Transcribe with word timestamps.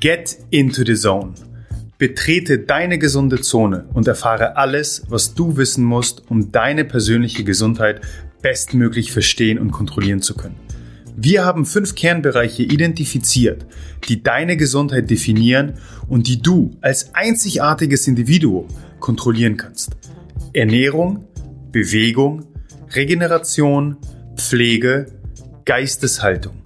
Get 0.00 0.38
into 0.50 0.84
the 0.84 0.94
zone. 0.94 1.34
Betrete 1.98 2.58
deine 2.58 2.98
gesunde 2.98 3.40
Zone 3.40 3.88
und 3.94 4.06
erfahre 4.06 4.56
alles, 4.56 5.04
was 5.08 5.34
du 5.34 5.56
wissen 5.56 5.84
musst, 5.84 6.30
um 6.30 6.52
deine 6.52 6.84
persönliche 6.84 7.44
Gesundheit 7.44 8.02
bestmöglich 8.42 9.12
verstehen 9.12 9.58
und 9.58 9.70
kontrollieren 9.70 10.20
zu 10.20 10.34
können. 10.34 10.56
Wir 11.16 11.46
haben 11.46 11.64
fünf 11.64 11.94
Kernbereiche 11.94 12.62
identifiziert, 12.62 13.64
die 14.06 14.22
deine 14.22 14.58
Gesundheit 14.58 15.08
definieren 15.08 15.78
und 16.06 16.28
die 16.28 16.42
du 16.42 16.76
als 16.82 17.14
einzigartiges 17.14 18.06
Individuum 18.06 18.66
kontrollieren 19.00 19.56
kannst. 19.56 19.96
Ernährung, 20.52 21.24
Bewegung, 21.72 22.44
Regeneration, 22.94 23.96
Pflege, 24.36 25.06
Geisteshaltung. 25.64 26.65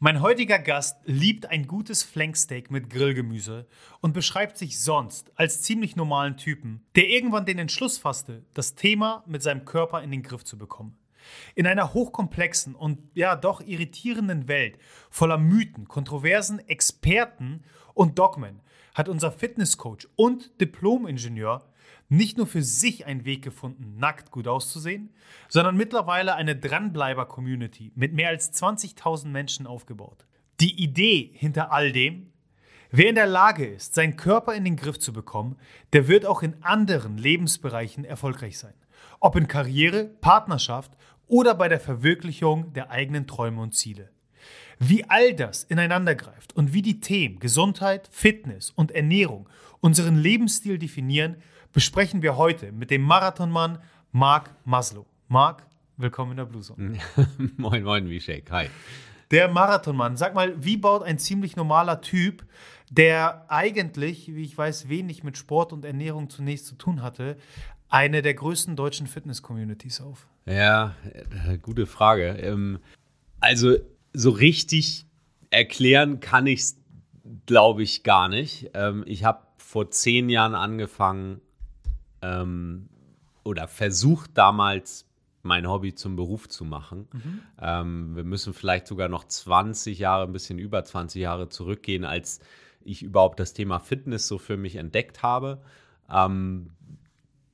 Mein 0.00 0.22
heutiger 0.22 0.60
Gast 0.60 0.96
liebt 1.06 1.46
ein 1.46 1.66
gutes 1.66 2.04
Flanksteak 2.04 2.70
mit 2.70 2.88
Grillgemüse 2.88 3.66
und 4.00 4.12
beschreibt 4.12 4.56
sich 4.56 4.78
sonst 4.78 5.32
als 5.34 5.60
ziemlich 5.62 5.96
normalen 5.96 6.36
Typen, 6.36 6.86
der 6.94 7.08
irgendwann 7.08 7.46
den 7.46 7.58
Entschluss 7.58 7.98
fasste, 7.98 8.44
das 8.54 8.76
Thema 8.76 9.24
mit 9.26 9.42
seinem 9.42 9.64
Körper 9.64 10.00
in 10.00 10.12
den 10.12 10.22
Griff 10.22 10.44
zu 10.44 10.56
bekommen. 10.56 10.96
In 11.56 11.66
einer 11.66 11.94
hochkomplexen 11.94 12.76
und 12.76 13.00
ja 13.14 13.34
doch 13.34 13.60
irritierenden 13.60 14.46
Welt 14.46 14.78
voller 15.10 15.36
Mythen, 15.36 15.88
Kontroversen, 15.88 16.60
Experten 16.68 17.64
und 17.92 18.20
Dogmen 18.20 18.60
hat 18.94 19.08
unser 19.08 19.32
Fitnesscoach 19.32 20.06
und 20.14 20.60
Diplom-Ingenieur 20.60 21.66
nicht 22.08 22.38
nur 22.38 22.46
für 22.46 22.62
sich 22.62 23.06
einen 23.06 23.24
Weg 23.24 23.42
gefunden, 23.42 23.98
nackt 23.98 24.30
gut 24.30 24.48
auszusehen, 24.48 25.10
sondern 25.48 25.76
mittlerweile 25.76 26.34
eine 26.34 26.56
Dranbleiber-Community 26.56 27.92
mit 27.94 28.14
mehr 28.14 28.28
als 28.28 28.52
20.000 28.52 29.28
Menschen 29.28 29.66
aufgebaut. 29.66 30.26
Die 30.60 30.82
Idee 30.82 31.30
hinter 31.34 31.70
all 31.70 31.92
dem, 31.92 32.32
wer 32.90 33.08
in 33.08 33.14
der 33.14 33.26
Lage 33.26 33.66
ist, 33.66 33.94
seinen 33.94 34.16
Körper 34.16 34.54
in 34.54 34.64
den 34.64 34.76
Griff 34.76 34.98
zu 34.98 35.12
bekommen, 35.12 35.56
der 35.92 36.08
wird 36.08 36.24
auch 36.24 36.42
in 36.42 36.62
anderen 36.62 37.18
Lebensbereichen 37.18 38.04
erfolgreich 38.04 38.58
sein. 38.58 38.74
Ob 39.20 39.36
in 39.36 39.46
Karriere, 39.46 40.04
Partnerschaft 40.04 40.96
oder 41.26 41.54
bei 41.54 41.68
der 41.68 41.80
Verwirklichung 41.80 42.72
der 42.72 42.90
eigenen 42.90 43.26
Träume 43.26 43.60
und 43.60 43.74
Ziele. 43.74 44.10
Wie 44.78 45.04
all 45.04 45.34
das 45.34 45.64
ineinander 45.64 46.14
greift 46.14 46.56
und 46.56 46.72
wie 46.72 46.82
die 46.82 47.00
Themen 47.00 47.38
Gesundheit, 47.38 48.08
Fitness 48.10 48.70
und 48.70 48.92
Ernährung 48.92 49.48
unseren 49.80 50.16
Lebensstil 50.16 50.78
definieren, 50.78 51.36
besprechen 51.78 52.22
wir 52.22 52.36
heute 52.36 52.72
mit 52.72 52.90
dem 52.90 53.02
Marathonmann 53.02 53.78
Marc 54.10 54.50
Maslow. 54.64 55.06
Marc, 55.28 55.64
willkommen 55.96 56.32
in 56.32 56.38
der 56.38 56.44
Blue 56.44 56.60
Zone. 56.60 56.98
moin, 57.56 57.84
moin, 57.84 58.10
Vishek. 58.10 58.50
Hi. 58.50 58.66
Der 59.30 59.46
Marathonmann. 59.46 60.16
Sag 60.16 60.34
mal, 60.34 60.64
wie 60.64 60.76
baut 60.76 61.04
ein 61.04 61.20
ziemlich 61.20 61.54
normaler 61.54 62.00
Typ, 62.00 62.44
der 62.90 63.48
eigentlich, 63.48 64.34
wie 64.34 64.42
ich 64.42 64.58
weiß, 64.58 64.88
wenig 64.88 65.22
mit 65.22 65.38
Sport 65.38 65.72
und 65.72 65.84
Ernährung 65.84 66.30
zunächst 66.30 66.66
zu 66.66 66.74
tun 66.74 67.00
hatte, 67.00 67.36
eine 67.88 68.22
der 68.22 68.34
größten 68.34 68.74
deutschen 68.74 69.06
Fitness-Communities 69.06 70.00
auf? 70.00 70.26
Ja, 70.46 70.96
äh, 71.46 71.58
gute 71.58 71.86
Frage. 71.86 72.30
Ähm, 72.40 72.80
also 73.38 73.76
so 74.12 74.30
richtig 74.30 75.06
erklären 75.50 76.18
kann 76.18 76.48
ich 76.48 76.58
es, 76.58 76.76
glaube 77.46 77.84
ich, 77.84 78.02
gar 78.02 78.28
nicht. 78.28 78.68
Ähm, 78.74 79.04
ich 79.06 79.22
habe 79.22 79.46
vor 79.58 79.92
zehn 79.92 80.28
Jahren 80.28 80.56
angefangen 80.56 81.40
ähm, 82.22 82.88
oder 83.44 83.68
versucht 83.68 84.36
damals 84.36 85.06
mein 85.42 85.68
Hobby 85.68 85.94
zum 85.94 86.16
Beruf 86.16 86.48
zu 86.48 86.64
machen. 86.64 87.08
Mhm. 87.12 87.40
Ähm, 87.60 88.16
wir 88.16 88.24
müssen 88.24 88.52
vielleicht 88.52 88.86
sogar 88.86 89.08
noch 89.08 89.24
20 89.24 89.98
Jahre, 89.98 90.24
ein 90.24 90.32
bisschen 90.32 90.58
über 90.58 90.84
20 90.84 91.20
Jahre 91.20 91.48
zurückgehen, 91.48 92.04
als 92.04 92.40
ich 92.82 93.02
überhaupt 93.02 93.40
das 93.40 93.52
Thema 93.52 93.78
Fitness 93.78 94.28
so 94.28 94.38
für 94.38 94.56
mich 94.56 94.76
entdeckt 94.76 95.22
habe. 95.22 95.62
Ähm, 96.10 96.70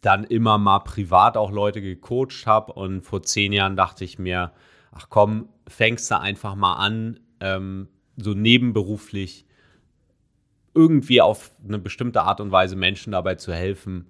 dann 0.01 0.25
immer 0.25 0.59
mal 0.59 0.81
privat 0.81 1.37
auch 1.37 1.51
Leute 1.51 1.81
gecoacht 1.81 2.47
habe 2.47 2.73
und 2.75 3.03
vor 3.03 3.23
zehn 3.23 3.53
Jahren 3.53 3.75
dachte 3.75 4.05
ich 4.05 4.19
mir, 4.19 4.53
ach 4.93 5.07
komm, 5.09 5.49
fängst 5.67 6.11
du 6.11 6.21
einfach 6.21 6.55
mal 6.55 6.75
an, 6.75 7.21
ähm, 7.41 7.89
so 8.17 8.35
nebenberuflich 8.35 9.47
irgendwie 10.75 11.21
auf 11.21 11.53
eine 11.67 11.79
bestimmte 11.79 12.23
Art 12.23 12.41
und 12.41 12.53
Weise 12.53 12.77
Menschen 12.77 13.13
dabei 13.13 13.37
zu 13.37 13.53
helfen, 13.53 14.07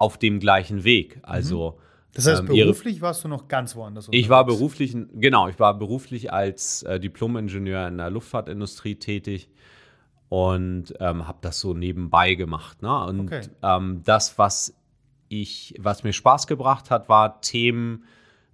auf 0.00 0.16
dem 0.16 0.40
gleichen 0.40 0.82
Weg. 0.82 1.20
Also 1.22 1.72
mhm. 1.72 2.14
das 2.14 2.26
heißt, 2.26 2.40
ähm, 2.40 2.46
beruflich 2.46 2.96
ihre, 2.96 3.02
warst 3.02 3.22
du 3.22 3.28
noch 3.28 3.48
ganz 3.48 3.76
woanders. 3.76 4.08
Unterwegs. 4.08 4.24
Ich 4.24 4.30
war 4.30 4.44
beruflich, 4.46 4.96
genau, 5.12 5.48
ich 5.48 5.60
war 5.60 5.78
beruflich 5.78 6.32
als 6.32 6.82
äh, 6.84 6.98
Diplom-Ingenieur 6.98 7.86
in 7.86 7.98
der 7.98 8.08
Luftfahrtindustrie 8.08 8.94
tätig 8.96 9.50
und 10.30 10.94
ähm, 11.00 11.28
habe 11.28 11.38
das 11.42 11.60
so 11.60 11.74
nebenbei 11.74 12.34
gemacht. 12.34 12.80
Ne? 12.80 13.04
Und 13.04 13.20
okay. 13.20 13.42
ähm, 13.62 14.00
das, 14.04 14.38
was 14.38 14.74
ich, 15.28 15.74
was 15.78 16.02
mir 16.02 16.14
Spaß 16.14 16.46
gebracht 16.46 16.90
hat, 16.90 17.10
war 17.10 17.42
Themen 17.42 18.04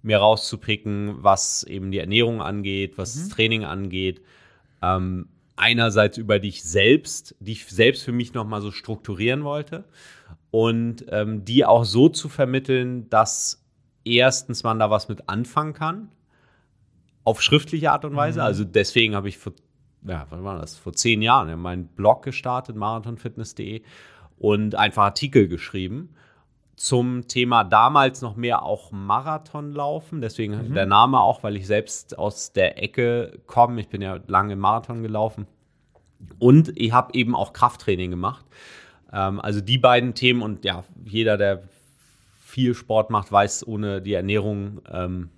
mir 0.01 0.17
rauszupicken, 0.17 1.23
was 1.23 1.63
eben 1.63 1.91
die 1.91 1.99
Ernährung 1.99 2.41
angeht, 2.41 2.97
was 2.97 3.15
mhm. 3.15 3.19
das 3.19 3.29
Training 3.29 3.63
angeht. 3.63 4.21
Ähm, 4.81 5.29
einerseits 5.55 6.17
über 6.17 6.39
dich 6.39 6.61
selbst, 6.63 7.35
die 7.39 7.53
ich 7.53 7.65
selbst 7.65 8.03
für 8.03 8.11
mich 8.11 8.33
nochmal 8.33 8.61
so 8.61 8.71
strukturieren 8.71 9.45
wollte 9.45 9.85
und 10.57 11.05
ähm, 11.09 11.45
die 11.45 11.65
auch 11.65 11.83
so 11.83 12.09
zu 12.09 12.29
vermitteln, 12.29 13.11
dass 13.11 13.63
erstens 14.03 14.63
man 14.63 14.79
da 14.79 14.89
was 14.89 15.07
mit 15.07 15.29
anfangen 15.29 15.73
kann, 15.73 16.09
auf 17.23 17.43
schriftliche 17.43 17.91
Art 17.91 18.05
und 18.05 18.15
Weise. 18.15 18.39
Mhm. 18.39 18.45
Also 18.45 18.63
deswegen 18.63 19.13
habe 19.13 19.29
ich 19.29 19.37
vor 19.37 19.53
ja, 20.07 20.25
wann 20.31 20.43
war 20.43 20.57
das? 20.57 20.75
Vor 20.75 20.93
zehn 20.93 21.21
Jahren, 21.21 21.49
ja, 21.49 21.57
meinen 21.57 21.87
Blog 21.89 22.23
gestartet, 22.23 22.75
marathonfitness.de, 22.75 23.83
und 24.39 24.73
einfach 24.73 25.03
Artikel 25.03 25.47
geschrieben 25.47 26.15
zum 26.75 27.27
Thema 27.27 27.63
damals 27.63 28.23
noch 28.23 28.35
mehr 28.35 28.63
auch 28.63 28.91
Marathonlaufen. 28.91 30.21
Deswegen 30.21 30.69
mhm. 30.69 30.73
der 30.73 30.87
Name 30.87 31.19
auch, 31.19 31.43
weil 31.43 31.55
ich 31.55 31.67
selbst 31.67 32.17
aus 32.17 32.51
der 32.53 32.81
Ecke 32.81 33.41
komme. 33.45 33.79
Ich 33.81 33.89
bin 33.89 34.01
ja 34.01 34.19
lange 34.27 34.55
Marathon 34.55 35.03
gelaufen. 35.03 35.45
Und 36.39 36.71
ich 36.75 36.93
habe 36.93 37.13
eben 37.13 37.35
auch 37.35 37.53
Krafttraining 37.53 38.09
gemacht. 38.09 38.45
Ähm, 39.11 39.39
also 39.39 39.61
die 39.61 39.77
beiden 39.77 40.13
Themen 40.13 40.41
und 40.41 40.65
ja, 40.65 40.83
jeder, 41.05 41.37
der 41.37 41.63
viel 42.47 42.73
Sport 42.73 43.09
macht, 43.09 43.31
weiß, 43.31 43.67
ohne 43.67 44.01
die 44.01 44.13
Ernährung 44.13 44.81
ähm, 44.91 45.29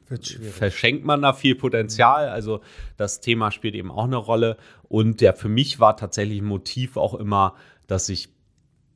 verschenkt 0.52 1.06
man 1.06 1.22
da 1.22 1.34
viel 1.34 1.56
Potenzial. 1.56 2.30
Also 2.30 2.62
das 2.98 3.20
Thema 3.20 3.52
spielt 3.52 3.76
eben 3.76 3.92
auch 3.92 4.06
eine 4.06 4.16
Rolle. 4.16 4.58
Und 4.84 5.20
ja, 5.20 5.34
für 5.34 5.50
mich 5.50 5.80
war 5.80 5.98
tatsächlich 5.98 6.40
ein 6.40 6.46
Motiv 6.46 6.98
auch 6.98 7.16
immer, 7.16 7.56
dass 7.88 8.10
ich 8.10 8.30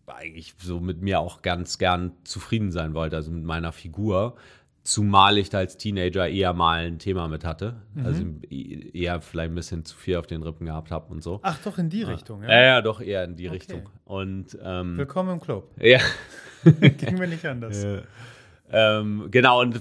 eigentlich 0.05 0.53
so 0.57 0.79
mit 0.79 1.01
mir 1.01 1.19
auch 1.19 1.41
ganz 1.41 1.77
gern 1.77 2.11
zufrieden 2.23 2.71
sein 2.71 2.93
wollte, 2.93 3.15
also 3.15 3.31
mit 3.31 3.43
meiner 3.43 3.71
Figur. 3.71 4.35
Zumal 4.83 5.37
ich 5.37 5.49
da 5.49 5.59
als 5.59 5.77
Teenager 5.77 6.27
eher 6.27 6.51
mal 6.51 6.85
ein 6.85 6.99
Thema 6.99 7.29
mit 7.29 7.45
hatte. 7.45 7.81
Mhm. 7.93 8.05
Also 8.05 8.25
eher 8.49 9.21
vielleicht 9.21 9.51
ein 9.51 9.55
bisschen 9.55 9.85
zu 9.85 9.95
viel 9.95 10.17
auf 10.17 10.27
den 10.27 10.43
Rippen 10.43 10.65
gehabt 10.65 10.91
habe 10.91 11.09
und 11.11 11.23
so. 11.23 11.39
Ach, 11.41 11.57
doch 11.63 11.77
in 11.77 11.89
die 11.89 12.03
Richtung, 12.03 12.43
ja? 12.43 12.49
Ja, 12.49 12.61
ja 12.61 12.81
doch 12.81 12.99
eher 12.99 13.23
in 13.23 13.37
die 13.37 13.47
okay. 13.47 13.55
Richtung. 13.55 13.89
Und, 14.03 14.57
ähm, 14.61 14.97
Willkommen 14.97 15.31
im 15.31 15.39
Club. 15.39 15.71
Ja. 15.79 15.99
Ging 16.63 17.17
mir 17.17 17.27
nicht 17.27 17.45
anders. 17.45 17.81
Ja. 17.81 18.01
Ähm, 18.71 19.29
genau, 19.31 19.61
und 19.61 19.79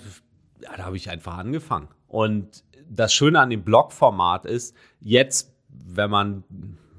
ja, 0.60 0.76
da 0.76 0.84
habe 0.84 0.96
ich 0.96 1.10
einfach 1.10 1.37
angefangen. 1.37 1.88
Und 2.06 2.62
das 2.88 3.12
Schöne 3.12 3.40
an 3.40 3.50
dem 3.50 3.64
Blog-Format 3.64 4.46
ist, 4.46 4.76
jetzt, 5.00 5.52
wenn 5.69 6.10
man 6.10 6.44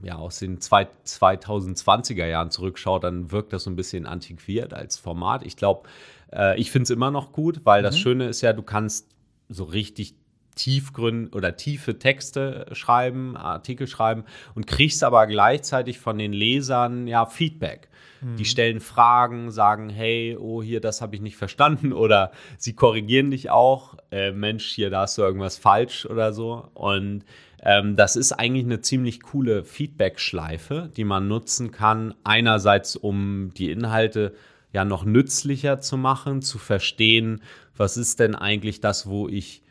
ja 0.01 0.15
aus 0.15 0.39
den 0.39 0.59
zwei, 0.59 0.87
2020er 1.05 2.25
Jahren 2.25 2.51
zurückschaut, 2.51 3.03
dann 3.03 3.31
wirkt 3.31 3.53
das 3.53 3.63
so 3.63 3.69
ein 3.69 3.75
bisschen 3.75 4.05
antiquiert 4.05 4.73
als 4.73 4.97
Format. 4.97 5.45
Ich 5.45 5.55
glaube, 5.55 5.87
äh, 6.35 6.59
ich 6.59 6.71
finde 6.71 6.83
es 6.83 6.89
immer 6.89 7.11
noch 7.11 7.31
gut, 7.31 7.61
weil 7.63 7.81
mhm. 7.81 7.85
das 7.85 7.99
Schöne 7.99 8.27
ist 8.27 8.41
ja, 8.41 8.53
du 8.53 8.63
kannst 8.63 9.09
so 9.49 9.63
richtig 9.63 10.15
tiefgrün 10.55 11.29
oder 11.29 11.55
tiefe 11.55 11.97
Texte 11.97 12.67
schreiben, 12.73 13.35
Artikel 13.35 13.87
schreiben 13.87 14.23
und 14.53 14.67
kriegst 14.67 15.03
aber 15.03 15.25
gleichzeitig 15.25 15.97
von 15.97 16.17
den 16.17 16.31
Lesern 16.31 17.07
ja 17.07 17.25
Feedback. 17.25 17.89
Die 18.37 18.45
stellen 18.45 18.79
Fragen, 18.79 19.51
sagen, 19.51 19.89
hey, 19.89 20.37
oh, 20.39 20.63
hier, 20.63 20.79
das 20.79 21.01
habe 21.01 21.15
ich 21.15 21.21
nicht 21.21 21.35
verstanden. 21.35 21.91
Oder 21.93 22.31
sie 22.57 22.73
korrigieren 22.73 23.31
dich 23.31 23.49
auch. 23.49 23.97
Äh, 24.11 24.31
Mensch, 24.31 24.67
hier, 24.67 24.89
da 24.89 25.01
hast 25.01 25.17
du 25.17 25.23
irgendwas 25.23 25.57
falsch 25.57 26.05
oder 26.05 26.31
so. 26.31 26.69
Und 26.73 27.25
ähm, 27.61 27.95
das 27.95 28.15
ist 28.15 28.31
eigentlich 28.31 28.65
eine 28.65 28.81
ziemlich 28.81 29.21
coole 29.21 29.65
Feedback-Schleife, 29.65 30.89
die 30.95 31.03
man 31.03 31.27
nutzen 31.27 31.71
kann. 31.71 32.13
Einerseits, 32.23 32.95
um 32.95 33.51
die 33.57 33.71
Inhalte 33.71 34.33
ja 34.73 34.83
noch 34.83 35.05
nützlicher 35.05 35.79
zu 35.79 35.97
machen, 35.97 36.41
zu 36.41 36.57
verstehen, 36.57 37.41
was 37.77 37.95
ist 37.95 38.19
denn 38.19 38.35
eigentlich 38.35 38.81
das, 38.81 39.07
wo 39.07 39.29
ich 39.29 39.63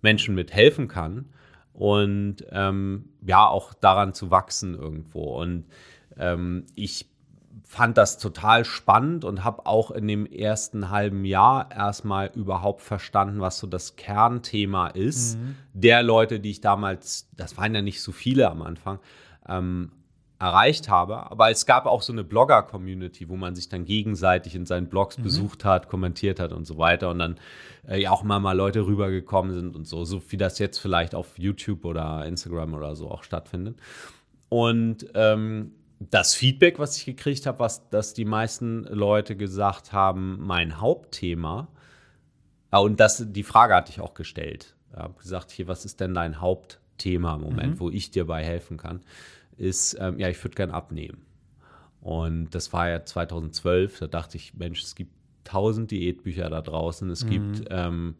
Menschen 0.00 0.34
mit 0.34 0.52
helfen 0.52 0.88
kann. 0.88 1.26
Und 1.72 2.46
ähm, 2.50 3.10
ja, 3.24 3.46
auch 3.46 3.74
daran 3.74 4.14
zu 4.14 4.30
wachsen 4.30 4.74
irgendwo. 4.74 5.40
Und 5.40 5.66
ähm, 6.16 6.66
ich 6.74 7.08
fand 7.64 7.98
das 7.98 8.18
total 8.18 8.64
spannend 8.64 9.24
und 9.24 9.44
habe 9.44 9.66
auch 9.66 9.90
in 9.90 10.08
dem 10.08 10.24
ersten 10.26 10.90
halben 10.90 11.24
Jahr 11.24 11.70
erstmal 11.70 12.30
überhaupt 12.34 12.80
verstanden, 12.80 13.40
was 13.40 13.58
so 13.58 13.66
das 13.66 13.96
Kernthema 13.96 14.88
ist. 14.88 15.38
Mhm. 15.38 15.56
Der 15.74 16.02
Leute, 16.02 16.40
die 16.40 16.50
ich 16.50 16.60
damals, 16.60 17.28
das 17.36 17.56
waren 17.56 17.74
ja 17.74 17.82
nicht 17.82 18.02
so 18.02 18.10
viele 18.10 18.50
am 18.50 18.62
Anfang, 18.62 19.00
ähm, 19.46 19.92
erreicht 20.38 20.88
habe. 20.88 21.30
Aber 21.30 21.50
es 21.50 21.66
gab 21.66 21.86
auch 21.86 22.02
so 22.02 22.12
eine 22.12 22.24
Blogger-Community, 22.24 23.28
wo 23.28 23.36
man 23.36 23.54
sich 23.54 23.68
dann 23.68 23.84
gegenseitig 23.84 24.54
in 24.54 24.66
seinen 24.66 24.88
Blogs 24.88 25.18
mhm. 25.18 25.24
besucht 25.24 25.64
hat, 25.64 25.88
kommentiert 25.88 26.38
hat 26.38 26.52
und 26.52 26.64
so 26.64 26.78
weiter. 26.78 27.10
Und 27.10 27.18
dann 27.18 27.36
äh, 27.88 28.00
ja 28.00 28.10
auch 28.12 28.22
immer 28.22 28.38
mal 28.38 28.56
Leute 28.56 28.86
rübergekommen 28.86 29.52
sind 29.52 29.74
und 29.74 29.86
so, 29.86 30.04
so 30.04 30.22
wie 30.28 30.36
das 30.36 30.58
jetzt 30.58 30.78
vielleicht 30.78 31.14
auf 31.14 31.38
YouTube 31.38 31.84
oder 31.84 32.24
Instagram 32.24 32.74
oder 32.74 32.94
so 32.94 33.10
auch 33.10 33.24
stattfindet. 33.24 33.80
Und 34.48 35.06
ähm, 35.14 35.72
das 35.98 36.34
Feedback, 36.34 36.78
was 36.78 36.96
ich 36.96 37.04
gekriegt 37.04 37.46
habe, 37.46 37.58
was 37.58 37.88
dass 37.90 38.14
die 38.14 38.24
meisten 38.24 38.84
Leute 38.84 39.36
gesagt 39.36 39.92
haben, 39.92 40.38
mein 40.40 40.80
Hauptthema, 40.80 41.68
äh, 42.70 42.78
und 42.78 43.00
das, 43.00 43.24
die 43.26 43.42
Frage 43.42 43.74
hatte 43.74 43.90
ich 43.90 44.00
auch 44.00 44.14
gestellt. 44.14 44.76
Ich 44.92 44.96
habe 44.96 45.14
gesagt, 45.20 45.50
hier, 45.50 45.66
was 45.66 45.84
ist 45.84 46.00
denn 46.00 46.14
dein 46.14 46.40
Hauptthema 46.40 47.34
im 47.34 47.42
Moment, 47.42 47.74
mhm. 47.74 47.80
wo 47.80 47.90
ich 47.90 48.10
dir 48.10 48.26
bei 48.26 48.44
helfen 48.44 48.76
kann, 48.76 49.02
ist, 49.58 49.96
ähm, 50.00 50.18
ja, 50.18 50.28
ich 50.28 50.42
würde 50.42 50.54
gern 50.54 50.70
abnehmen. 50.70 51.22
Und 52.00 52.50
das 52.50 52.72
war 52.72 52.88
ja 52.88 53.04
2012, 53.04 53.98
da 53.98 54.06
dachte 54.06 54.36
ich, 54.36 54.54
Mensch, 54.54 54.82
es 54.82 54.94
gibt 54.94 55.12
tausend 55.44 55.90
Diätbücher 55.90 56.48
da 56.48 56.60
draußen, 56.60 57.10
es 57.10 57.24
mhm. 57.24 57.30
gibt, 57.30 57.64
ähm, 57.70 58.14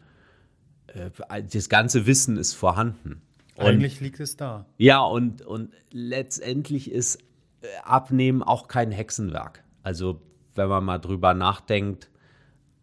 äh, 0.89 1.11
das 1.43 1.69
ganze 1.69 2.07
Wissen 2.07 2.37
ist 2.37 2.55
vorhanden. 2.55 3.23
Und, 3.57 3.67
Eigentlich 3.67 4.01
liegt 4.01 4.21
es 4.21 4.37
da. 4.37 4.67
Ja, 4.77 5.01
und, 5.01 5.43
und 5.43 5.73
letztendlich 5.91 6.91
ist 6.91 7.17
äh, 7.61 7.67
abnehmen 7.83 8.43
auch 8.43 8.69
kein 8.69 8.91
Hexenwerk. 8.91 9.65
Also 9.83 10.21
wenn 10.55 10.69
man 10.69 10.85
mal 10.85 10.99
drüber 10.99 11.35
nachdenkt, 11.35 12.11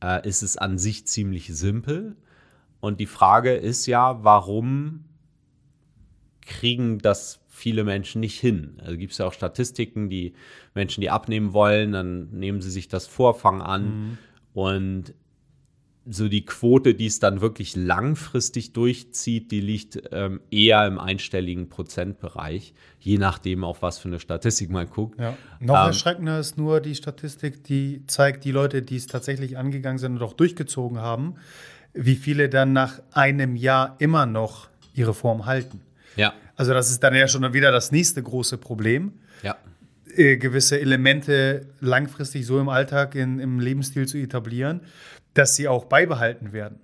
äh, 0.04 0.28
ist 0.28 0.44
es 0.44 0.58
an 0.58 0.78
sich 0.78 1.08
ziemlich 1.08 1.56
simpel. 1.56 2.16
Und 2.80 3.00
die 3.00 3.06
Frage 3.06 3.54
ist 3.54 3.86
ja, 3.86 4.24
warum 4.24 5.06
kriegen 6.42 7.00
das 7.00 7.40
viele 7.66 7.84
Menschen 7.84 8.20
nicht 8.20 8.40
hin? 8.40 8.76
Also 8.78 8.96
gibt 8.96 9.14
es 9.14 9.18
ja 9.18 9.26
auch 9.26 9.34
Statistiken, 9.34 10.08
die 10.08 10.34
Menschen, 10.76 11.02
die 11.02 11.10
abnehmen 11.10 11.52
wollen, 11.52 11.94
dann 11.94 12.30
nehmen 12.30 12.62
sie 12.62 12.70
sich 12.70 12.90
das 12.90 13.08
Vorfang 13.08 13.60
an. 13.64 13.84
Mhm. 13.86 14.18
Und 14.54 15.14
so 16.08 16.30
die 16.30 16.46
Quote, 16.46 16.94
die 16.94 17.08
es 17.08 17.18
dann 17.18 17.42
wirklich 17.42 17.76
langfristig 17.76 18.74
durchzieht, 18.74 19.50
die 19.50 19.62
liegt 19.62 20.00
ähm, 20.12 20.42
eher 20.52 20.86
im 20.86 21.00
einstelligen 21.00 21.68
Prozentbereich, 21.68 22.76
je 23.00 23.18
nachdem, 23.18 23.64
auf 23.64 23.82
was 23.82 23.98
für 23.98 24.10
eine 24.10 24.20
Statistik 24.20 24.70
man 24.70 24.88
guckt. 24.88 25.20
Ja. 25.20 25.36
Noch 25.60 25.74
ähm, 25.74 25.88
erschreckender 25.88 26.40
ist 26.40 26.60
nur 26.60 26.82
die 26.82 26.94
Statistik, 26.94 27.64
die 27.64 28.06
zeigt, 28.06 28.46
die 28.46 28.52
Leute, 28.52 28.84
die 28.84 28.98
es 28.98 29.08
tatsächlich 29.08 29.58
angegangen 29.58 29.98
sind 29.98 30.18
und 30.18 30.22
auch 30.22 30.34
durchgezogen 30.34 31.00
haben, 31.00 31.38
wie 31.96 32.16
viele 32.16 32.48
dann 32.48 32.74
nach 32.74 33.02
einem 33.12 33.56
Jahr 33.56 33.96
immer 33.98 34.28
noch 34.28 34.70
ihre 34.94 35.16
Form 35.16 35.48
halten. 35.48 35.82
Ja. 36.16 36.32
Also 36.56 36.74
das 36.74 36.90
ist 36.90 37.04
dann 37.04 37.13
ja 37.16 37.28
schon 37.28 37.54
wieder 37.54 37.72
das 37.72 37.92
nächste 37.92 38.22
große 38.24 38.57
Problem. 38.57 39.13
Ja. 39.44 39.57
Äh, 40.16 40.38
gewisse 40.38 40.80
Elemente 40.80 41.68
langfristig 41.80 42.46
so 42.46 42.60
im 42.60 42.69
Alltag, 42.69 43.16
in, 43.16 43.40
im 43.40 43.60
Lebensstil 43.60 44.07
zu 44.07 44.18
etablieren 44.18 44.81
dass 45.36 45.56
sie 45.56 45.68
auch 45.68 45.86
beibehalten 45.86 46.52
werden. 46.52 46.80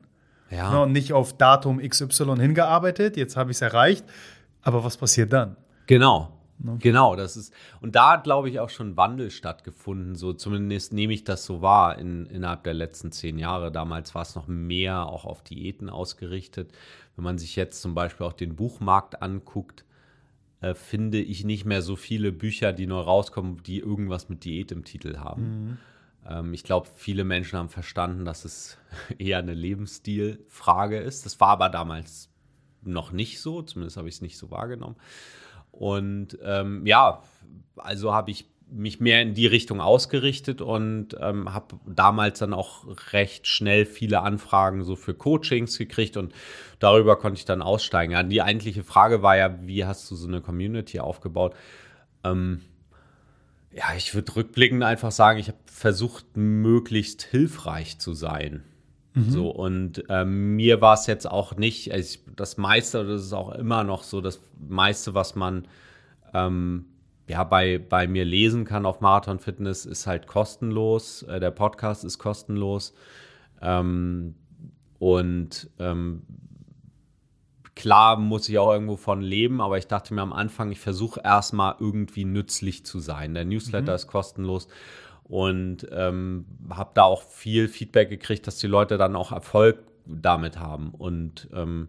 Ja. 0.51 0.71
Ne, 0.71 0.81
und 0.81 0.91
nicht 0.91 1.13
auf 1.13 1.35
Datum 1.35 1.79
XY 1.79 2.35
hingearbeitet, 2.37 3.17
jetzt 3.17 3.35
habe 3.35 3.51
ich 3.51 3.57
es 3.57 3.61
erreicht, 3.61 4.05
aber 4.61 4.83
was 4.83 4.97
passiert 4.97 5.33
dann? 5.33 5.55
Genau. 5.87 6.37
Ne? 6.63 6.77
Genau, 6.79 7.15
das 7.15 7.37
ist, 7.37 7.53
und 7.81 7.95
da 7.95 8.11
hat, 8.11 8.23
glaube 8.23 8.49
ich, 8.49 8.59
auch 8.59 8.69
schon 8.69 8.97
Wandel 8.97 9.31
stattgefunden. 9.31 10.15
So 10.15 10.33
zumindest 10.33 10.93
nehme 10.93 11.13
ich 11.13 11.23
das 11.23 11.45
so 11.45 11.61
wahr 11.61 11.97
in, 11.97 12.25
innerhalb 12.27 12.63
der 12.63 12.73
letzten 12.73 13.11
zehn 13.11 13.39
Jahre. 13.39 13.71
Damals 13.71 14.13
war 14.13 14.21
es 14.21 14.35
noch 14.35 14.47
mehr 14.47 15.07
auch 15.07 15.25
auf 15.25 15.43
Diäten 15.43 15.89
ausgerichtet. 15.89 16.71
Wenn 17.15 17.23
man 17.23 17.37
sich 17.37 17.55
jetzt 17.55 17.81
zum 17.81 17.95
Beispiel 17.95 18.25
auch 18.25 18.33
den 18.33 18.55
Buchmarkt 18.55 19.21
anguckt, 19.21 19.85
äh, 20.61 20.75
finde 20.75 21.19
ich 21.19 21.43
nicht 21.43 21.65
mehr 21.65 21.81
so 21.81 21.95
viele 21.95 22.31
Bücher, 22.31 22.73
die 22.73 22.87
neu 22.87 22.99
rauskommen, 22.99 23.63
die 23.63 23.79
irgendwas 23.79 24.29
mit 24.29 24.45
Diät 24.45 24.71
im 24.71 24.85
Titel 24.85 25.17
haben. 25.17 25.43
Mhm. 25.43 25.77
Ähm, 26.27 26.53
ich 26.53 26.63
glaube, 26.63 26.87
viele 26.95 27.23
Menschen 27.23 27.57
haben 27.57 27.69
verstanden, 27.69 28.25
dass 28.25 28.45
es 28.45 28.77
eher 29.17 29.39
eine 29.39 29.55
Lebensstilfrage 29.55 30.99
ist. 30.99 31.25
Das 31.25 31.39
war 31.39 31.49
aber 31.49 31.69
damals 31.69 32.29
noch 32.83 33.11
nicht 33.11 33.41
so, 33.41 33.61
zumindest 33.61 33.97
habe 33.97 34.09
ich 34.09 34.15
es 34.15 34.21
nicht 34.21 34.37
so 34.37 34.51
wahrgenommen. 34.51 34.95
Und 35.71 36.37
ähm, 36.43 36.85
ja, 36.85 37.23
also 37.75 38.13
habe 38.13 38.31
ich 38.31 38.45
mich 38.71 39.01
mehr 39.01 39.21
in 39.21 39.33
die 39.33 39.47
Richtung 39.47 39.81
ausgerichtet 39.81 40.61
und 40.61 41.09
ähm, 41.19 41.53
habe 41.53 41.75
damals 41.85 42.39
dann 42.39 42.53
auch 42.53 42.85
recht 43.11 43.45
schnell 43.45 43.85
viele 43.85 44.21
Anfragen 44.21 44.85
so 44.85 44.95
für 44.95 45.13
Coachings 45.13 45.77
gekriegt 45.77 46.15
und 46.15 46.33
darüber 46.79 47.17
konnte 47.17 47.37
ich 47.37 47.45
dann 47.45 47.61
aussteigen. 47.61 48.13
Ja, 48.13 48.23
die 48.23 48.41
eigentliche 48.41 48.83
Frage 48.83 49.21
war 49.21 49.35
ja, 49.35 49.59
wie 49.63 49.85
hast 49.85 50.09
du 50.09 50.15
so 50.15 50.27
eine 50.27 50.41
Community 50.41 51.01
aufgebaut? 51.01 51.53
Ähm, 52.23 52.61
ja, 53.73 53.85
ich 53.97 54.15
würde 54.15 54.35
rückblickend 54.35 54.83
einfach 54.83 55.11
sagen, 55.11 55.39
ich 55.39 55.47
habe 55.47 55.59
versucht, 55.65 56.37
möglichst 56.37 57.23
hilfreich 57.23 57.99
zu 57.99 58.13
sein. 58.13 58.63
Mhm. 59.13 59.29
So, 59.29 59.49
und 59.49 60.03
ähm, 60.09 60.55
mir 60.55 60.81
war 60.81 60.93
es 60.93 61.07
jetzt 61.07 61.29
auch 61.29 61.55
nicht, 61.55 61.91
also 61.91 62.15
ich, 62.15 62.35
das 62.35 62.57
meiste, 62.57 63.05
das 63.05 63.23
ist 63.23 63.33
auch 63.33 63.53
immer 63.53 63.83
noch 63.83 64.03
so, 64.03 64.21
das 64.21 64.41
meiste, 64.57 65.13
was 65.13 65.35
man 65.35 65.67
ähm, 66.33 66.85
ja 67.27 67.43
bei, 67.43 67.77
bei 67.77 68.07
mir 68.07 68.25
lesen 68.25 68.65
kann 68.65 68.85
auf 68.85 69.01
Marathon 69.01 69.39
Fitness, 69.39 69.85
ist 69.85 70.07
halt 70.07 70.27
kostenlos. 70.27 71.23
Äh, 71.23 71.39
der 71.39 71.51
Podcast 71.51 72.05
ist 72.05 72.19
kostenlos. 72.19 72.93
Ähm, 73.61 74.35
und 74.99 75.69
ähm, 75.79 76.23
Klar 77.81 78.17
muss 78.17 78.47
ich 78.47 78.59
auch 78.59 78.73
irgendwo 78.73 78.95
von 78.95 79.21
leben, 79.21 79.59
aber 79.59 79.77
ich 79.77 79.87
dachte 79.87 80.13
mir 80.13 80.21
am 80.21 80.33
Anfang, 80.33 80.71
ich 80.71 80.79
versuche 80.79 81.21
erstmal 81.23 81.75
irgendwie 81.79 82.25
nützlich 82.25 82.85
zu 82.85 82.99
sein. 82.99 83.33
Der 83.33 83.43
Newsletter 83.43 83.93
mhm. 83.93 83.95
ist 83.95 84.07
kostenlos 84.07 84.67
und 85.31 85.87
ähm, 85.93 86.45
habe 86.69 86.91
da 86.93 87.03
auch 87.03 87.23
viel 87.23 87.69
Feedback 87.69 88.09
gekriegt, 88.09 88.47
dass 88.47 88.57
die 88.57 88.67
Leute 88.67 88.97
dann 88.97 89.15
auch 89.15 89.31
Erfolg 89.31 89.77
damit 90.05 90.59
haben. 90.59 90.89
Und 90.89 91.47
ähm, 91.53 91.87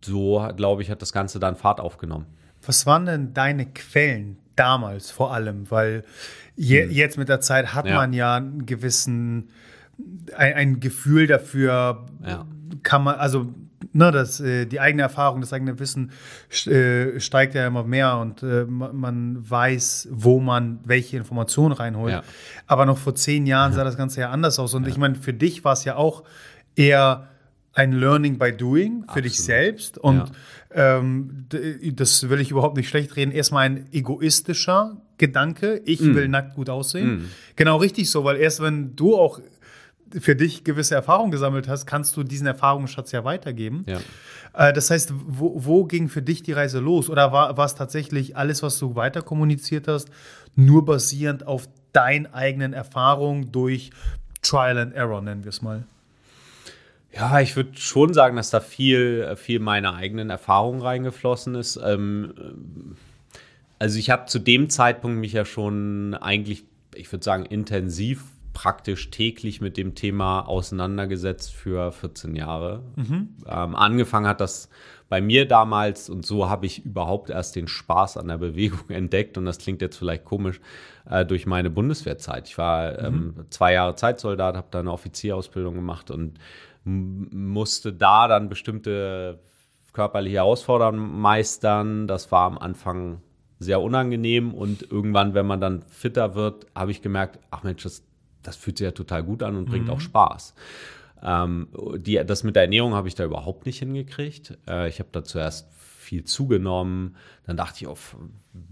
so, 0.00 0.48
glaube 0.54 0.82
ich, 0.82 0.90
hat 0.92 1.02
das 1.02 1.12
Ganze 1.12 1.40
dann 1.40 1.56
Fahrt 1.56 1.80
aufgenommen. 1.80 2.26
Was 2.64 2.86
waren 2.86 3.06
denn 3.06 3.34
deine 3.34 3.66
Quellen 3.66 4.38
damals 4.54 5.10
vor 5.10 5.34
allem? 5.34 5.68
Weil 5.68 6.04
je, 6.54 6.84
hm. 6.84 6.92
jetzt 6.92 7.18
mit 7.18 7.28
der 7.28 7.40
Zeit 7.40 7.74
hat 7.74 7.86
ja. 7.86 7.96
man 7.96 8.12
ja 8.12 8.36
einen 8.36 8.66
gewissen, 8.66 9.50
ein, 10.36 10.54
ein 10.54 10.80
Gefühl 10.80 11.26
dafür, 11.26 12.06
ja. 12.24 12.46
kann 12.84 13.02
man, 13.02 13.16
also 13.16 13.52
ne, 13.92 14.10
das, 14.12 14.40
äh, 14.40 14.66
die 14.66 14.80
eigene 14.80 15.02
Erfahrung, 15.02 15.40
das 15.40 15.52
eigene 15.52 15.78
Wissen 15.78 16.12
äh, 16.66 17.18
steigt 17.20 17.54
ja 17.54 17.66
immer 17.66 17.84
mehr 17.84 18.18
und 18.18 18.42
äh, 18.42 18.64
man 18.64 19.38
weiß, 19.48 20.08
wo 20.10 20.40
man 20.40 20.80
welche 20.84 21.16
Informationen 21.16 21.72
reinholt. 21.72 22.12
Ja. 22.12 22.22
Aber 22.66 22.86
noch 22.86 22.98
vor 22.98 23.14
zehn 23.14 23.46
Jahren 23.46 23.72
sah 23.72 23.84
das 23.84 23.96
Ganze 23.96 24.20
ja 24.20 24.30
anders 24.30 24.58
aus. 24.58 24.74
Und 24.74 24.84
ja. 24.84 24.90
ich 24.90 24.96
meine, 24.96 25.14
für 25.14 25.32
dich 25.32 25.64
war 25.64 25.72
es 25.72 25.84
ja 25.84 25.96
auch 25.96 26.24
eher 26.76 27.28
ein 27.72 27.92
Learning 27.92 28.38
by 28.38 28.52
Doing 28.52 29.02
für 29.02 29.08
Absolut. 29.08 29.24
dich 29.24 29.38
selbst. 29.38 29.98
Und 29.98 30.32
ja. 30.74 30.98
ähm, 30.98 31.46
das 31.94 32.28
will 32.28 32.40
ich 32.40 32.50
überhaupt 32.50 32.76
nicht 32.76 32.88
schlecht 32.88 33.16
reden. 33.16 33.30
Erstmal 33.30 33.66
ein 33.66 33.86
egoistischer 33.92 34.96
Gedanke. 35.18 35.80
Ich 35.84 36.00
mm. 36.00 36.14
will 36.14 36.28
nackt 36.28 36.54
gut 36.54 36.68
aussehen. 36.68 37.10
Mm. 37.10 37.30
Genau 37.56 37.76
richtig 37.76 38.10
so, 38.10 38.24
weil 38.24 38.36
erst 38.36 38.60
wenn 38.60 38.96
du 38.96 39.16
auch 39.16 39.40
für 40.18 40.34
dich 40.34 40.64
gewisse 40.64 40.94
Erfahrungen 40.94 41.30
gesammelt 41.30 41.68
hast, 41.68 41.86
kannst 41.86 42.16
du 42.16 42.22
diesen 42.22 42.46
Erfahrungsschatz 42.46 43.12
ja 43.12 43.24
weitergeben. 43.24 43.84
Ja. 43.86 44.00
Äh, 44.54 44.72
das 44.72 44.90
heißt, 44.90 45.12
wo, 45.14 45.52
wo, 45.64 45.84
ging 45.84 46.08
für 46.08 46.22
dich 46.22 46.42
die 46.42 46.52
Reise 46.52 46.80
los? 46.80 47.08
Oder 47.08 47.32
war, 47.32 47.56
war 47.56 47.66
es 47.66 47.74
tatsächlich 47.74 48.36
alles, 48.36 48.62
was 48.62 48.78
du 48.78 48.94
weiter 48.94 49.22
kommuniziert 49.22 49.88
hast, 49.88 50.10
nur 50.56 50.84
basierend 50.84 51.46
auf 51.46 51.68
deinen 51.92 52.26
eigenen 52.32 52.72
Erfahrungen 52.72 53.52
durch 53.52 53.90
Trial 54.42 54.78
and 54.78 54.94
Error, 54.94 55.20
nennen 55.20 55.44
wir 55.44 55.50
es 55.50 55.62
mal? 55.62 55.84
Ja, 57.12 57.40
ich 57.40 57.56
würde 57.56 57.76
schon 57.76 58.14
sagen, 58.14 58.36
dass 58.36 58.50
da 58.50 58.60
viel, 58.60 59.34
viel 59.36 59.58
meiner 59.58 59.94
eigenen 59.94 60.30
Erfahrung 60.30 60.80
reingeflossen 60.80 61.56
ist. 61.56 61.78
Ähm, 61.82 62.96
also 63.78 63.98
ich 63.98 64.10
habe 64.10 64.26
zu 64.26 64.38
dem 64.38 64.70
Zeitpunkt 64.70 65.18
mich 65.18 65.32
ja 65.32 65.44
schon 65.44 66.14
eigentlich, 66.14 66.64
ich 66.94 67.10
würde 67.10 67.24
sagen, 67.24 67.46
intensiv 67.46 68.24
praktisch 68.52 69.10
täglich 69.10 69.60
mit 69.60 69.76
dem 69.76 69.94
Thema 69.94 70.40
auseinandergesetzt 70.40 71.52
für 71.52 71.92
14 71.92 72.34
Jahre. 72.36 72.82
Mhm. 72.96 73.36
Ähm, 73.46 73.76
angefangen 73.76 74.26
hat 74.26 74.40
das 74.40 74.68
bei 75.08 75.20
mir 75.20 75.46
damals 75.46 76.08
und 76.08 76.24
so 76.24 76.48
habe 76.48 76.66
ich 76.66 76.84
überhaupt 76.84 77.30
erst 77.30 77.56
den 77.56 77.68
Spaß 77.68 78.16
an 78.16 78.28
der 78.28 78.38
Bewegung 78.38 78.88
entdeckt 78.88 79.36
und 79.38 79.44
das 79.44 79.58
klingt 79.58 79.82
jetzt 79.82 79.96
vielleicht 79.96 80.24
komisch 80.24 80.60
äh, 81.08 81.24
durch 81.24 81.46
meine 81.46 81.70
Bundeswehrzeit. 81.70 82.48
Ich 82.48 82.58
war 82.58 82.98
ähm, 82.98 83.34
mhm. 83.36 83.50
zwei 83.50 83.72
Jahre 83.72 83.94
Zeitsoldat, 83.94 84.56
habe 84.56 84.68
da 84.70 84.80
eine 84.80 84.92
Offizierausbildung 84.92 85.74
gemacht 85.74 86.10
und 86.10 86.38
musste 86.84 87.92
da 87.92 88.26
dann 88.26 88.48
bestimmte 88.48 89.38
körperliche 89.92 90.36
Herausforderungen 90.36 91.20
meistern. 91.20 92.06
Das 92.06 92.32
war 92.32 92.46
am 92.46 92.58
Anfang 92.58 93.20
sehr 93.58 93.82
unangenehm 93.82 94.54
und 94.54 94.90
irgendwann, 94.90 95.34
wenn 95.34 95.46
man 95.46 95.60
dann 95.60 95.82
fitter 95.82 96.34
wird, 96.34 96.66
habe 96.74 96.90
ich 96.90 97.02
gemerkt, 97.02 97.38
ach 97.50 97.62
Mensch, 97.62 97.82
das, 97.82 98.02
das 98.42 98.56
fühlt 98.56 98.78
sich 98.78 98.84
ja 98.84 98.92
total 98.92 99.22
gut 99.22 99.42
an 99.42 99.56
und 99.56 99.66
bringt 99.66 99.86
mhm. 99.86 99.90
auch 99.90 100.00
Spaß. 100.00 100.54
Ähm, 101.22 101.68
die, 101.96 102.22
das 102.24 102.44
mit 102.44 102.56
der 102.56 102.62
Ernährung 102.62 102.94
habe 102.94 103.08
ich 103.08 103.14
da 103.14 103.24
überhaupt 103.24 103.66
nicht 103.66 103.78
hingekriegt. 103.80 104.58
Äh, 104.68 104.88
ich 104.88 104.98
habe 104.98 105.10
da 105.12 105.22
zuerst 105.22 105.68
viel 105.76 106.24
zugenommen. 106.24 107.16
Dann 107.46 107.56
dachte 107.56 107.78
ich, 107.82 107.88
oh, 107.88 107.96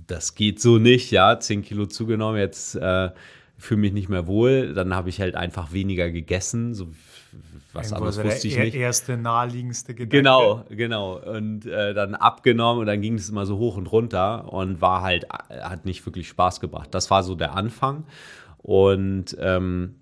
das 0.07 0.35
geht 0.35 0.61
so 0.61 0.79
nicht, 0.79 1.11
ja, 1.11 1.39
10 1.39 1.63
Kilo 1.63 1.87
zugenommen, 1.87 2.39
jetzt 2.39 2.75
äh, 2.75 3.11
fühle 3.57 3.81
mich 3.81 3.93
nicht 3.93 4.09
mehr 4.09 4.27
wohl. 4.27 4.75
Dann 4.75 4.95
habe 4.95 5.09
ich 5.09 5.21
halt 5.21 5.35
einfach 5.37 5.73
weniger 5.73 6.11
gegessen, 6.11 6.75
so 6.75 6.89
was 7.73 7.93
anderes 7.93 8.19
also 8.19 8.31
wusste 8.31 8.49
ich 8.49 8.55
der 8.55 8.65
nicht. 8.65 8.75
erste 8.75 9.17
naheliegendste 9.17 9.95
Gedanke. 9.95 10.17
Genau, 10.17 10.65
genau. 10.71 11.19
Und 11.19 11.67
äh, 11.67 11.93
dann 11.93 12.15
abgenommen 12.15 12.81
und 12.81 12.87
dann 12.87 13.03
ging 13.03 13.15
es 13.15 13.29
immer 13.29 13.45
so 13.45 13.59
hoch 13.59 13.77
und 13.77 13.87
runter 13.93 14.51
und 14.53 14.81
war 14.81 15.03
halt, 15.03 15.27
hat 15.31 15.85
nicht 15.85 16.05
wirklich 16.07 16.29
Spaß 16.29 16.61
gebracht. 16.61 16.89
Das 16.93 17.11
war 17.11 17.23
so 17.23 17.35
der 17.35 17.55
Anfang. 17.55 18.05
Und 18.69 19.35
ähm, 19.41 19.95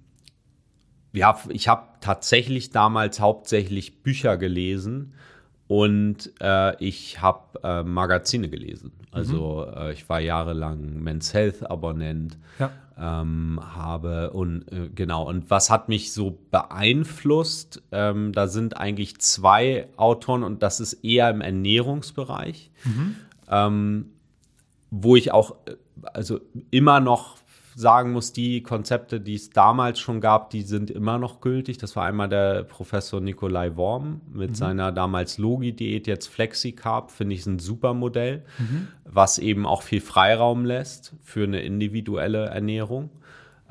ja, 1.12 1.38
ich 1.50 1.68
habe 1.68 1.86
tatsächlich 2.00 2.70
damals 2.70 3.20
hauptsächlich 3.20 4.02
Bücher 4.02 4.36
gelesen 4.36 5.14
und 5.68 6.32
äh, 6.40 6.76
ich 6.84 7.22
habe 7.22 7.60
äh, 7.62 7.84
Magazine 7.84 8.48
gelesen. 8.48 8.90
Also 9.12 9.68
mhm. 9.70 9.82
äh, 9.82 9.92
ich 9.92 10.08
war 10.08 10.18
jahrelang 10.18 11.00
Men's 11.00 11.32
Health 11.32 11.70
Abonnent. 11.70 12.38
Ja. 12.58 12.72
Ähm, 12.98 13.60
habe 13.62 14.30
und 14.30 14.72
äh, 14.72 14.88
genau 14.92 15.28
und 15.28 15.48
was 15.48 15.70
hat 15.70 15.88
mich 15.88 16.12
so 16.12 16.36
beeinflusst? 16.50 17.82
Ähm, 17.92 18.32
da 18.32 18.48
sind 18.48 18.76
eigentlich 18.76 19.20
zwei 19.20 19.86
Autoren 19.96 20.42
und 20.42 20.64
das 20.64 20.80
ist 20.80 21.04
eher 21.04 21.30
im 21.30 21.40
Ernährungsbereich, 21.40 22.72
mhm. 22.82 23.16
ähm, 23.48 24.06
wo 24.90 25.14
ich 25.14 25.30
auch 25.30 25.56
äh, 25.66 25.76
also 26.14 26.40
immer 26.70 26.98
noch 26.98 27.36
sagen 27.76 28.12
muss, 28.12 28.32
die 28.32 28.62
Konzepte, 28.62 29.20
die 29.20 29.34
es 29.34 29.50
damals 29.50 29.98
schon 29.98 30.22
gab, 30.22 30.48
die 30.48 30.62
sind 30.62 30.90
immer 30.90 31.18
noch 31.18 31.42
gültig. 31.42 31.76
Das 31.76 31.94
war 31.94 32.06
einmal 32.06 32.28
der 32.28 32.64
Professor 32.64 33.20
Nikolai 33.20 33.76
Worm 33.76 34.22
mit 34.32 34.50
mhm. 34.50 34.54
seiner 34.54 34.92
damals 34.92 35.36
Logi-Diät, 35.36 36.06
jetzt 36.06 36.28
FlexiCarb, 36.28 37.10
finde 37.10 37.34
ich 37.34 37.44
ein 37.44 37.58
super 37.58 37.92
Modell, 37.92 38.44
mhm. 38.58 38.88
was 39.04 39.38
eben 39.38 39.66
auch 39.66 39.82
viel 39.82 40.00
Freiraum 40.00 40.64
lässt 40.64 41.14
für 41.22 41.44
eine 41.44 41.60
individuelle 41.60 42.46
Ernährung 42.46 43.10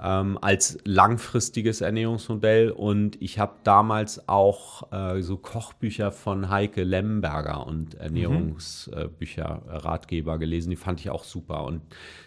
ähm, 0.02 0.38
als 0.42 0.78
langfristiges 0.84 1.82
Ernährungsmodell. 1.82 2.72
Und 2.72 3.22
ich 3.22 3.40
habe 3.40 3.54
damals 3.64 4.28
auch 4.28 4.92
äh, 4.92 5.22
so 5.22 5.38
Kochbücher 5.38 6.12
von 6.12 6.50
Heike 6.50 6.84
Lemberger 6.84 7.66
und 7.66 7.96
Ernährungsbücher, 7.96 9.62
mhm. 9.64 9.70
Ratgeber 9.70 10.38
gelesen. 10.38 10.70
Die 10.70 10.76
fand 10.76 11.00
ich 11.00 11.10
auch 11.10 11.24
super. 11.24 11.64
Und 11.64 11.82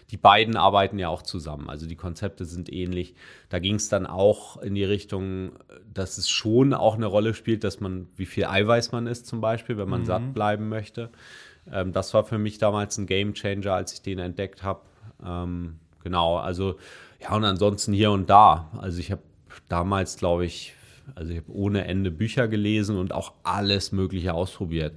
die 0.09 0.17
beiden 0.17 0.55
arbeiten 0.55 0.97
ja 0.97 1.09
auch 1.09 1.21
zusammen. 1.21 1.69
Also 1.69 1.85
die 1.85 1.95
Konzepte 1.95 2.45
sind 2.45 2.71
ähnlich. 2.71 3.13
Da 3.49 3.59
ging 3.59 3.75
es 3.75 3.87
dann 3.89 4.07
auch 4.07 4.57
in 4.57 4.73
die 4.73 4.83
Richtung, 4.83 5.51
dass 5.93 6.17
es 6.17 6.29
schon 6.29 6.73
auch 6.73 6.95
eine 6.95 7.05
Rolle 7.05 7.35
spielt, 7.35 7.63
dass 7.63 7.79
man, 7.79 8.07
wie 8.15 8.25
viel 8.25 8.45
Eiweiß 8.45 8.91
man 8.91 9.05
isst 9.05 9.27
zum 9.27 9.41
Beispiel, 9.41 9.77
wenn 9.77 9.89
man 9.89 10.01
mhm. 10.01 10.05
satt 10.05 10.33
bleiben 10.33 10.69
möchte. 10.69 11.11
Ähm, 11.71 11.93
das 11.93 12.13
war 12.15 12.23
für 12.23 12.39
mich 12.39 12.57
damals 12.57 12.97
ein 12.97 13.05
Game 13.05 13.33
Changer, 13.33 13.73
als 13.73 13.93
ich 13.93 14.01
den 14.01 14.17
entdeckt 14.17 14.63
habe. 14.63 14.81
Ähm, 15.23 15.75
genau, 16.03 16.37
also 16.37 16.75
ja, 17.21 17.35
und 17.35 17.43
ansonsten 17.43 17.93
hier 17.93 18.11
und 18.11 18.29
da. 18.29 18.69
Also 18.77 18.99
ich 18.99 19.11
habe 19.11 19.21
damals, 19.67 20.17
glaube 20.17 20.45
ich, 20.45 20.73
also 21.15 21.31
ich 21.31 21.37
habe 21.37 21.51
ohne 21.51 21.85
Ende 21.85 22.11
Bücher 22.11 22.47
gelesen 22.47 22.97
und 22.97 23.13
auch 23.13 23.33
alles 23.43 23.91
Mögliche 23.91 24.33
ausprobiert. 24.33 24.93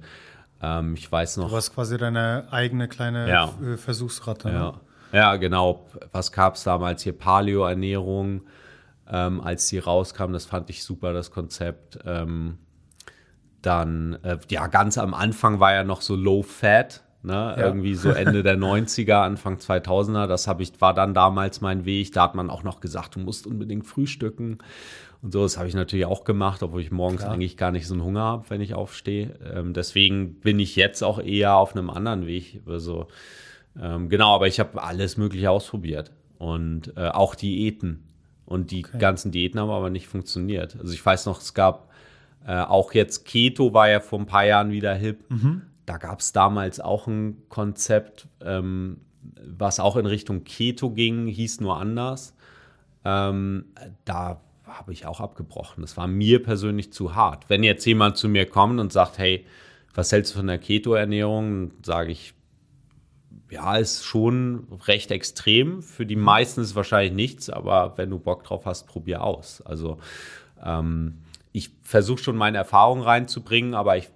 Ähm, 0.61 0.95
ich 0.95 1.11
weiß 1.11 1.37
noch. 1.37 1.49
Du 1.49 1.53
warst 1.53 1.73
quasi 1.73 1.97
deine 1.97 2.47
eigene 2.51 2.87
kleine 2.87 3.29
ja. 3.29 3.53
Äh, 3.61 3.77
Versuchsratte. 3.77 4.47
Ne? 4.47 4.53
Ja. 4.53 4.73
ja, 5.11 5.35
genau. 5.35 5.85
Was 6.11 6.31
gab 6.31 6.55
es 6.55 6.63
damals 6.63 7.03
hier? 7.03 7.17
Paleo-Ernährung, 7.17 8.43
ähm, 9.09 9.41
als 9.41 9.67
die 9.67 9.79
rauskam, 9.79 10.31
das 10.31 10.45
fand 10.45 10.69
ich 10.69 10.83
super, 10.83 11.13
das 11.13 11.31
Konzept. 11.31 11.99
Ähm, 12.05 12.57
dann, 13.61 14.17
äh, 14.23 14.37
ja, 14.49 14.67
ganz 14.67 14.97
am 14.97 15.13
Anfang 15.13 15.59
war 15.59 15.73
ja 15.73 15.83
noch 15.83 16.01
so 16.01 16.15
Low 16.15 16.43
Fat. 16.43 17.02
Ne? 17.23 17.33
Ja. 17.33 17.57
Irgendwie 17.57 17.95
so 17.95 18.09
Ende 18.09 18.43
der 18.43 18.57
90er, 18.59 19.21
Anfang 19.21 19.55
2000er. 19.55 20.27
Das 20.27 20.47
habe 20.47 20.61
ich, 20.61 20.79
war 20.81 20.93
dann 20.93 21.13
damals 21.13 21.61
mein 21.61 21.85
Weg. 21.85 22.11
Da 22.11 22.23
hat 22.23 22.35
man 22.35 22.49
auch 22.49 22.63
noch 22.63 22.81
gesagt, 22.81 23.15
du 23.15 23.19
musst 23.19 23.47
unbedingt 23.47 23.85
frühstücken. 23.85 24.57
Und 25.21 25.31
so, 25.31 25.43
das 25.43 25.57
habe 25.57 25.69
ich 25.69 25.73
natürlich 25.73 26.05
auch 26.05 26.25
gemacht, 26.25 26.61
obwohl 26.63 26.81
ich 26.81 26.91
morgens 26.91 27.21
Klar. 27.21 27.33
eigentlich 27.33 27.55
gar 27.55 27.71
nicht 27.71 27.87
so 27.87 27.93
einen 27.93 28.03
Hunger 28.03 28.23
habe, 28.23 28.49
wenn 28.49 28.59
ich 28.59 28.73
aufstehe. 28.73 29.39
Ähm, 29.53 29.73
deswegen 29.73 30.41
bin 30.41 30.59
ich 30.59 30.75
jetzt 30.75 31.01
auch 31.01 31.17
eher 31.17 31.55
auf 31.55 31.75
einem 31.75 31.89
anderen 31.89 32.27
Weg. 32.27 32.61
Also, 32.65 33.07
ähm, 33.81 34.09
genau, 34.09 34.35
aber 34.35 34.47
ich 34.47 34.59
habe 34.59 34.83
alles 34.83 35.15
Mögliche 35.15 35.49
ausprobiert. 35.49 36.11
Und 36.37 36.91
äh, 36.97 37.07
auch 37.07 37.35
Diäten. 37.35 38.03
Und 38.45 38.71
die 38.71 38.85
okay. 38.85 38.97
ganzen 38.97 39.31
Diäten 39.31 39.61
haben 39.61 39.69
aber 39.69 39.89
nicht 39.89 40.07
funktioniert. 40.07 40.75
Also 40.77 40.93
ich 40.93 41.05
weiß 41.05 41.25
noch, 41.25 41.39
es 41.39 41.53
gab 41.53 41.89
äh, 42.45 42.59
auch 42.59 42.93
jetzt 42.93 43.23
Keto 43.23 43.73
war 43.73 43.89
ja 43.89 44.01
vor 44.01 44.19
ein 44.19 44.25
paar 44.25 44.45
Jahren 44.45 44.71
wieder 44.71 44.93
hip. 44.93 45.23
Mhm 45.29 45.61
da 45.85 45.97
gab 45.97 46.19
es 46.19 46.31
damals 46.31 46.79
auch 46.79 47.07
ein 47.07 47.43
Konzept, 47.49 48.27
ähm, 48.41 49.01
was 49.45 49.79
auch 49.79 49.95
in 49.97 50.05
Richtung 50.05 50.43
Keto 50.43 50.91
ging, 50.91 51.27
hieß 51.27 51.61
nur 51.61 51.77
anders. 51.77 52.35
Ähm, 53.05 53.65
da 54.05 54.41
habe 54.65 54.93
ich 54.93 55.05
auch 55.05 55.19
abgebrochen. 55.19 55.81
Das 55.81 55.97
war 55.97 56.07
mir 56.07 56.41
persönlich 56.41 56.91
zu 56.93 57.15
hart. 57.15 57.49
Wenn 57.49 57.63
jetzt 57.63 57.85
jemand 57.85 58.17
zu 58.17 58.29
mir 58.29 58.45
kommt 58.45 58.79
und 58.79 58.91
sagt, 58.91 59.17
hey, 59.17 59.45
was 59.93 60.11
hältst 60.11 60.33
du 60.33 60.37
von 60.37 60.47
der 60.47 60.57
Keto-Ernährung? 60.57 61.71
Sage 61.83 62.11
ich, 62.11 62.33
ja, 63.49 63.77
ist 63.77 64.03
schon 64.03 64.67
recht 64.87 65.11
extrem. 65.11 65.83
Für 65.83 66.05
die 66.05 66.15
meisten 66.15 66.61
ist 66.61 66.69
es 66.69 66.75
wahrscheinlich 66.75 67.13
nichts, 67.13 67.49
aber 67.49 67.93
wenn 67.97 68.09
du 68.09 68.17
Bock 68.19 68.43
drauf 68.43 68.65
hast, 68.65 68.87
probier 68.87 69.23
aus. 69.23 69.61
Also 69.61 69.99
ähm, 70.63 71.19
ich 71.51 71.69
versuche 71.83 72.23
schon 72.23 72.35
meine 72.35 72.57
Erfahrungen 72.57 73.03
reinzubringen, 73.03 73.75
aber 73.75 73.97
ich 73.97 74.09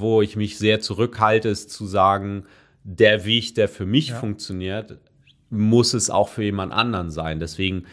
wo 0.00 0.22
ich 0.22 0.36
mich 0.36 0.58
sehr 0.58 0.80
zurückhalte, 0.80 1.48
ist 1.48 1.70
zu 1.70 1.86
sagen, 1.86 2.44
der 2.84 3.24
Weg, 3.24 3.54
der 3.54 3.68
für 3.68 3.86
mich 3.86 4.08
ja. 4.08 4.16
funktioniert, 4.16 4.98
muss 5.50 5.94
es 5.94 6.10
auch 6.10 6.28
für 6.28 6.44
jemand 6.44 6.72
anderen 6.72 7.10
sein. 7.10 7.40
Deswegen 7.40 7.84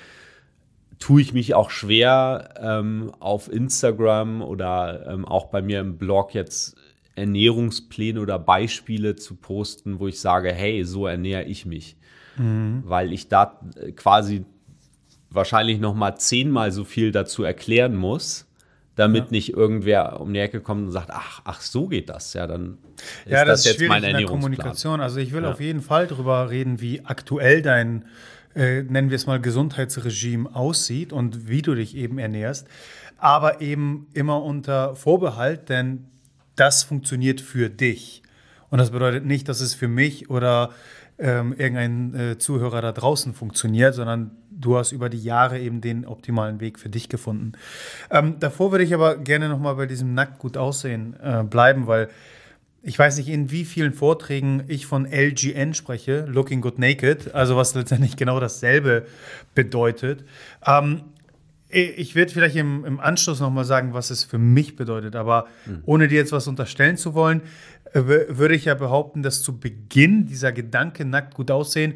tue 1.00 1.22
ich 1.22 1.34
mich 1.34 1.54
auch 1.54 1.70
schwer, 1.70 2.54
ähm, 2.60 3.12
auf 3.20 3.52
Instagram 3.52 4.42
oder 4.42 5.06
ähm, 5.08 5.26
auch 5.26 5.48
bei 5.48 5.62
mir 5.62 5.80
im 5.80 5.98
Blog 5.98 6.34
jetzt 6.34 6.76
Ernährungspläne 7.16 8.22
oder 8.22 8.40
Beispiele 8.40 9.16
zu 9.16 9.36
posten, 9.36 10.00
wo 10.00 10.08
ich 10.08 10.20
sage, 10.20 10.54
hey, 10.54 10.84
so 10.86 11.08
ernähre 11.08 11.44
ich 11.44 11.66
mich. 11.66 11.98
Mhm. 12.38 12.84
Weil 12.86 13.12
ich 13.12 13.28
da 13.28 13.60
quasi 13.96 14.46
wahrscheinlich 15.30 15.80
noch 15.80 15.96
mal 15.96 16.16
zehnmal 16.16 16.72
so 16.72 16.84
viel 16.84 17.12
dazu 17.12 17.44
erklären 17.44 17.96
muss, 17.96 18.47
damit 18.98 19.26
ja. 19.26 19.32
nicht 19.32 19.54
irgendwer 19.54 20.20
um 20.20 20.34
die 20.34 20.40
Ecke 20.40 20.60
kommt 20.60 20.88
und 20.88 20.92
sagt, 20.92 21.12
ach, 21.12 21.42
ach, 21.46 21.62
so 21.62 21.88
geht 21.88 22.10
das. 22.10 22.34
Ja, 22.34 22.48
dann 22.48 22.80
ist 23.26 23.32
ja, 23.32 23.46
das, 23.46 23.64
das 23.64 23.72
ist 23.72 23.80
jetzt 23.80 23.90
mein 23.90 24.04
Ernährungsplan. 24.04 24.42
Kommunikation. 24.42 25.02
Also 25.02 25.20
ich 25.20 25.32
will 25.32 25.44
ja. 25.44 25.52
auf 25.52 25.62
jeden 25.62 25.82
Fall 25.82 26.08
darüber 26.08 26.50
reden, 26.50 26.82
wie 26.82 27.06
aktuell 27.06 27.62
dein, 27.62 28.06
äh, 28.56 28.82
nennen 28.82 29.12
wir 29.12 29.16
es 29.16 29.28
mal, 29.28 29.40
Gesundheitsregime 29.40 30.54
aussieht 30.54 31.14
und 31.14 31.48
wie 31.48 31.62
du 31.62 31.76
dich 31.76 31.96
eben 31.96 32.18
ernährst. 32.18 32.68
Aber 33.20 33.62
eben 33.62 34.08
immer 34.14 34.44
unter 34.44 34.96
Vorbehalt, 34.96 35.70
denn 35.70 36.06
das 36.56 36.84
funktioniert 36.84 37.40
für 37.40 37.70
dich. 37.70 38.24
Und 38.72 38.80
das 38.80 38.90
bedeutet 38.90 39.26
nicht, 39.26 39.48
dass 39.48 39.62
es 39.62 39.76
für 39.76 39.88
mich 39.88 40.32
oder 40.32 40.72
ähm, 41.20 41.54
irgendein 41.54 42.16
äh, 42.16 42.38
Zuhörer 42.40 42.82
da 42.82 42.92
draußen 42.92 43.34
funktioniert, 43.34 43.94
sondern 43.94 44.32
du 44.60 44.78
hast 44.78 44.92
über 44.92 45.10
die 45.10 45.22
Jahre 45.22 45.60
eben 45.60 45.82
den 45.82 46.06
optimalen 46.06 46.60
Weg 46.60 46.80
für 46.80 46.90
dich 46.90 47.10
gefunden. 47.10 47.54
Ähm, 48.10 48.36
davor 48.40 48.72
würde 48.72 48.84
ich 48.84 48.94
aber 48.94 49.18
gerne 49.18 49.50
nochmal 49.50 49.76
bei 49.76 49.86
diesem 49.86 50.14
nackt 50.14 50.40
gut 50.40 50.58
aussehen 50.58 51.16
äh, 51.22 51.44
bleiben, 51.44 51.88
weil 51.88 52.10
ich 52.84 52.98
weiß 52.98 53.18
nicht, 53.18 53.28
in 53.28 53.52
wie 53.52 53.66
vielen 53.66 53.94
Vorträgen 53.94 54.64
ich 54.68 54.86
von 54.86 55.06
LGN 55.06 55.74
spreche, 55.74 56.26
Looking 56.28 56.62
Good 56.62 56.80
Naked, 56.80 57.34
also 57.36 57.58
was 57.58 57.76
letztendlich 57.76 58.16
genau 58.16 58.40
dasselbe 58.40 59.06
bedeutet. 59.56 60.24
Ähm, 60.66 61.02
Ich 61.70 62.16
werde 62.16 62.32
vielleicht 62.32 62.56
im, 62.56 62.86
im 62.86 63.00
Anschluss 63.02 63.42
nochmal 63.42 63.66
sagen, 63.66 63.94
was 63.94 64.10
es 64.10 64.24
für 64.24 64.38
mich 64.38 64.78
bedeutet, 64.78 65.18
aber 65.18 65.48
mhm. 65.66 65.82
ohne 65.86 66.08
dir 66.08 66.16
jetzt 66.16 66.32
was 66.32 66.48
unterstellen 66.48 66.96
zu 66.96 67.14
wollen, 67.14 67.42
äh, 67.92 68.04
würde 68.30 68.56
ich 68.56 68.66
ja 68.66 68.76
behaupten, 68.76 69.22
dass 69.22 69.42
zu 69.42 69.60
Beginn 69.60 70.26
dieser 70.26 70.54
Gedanke 70.54 71.04
nackt 71.04 71.34
gut 71.34 71.52
aussehen, 71.52 71.96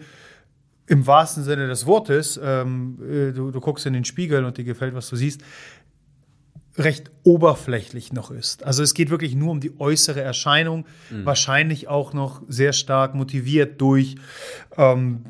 im 0.91 1.07
wahrsten 1.07 1.45
Sinne 1.45 1.67
des 1.67 1.86
Wortes, 1.86 2.38
ähm, 2.43 3.00
äh, 3.01 3.31
du, 3.31 3.50
du 3.51 3.62
guckst 3.62 3.86
in 3.86 3.93
den 3.93 4.03
Spiegel 4.03 4.43
und 4.43 4.57
dir 4.57 4.65
gefällt, 4.65 4.93
was 4.93 5.10
du 5.10 5.15
siehst, 5.15 5.41
recht 6.77 7.10
oberflächlich 7.24 8.12
noch 8.12 8.29
ist. 8.29 8.65
Also 8.65 8.83
es 8.83 8.93
geht 8.93 9.10
wirklich 9.10 9.33
nur 9.33 9.51
um 9.51 9.62
die 9.62 9.79
äußere 9.79 10.19
Erscheinung, 10.19 10.86
mhm. 11.10 11.25
wahrscheinlich 11.25 11.88
auch 11.88 12.12
noch 12.12 12.41
sehr 12.50 12.74
stark 12.74 13.15
motiviert 13.15 13.79
durch 13.79 14.15
ähm, 14.75 15.24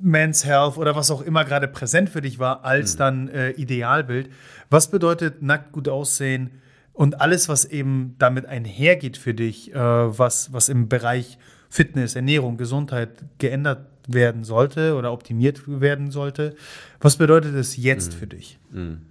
Men's 0.00 0.44
Health 0.44 0.76
oder 0.76 0.94
was 0.94 1.10
auch 1.10 1.22
immer 1.22 1.44
gerade 1.44 1.66
präsent 1.66 2.08
für 2.08 2.20
dich 2.20 2.38
war, 2.38 2.64
als 2.64 2.94
mhm. 2.94 2.98
dann 2.98 3.28
äh, 3.30 3.50
Idealbild. 3.50 4.30
Was 4.70 4.92
bedeutet 4.92 5.42
nackt 5.42 5.72
gut 5.72 5.88
aussehen 5.88 6.50
und 6.92 7.20
alles, 7.20 7.48
was 7.48 7.64
eben 7.64 8.14
damit 8.20 8.46
einhergeht 8.46 9.16
für 9.16 9.34
dich, 9.34 9.74
äh, 9.74 9.76
was, 9.76 10.52
was 10.52 10.68
im 10.68 10.88
Bereich 10.88 11.36
Fitness, 11.68 12.14
Ernährung, 12.14 12.56
Gesundheit 12.56 13.24
geändert 13.38 13.88
werden 14.12 14.44
sollte 14.44 14.94
oder 14.94 15.12
optimiert 15.12 15.62
werden 15.66 16.10
sollte? 16.10 16.54
Was 17.00 17.16
bedeutet 17.16 17.54
es 17.54 17.76
jetzt 17.76 18.14
mhm. 18.14 18.16
für 18.16 18.26
dich? 18.26 18.58
Mhm. 18.70 19.02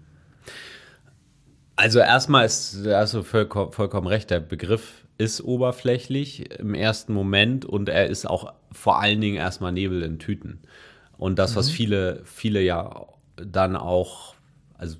Also 1.75 1.99
erstmal 1.99 2.45
ist, 2.45 2.85
hast 2.85 3.13
du 3.13 3.23
vollkommen, 3.23 3.71
vollkommen 3.71 4.07
recht, 4.07 4.29
der 4.29 4.41
Begriff 4.41 5.05
ist 5.17 5.41
oberflächlich 5.41 6.51
im 6.59 6.73
ersten 6.73 7.13
Moment 7.13 7.65
und 7.65 7.89
er 7.89 8.07
ist 8.07 8.25
auch 8.25 8.53
vor 8.71 9.01
allen 9.01 9.21
Dingen 9.21 9.37
erstmal 9.37 9.71
Nebel 9.71 10.01
in 10.01 10.19
Tüten. 10.19 10.59
Und 11.17 11.39
das, 11.39 11.55
was 11.55 11.67
mhm. 11.69 11.73
viele, 11.73 12.21
viele 12.23 12.61
ja 12.61 13.05
dann 13.35 13.75
auch, 13.75 14.35
also 14.77 14.97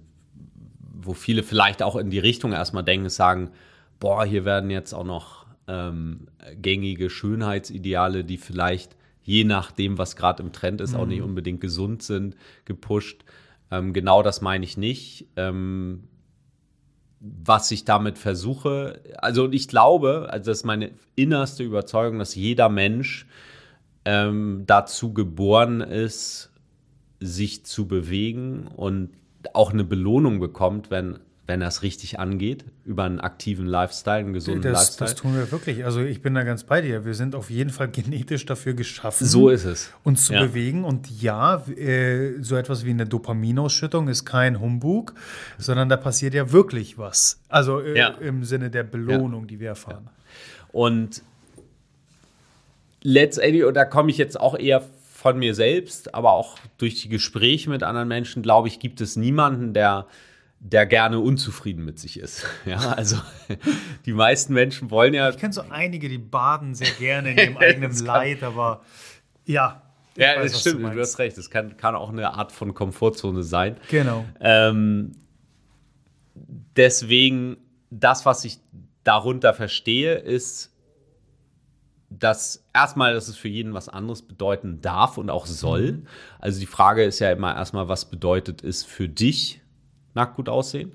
wo 0.81 1.13
viele 1.13 1.43
vielleicht 1.43 1.81
auch 1.81 1.95
in 1.95 2.09
die 2.09 2.19
Richtung 2.19 2.51
erstmal 2.51 2.83
denken, 2.83 3.09
sagen, 3.09 3.51
boah, 3.99 4.25
hier 4.25 4.43
werden 4.43 4.69
jetzt 4.69 4.93
auch 4.93 5.05
noch 5.05 5.45
ähm, 5.67 6.27
gängige 6.55 7.09
Schönheitsideale, 7.09 8.23
die 8.23 8.37
vielleicht 8.37 8.95
je 9.29 9.43
nachdem, 9.43 9.99
was 9.99 10.15
gerade 10.15 10.41
im 10.41 10.51
Trend 10.51 10.81
ist, 10.81 10.93
mhm. 10.93 10.99
auch 10.99 11.05
nicht 11.05 11.21
unbedingt 11.21 11.61
gesund 11.61 12.01
sind, 12.01 12.35
gepusht. 12.65 13.23
Ähm, 13.69 13.93
genau 13.93 14.23
das 14.23 14.41
meine 14.41 14.65
ich 14.65 14.75
nicht. 14.75 15.27
Ähm, 15.35 16.05
was 17.19 17.69
ich 17.69 17.85
damit 17.85 18.17
versuche, 18.17 19.03
also 19.19 19.51
ich 19.51 19.67
glaube, 19.67 20.29
also 20.31 20.49
das 20.49 20.59
ist 20.59 20.65
meine 20.65 20.93
innerste 21.15 21.63
Überzeugung, 21.63 22.17
dass 22.17 22.33
jeder 22.33 22.69
Mensch 22.69 23.27
ähm, 24.03 24.63
dazu 24.65 25.13
geboren 25.13 25.81
ist, 25.81 26.51
sich 27.19 27.67
zu 27.67 27.87
bewegen 27.87 28.65
und 28.65 29.11
auch 29.53 29.71
eine 29.73 29.83
Belohnung 29.83 30.39
bekommt, 30.39 30.89
wenn 30.89 31.19
wenn 31.49 31.61
er 31.61 31.67
es 31.67 31.81
richtig 31.81 32.19
angeht, 32.19 32.63
über 32.85 33.05
einen 33.05 33.19
aktiven 33.19 33.65
Lifestyle, 33.65 34.19
einen 34.19 34.33
gesunden 34.33 34.61
das, 34.61 34.73
Lifestyle. 34.73 35.09
Das 35.09 35.19
tun 35.19 35.35
wir 35.35 35.51
wirklich. 35.51 35.83
Also 35.83 36.01
ich 36.01 36.21
bin 36.21 36.35
da 36.35 36.43
ganz 36.43 36.63
bei 36.63 36.79
dir. 36.79 37.05
Wir 37.05 37.15
sind 37.15 37.33
auf 37.33 37.49
jeden 37.49 37.71
Fall 37.71 37.89
genetisch 37.89 38.45
dafür 38.45 38.75
geschaffen. 38.75 39.25
So 39.25 39.49
ist 39.49 39.65
es. 39.65 39.91
Uns 40.03 40.27
zu 40.27 40.33
ja. 40.33 40.43
bewegen. 40.43 40.85
Und 40.85 41.09
ja, 41.21 41.65
äh, 41.67 42.41
so 42.41 42.55
etwas 42.55 42.85
wie 42.85 42.91
eine 42.91 43.07
Dopaminausschüttung 43.07 44.07
ist 44.09 44.25
kein 44.25 44.59
Humbug, 44.59 45.15
sondern 45.57 45.89
da 45.89 45.97
passiert 45.97 46.35
ja 46.35 46.51
wirklich 46.51 46.99
was. 46.99 47.41
Also 47.49 47.81
äh, 47.81 47.97
ja. 47.97 48.09
im 48.09 48.43
Sinne 48.43 48.69
der 48.69 48.83
Belohnung, 48.83 49.41
ja. 49.41 49.47
die 49.47 49.59
wir 49.59 49.69
erfahren. 49.69 50.07
Und 50.71 51.23
letztendlich, 53.01 53.63
und 53.63 53.73
da 53.73 53.85
komme 53.85 54.11
ich 54.11 54.19
jetzt 54.19 54.39
auch 54.39 54.57
eher 54.57 54.83
von 55.15 55.39
mir 55.39 55.55
selbst, 55.55 56.13
aber 56.13 56.31
auch 56.31 56.59
durch 56.77 57.01
die 57.01 57.09
Gespräche 57.09 57.71
mit 57.71 57.81
anderen 57.81 58.07
Menschen, 58.07 58.43
glaube 58.43 58.67
ich, 58.67 58.79
gibt 58.79 59.01
es 59.01 59.15
niemanden, 59.15 59.73
der 59.73 60.05
der 60.59 60.85
gerne 60.85 61.19
unzufrieden 61.19 61.85
mit 61.85 61.99
sich 61.99 62.19
ist. 62.19 62.45
Ja, 62.65 62.77
also 62.91 63.17
die 64.05 64.13
meisten 64.13 64.53
Menschen 64.53 64.91
wollen 64.91 65.13
ja. 65.13 65.29
Ich 65.29 65.37
kenne 65.37 65.53
so 65.53 65.61
einige, 65.69 66.09
die 66.09 66.17
baden 66.17 66.75
sehr 66.75 66.91
gerne 66.91 67.31
in 67.31 67.37
ihrem 67.37 67.57
eigenen 67.59 67.97
Leid, 68.05 68.43
aber 68.43 68.81
ja. 69.45 69.81
Ja, 70.15 70.35
weiß, 70.35 70.51
das 70.51 70.61
stimmt, 70.61 70.83
du, 70.83 70.89
du, 70.89 70.99
hast 70.99 71.17
recht. 71.19 71.37
Das 71.37 71.49
kann, 71.49 71.77
kann 71.77 71.95
auch 71.95 72.09
eine 72.09 72.33
Art 72.33 72.51
von 72.51 72.73
Komfortzone 72.73 73.41
sein. 73.43 73.77
Genau. 73.89 74.25
Ähm, 74.41 75.13
deswegen, 76.75 77.57
das, 77.89 78.25
was 78.25 78.43
ich 78.43 78.59
darunter 79.03 79.53
verstehe, 79.53 80.15
ist, 80.15 80.75
dass 82.09 82.65
erstmal, 82.73 83.13
dass 83.13 83.27
es 83.27 83.37
für 83.37 83.47
jeden 83.47 83.73
was 83.73 83.87
anderes 83.87 84.23
bedeuten 84.23 84.81
darf 84.81 85.17
und 85.17 85.29
auch 85.29 85.45
soll. 85.45 85.93
Mhm. 85.93 86.07
Also 86.39 86.59
die 86.59 86.65
Frage 86.65 87.03
ist 87.03 87.19
ja 87.19 87.31
immer 87.31 87.55
erstmal, 87.55 87.87
was 87.87 88.09
bedeutet 88.09 88.63
es 88.63 88.83
für 88.83 89.07
dich? 89.07 89.61
Nackt 90.13 90.35
gut 90.35 90.49
aussehen. 90.49 90.93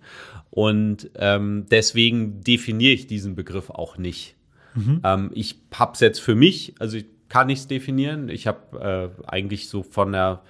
Und 0.51 1.11
ähm, 1.17 1.67
deswegen 1.71 2.43
definiere 2.43 2.93
ich 2.93 3.07
diesen 3.07 3.35
Begriff 3.35 3.71
auch 3.71 3.99
nicht. 3.99 4.37
Mhm. 4.75 5.01
Ähm, 5.05 5.31
ich 5.35 5.57
habe 5.73 5.93
es 5.95 6.01
jetzt 6.01 6.21
für 6.21 6.35
mich, 6.35 6.75
also 6.79 6.97
ich 6.97 7.07
kann 7.29 7.47
nichts 7.49 7.67
definieren. 7.67 8.29
Ich 8.29 8.47
habe 8.47 9.13
äh, 9.27 9.29
eigentlich 9.29 9.69
so 9.69 9.83
von 9.83 10.13
der 10.13 10.43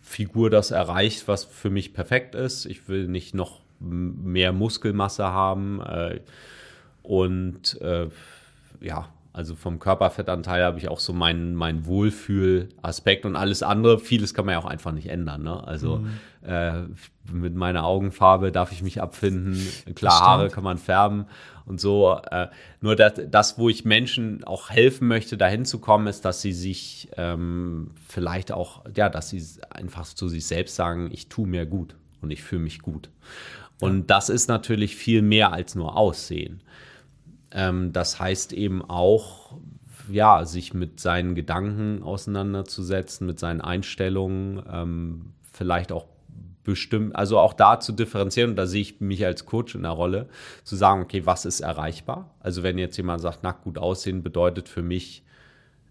Figur 0.00 0.50
das 0.50 0.70
erreicht, 0.70 1.28
was 1.28 1.44
für 1.44 1.70
mich 1.70 1.94
perfekt 1.94 2.34
ist. 2.34 2.66
Ich 2.66 2.88
will 2.88 3.08
nicht 3.08 3.34
noch 3.34 3.60
mehr 3.80 4.52
Muskelmasse 4.52 5.24
haben. 5.24 5.80
Äh, 5.80 6.20
und 7.02 7.80
äh, 7.80 8.08
ja, 8.80 9.08
also 9.34 9.56
vom 9.56 9.80
Körperfettanteil 9.80 10.62
habe 10.62 10.78
ich 10.78 10.88
auch 10.88 11.00
so 11.00 11.12
meinen 11.12 11.56
mein 11.56 11.86
Wohlfühlaspekt 11.86 13.26
und 13.26 13.34
alles 13.34 13.64
andere. 13.64 13.98
Vieles 13.98 14.32
kann 14.32 14.46
man 14.46 14.52
ja 14.52 14.60
auch 14.60 14.64
einfach 14.64 14.92
nicht 14.92 15.08
ändern. 15.08 15.42
Ne? 15.42 15.66
Also 15.66 15.96
mhm. 15.96 16.48
äh, 16.48 16.82
mit 17.32 17.56
meiner 17.56 17.84
Augenfarbe 17.84 18.52
darf 18.52 18.70
ich 18.70 18.80
mich 18.80 19.02
abfinden. 19.02 19.60
Klar, 19.96 20.20
Haare 20.20 20.50
kann 20.50 20.62
man 20.62 20.78
färben 20.78 21.26
und 21.66 21.80
so. 21.80 22.16
Äh, 22.30 22.46
nur 22.80 22.94
das, 22.94 23.14
das, 23.28 23.58
wo 23.58 23.68
ich 23.68 23.84
Menschen 23.84 24.44
auch 24.44 24.70
helfen 24.70 25.08
möchte, 25.08 25.36
dahin 25.36 25.64
zu 25.64 25.80
kommen, 25.80 26.06
ist, 26.06 26.24
dass 26.24 26.40
sie 26.40 26.52
sich 26.52 27.08
ähm, 27.16 27.90
vielleicht 28.06 28.52
auch, 28.52 28.84
ja, 28.94 29.08
dass 29.08 29.30
sie 29.30 29.42
einfach 29.68 30.04
zu 30.04 30.28
sich 30.28 30.46
selbst 30.46 30.76
sagen, 30.76 31.10
ich 31.10 31.28
tue 31.28 31.48
mir 31.48 31.66
gut 31.66 31.96
und 32.22 32.30
ich 32.30 32.44
fühle 32.44 32.62
mich 32.62 32.82
gut. 32.82 33.10
Und 33.80 33.96
ja. 33.96 34.04
das 34.06 34.28
ist 34.28 34.46
natürlich 34.46 34.94
viel 34.94 35.22
mehr 35.22 35.52
als 35.52 35.74
nur 35.74 35.96
Aussehen. 35.96 36.62
Ähm, 37.54 37.92
das 37.92 38.18
heißt 38.18 38.52
eben 38.52 38.82
auch, 38.82 39.56
ja, 40.10 40.44
sich 40.44 40.74
mit 40.74 41.00
seinen 41.00 41.34
Gedanken 41.34 42.02
auseinanderzusetzen, 42.02 43.26
mit 43.26 43.38
seinen 43.38 43.60
Einstellungen, 43.60 44.62
ähm, 44.70 45.32
vielleicht 45.52 45.92
auch 45.92 46.06
bestimmt, 46.64 47.14
also 47.14 47.38
auch 47.38 47.52
da 47.52 47.78
zu 47.78 47.92
differenzieren, 47.92 48.50
und 48.50 48.56
da 48.56 48.66
sehe 48.66 48.80
ich 48.80 49.00
mich 49.00 49.24
als 49.24 49.46
Coach 49.46 49.74
in 49.74 49.82
der 49.82 49.92
Rolle, 49.92 50.28
zu 50.64 50.76
sagen, 50.76 51.02
okay, 51.02 51.24
was 51.24 51.44
ist 51.44 51.60
erreichbar? 51.60 52.34
Also 52.40 52.62
wenn 52.62 52.78
jetzt 52.78 52.96
jemand 52.96 53.20
sagt, 53.20 53.42
nackt 53.42 53.64
gut 53.64 53.78
aussehen 53.78 54.22
bedeutet 54.22 54.68
für 54.68 54.82
mich, 54.82 55.22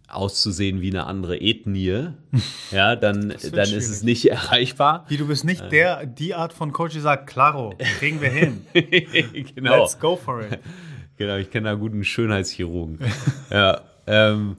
auszusehen 0.09 0.81
wie 0.81 0.89
eine 0.89 1.05
andere 1.05 1.37
Ethnie, 1.39 2.09
ja, 2.71 2.95
dann, 2.95 3.29
dann 3.29 3.39
schwierig. 3.39 3.73
ist 3.73 3.89
es 3.89 4.03
nicht 4.03 4.29
erreichbar. 4.29 5.05
Wie 5.07 5.17
du 5.17 5.27
bist 5.27 5.45
nicht 5.45 5.71
der, 5.71 6.05
die 6.05 6.35
Art 6.35 6.53
von 6.53 6.71
Coach, 6.71 6.93
die 6.93 6.99
sagt, 6.99 7.27
klaro, 7.27 7.73
kriegen 7.99 8.21
wir 8.21 8.29
hin. 8.29 8.65
genau. 9.55 9.81
Let's 9.81 9.97
go 9.97 10.15
for 10.15 10.41
it. 10.41 10.59
Genau, 11.17 11.37
ich 11.37 11.51
kenne 11.51 11.69
da 11.69 11.75
guten 11.75 12.03
Schönheitschirurgen. 12.03 12.99
ja, 13.49 13.81
ähm, 14.07 14.57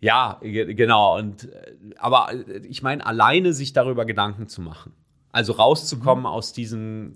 ja, 0.00 0.38
genau. 0.42 1.18
Und 1.18 1.48
aber 1.96 2.30
ich 2.68 2.82
meine, 2.82 3.04
alleine 3.04 3.52
sich 3.52 3.72
darüber 3.72 4.04
Gedanken 4.04 4.48
zu 4.48 4.60
machen. 4.60 4.92
Also 5.32 5.54
rauszukommen 5.54 6.22
mhm. 6.24 6.30
aus 6.30 6.52
diesem 6.52 7.14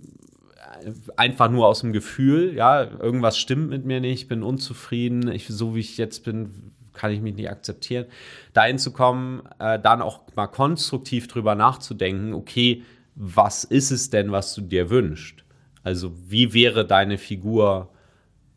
einfach 1.16 1.50
nur 1.50 1.66
aus 1.66 1.80
dem 1.80 1.92
Gefühl, 1.92 2.54
ja, 2.54 2.82
irgendwas 2.82 3.38
stimmt 3.38 3.70
mit 3.70 3.84
mir 3.84 4.00
nicht, 4.00 4.28
bin 4.28 4.42
unzufrieden, 4.42 5.28
ich, 5.28 5.46
so 5.48 5.74
wie 5.74 5.80
ich 5.80 5.96
jetzt 5.96 6.24
bin, 6.24 6.72
kann 6.92 7.10
ich 7.10 7.20
mich 7.20 7.34
nicht 7.34 7.50
akzeptieren. 7.50 8.06
Dahin 8.52 8.78
zu 8.78 8.92
kommen, 8.92 9.42
äh, 9.58 9.78
dann 9.78 10.02
auch 10.02 10.20
mal 10.34 10.46
konstruktiv 10.48 11.28
drüber 11.28 11.54
nachzudenken, 11.54 12.34
okay, 12.34 12.82
was 13.14 13.64
ist 13.64 13.90
es 13.90 14.10
denn, 14.10 14.30
was 14.32 14.54
du 14.54 14.60
dir 14.60 14.90
wünschst? 14.90 15.44
Also, 15.82 16.12
wie 16.28 16.52
wäre 16.52 16.86
deine 16.86 17.18
Figur 17.18 17.90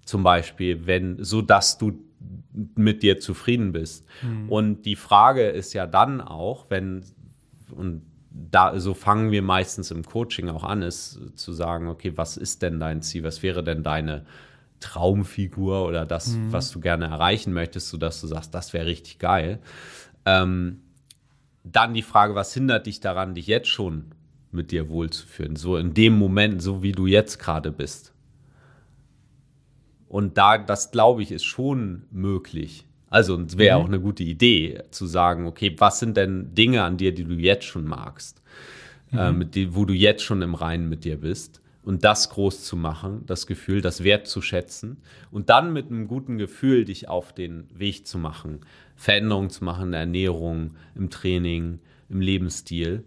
zum 0.06 0.24
Beispiel, 0.24 0.86
wenn, 0.86 1.24
so 1.24 1.42
dass 1.42 1.78
du 1.78 2.00
mit 2.76 3.04
dir 3.04 3.20
zufrieden 3.20 3.72
bist. 3.72 4.06
Mhm. 4.22 4.50
Und 4.50 4.86
die 4.86 4.96
Frage 4.96 5.48
ist 5.48 5.74
ja 5.74 5.88
dann 5.88 6.22
auch, 6.22 6.66
wenn, 6.70 7.04
und 7.72 8.04
da, 8.30 8.80
so 8.80 8.94
fangen 8.94 9.32
wir 9.32 9.42
meistens 9.42 9.92
im 9.92 10.04
Coaching 10.04 10.50
auch 10.50 10.64
an, 10.64 10.82
ist 10.82 11.20
zu 11.36 11.52
sagen, 11.54 11.88
okay, 11.88 12.14
was 12.16 12.38
ist 12.38 12.62
denn 12.62 12.80
dein 12.80 13.02
Ziel? 13.02 13.24
Was 13.24 13.44
wäre 13.44 13.64
denn 13.64 13.84
deine 13.84 14.26
Traumfigur 14.80 15.86
oder 15.88 16.06
das, 16.06 16.36
mhm. 16.36 16.52
was 16.52 16.72
du 16.72 16.80
gerne 16.80 17.06
erreichen 17.06 17.54
möchtest, 17.54 17.90
sodass 17.90 18.20
du 18.20 18.28
sagst, 18.28 18.54
das 18.54 18.74
wäre 18.74 18.86
richtig 18.86 19.20
geil. 19.20 19.60
Ähm, 20.26 20.82
dann 21.64 21.94
die 21.94 22.02
Frage, 22.02 22.36
was 22.36 22.54
hindert 22.54 22.88
dich 22.88 23.00
daran, 23.00 23.36
dich 23.36 23.48
jetzt 23.48 23.70
schon 23.70 24.06
mit 24.52 24.72
dir 24.72 24.90
wohlzufühlen? 24.90 25.56
So 25.56 25.78
in 25.78 25.94
dem 25.94 26.18
Moment, 26.18 26.62
so 26.62 26.82
wie 26.82 26.92
du 26.92 27.06
jetzt 27.06 27.38
gerade 27.38 27.72
bist. 27.72 28.11
Und 30.12 30.38
da, 30.38 30.58
das 30.58 30.92
glaube 30.92 31.24
ich, 31.24 31.32
ist 31.32 31.46
schon 31.46 32.04
möglich. 32.12 32.86
Also, 33.10 33.40
es 33.42 33.58
wäre 33.58 33.78
mhm. 33.78 33.84
auch 33.84 33.88
eine 33.88 34.00
gute 34.00 34.24
Idee, 34.24 34.84
zu 34.92 35.06
sagen, 35.06 35.46
okay, 35.46 35.76
was 35.78 36.00
sind 36.00 36.16
denn 36.16 36.54
Dinge 36.54 36.84
an 36.84 36.98
dir, 36.98 37.14
die 37.14 37.26
du 37.26 37.34
jetzt 37.34 37.66
schon 37.66 37.86
magst? 37.86 38.42
mhm. 39.12 39.20
äh, 39.20 39.32
mit 39.32 39.56
die, 39.56 39.76
wo 39.76 39.86
du 39.86 39.94
jetzt 39.94 40.24
schon 40.24 40.42
im 40.42 40.56
Reinen 40.56 40.90
mit 40.90 41.04
dir 41.04 41.20
bist. 41.20 41.62
Und 41.84 42.04
das 42.04 42.30
groß 42.30 42.64
zu 42.64 42.76
machen, 42.76 43.24
das 43.26 43.48
Gefühl, 43.48 43.82
das 43.82 44.04
Wert 44.04 44.28
zu 44.28 44.44
schätzen 44.44 44.98
und 45.32 45.50
dann 45.50 45.74
mit 45.74 45.90
einem 45.90 46.08
guten 46.08 46.38
Gefühl 46.38 46.86
dich 46.86 47.10
auf 47.10 47.34
den 47.34 47.68
Weg 47.74 48.06
zu 48.06 48.20
machen, 48.20 48.60
Veränderungen 48.96 49.50
zu 49.50 49.64
machen 49.64 49.86
in 49.86 49.92
der 49.94 50.02
Ernährung, 50.02 50.76
im 50.94 51.10
Training, 51.10 51.80
im 52.08 52.22
Lebensstil, 52.22 53.04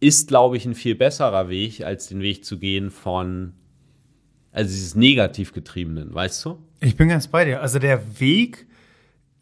ist, 0.00 0.28
glaube 0.28 0.58
ich, 0.58 0.66
ein 0.66 0.74
viel 0.74 0.96
besserer 0.96 1.48
Weg, 1.48 1.82
als 1.82 2.08
den 2.08 2.20
Weg 2.20 2.44
zu 2.44 2.58
gehen 2.58 2.90
von, 2.90 3.54
also 4.52 4.70
dieses 4.70 4.94
negativ 4.94 5.52
getriebenen, 5.52 6.14
weißt 6.14 6.44
du? 6.44 6.58
Ich 6.80 6.96
bin 6.96 7.08
ganz 7.08 7.28
bei 7.28 7.44
dir. 7.44 7.60
Also 7.60 7.78
der 7.78 8.20
Weg 8.20 8.66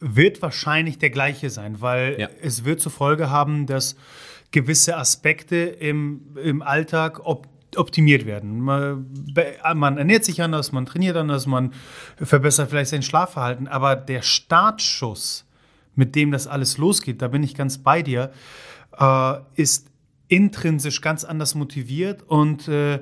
wird 0.01 0.43
wahrscheinlich 0.43 0.99
der 0.99 1.11
gleiche 1.11 1.51
sein, 1.51 1.81
weil 1.81 2.17
ja. 2.19 2.29
es 2.43 2.65
wird 2.65 2.81
zur 2.81 2.93
Folge 2.93 3.31
haben, 3.31 3.67
dass 3.67 3.97
gewisse 4.51 4.97
Aspekte 4.97 5.57
im, 5.57 6.37
im 6.43 6.63
Alltag 6.63 7.25
op 7.25 7.49
optimiert 7.75 8.25
werden. 8.25 8.61
Man, 8.61 9.07
man, 9.75 9.99
ernährt 9.99 10.25
sich 10.25 10.41
anders, 10.41 10.73
man 10.73 10.87
trainiert 10.87 11.17
anders, 11.17 11.47
man 11.47 11.73
verbessert 12.17 12.71
vielleicht 12.71 12.89
sein 12.89 13.03
Schlafverhalten, 13.03 13.69
aber 13.69 13.97
der 13.97 14.23
Startschuss, 14.23 15.45
mit 15.95 16.15
dem 16.15 16.31
das 16.31 16.47
alles 16.47 16.79
losgeht, 16.79 17.21
da 17.21 17.29
bin 17.29 17.43
ich 17.43 17.55
ganz 17.55 17.77
bei 17.77 18.01
dir, 18.01 18.33
äh, 18.99 19.35
ist 19.57 19.89
intrinsisch 20.29 21.03
ganz 21.03 21.25
anders 21.25 21.55
motiviert 21.55 22.23
und 22.23 22.67
äh, 22.69 23.01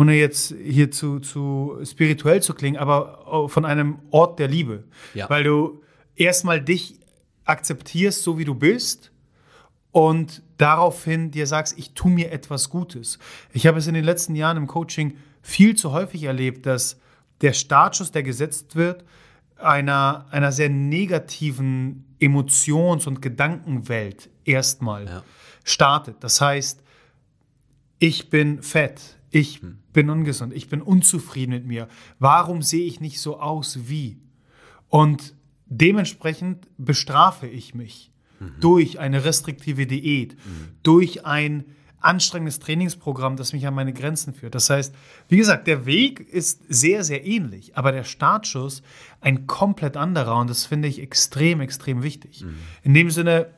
ohne 0.00 0.14
jetzt 0.14 0.54
hier 0.64 0.90
zu, 0.90 1.20
zu 1.20 1.78
spirituell 1.84 2.40
zu 2.40 2.54
klingen, 2.54 2.78
aber 2.78 3.48
von 3.50 3.66
einem 3.66 3.98
Ort 4.10 4.38
der 4.38 4.48
Liebe. 4.48 4.84
Ja. 5.12 5.28
Weil 5.28 5.44
du 5.44 5.82
erstmal 6.16 6.62
dich 6.62 6.98
akzeptierst, 7.44 8.22
so 8.22 8.38
wie 8.38 8.46
du 8.46 8.54
bist 8.54 9.12
und 9.92 10.42
daraufhin 10.56 11.30
dir 11.32 11.46
sagst, 11.46 11.78
ich 11.78 11.92
tue 11.92 12.10
mir 12.10 12.32
etwas 12.32 12.70
Gutes. 12.70 13.18
Ich 13.52 13.66
habe 13.66 13.78
es 13.78 13.88
in 13.88 13.92
den 13.92 14.04
letzten 14.04 14.34
Jahren 14.34 14.56
im 14.56 14.66
Coaching 14.66 15.18
viel 15.42 15.76
zu 15.76 15.92
häufig 15.92 16.22
erlebt, 16.22 16.64
dass 16.64 16.98
der 17.42 17.52
Startschuss, 17.52 18.10
der 18.10 18.22
gesetzt 18.22 18.76
wird, 18.76 19.04
einer, 19.58 20.24
einer 20.30 20.50
sehr 20.50 20.70
negativen 20.70 22.06
Emotions- 22.18 23.06
und 23.06 23.20
Gedankenwelt 23.20 24.30
erstmal 24.46 25.04
ja. 25.04 25.22
startet. 25.62 26.16
Das 26.20 26.40
heißt, 26.40 26.82
ich 27.98 28.30
bin 28.30 28.62
fett, 28.62 29.18
ich 29.30 29.60
hm. 29.60 29.79
Bin 29.92 30.10
ungesund, 30.10 30.52
ich 30.52 30.68
bin 30.68 30.82
unzufrieden 30.82 31.52
mit 31.52 31.66
mir. 31.66 31.88
Warum 32.18 32.62
sehe 32.62 32.86
ich 32.86 33.00
nicht 33.00 33.20
so 33.20 33.40
aus 33.40 33.88
wie? 33.88 34.18
Und 34.88 35.34
dementsprechend 35.66 36.66
bestrafe 36.78 37.46
ich 37.46 37.74
mich 37.74 38.10
mhm. 38.38 38.54
durch 38.60 38.98
eine 38.98 39.24
restriktive 39.24 39.86
Diät, 39.86 40.34
mhm. 40.34 40.68
durch 40.82 41.24
ein 41.24 41.64
anstrengendes 42.00 42.60
Trainingsprogramm, 42.60 43.36
das 43.36 43.52
mich 43.52 43.66
an 43.66 43.74
meine 43.74 43.92
Grenzen 43.92 44.32
führt. 44.32 44.54
Das 44.54 44.70
heißt, 44.70 44.94
wie 45.28 45.36
gesagt, 45.36 45.66
der 45.66 45.84
Weg 45.86 46.20
ist 46.20 46.62
sehr, 46.68 47.04
sehr 47.04 47.26
ähnlich, 47.26 47.76
aber 47.76 47.92
der 47.92 48.04
Startschuss 48.04 48.82
ein 49.20 49.46
komplett 49.46 49.96
anderer 49.96 50.36
und 50.36 50.48
das 50.48 50.64
finde 50.64 50.88
ich 50.88 51.00
extrem, 51.00 51.60
extrem 51.60 52.02
wichtig. 52.02 52.42
Mhm. 52.42 52.54
In 52.82 52.94
dem 52.94 53.10
Sinne 53.10 53.48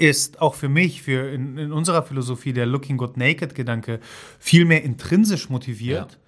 ist 0.00 0.40
auch 0.40 0.54
für 0.54 0.68
mich, 0.68 1.02
für 1.02 1.32
in, 1.32 1.58
in, 1.58 1.72
unserer 1.72 2.02
Philosophie 2.02 2.52
der 2.52 2.66
Looking 2.66 2.96
Good 2.96 3.16
Naked 3.16 3.54
Gedanke 3.54 4.00
viel 4.38 4.64
mehr 4.64 4.82
intrinsisch 4.82 5.48
motiviert. 5.48 6.12
Ja 6.12 6.18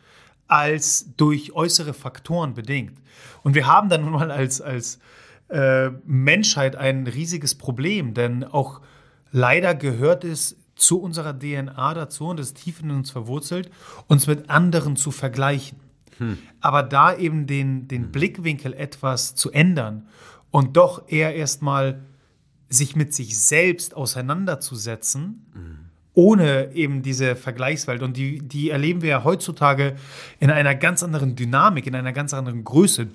als 0.52 1.06
durch 1.16 1.52
äußere 1.54 1.94
Faktoren 1.94 2.52
bedingt. 2.52 3.00
Und 3.42 3.54
wir 3.54 3.66
haben 3.66 3.88
dann 3.88 4.02
nun 4.02 4.12
mal 4.12 4.30
als, 4.30 4.60
als 4.60 4.98
äh, 5.48 5.88
Menschheit 6.04 6.76
ein 6.76 7.06
riesiges 7.06 7.54
Problem, 7.54 8.12
denn 8.12 8.44
auch 8.44 8.82
leider 9.30 9.74
gehört 9.74 10.24
es 10.24 10.58
zu 10.76 11.00
unserer 11.00 11.38
DNA 11.38 11.94
dazu 11.94 12.26
und 12.26 12.38
ist 12.38 12.58
tief 12.58 12.82
in 12.82 12.90
uns 12.90 13.10
verwurzelt, 13.10 13.70
uns 14.08 14.26
mit 14.26 14.50
anderen 14.50 14.96
zu 14.96 15.10
vergleichen. 15.10 15.80
Hm. 16.18 16.36
Aber 16.60 16.82
da 16.82 17.16
eben 17.16 17.46
den, 17.46 17.88
den 17.88 18.04
hm. 18.04 18.12
Blickwinkel 18.12 18.74
etwas 18.74 19.34
zu 19.34 19.50
ändern 19.52 20.06
und 20.50 20.76
doch 20.76 21.08
eher 21.08 21.34
erstmal 21.34 22.02
sich 22.74 22.96
mit 22.96 23.14
sich 23.14 23.38
selbst 23.38 23.94
auseinanderzusetzen, 23.94 25.46
hm. 25.52 25.78
ohne 26.14 26.72
eben 26.74 27.02
diese 27.02 27.36
Vergleichswelt. 27.36 28.02
Und 28.02 28.16
die, 28.16 28.40
die 28.40 28.70
erleben 28.70 29.02
wir 29.02 29.10
ja 29.10 29.24
heutzutage 29.24 29.96
in 30.40 30.50
einer 30.50 30.74
ganz 30.74 31.02
anderen 31.02 31.36
Dynamik, 31.36 31.86
in 31.86 31.94
einer 31.94 32.12
ganz 32.12 32.34
anderen 32.34 32.64
Größe. 32.64 33.08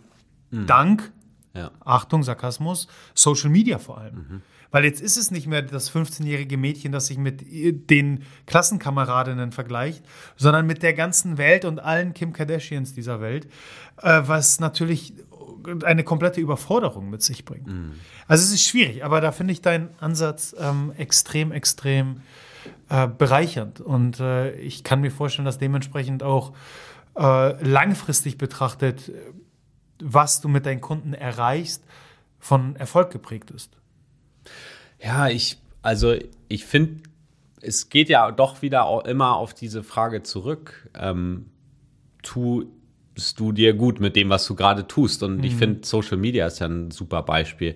Hm. 0.51 0.67
Dank, 0.67 1.11
ja. 1.53 1.71
Achtung, 1.83 2.23
Sarkasmus, 2.23 2.87
Social 3.13 3.49
Media 3.49 3.79
vor 3.79 3.97
allem. 3.97 4.15
Mhm. 4.15 4.41
Weil 4.69 4.83
jetzt 4.83 5.01
ist 5.01 5.17
es 5.17 5.31
nicht 5.31 5.47
mehr 5.47 5.61
das 5.61 5.91
15-jährige 5.91 6.57
Mädchen, 6.57 6.91
das 6.91 7.07
sich 7.07 7.17
mit 7.17 7.41
den 7.89 8.23
Klassenkameradinnen 8.45 9.51
vergleicht, 9.51 10.03
sondern 10.35 10.67
mit 10.67 10.83
der 10.83 10.93
ganzen 10.93 11.37
Welt 11.37 11.65
und 11.65 11.79
allen 11.79 12.13
Kim 12.13 12.33
Kardashians 12.33 12.93
dieser 12.93 13.21
Welt, 13.21 13.47
äh, 14.01 14.21
was 14.25 14.59
natürlich 14.59 15.13
eine 15.83 16.03
komplette 16.03 16.41
Überforderung 16.41 17.09
mit 17.09 17.21
sich 17.21 17.45
bringt. 17.45 17.67
Mhm. 17.67 17.93
Also 18.27 18.43
es 18.43 18.51
ist 18.51 18.63
schwierig, 18.63 19.03
aber 19.03 19.21
da 19.21 19.31
finde 19.31 19.53
ich 19.53 19.61
deinen 19.61 19.89
Ansatz 19.99 20.55
ähm, 20.59 20.93
extrem, 20.97 21.51
extrem 21.51 22.21
äh, 22.89 23.07
bereichernd. 23.07 23.81
Und 23.81 24.19
äh, 24.19 24.51
ich 24.55 24.83
kann 24.83 25.01
mir 25.01 25.11
vorstellen, 25.11 25.45
dass 25.45 25.57
dementsprechend 25.57 26.23
auch 26.23 26.53
äh, 27.17 27.63
langfristig 27.63 28.37
betrachtet, 28.37 29.11
was 30.01 30.41
du 30.41 30.47
mit 30.47 30.65
deinen 30.65 30.81
Kunden 30.81 31.13
erreichst, 31.13 31.83
von 32.39 32.75
Erfolg 32.75 33.11
geprägt 33.11 33.51
ist. 33.51 33.71
Ja, 35.03 35.27
ich, 35.27 35.57
also 35.81 36.15
ich 36.47 36.65
finde, 36.65 37.03
es 37.61 37.89
geht 37.89 38.09
ja 38.09 38.31
doch 38.31 38.61
wieder 38.61 38.85
auch 38.85 39.05
immer 39.05 39.35
auf 39.35 39.53
diese 39.53 39.83
Frage 39.83 40.23
zurück. 40.23 40.89
Ähm, 40.95 41.47
tust 42.21 42.67
du 43.17 43.51
dir 43.51 43.73
gut 43.73 43.99
mit 43.99 44.15
dem, 44.15 44.29
was 44.29 44.45
du 44.45 44.55
gerade 44.55 44.87
tust? 44.87 45.23
Und 45.23 45.37
mhm. 45.37 45.43
ich 45.43 45.55
finde, 45.55 45.85
Social 45.85 46.17
Media 46.17 46.47
ist 46.47 46.59
ja 46.59 46.67
ein 46.67 46.91
super 46.91 47.23
Beispiel. 47.23 47.75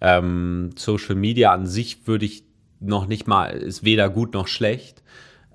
Ähm, 0.00 0.70
Social 0.76 1.14
Media 1.14 1.52
an 1.52 1.66
sich 1.66 2.06
würde 2.06 2.24
ich 2.24 2.44
noch 2.80 3.06
nicht 3.06 3.26
mal, 3.26 3.50
ist 3.50 3.84
weder 3.84 4.08
gut 4.08 4.34
noch 4.34 4.46
schlecht. 4.46 5.02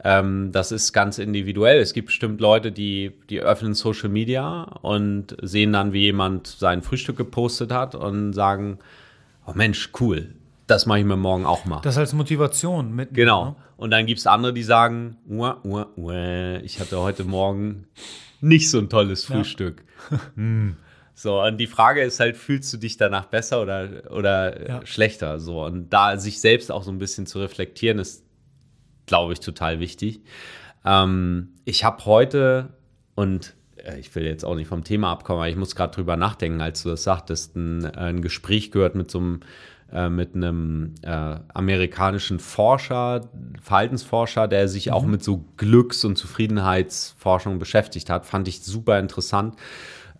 Ähm, 0.04 0.52
das 0.52 0.72
ist 0.72 0.92
ganz 0.92 1.18
individuell. 1.18 1.80
Es 1.80 1.94
gibt 1.94 2.08
bestimmt 2.08 2.42
Leute, 2.42 2.72
die, 2.72 3.14
die 3.30 3.40
öffnen 3.40 3.74
Social 3.74 4.10
Media 4.10 4.64
und 4.82 5.38
sehen 5.42 5.72
dann, 5.72 5.94
wie 5.94 6.02
jemand 6.02 6.48
sein 6.48 6.82
Frühstück 6.82 7.16
gepostet 7.16 7.72
hat 7.72 7.96
und 7.96 8.34
sagen, 8.34 8.80
oh 9.48 9.54
Mensch, 9.56 9.92
cool, 10.02 10.36
das 10.68 10.86
mache 10.86 11.00
ich 11.00 11.06
mir 11.06 11.16
morgen 11.16 11.46
auch 11.46 11.66
mal. 11.66 11.80
Das 11.82 11.98
als 11.98 12.14
Motivation 12.14 12.94
mit. 12.94 13.14
Genau. 13.14 13.46
Ne? 13.46 13.56
Und 13.78 13.92
dann 13.92 14.06
gibt 14.06 14.20
es 14.20 14.28
andere, 14.28 14.54
die 14.54 14.64
sagen, 14.64 15.18
uah, 15.28 15.58
uah, 15.64 15.88
uah, 15.96 16.62
ich 16.64 16.80
hatte 16.80 17.00
heute 17.00 17.24
Morgen 17.24 17.88
nicht 18.44 18.70
so 18.70 18.80
ein 18.80 18.90
tolles 18.90 19.26
Frühstück. 19.26 19.84
Ja. 20.12 20.20
hm. 20.36 20.76
So, 21.16 21.42
und 21.44 21.58
die 21.58 21.68
Frage 21.68 22.02
ist 22.02 22.20
halt, 22.20 22.38
fühlst 22.38 22.74
du 22.74 22.78
dich 22.78 22.98
danach 22.98 23.26
besser 23.26 23.62
oder, 23.62 24.12
oder 24.12 24.68
ja. 24.68 24.86
schlechter? 24.86 25.40
So, 25.40 25.64
und 25.64 25.90
da 25.92 26.18
sich 26.18 26.42
selbst 26.42 26.72
auch 26.72 26.84
so 26.84 26.92
ein 26.92 26.98
bisschen 26.98 27.28
zu 27.28 27.40
reflektieren, 27.40 28.00
ist, 28.00 28.26
glaube 29.06 29.34
ich, 29.34 29.40
total 29.40 29.80
wichtig. 29.80 30.22
Ähm, 30.84 31.50
ich 31.66 31.84
habe 31.84 32.04
heute, 32.06 32.70
und 33.14 33.54
äh, 33.78 34.00
ich 34.00 34.14
will 34.16 34.26
jetzt 34.26 34.44
auch 34.44 34.56
nicht 34.56 34.68
vom 34.68 34.84
Thema 34.84 35.12
abkommen, 35.12 35.40
aber 35.40 35.50
ich 35.50 35.56
muss 35.56 35.76
gerade 35.76 35.94
drüber 35.94 36.18
nachdenken, 36.18 36.62
als 36.62 36.82
du 36.82 36.90
das 36.90 37.04
sagtest, 37.04 37.56
ein, 37.56 37.86
ein 37.86 38.22
Gespräch 38.22 38.72
gehört 38.72 38.96
mit 38.96 39.12
so 39.12 39.20
einem 39.20 39.40
äh, 39.94 40.10
mit 40.10 40.34
einem 40.36 40.96
äh, 41.04 41.36
amerikanischen 41.54 42.40
Forscher, 42.40 43.30
Verhaltensforscher, 43.62 44.48
der 44.48 44.68
sich 44.68 44.88
mhm. 44.88 44.94
auch 44.94 45.06
mit 45.06 45.24
so 45.24 45.46
Glücks- 45.56 46.04
und 46.04 46.18
Zufriedenheitsforschung 46.18 47.60
beschäftigt 47.60 48.10
hat. 48.10 48.26
Fand 48.26 48.48
ich 48.48 48.64
super 48.64 48.98
interessant. 48.98 49.56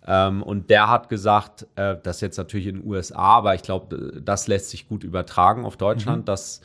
Ähm, 0.06 0.44
und 0.44 0.70
der 0.70 0.88
hat 0.88 1.08
gesagt, 1.08 1.66
äh, 1.74 1.96
das 2.00 2.20
jetzt 2.20 2.36
natürlich 2.36 2.68
in 2.68 2.76
den 2.76 2.86
USA, 2.86 3.18
aber 3.38 3.56
ich 3.56 3.62
glaube, 3.62 4.22
das 4.24 4.46
lässt 4.46 4.70
sich 4.70 4.88
gut 4.88 5.02
übertragen 5.02 5.64
auf 5.64 5.76
Deutschland, 5.76 6.22
mhm. 6.22 6.26
dass 6.26 6.60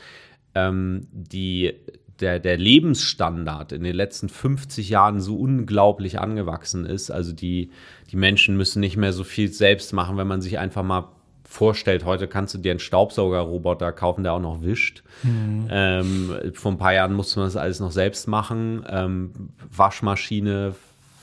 ähm, 0.54 1.08
die 1.12 1.74
der, 2.19 2.39
der 2.39 2.58
Lebensstandard 2.58 3.72
in 3.72 3.84
den 3.84 3.95
letzten 3.95 4.30
50 4.30 4.89
Jahren 4.89 5.19
so 5.19 5.38
unglaublich 5.38 6.19
angewachsen 6.19 6.86
ist. 6.86 7.10
Also 7.10 7.32
die, 7.32 7.72
die 8.12 8.17
Menschen 8.17 8.58
müssen 8.58 8.82
nicht 8.82 8.98
mehr 8.98 9.13
so 9.13 9.24
viel 9.24 9.52
selbst 9.52 9.93
machen, 9.93 10.17
wenn 10.17 10.28
man 10.28 10.41
sich 10.41 10.60
einfach 10.60 10.84
mal 10.84 11.08
vorstellt, 11.49 12.05
heute 12.05 12.27
kannst 12.27 12.53
du 12.53 12.59
dir 12.59 12.71
einen 12.71 12.79
Staubsaugerroboter 12.79 13.91
kaufen, 13.91 14.23
der 14.23 14.33
auch 14.33 14.39
noch 14.39 14.62
wischt. 14.62 15.03
Mhm. 15.23 15.67
Ähm, 15.69 16.35
vor 16.53 16.71
ein 16.71 16.77
paar 16.77 16.93
Jahren 16.93 17.13
musste 17.13 17.39
man 17.39 17.47
das 17.47 17.55
alles 17.55 17.79
noch 17.79 17.91
selbst 17.91 18.27
machen. 18.27 18.85
Ähm, 18.88 19.31
Waschmaschine, 19.75 20.75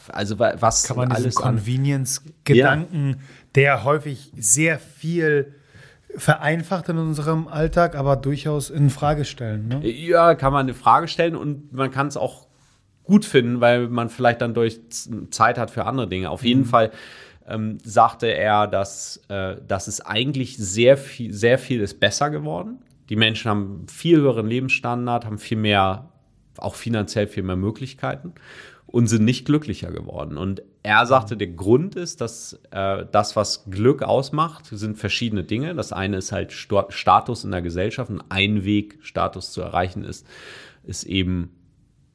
also 0.08 0.38
was 0.40 0.82
kann 0.82 0.96
man 0.96 1.12
alles 1.12 1.36
Convenience-Gedanken, 1.36 3.10
ja. 3.10 3.16
der 3.54 3.84
häufig 3.84 4.32
sehr 4.36 4.80
viel 4.80 5.54
vereinfacht 6.16 6.88
in 6.88 6.98
unserem 6.98 7.46
Alltag, 7.46 7.94
aber 7.94 8.16
durchaus 8.16 8.70
in 8.70 8.90
Frage 8.90 9.24
stellen. 9.24 9.68
Ne? 9.68 9.86
Ja, 9.86 10.34
kann 10.34 10.52
man 10.52 10.66
eine 10.66 10.74
Frage 10.74 11.06
stellen 11.06 11.36
und 11.36 11.72
man 11.72 11.92
kann 11.92 12.08
es 12.08 12.16
auch 12.16 12.48
gut 13.04 13.24
finden, 13.24 13.60
weil 13.60 13.86
man 13.86 14.08
vielleicht 14.08 14.40
dann 14.40 14.54
durch 14.54 14.80
Zeit 15.30 15.56
hat 15.56 15.70
für 15.70 15.84
andere 15.84 16.08
Dinge. 16.08 16.30
Auf 16.30 16.42
jeden 16.42 16.62
mhm. 16.62 16.66
Fall 16.66 16.90
ähm, 17.46 17.78
sagte 17.85 18.26
er, 18.26 18.66
dass, 18.66 19.22
äh, 19.28 19.56
dass 19.66 19.88
es 19.88 20.00
eigentlich 20.00 20.56
sehr 20.56 20.96
viel, 20.96 21.32
sehr 21.32 21.59
viel 21.59 21.80
ist 21.80 22.00
besser 22.00 22.30
geworden. 22.30 22.78
Die 23.09 23.16
Menschen 23.16 23.50
haben 23.50 23.87
viel 23.88 24.18
höheren 24.18 24.46
Lebensstandard, 24.46 25.24
haben 25.24 25.38
viel 25.38 25.59
mehr 25.59 26.11
auch 26.59 26.74
finanziell 26.74 27.26
viel 27.26 27.42
mehr 27.42 27.56
Möglichkeiten 27.56 28.35
und 28.87 29.09
sind 29.09 29.24
nicht 29.24 29.44
glücklicher 29.44 29.90
geworden. 29.90 30.38
Und 30.38 30.62
er 30.82 31.04
sagte, 31.06 31.37
der 31.37 31.48
Grund 31.48 31.96
ist, 31.96 32.20
dass 32.20 32.61
äh, 32.70 33.04
das, 33.11 33.37
was 33.37 33.64
Glück 33.70 34.02
ausmacht, 34.02 34.66
sind 34.70 34.96
verschiedene 34.96 35.44
Dinge. 35.44 35.74
Das 35.74 35.92
eine 35.92 36.18
ist 36.18 36.32
halt 36.32 36.52
St 36.52 36.72
Status 36.90 37.44
in 37.44 37.50
der 37.50 37.62
Gesellschaft. 37.62 38.11
Und 38.11 38.22
ein 38.28 38.64
Weg, 38.64 38.98
Status 39.02 39.50
zu 39.50 39.61
erreichen, 39.61 40.04
ist, 40.04 40.26
ist 40.85 41.04
eben 41.04 41.50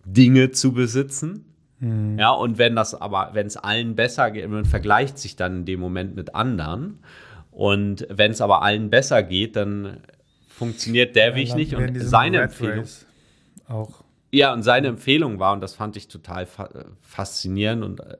Dinge 0.05 0.51
zu 0.51 0.71
besitzen. 0.71 1.50
Mhm. 1.81 2.17
Ja, 2.17 2.31
und 2.31 2.57
wenn 2.57 2.75
das 2.75 2.95
aber, 2.95 3.31
wenn 3.33 3.47
es 3.47 3.57
allen 3.57 3.95
besser 3.95 4.31
geht, 4.31 4.47
man 4.49 4.65
vergleicht 4.65 5.17
sich 5.17 5.35
dann 5.35 5.57
in 5.57 5.65
dem 5.65 5.79
Moment 5.79 6.15
mit 6.15 6.33
anderen. 6.33 6.99
Und 7.51 8.07
wenn 8.09 8.31
es 8.31 8.39
aber 8.39 8.61
allen 8.61 8.89
besser 8.89 9.23
geht, 9.23 9.57
dann 9.57 9.97
funktioniert 10.47 11.15
der 11.17 11.31
ja, 11.31 11.35
Weg 11.35 11.55
nicht. 11.55 11.75
Und 11.75 11.99
seine 11.99 12.41
Empfehlung. 12.41 12.85
Auch 13.67 14.03
ja, 14.33 14.53
und 14.53 14.63
seine 14.63 14.87
Empfehlung 14.87 15.39
war, 15.39 15.51
und 15.51 15.59
das 15.59 15.73
fand 15.73 15.97
ich 15.97 16.07
total 16.07 16.45
fa 16.45 16.69
faszinierend 17.01 17.83
und 17.83 17.99
äh, 17.99 18.15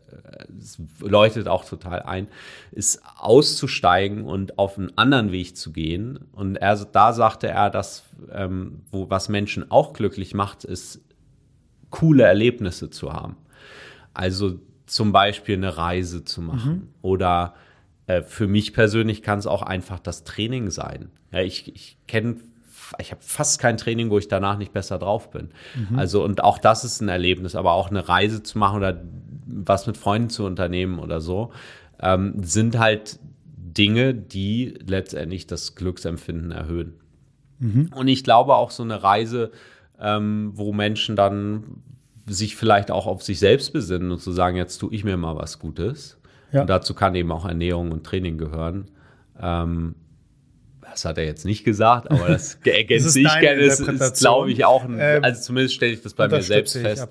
es 0.60 0.78
leuchtet 1.00 1.48
auch 1.48 1.64
total 1.64 2.02
ein, 2.02 2.28
ist 2.74 3.02
auszusteigen 3.18 4.26
und 4.26 4.60
auf 4.60 4.78
einen 4.78 4.98
anderen 4.98 5.32
Weg 5.32 5.56
zu 5.56 5.72
gehen. 5.72 6.20
Und 6.34 6.58
er, 6.58 6.76
da 6.76 7.14
sagte 7.14 7.48
er, 7.48 7.70
dass 7.70 8.04
ähm, 8.34 8.82
wo, 8.92 9.10
was 9.10 9.30
Menschen 9.30 9.72
auch 9.72 9.94
glücklich 9.94 10.34
macht, 10.34 10.66
ist 10.66 11.00
coole 11.92 12.24
Erlebnisse 12.24 12.90
zu 12.90 13.14
haben. 13.14 13.38
Also 14.14 14.60
zum 14.86 15.12
Beispiel 15.12 15.56
eine 15.56 15.78
Reise 15.78 16.24
zu 16.26 16.42
machen 16.42 16.72
mhm. 16.72 16.88
oder 17.02 17.56
äh, 18.08 18.22
für 18.22 18.48
mich 18.48 18.74
persönlich 18.74 19.22
kann 19.22 19.40
es 19.40 19.48
auch 19.48 19.62
einfach 19.62 20.00
das 20.00 20.24
Training 20.24 20.70
sein. 20.70 21.10
Ja, 21.32 21.42
ich 21.42 21.74
ich 21.74 21.98
kenne 22.08 22.38
ich 23.00 23.12
habe 23.12 23.22
fast 23.24 23.60
kein 23.60 23.78
Training, 23.78 24.10
wo 24.10 24.18
ich 24.18 24.28
danach 24.28 24.58
nicht 24.58 24.74
besser 24.74 25.00
drauf 25.00 25.32
bin. 25.32 25.50
Mhm. 25.90 25.98
Also 25.98 26.24
und 26.24 26.44
auch 26.44 26.58
das 26.58 26.84
ist 26.84 27.02
ein 27.02 27.08
Erlebnis, 27.08 27.56
aber 27.56 27.72
auch 27.74 27.90
eine 27.90 28.10
Reise 28.10 28.44
zu 28.44 28.58
machen 28.58 28.78
oder 28.78 29.02
was 29.46 29.88
mit 29.88 29.98
Freunden 29.98 30.30
zu 30.30 30.46
unternehmen 30.46 31.00
oder 31.00 31.22
so, 31.22 31.52
ähm, 32.02 32.44
sind 32.44 32.80
halt 32.80 33.20
Dinge, 33.46 34.14
die 34.14 34.74
letztendlich 34.86 35.48
das 35.48 35.76
Glücksempfinden 35.76 36.52
erhöhen. 36.52 36.96
Mhm. 37.60 37.92
Und 37.96 38.08
ich 38.08 38.24
glaube 38.24 38.56
auch 38.56 38.72
so 38.72 38.84
eine 38.84 39.02
Reise, 39.04 39.52
ähm, 40.00 40.52
wo 40.56 40.74
Menschen 40.74 41.16
dann 41.16 41.84
sich 42.28 42.56
vielleicht 42.56 42.92
auch 42.92 43.08
auf 43.08 43.24
sich 43.24 43.40
selbst 43.40 43.74
besinnen 43.74 44.12
und 44.12 44.20
zu 44.20 44.32
sagen, 44.32 44.58
jetzt 44.58 44.78
tue 44.78 44.94
ich 44.94 45.04
mir 45.04 45.18
mal 45.18 45.36
was 45.36 45.60
Gutes. 45.60 46.18
Ja. 46.52 46.62
Und 46.62 46.70
dazu 46.70 46.94
kann 46.94 47.16
eben 47.16 47.32
auch 47.32 47.46
Ernährung 47.46 47.92
und 47.92 48.04
Training 48.06 48.38
gehören. 48.38 48.92
Ähm, 49.40 49.96
das 50.82 51.06
hat 51.06 51.18
er 51.18 51.26
jetzt 51.26 51.46
nicht 51.46 51.64
gesagt, 51.64 52.12
aber 52.12 52.28
das 52.28 52.56
ergänze 52.66 53.20
ich 53.20 53.40
gerne. 53.40 53.66
Das 53.66 53.80
ist, 53.80 54.20
glaube 54.20 54.52
ich, 54.52 54.66
auch, 54.66 54.84
ein, 54.84 54.98
ähm, 55.00 55.24
also 55.24 55.42
zumindest 55.42 55.76
stelle 55.76 55.94
ich 55.94 56.02
das 56.02 56.14
bei 56.14 56.28
mir 56.28 56.42
selbst 56.42 56.78
fest, 56.78 57.08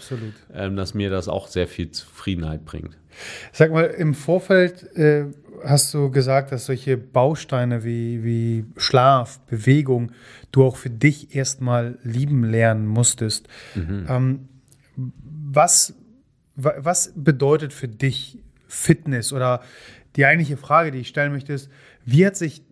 ähm, 0.52 0.76
dass 0.76 0.94
mir 0.94 1.08
das 1.10 1.28
auch 1.28 1.48
sehr 1.48 1.66
viel 1.66 1.90
Zufriedenheit 1.90 2.64
bringt. 2.64 2.98
Sag 3.52 3.72
mal, 3.72 3.86
im 3.86 4.14
Vorfeld 4.14 4.94
äh, 4.96 5.26
hast 5.64 5.94
du 5.94 6.10
gesagt, 6.10 6.52
dass 6.52 6.66
solche 6.66 6.96
Bausteine 6.96 7.84
wie, 7.84 8.22
wie 8.24 8.64
Schlaf, 8.76 9.40
Bewegung, 9.46 10.12
du 10.52 10.64
auch 10.64 10.76
für 10.76 10.90
dich 10.90 11.34
erstmal 11.34 11.98
lieben 12.02 12.44
lernen 12.44 12.86
musstest. 12.86 13.48
Mhm. 13.74 14.06
Ähm, 14.08 14.48
was, 15.52 15.94
was 16.54 17.12
bedeutet 17.16 17.72
für 17.72 17.88
dich 17.88 18.38
Fitness? 18.68 19.32
Oder 19.32 19.62
die 20.16 20.24
eigentliche 20.24 20.56
Frage, 20.56 20.90
die 20.90 20.98
ich 20.98 21.08
stellen 21.08 21.32
möchte, 21.32 21.52
ist, 21.52 21.70
wie 22.04 22.24
hat 22.24 22.36
sich 22.36 22.62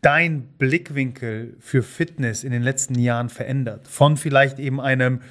dein 0.00 0.42
Blickwinkel 0.58 1.56
für 1.60 1.82
Fitness 1.82 2.44
in 2.44 2.52
den 2.52 2.62
letzten 2.62 2.98
Jahren 2.98 3.28
verändert? 3.28 3.88
Von 3.88 4.16
vielleicht 4.16 4.58
eben 4.58 4.80
einem, 4.80 5.22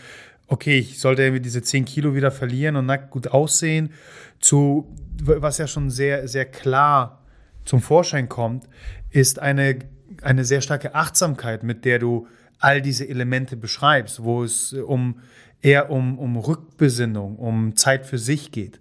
okay, 0.48 0.80
ich 0.80 1.00
sollte 1.00 1.24
irgendwie 1.24 1.42
diese 1.42 1.62
10 1.62 1.86
Kilo 1.86 2.16
wieder 2.16 2.32
verlieren 2.32 2.76
und 2.76 2.86
nackt 2.86 3.12
gut 3.12 3.28
aussehen, 3.28 3.92
zu, 4.40 4.96
was 5.22 5.58
ja 5.58 5.68
schon 5.68 5.90
sehr, 5.90 6.28
sehr 6.28 6.46
klar 6.46 7.24
zum 7.66 7.82
Vorschein 7.82 8.30
kommt, 8.30 8.68
ist 9.10 9.40
eine, 9.40 9.80
eine 10.22 10.46
sehr 10.46 10.62
starke 10.62 10.96
Achtsamkeit, 10.96 11.64
mit 11.64 11.84
der 11.84 12.00
du 12.00 12.28
all 12.60 12.82
diese 12.82 13.08
Elemente 13.08 13.56
beschreibst, 13.58 14.24
wo 14.24 14.44
es 14.44 14.74
um 14.74 15.20
eher 15.62 15.90
um, 15.90 16.18
um 16.20 16.38
Rückbesinnung, 16.38 17.38
um 17.38 17.76
Zeit 17.76 18.06
für 18.06 18.18
sich 18.18 18.52
geht. 18.52 18.80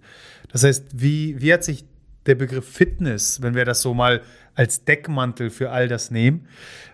Das 0.51 0.63
heißt, 0.63 0.85
wie, 0.93 1.41
wie 1.41 1.53
hat 1.53 1.63
sich 1.63 1.85
der 2.27 2.35
Begriff 2.35 2.67
Fitness, 2.67 3.41
wenn 3.41 3.55
wir 3.55 3.65
das 3.65 3.81
so 3.81 3.93
mal 3.93 4.21
als 4.53 4.83
Deckmantel 4.83 5.49
für 5.49 5.71
all 5.71 5.87
das 5.87 6.11
nehmen. 6.11 6.47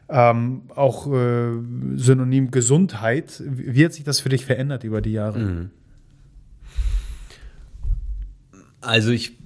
Ähm, 0.10 0.64
auch 0.76 1.08
äh, 1.08 1.52
Synonym 1.96 2.52
Gesundheit. 2.52 3.42
Wie 3.46 3.84
hat 3.86 3.94
sich 3.94 4.04
das 4.04 4.20
für 4.20 4.30
dich 4.30 4.46
verändert 4.46 4.84
über 4.84 5.02
die 5.02 5.14
Jahre? 5.14 5.40
Mhm. 5.40 5.72
Also 8.82 9.12
ich, 9.12 9.38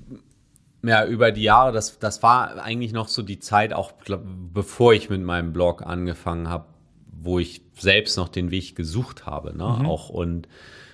ja, 0.81 1.05
über 1.05 1.31
die 1.31 1.43
Jahre, 1.43 1.71
das, 1.71 1.99
das 1.99 2.23
war 2.23 2.61
eigentlich 2.61 2.91
noch 2.91 3.07
so 3.07 3.21
die 3.21 3.39
Zeit, 3.39 3.71
auch 3.71 3.99
glaub, 3.99 4.23
bevor 4.51 4.93
ich 4.93 5.11
mit 5.11 5.21
meinem 5.21 5.53
Blog 5.53 5.85
angefangen 5.85 6.49
habe, 6.49 6.65
wo 7.19 7.39
ich 7.39 7.61
selbst 7.77 8.17
noch 8.17 8.29
den 8.29 8.51
Weg 8.51 8.75
gesucht 8.75 9.25
habe. 9.25 9.55
Ne? 9.57 9.77
Mhm. 9.79 9.85
Auch 9.85 10.09
und 10.09 10.47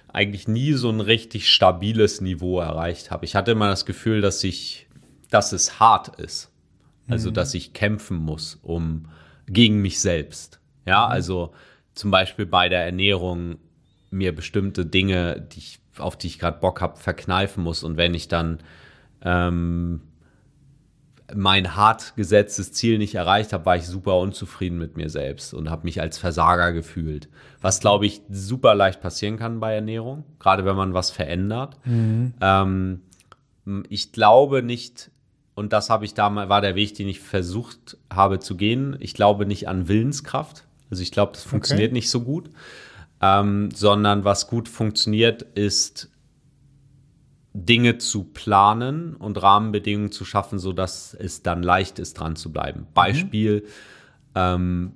eigentlich 0.07 0.47
nie 0.47 0.73
so 0.73 0.89
ein 0.89 0.99
richtig 0.99 1.49
stabiles 1.49 2.21
Niveau 2.21 2.59
erreicht 2.59 3.11
habe. 3.11 3.25
Ich 3.25 3.35
hatte 3.35 3.51
immer 3.51 3.67
das 3.67 3.85
Gefühl, 3.85 4.21
dass 4.21 4.43
ich, 4.43 4.87
dass 5.29 5.51
es 5.51 5.79
hart 5.79 6.19
ist. 6.19 6.51
Also, 7.09 7.31
mhm. 7.31 7.33
dass 7.33 7.53
ich 7.53 7.73
kämpfen 7.73 8.17
muss 8.17 8.59
um 8.61 9.07
gegen 9.47 9.81
mich 9.81 9.99
selbst. 9.99 10.59
Ja, 10.85 11.07
mhm. 11.07 11.11
also 11.11 11.53
zum 11.93 12.11
Beispiel 12.11 12.45
bei 12.45 12.69
der 12.69 12.85
Ernährung 12.85 13.57
mir 14.09 14.33
bestimmte 14.33 14.85
Dinge, 14.85 15.41
die 15.51 15.59
ich, 15.59 15.79
auf 15.97 16.17
die 16.17 16.27
ich 16.27 16.39
gerade 16.39 16.59
Bock 16.59 16.79
habe, 16.81 16.97
verkneifen 16.97 17.63
muss. 17.63 17.83
Und 17.83 17.97
wenn 17.97 18.13
ich 18.13 18.27
dann 18.27 18.59
ähm, 19.21 20.01
mein 21.35 21.75
hart 21.75 22.15
gesetztes 22.15 22.71
Ziel 22.73 22.97
nicht 22.97 23.15
erreicht 23.15 23.53
habe, 23.53 23.65
war 23.65 23.75
ich 23.75 23.85
super 23.85 24.19
unzufrieden 24.19 24.77
mit 24.77 24.97
mir 24.97 25.09
selbst 25.09 25.53
und 25.53 25.69
habe 25.69 25.83
mich 25.83 26.01
als 26.01 26.17
Versager 26.17 26.73
gefühlt. 26.73 27.29
Was, 27.61 27.79
glaube 27.79 28.05
ich, 28.05 28.21
super 28.29 28.75
leicht 28.75 29.01
passieren 29.01 29.37
kann 29.37 29.59
bei 29.59 29.73
Ernährung, 29.73 30.23
gerade 30.39 30.65
wenn 30.65 30.75
man 30.75 30.93
was 30.93 31.11
verändert. 31.11 31.77
Mhm. 31.85 32.33
Ähm, 32.41 33.01
ich 33.89 34.11
glaube 34.11 34.63
nicht, 34.63 35.11
und 35.55 35.73
das 35.73 35.89
habe 35.89 36.05
ich 36.05 36.13
damals, 36.13 36.49
war 36.49 36.61
der 36.61 36.75
Weg, 36.75 36.95
den 36.95 37.07
ich 37.07 37.19
versucht 37.19 37.97
habe 38.11 38.39
zu 38.39 38.55
gehen. 38.55 38.97
Ich 38.99 39.13
glaube 39.13 39.45
nicht 39.45 39.67
an 39.67 39.87
Willenskraft. 39.87 40.65
Also 40.89 41.03
ich 41.03 41.11
glaube, 41.11 41.33
das 41.33 41.43
funktioniert 41.43 41.89
okay. 41.89 41.93
nicht 41.93 42.09
so 42.09 42.21
gut. 42.21 42.49
Ähm, 43.21 43.69
sondern 43.73 44.25
was 44.25 44.47
gut 44.47 44.67
funktioniert, 44.67 45.43
ist 45.43 46.09
Dinge 47.53 47.99
zu 47.99 48.23
planen 48.23 49.15
und 49.15 49.41
Rahmenbedingungen 49.41 50.11
zu 50.11 50.25
schaffen, 50.25 50.57
sodass 50.57 51.13
es 51.13 51.43
dann 51.43 51.61
leicht 51.61 51.99
ist, 51.99 52.19
dran 52.19 52.35
zu 52.35 52.51
bleiben. 52.51 52.81
Mhm. 52.81 52.93
Beispiel, 52.93 53.65
ähm, 54.35 54.93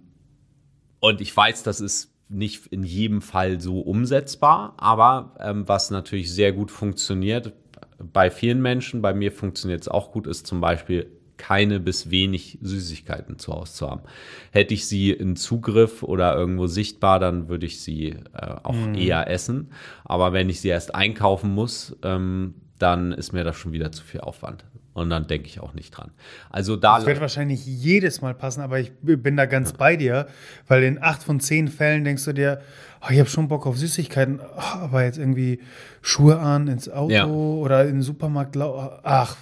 und 1.00 1.22
ich 1.22 1.36
weiß, 1.36 1.64
das 1.64 1.80
ist 1.80 2.14
nicht 2.30 2.68
in 2.68 2.84
jedem 2.84 3.22
Fall 3.22 3.62
so 3.62 3.80
umsetzbar, 3.80 4.74
aber 4.78 5.36
ähm, 5.40 5.68
was 5.68 5.92
natürlich 5.92 6.34
sehr 6.34 6.52
gut 6.52 6.72
funktioniert, 6.72 7.54
bei 8.00 8.30
vielen 8.30 8.62
Menschen, 8.62 9.02
bei 9.02 9.14
mir 9.14 9.32
funktioniert 9.32 9.82
es 9.82 9.88
auch 9.88 10.12
gut, 10.12 10.28
ist 10.28 10.46
zum 10.46 10.62
Beispiel 10.62 11.17
keine 11.38 11.80
bis 11.80 12.10
wenig 12.10 12.58
Süßigkeiten 12.62 13.40
zu 13.40 13.54
Hause 13.54 13.74
zu 13.74 13.90
haben. 13.90 14.02
Hätte 14.52 14.74
ich 14.74 14.88
sie 14.88 15.12
in 15.12 15.36
Zugriff 15.36 16.04
oder 16.04 16.36
irgendwo 16.36 16.68
sichtbar, 16.68 17.20
dann 17.20 17.48
würde 17.48 17.66
ich 17.66 17.82
sie 17.82 18.16
äh, 18.34 18.56
auch 18.64 18.74
mm. 18.74 18.96
eher 18.96 19.30
essen. 19.30 19.72
Aber 20.04 20.34
wenn 20.34 20.50
ich 20.50 20.62
sie 20.62 20.70
erst 20.70 20.94
einkaufen 20.96 21.54
muss, 21.54 21.96
ähm, 22.04 22.56
dann 22.80 23.12
ist 23.12 23.34
mir 23.34 23.44
das 23.44 23.56
schon 23.56 23.72
wieder 23.72 23.92
zu 23.92 24.04
viel 24.04 24.22
Aufwand. 24.22 24.66
Und 24.94 25.12
dann 25.12 25.28
denke 25.28 25.48
ich 25.48 25.60
auch 25.60 25.76
nicht 25.76 25.92
dran. 25.92 26.10
Also 26.50 26.76
da. 26.76 26.96
Das 26.96 27.06
wird 27.06 27.22
wahrscheinlich 27.22 27.64
jedes 27.68 28.22
Mal 28.22 28.34
passen, 28.34 28.62
aber 28.62 28.80
ich 28.80 28.92
bin 29.00 29.38
da 29.38 29.46
ganz 29.46 29.70
ja. 29.70 29.76
bei 29.78 29.96
dir, 29.96 30.28
weil 30.68 30.82
in 30.82 31.02
acht 31.02 31.24
von 31.24 31.40
zehn 31.40 31.68
Fällen 31.68 32.04
denkst 32.04 32.26
du 32.26 32.34
dir, 32.34 32.62
oh, 33.02 33.12
ich 33.12 33.20
habe 33.20 33.30
schon 33.30 33.48
Bock 33.48 33.68
auf 33.68 33.78
Süßigkeiten, 33.78 34.40
oh, 34.40 34.60
aber 34.60 35.04
jetzt 35.04 35.20
irgendwie 35.20 35.60
Schuhe 36.02 36.40
an 36.40 36.68
ins 36.68 36.90
Auto 36.90 37.12
ja. 37.12 37.28
oder 37.28 37.84
in 37.84 37.98
den 37.98 38.02
Supermarkt, 38.02 38.58
ach, 38.58 39.38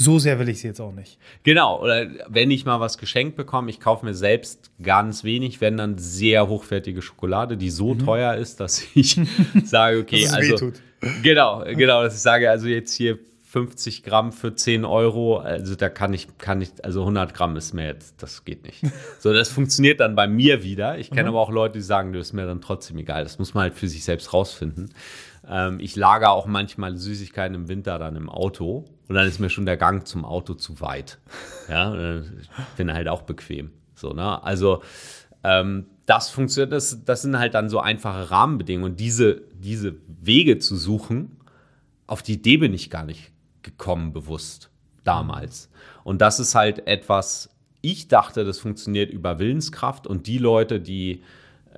so 0.00 0.20
sehr 0.20 0.38
will 0.38 0.48
ich 0.48 0.60
sie 0.60 0.68
jetzt 0.68 0.80
auch 0.80 0.92
nicht. 0.92 1.18
Genau, 1.42 1.82
oder 1.82 2.06
wenn 2.28 2.52
ich 2.52 2.64
mal 2.64 2.78
was 2.78 2.98
geschenkt 2.98 3.36
bekomme, 3.36 3.68
ich 3.68 3.80
kaufe 3.80 4.06
mir 4.06 4.14
selbst 4.14 4.70
ganz 4.80 5.24
wenig, 5.24 5.60
wenn 5.60 5.76
dann 5.76 5.98
sehr 5.98 6.48
hochwertige 6.48 7.02
Schokolade, 7.02 7.56
die 7.56 7.68
so 7.68 7.94
mhm. 7.94 8.04
teuer 8.04 8.34
ist, 8.36 8.60
dass 8.60 8.84
ich 8.94 9.20
sage, 9.64 9.98
okay, 9.98 10.28
also 10.28 10.54
wehtut. 10.54 10.74
genau, 11.22 11.64
genau, 11.64 12.04
dass 12.04 12.14
ich 12.14 12.20
sage, 12.20 12.48
also 12.48 12.68
jetzt 12.68 12.94
hier 12.94 13.18
50 13.66 14.04
Gramm 14.04 14.32
für 14.32 14.54
10 14.54 14.84
Euro, 14.84 15.38
also 15.38 15.74
da 15.74 15.88
kann 15.88 16.12
ich, 16.14 16.38
kann 16.38 16.60
ich, 16.60 16.84
also 16.84 17.00
100 17.00 17.34
Gramm 17.34 17.56
ist 17.56 17.74
mir 17.74 17.86
jetzt, 17.86 18.22
das 18.22 18.44
geht 18.44 18.64
nicht. 18.64 18.82
So, 19.20 19.32
das 19.32 19.48
funktioniert 19.48 19.98
dann 19.98 20.14
bei 20.14 20.28
mir 20.28 20.62
wieder. 20.62 20.96
Ich 20.98 21.10
kenne 21.10 21.24
mhm. 21.24 21.28
aber 21.30 21.40
auch 21.40 21.50
Leute, 21.50 21.74
die 21.74 21.82
sagen, 21.82 22.12
das 22.12 22.28
ist 22.28 22.32
mir 22.34 22.46
dann 22.46 22.60
trotzdem 22.60 22.98
egal. 22.98 23.24
Das 23.24 23.38
muss 23.38 23.52
man 23.52 23.62
halt 23.62 23.74
für 23.74 23.88
sich 23.88 24.04
selbst 24.04 24.32
rausfinden. 24.32 24.90
Ähm, 25.48 25.80
ich 25.80 25.96
lagere 25.96 26.30
auch 26.30 26.46
manchmal 26.46 26.96
Süßigkeiten 26.96 27.54
im 27.54 27.68
Winter 27.68 27.98
dann 27.98 28.14
im 28.14 28.28
Auto 28.28 28.84
und 29.08 29.14
dann 29.14 29.26
ist 29.26 29.40
mir 29.40 29.50
schon 29.50 29.66
der 29.66 29.76
Gang 29.76 30.06
zum 30.06 30.24
Auto 30.24 30.54
zu 30.54 30.80
weit. 30.80 31.18
Ja, 31.68 32.20
ich 32.20 32.48
bin 32.76 32.92
halt 32.92 33.08
auch 33.08 33.22
bequem. 33.22 33.72
So, 33.94 34.12
ne? 34.12 34.42
Also, 34.42 34.82
ähm, 35.42 35.86
das 36.06 36.30
funktioniert, 36.30 36.72
das, 36.72 37.04
das 37.04 37.22
sind 37.22 37.38
halt 37.38 37.54
dann 37.54 37.68
so 37.68 37.80
einfache 37.80 38.30
Rahmenbedingungen. 38.30 38.92
Und 38.92 39.00
diese, 39.00 39.42
diese 39.52 39.96
Wege 40.06 40.58
zu 40.58 40.76
suchen, 40.76 41.36
auf 42.06 42.22
die 42.22 42.34
Idee 42.34 42.56
bin 42.56 42.72
ich 42.72 42.88
gar 42.88 43.04
nicht 43.04 43.32
gekommen, 43.68 44.12
bewusst 44.12 44.70
damals. 45.04 45.70
Und 46.04 46.20
das 46.20 46.40
ist 46.40 46.54
halt 46.54 46.86
etwas, 46.86 47.50
ich 47.80 48.08
dachte, 48.08 48.44
das 48.44 48.58
funktioniert 48.58 49.10
über 49.10 49.38
Willenskraft 49.38 50.06
und 50.06 50.26
die 50.26 50.38
Leute, 50.38 50.80
die, 50.80 51.22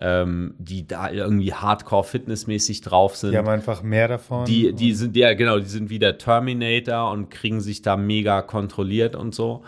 ähm, 0.00 0.54
die 0.58 0.86
da 0.86 1.10
irgendwie 1.10 1.52
hardcore 1.52 2.04
fitnessmäßig 2.04 2.80
drauf 2.80 3.16
sind. 3.16 3.32
Die 3.32 3.38
haben 3.38 3.48
einfach 3.48 3.82
mehr 3.82 4.08
davon. 4.08 4.46
Die, 4.46 4.72
die 4.72 4.94
sind, 4.94 5.16
ja, 5.16 5.34
genau, 5.34 5.58
die 5.58 5.66
sind 5.68 5.90
wie 5.90 5.98
der 5.98 6.18
Terminator 6.18 7.10
und 7.10 7.30
kriegen 7.30 7.60
sich 7.60 7.82
da 7.82 7.96
mega 7.96 8.42
kontrolliert 8.42 9.14
und 9.14 9.34
so. 9.34 9.62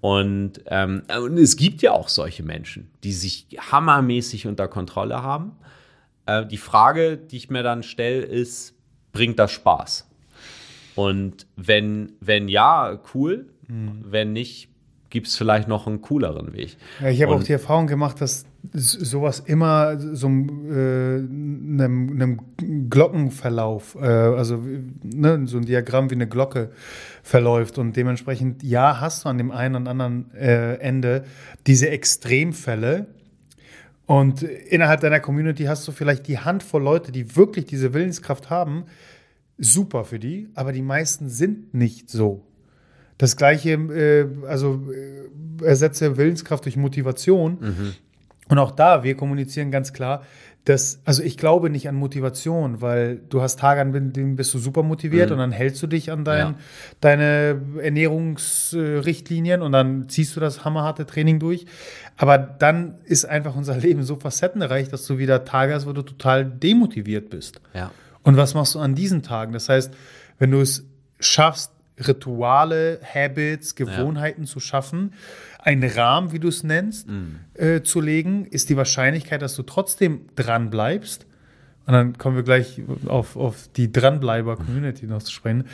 Und, 0.00 0.62
ähm, 0.66 1.02
und 1.20 1.38
es 1.38 1.56
gibt 1.56 1.82
ja 1.82 1.92
auch 1.92 2.08
solche 2.08 2.42
Menschen, 2.42 2.90
die 3.02 3.12
sich 3.12 3.46
hammermäßig 3.58 4.46
unter 4.46 4.68
Kontrolle 4.68 5.22
haben. 5.22 5.52
Äh, 6.26 6.46
die 6.46 6.56
Frage, 6.56 7.16
die 7.16 7.36
ich 7.36 7.50
mir 7.50 7.62
dann 7.62 7.82
stelle, 7.82 8.22
ist, 8.22 8.74
bringt 9.12 9.38
das 9.38 9.50
Spaß? 9.50 10.07
Und 10.98 11.46
wenn, 11.54 12.12
wenn 12.20 12.48
ja, 12.48 12.98
cool. 13.14 13.46
Mhm. 13.68 14.04
Wenn 14.04 14.32
nicht, 14.32 14.68
gibt 15.10 15.28
es 15.28 15.36
vielleicht 15.36 15.68
noch 15.68 15.86
einen 15.86 16.00
cooleren 16.00 16.52
Weg. 16.54 16.76
Ja, 17.00 17.08
ich 17.08 17.22
habe 17.22 17.34
auch 17.34 17.42
die 17.42 17.52
Erfahrung 17.52 17.86
gemacht, 17.86 18.20
dass 18.20 18.46
sowas 18.72 19.40
immer 19.40 19.96
so 19.98 20.26
äh, 20.26 20.30
einem, 20.30 22.10
einem 22.10 22.90
Glockenverlauf, 22.90 23.94
äh, 23.94 24.06
also 24.06 24.60
ne, 25.04 25.42
so 25.46 25.58
ein 25.58 25.64
Diagramm 25.64 26.10
wie 26.10 26.16
eine 26.16 26.26
Glocke 26.26 26.70
verläuft 27.22 27.78
und 27.78 27.96
dementsprechend, 27.96 28.64
ja, 28.64 29.00
hast 29.00 29.24
du 29.24 29.28
an 29.28 29.38
dem 29.38 29.52
einen 29.52 29.76
und 29.76 29.86
anderen 29.86 30.34
äh, 30.34 30.74
Ende 30.80 31.24
diese 31.66 31.90
Extremfälle, 31.90 33.06
und 34.08 34.42
innerhalb 34.42 35.02
deiner 35.02 35.20
Community 35.20 35.64
hast 35.64 35.86
du 35.86 35.92
vielleicht 35.92 36.28
die 36.28 36.38
Handvoll 36.38 36.82
Leute, 36.82 37.12
die 37.12 37.36
wirklich 37.36 37.66
diese 37.66 37.92
Willenskraft 37.92 38.48
haben. 38.48 38.84
Super 39.58 40.04
für 40.04 40.18
die, 40.18 40.48
aber 40.54 40.72
die 40.72 40.82
meisten 40.82 41.28
sind 41.28 41.74
nicht 41.74 42.10
so. 42.10 42.44
Das 43.18 43.36
gleiche, 43.36 43.72
äh, 43.72 44.46
also 44.46 44.80
äh, 44.92 45.64
ersetze 45.64 46.16
Willenskraft 46.16 46.64
durch 46.64 46.76
Motivation. 46.76 47.58
Mhm. 47.60 47.94
Und 48.48 48.58
auch 48.58 48.70
da, 48.70 49.02
wir 49.02 49.16
kommunizieren 49.16 49.70
ganz 49.70 49.92
klar, 49.92 50.22
dass, 50.64 51.00
also 51.04 51.22
ich 51.22 51.36
glaube 51.38 51.70
nicht 51.70 51.88
an 51.88 51.94
Motivation, 51.94 52.82
weil 52.82 53.20
du 53.30 53.40
hast 53.40 53.58
Tage, 53.58 53.80
an 53.80 54.12
denen 54.12 54.36
bist 54.36 54.52
du 54.52 54.58
super 54.58 54.82
motiviert 54.82 55.30
mhm. 55.30 55.34
und 55.34 55.38
dann 55.38 55.52
hältst 55.52 55.82
du 55.82 55.86
dich 55.86 56.12
an 56.12 56.24
dein, 56.24 56.38
ja. 56.38 56.54
deine 57.00 57.60
Ernährungsrichtlinien 57.82 59.62
und 59.62 59.72
dann 59.72 60.08
ziehst 60.08 60.36
du 60.36 60.40
das 60.40 60.64
hammerharte 60.64 61.06
Training 61.06 61.38
durch. 61.38 61.64
Aber 62.16 62.36
dann 62.36 62.96
ist 63.04 63.24
einfach 63.24 63.56
unser 63.56 63.76
Leben 63.78 64.02
so 64.02 64.16
facettenreich, 64.16 64.88
dass 64.88 65.06
du 65.06 65.18
wieder 65.18 65.44
Tage 65.44 65.74
hast, 65.74 65.86
wo 65.86 65.92
du 65.92 66.02
total 66.02 66.44
demotiviert 66.44 67.30
bist. 67.30 67.60
Ja. 67.72 67.90
Und 68.28 68.36
was 68.36 68.52
machst 68.52 68.74
du 68.74 68.78
an 68.78 68.94
diesen 68.94 69.22
Tagen? 69.22 69.54
Das 69.54 69.70
heißt, 69.70 69.90
wenn 70.38 70.50
du 70.50 70.60
es 70.60 70.84
schaffst, 71.18 71.72
Rituale, 71.98 73.00
Habits, 73.02 73.74
Gewohnheiten 73.74 74.42
ja. 74.42 74.46
zu 74.46 74.60
schaffen, 74.60 75.14
einen 75.60 75.90
Rahmen, 75.90 76.30
wie 76.30 76.38
du 76.38 76.48
es 76.48 76.62
nennst, 76.62 77.08
mhm. 77.08 77.36
äh, 77.54 77.80
zu 77.80 78.02
legen, 78.02 78.44
ist 78.44 78.68
die 78.68 78.76
Wahrscheinlichkeit, 78.76 79.40
dass 79.40 79.56
du 79.56 79.62
trotzdem 79.62 80.26
dran 80.36 80.68
bleibst. 80.68 81.24
Und 81.86 81.94
dann 81.94 82.18
kommen 82.18 82.36
wir 82.36 82.42
gleich 82.42 82.82
auf, 83.06 83.34
auf 83.34 83.70
die 83.74 83.90
Dranbleiber-Community 83.90 85.06
noch 85.06 85.22
zu 85.22 85.32
sprechen, 85.32 85.64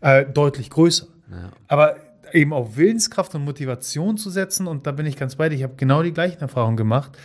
äh, 0.00 0.24
deutlich 0.24 0.70
größer. 0.70 1.08
Ja. 1.32 1.50
Aber 1.66 1.96
eben 2.32 2.52
auf 2.52 2.76
Willenskraft 2.76 3.34
und 3.34 3.44
Motivation 3.44 4.18
zu 4.18 4.30
setzen, 4.30 4.68
und 4.68 4.86
da 4.86 4.92
bin 4.92 5.06
ich 5.06 5.16
ganz 5.16 5.34
bei 5.34 5.48
dir, 5.48 5.56
ich 5.56 5.64
habe 5.64 5.74
genau 5.76 6.04
die 6.04 6.12
gleichen 6.12 6.40
Erfahrungen 6.42 6.76
gemacht. 6.76 7.18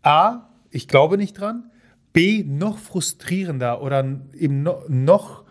A, 0.00 0.48
ich 0.70 0.88
glaube 0.88 1.18
nicht 1.18 1.38
dran. 1.38 1.70
B, 2.16 2.44
noch 2.44 2.78
frustrierender 2.78 3.82
oder 3.82 4.02
eben 4.32 4.62
no, 4.62 4.82
noch 4.88 5.44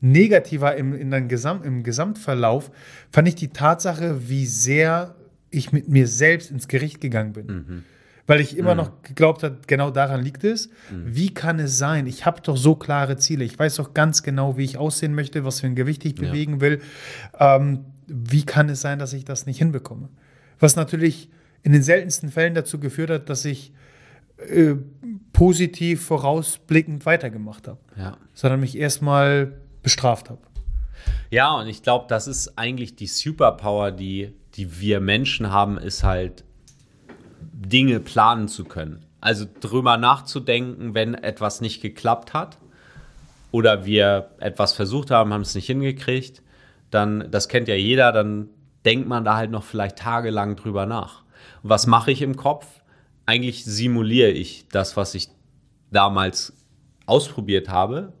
negativer 0.00 0.74
im, 0.74 0.94
in 0.94 1.10
den 1.10 1.28
Gesam 1.28 1.62
im 1.62 1.82
Gesamtverlauf 1.82 2.70
fand 3.10 3.28
ich 3.28 3.34
die 3.34 3.48
Tatsache, 3.48 4.26
wie 4.30 4.46
sehr 4.46 5.14
ich 5.50 5.70
mit 5.70 5.90
mir 5.90 6.08
selbst 6.08 6.50
ins 6.50 6.66
Gericht 6.66 7.02
gegangen 7.02 7.34
bin. 7.34 7.46
Mhm. 7.46 7.84
Weil 8.26 8.40
ich 8.40 8.56
immer 8.56 8.70
mhm. 8.70 8.78
noch 8.78 9.02
geglaubt 9.02 9.42
habe, 9.42 9.58
genau 9.66 9.90
daran 9.90 10.22
liegt 10.22 10.44
es. 10.44 10.70
Mhm. 10.90 11.14
Wie 11.14 11.34
kann 11.34 11.58
es 11.58 11.76
sein? 11.76 12.06
Ich 12.06 12.24
habe 12.24 12.40
doch 12.40 12.56
so 12.56 12.74
klare 12.74 13.18
Ziele. 13.18 13.44
Ich 13.44 13.58
weiß 13.58 13.76
doch 13.76 13.92
ganz 13.92 14.22
genau, 14.22 14.56
wie 14.56 14.64
ich 14.64 14.78
aussehen 14.78 15.14
möchte, 15.14 15.44
was 15.44 15.60
für 15.60 15.66
ein 15.66 15.74
Gewicht 15.74 16.06
ich 16.06 16.18
ja. 16.18 16.26
bewegen 16.26 16.62
will. 16.62 16.80
Ähm, 17.38 17.84
wie 18.06 18.46
kann 18.46 18.70
es 18.70 18.80
sein, 18.80 18.98
dass 18.98 19.12
ich 19.12 19.26
das 19.26 19.44
nicht 19.44 19.58
hinbekomme? 19.58 20.08
Was 20.58 20.74
natürlich 20.74 21.28
in 21.62 21.72
den 21.72 21.82
seltensten 21.82 22.30
Fällen 22.30 22.54
dazu 22.54 22.80
geführt 22.80 23.10
hat, 23.10 23.28
dass 23.28 23.44
ich 23.44 23.74
äh, 24.48 24.76
positiv 25.32 26.04
vorausblickend 26.06 27.06
weitergemacht 27.06 27.68
habe. 27.68 27.78
Ja. 27.96 28.16
Sondern 28.34 28.60
mich 28.60 28.76
erstmal 28.76 29.60
bestraft 29.82 30.30
habe. 30.30 30.40
Ja, 31.30 31.54
und 31.54 31.66
ich 31.66 31.82
glaube, 31.82 32.06
das 32.08 32.26
ist 32.26 32.58
eigentlich 32.58 32.94
die 32.94 33.06
Superpower, 33.06 33.90
die, 33.90 34.34
die 34.54 34.80
wir 34.80 35.00
Menschen 35.00 35.50
haben, 35.50 35.78
ist 35.78 36.04
halt 36.04 36.44
Dinge 37.40 38.00
planen 38.00 38.48
zu 38.48 38.64
können. 38.64 39.04
Also 39.20 39.46
drüber 39.60 39.96
nachzudenken, 39.96 40.94
wenn 40.94 41.14
etwas 41.14 41.60
nicht 41.60 41.80
geklappt 41.80 42.34
hat 42.34 42.58
oder 43.50 43.84
wir 43.84 44.30
etwas 44.40 44.72
versucht 44.72 45.10
haben, 45.10 45.32
haben 45.32 45.42
es 45.42 45.54
nicht 45.54 45.66
hingekriegt, 45.66 46.42
dann, 46.90 47.30
das 47.30 47.48
kennt 47.48 47.68
ja 47.68 47.74
jeder, 47.74 48.12
dann 48.12 48.48
denkt 48.84 49.08
man 49.08 49.24
da 49.24 49.36
halt 49.36 49.50
noch 49.50 49.62
vielleicht 49.62 49.98
tagelang 49.98 50.56
drüber 50.56 50.86
nach. 50.86 51.22
Und 51.62 51.70
was 51.70 51.86
mache 51.86 52.10
ich 52.10 52.20
im 52.22 52.36
Kopf? 52.36 52.66
Eigentlich 53.26 53.64
simuliere 53.64 54.30
ich 54.30 54.66
das, 54.68 54.96
was 54.96 55.14
ich 55.14 55.28
damals 55.90 56.52
ausprobiert 57.06 57.68
habe, 57.68 58.12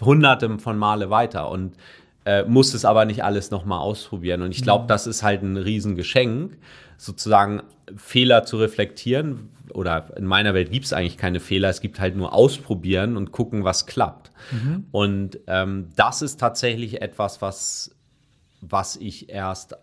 hunderte 0.00 0.58
von 0.58 0.78
Male 0.78 1.10
weiter 1.10 1.50
und 1.50 1.76
äh, 2.24 2.44
muss 2.44 2.74
es 2.74 2.84
aber 2.84 3.04
nicht 3.04 3.24
alles 3.24 3.50
nochmal 3.50 3.80
ausprobieren. 3.80 4.42
Und 4.42 4.52
ich 4.52 4.62
glaube, 4.62 4.84
mhm. 4.84 4.88
das 4.88 5.06
ist 5.06 5.22
halt 5.22 5.42
ein 5.42 5.56
Riesengeschenk, 5.56 6.56
sozusagen 6.96 7.62
Fehler 7.96 8.44
zu 8.44 8.58
reflektieren. 8.58 9.48
Oder 9.72 10.16
in 10.16 10.26
meiner 10.26 10.54
Welt 10.54 10.70
gibt 10.70 10.84
es 10.84 10.92
eigentlich 10.92 11.16
keine 11.16 11.40
Fehler, 11.40 11.68
es 11.68 11.80
gibt 11.80 11.98
halt 11.98 12.14
nur 12.14 12.32
ausprobieren 12.32 13.16
und 13.16 13.32
gucken, 13.32 13.64
was 13.64 13.86
klappt. 13.86 14.30
Mhm. 14.52 14.86
Und 14.92 15.38
ähm, 15.46 15.88
das 15.96 16.22
ist 16.22 16.38
tatsächlich 16.38 17.00
etwas, 17.00 17.40
was, 17.42 17.94
was 18.60 18.96
ich 18.96 19.30
erst 19.30 19.74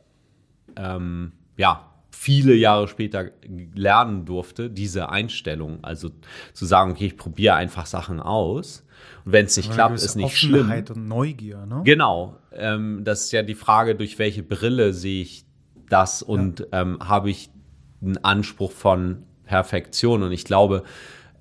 ähm, 0.77 1.33
ja, 1.57 1.88
viele 2.19 2.53
Jahre 2.53 2.89
später 2.89 3.31
lernen 3.73 4.25
durfte, 4.25 4.69
diese 4.69 5.07
Einstellung. 5.07 5.79
Also 5.83 6.09
zu 6.51 6.65
sagen, 6.65 6.91
okay, 6.91 7.05
ich 7.05 7.15
probiere 7.15 7.55
einfach 7.55 7.85
Sachen 7.85 8.19
aus. 8.19 8.85
Und 9.23 9.31
wenn 9.31 9.45
es 9.45 9.55
nicht 9.55 9.71
klappt, 9.71 9.95
ist 9.95 10.17
nicht 10.17 10.25
Offenheit 10.25 10.87
schlimm. 10.87 11.03
und 11.03 11.07
Neugier, 11.07 11.65
ne? 11.65 11.81
Genau. 11.85 12.35
Ähm, 12.51 13.05
das 13.05 13.23
ist 13.23 13.31
ja 13.31 13.41
die 13.41 13.55
Frage, 13.55 13.95
durch 13.95 14.19
welche 14.19 14.43
Brille 14.43 14.93
sehe 14.93 15.21
ich 15.21 15.45
das 15.87 16.21
und 16.21 16.59
ja. 16.59 16.81
ähm, 16.81 16.99
habe 16.99 17.29
ich 17.29 17.51
einen 18.01 18.17
Anspruch 18.17 18.73
von 18.73 19.23
Perfektion. 19.45 20.21
Und 20.21 20.33
ich 20.33 20.43
glaube, 20.43 20.83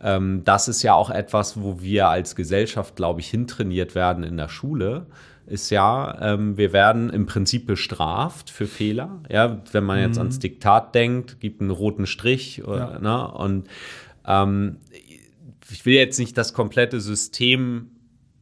ähm, 0.01 0.43
das 0.45 0.69
ist 0.69 0.85
ja 0.85 0.95
auch 0.95 1.11
etwas, 1.11 1.61
wo 1.61 1.81
wir 1.81 2.07
als 2.07 2.37
Gesellschaft, 2.37 2.95
glaube 2.95 3.19
ich, 3.19 3.29
hintrainiert 3.29 3.97
werden 3.97 4.23
in 4.23 4.37
der 4.37 4.49
Schule 4.49 5.07
ist 5.48 5.70
ja, 5.70 6.16
ähm, 6.20 6.56
wir 6.56 6.72
werden 6.72 7.11
im 7.11 7.26
Prinzip 7.26 7.66
bestraft 7.66 8.50
für 8.50 8.66
Fehler. 8.66 9.22
Ja, 9.28 9.62
wenn 9.72 9.84
man 9.84 10.00
jetzt 10.00 10.16
mhm. 10.16 10.22
ans 10.22 10.38
Diktat 10.38 10.94
denkt, 10.94 11.40
gibt 11.40 11.61
einen 11.61 11.70
roten 11.70 12.06
Strich. 12.06 12.64
Oder, 12.64 12.92
ja. 12.92 12.98
ne? 12.98 13.32
Und 13.32 13.68
ähm, 14.26 14.78
ich 15.70 15.84
will 15.87 15.94
jetzt 15.94 16.18
nicht 16.18 16.37
das 16.37 16.52
komplette 16.52 17.00
System, 17.00 17.90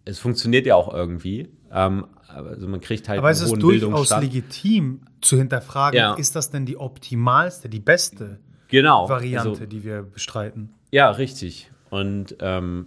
es 0.04 0.18
funktioniert 0.18 0.66
ja 0.66 0.74
auch 0.74 0.92
irgendwie. 0.92 1.48
Ähm, 1.72 2.06
also 2.28 2.68
man 2.68 2.80
kriegt 2.80 3.08
halt 3.08 3.18
Aber 3.18 3.30
es 3.30 3.40
ist 3.40 3.52
durchaus 3.52 4.10
legitim 4.20 5.02
zu 5.20 5.36
hinterfragen, 5.36 5.98
ja. 5.98 6.14
ist 6.14 6.36
das 6.36 6.50
denn 6.50 6.66
die 6.66 6.76
optimalste, 6.76 7.68
die 7.68 7.80
beste 7.80 8.40
genau. 8.68 9.08
Variante, 9.08 9.48
also, 9.50 9.66
die 9.66 9.84
wir 9.84 10.02
bestreiten? 10.02 10.74
Ja, 10.90 11.10
richtig. 11.10 11.70
Und 11.90 12.36
ähm, 12.40 12.86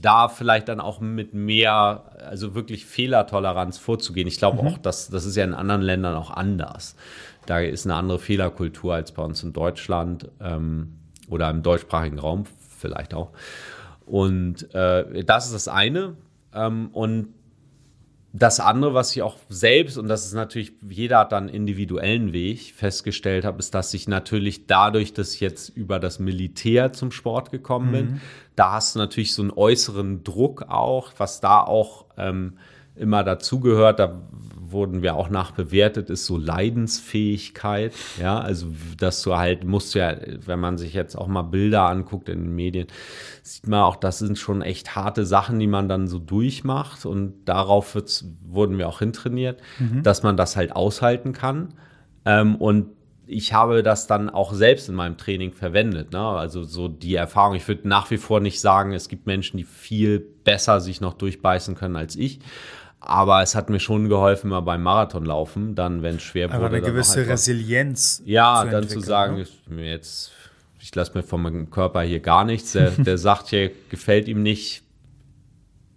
da 0.00 0.28
vielleicht 0.28 0.68
dann 0.68 0.80
auch 0.80 1.00
mit 1.00 1.34
mehr, 1.34 2.07
also 2.20 2.54
wirklich 2.54 2.86
Fehlertoleranz 2.86 3.78
vorzugehen. 3.78 4.28
Ich 4.28 4.38
glaube 4.38 4.62
mhm. 4.62 4.68
auch, 4.68 4.78
dass 4.78 5.08
das 5.08 5.24
ist 5.24 5.36
ja 5.36 5.44
in 5.44 5.54
anderen 5.54 5.82
Ländern 5.82 6.14
auch 6.14 6.30
anders. 6.30 6.96
Da 7.46 7.60
ist 7.60 7.86
eine 7.86 7.94
andere 7.94 8.18
Fehlerkultur 8.18 8.94
als 8.94 9.12
bei 9.12 9.22
uns 9.22 9.42
in 9.42 9.52
Deutschland 9.52 10.28
ähm, 10.40 10.94
oder 11.28 11.50
im 11.50 11.62
deutschsprachigen 11.62 12.18
Raum 12.18 12.44
vielleicht 12.78 13.14
auch. 13.14 13.30
Und 14.06 14.74
äh, 14.74 15.24
das 15.24 15.46
ist 15.46 15.54
das 15.54 15.68
eine. 15.68 16.16
Ähm, 16.54 16.88
und 16.92 17.34
das 18.32 18.60
andere, 18.60 18.92
was 18.92 19.16
ich 19.16 19.22
auch 19.22 19.36
selbst, 19.48 19.96
und 19.96 20.06
das 20.06 20.26
ist 20.26 20.34
natürlich, 20.34 20.72
jeder 20.86 21.20
hat 21.20 21.32
dann 21.32 21.44
einen 21.44 21.54
individuellen 21.54 22.32
Weg 22.32 22.74
festgestellt 22.74 23.44
habe, 23.44 23.58
ist, 23.58 23.74
dass 23.74 23.94
ich 23.94 24.06
natürlich 24.06 24.66
dadurch, 24.66 25.14
dass 25.14 25.34
ich 25.34 25.40
jetzt 25.40 25.70
über 25.70 25.98
das 25.98 26.18
Militär 26.18 26.92
zum 26.92 27.10
Sport 27.10 27.50
gekommen 27.50 27.92
bin, 27.92 28.06
mhm. 28.06 28.20
da 28.54 28.72
hast 28.72 28.94
du 28.94 28.98
natürlich 28.98 29.32
so 29.32 29.42
einen 29.42 29.50
äußeren 29.50 30.24
Druck 30.24 30.66
auch, 30.68 31.12
was 31.16 31.40
da 31.40 31.62
auch 31.62 32.04
ähm, 32.18 32.58
immer 32.96 33.24
dazugehört. 33.24 33.98
Da 33.98 34.20
wurden 34.70 35.02
wir 35.02 35.14
auch 35.14 35.30
nachbewertet, 35.30 36.10
ist 36.10 36.26
so 36.26 36.36
Leidensfähigkeit. 36.36 37.94
Ja, 38.20 38.38
also 38.38 38.68
dass 38.98 39.22
du 39.22 39.36
halt 39.36 39.64
musst 39.64 39.94
ja, 39.94 40.16
wenn 40.46 40.60
man 40.60 40.78
sich 40.78 40.94
jetzt 40.94 41.16
auch 41.16 41.26
mal 41.26 41.42
Bilder 41.42 41.88
anguckt 41.88 42.28
in 42.28 42.42
den 42.42 42.54
Medien, 42.54 42.86
sieht 43.42 43.66
man 43.66 43.82
auch, 43.82 43.96
das 43.96 44.18
sind 44.18 44.38
schon 44.38 44.62
echt 44.62 44.96
harte 44.96 45.26
Sachen, 45.26 45.58
die 45.58 45.66
man 45.66 45.88
dann 45.88 46.06
so 46.06 46.18
durchmacht 46.18 47.06
und 47.06 47.44
darauf 47.44 47.96
wurden 48.46 48.78
wir 48.78 48.88
auch 48.88 48.98
hintrainiert, 49.00 49.60
mhm. 49.78 50.02
dass 50.02 50.22
man 50.22 50.36
das 50.36 50.56
halt 50.56 50.74
aushalten 50.74 51.32
kann. 51.32 51.74
Ähm, 52.24 52.56
und 52.56 52.88
ich 53.28 53.52
habe 53.52 53.82
das 53.82 54.06
dann 54.06 54.30
auch 54.30 54.54
selbst 54.54 54.88
in 54.88 54.94
meinem 54.94 55.18
Training 55.18 55.52
verwendet. 55.52 56.12
Ne? 56.12 56.20
Also 56.20 56.64
so 56.64 56.88
die 56.88 57.14
Erfahrung. 57.14 57.54
Ich 57.54 57.68
würde 57.68 57.86
nach 57.86 58.10
wie 58.10 58.16
vor 58.16 58.40
nicht 58.40 58.60
sagen, 58.60 58.94
es 58.94 59.08
gibt 59.08 59.26
Menschen, 59.26 59.58
die 59.58 59.64
viel 59.64 60.18
besser 60.18 60.80
sich 60.80 61.02
noch 61.02 61.12
durchbeißen 61.12 61.74
können 61.74 61.96
als 61.96 62.16
ich. 62.16 62.40
Aber 63.00 63.42
es 63.42 63.54
hat 63.54 63.70
mir 63.70 63.80
schon 63.80 64.08
geholfen, 64.08 64.50
mal 64.50 64.60
beim 64.60 64.82
Marathonlaufen, 64.82 65.74
dann, 65.74 66.02
wenn 66.02 66.16
es 66.16 66.22
schwer 66.22 66.48
wurde. 66.48 66.56
Aber 66.56 66.66
eine 66.66 66.80
gewisse 66.80 67.26
Resilienz. 67.26 68.22
Ja, 68.24 68.64
zu 68.64 68.70
dann 68.70 68.88
zu 68.88 69.00
sagen, 69.00 69.36
ne? 69.36 69.42
ich, 69.42 69.60
jetzt, 69.78 70.32
ich 70.80 70.94
lasse 70.94 71.12
mir 71.14 71.22
von 71.22 71.42
meinem 71.42 71.70
Körper 71.70 72.02
hier 72.02 72.20
gar 72.20 72.44
nichts. 72.44 72.72
Der, 72.72 72.90
der 72.96 73.16
sagt 73.16 73.48
hier, 73.48 73.70
gefällt 73.88 74.26
ihm 74.26 74.42
nicht, 74.42 74.82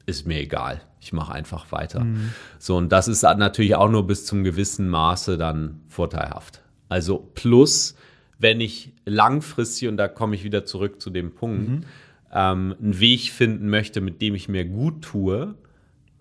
ist 0.05 0.27
mir 0.27 0.39
egal. 0.39 0.81
Ich 0.99 1.13
mache 1.13 1.33
einfach 1.33 1.71
weiter. 1.71 2.03
Mhm. 2.03 2.31
So, 2.59 2.77
und 2.77 2.89
das 2.91 3.07
ist 3.07 3.23
natürlich 3.23 3.75
auch 3.75 3.89
nur 3.89 4.05
bis 4.05 4.25
zum 4.25 4.43
gewissen 4.43 4.87
Maße 4.87 5.37
dann 5.37 5.81
vorteilhaft. 5.87 6.61
Also 6.89 7.17
plus, 7.33 7.95
wenn 8.37 8.61
ich 8.61 8.93
langfristig, 9.05 9.87
und 9.87 9.97
da 9.97 10.07
komme 10.07 10.35
ich 10.35 10.43
wieder 10.43 10.65
zurück 10.65 11.01
zu 11.01 11.09
dem 11.09 11.33
Punkt, 11.33 11.69
mhm. 11.69 11.83
ähm, 12.31 12.75
einen 12.79 12.99
Weg 12.99 13.31
finden 13.31 13.69
möchte, 13.69 14.01
mit 14.01 14.21
dem 14.21 14.35
ich 14.35 14.47
mir 14.47 14.65
gut 14.65 15.01
tue. 15.01 15.55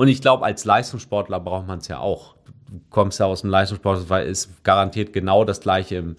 Und 0.01 0.09
ich 0.09 0.23
glaube, 0.23 0.47
als 0.47 0.65
Leistungssportler 0.65 1.41
braucht 1.41 1.67
man 1.67 1.81
es 1.81 1.89
ja 1.89 1.99
auch. 1.99 2.35
Du 2.47 2.81
kommst 2.89 3.21
ja 3.21 3.27
aus 3.27 3.43
dem 3.43 3.51
Leistungssport, 3.51 4.09
weil 4.09 4.27
es 4.29 4.49
garantiert 4.63 5.13
genau 5.13 5.45
das 5.45 5.61
gleiche 5.61 5.97
im, 5.97 6.17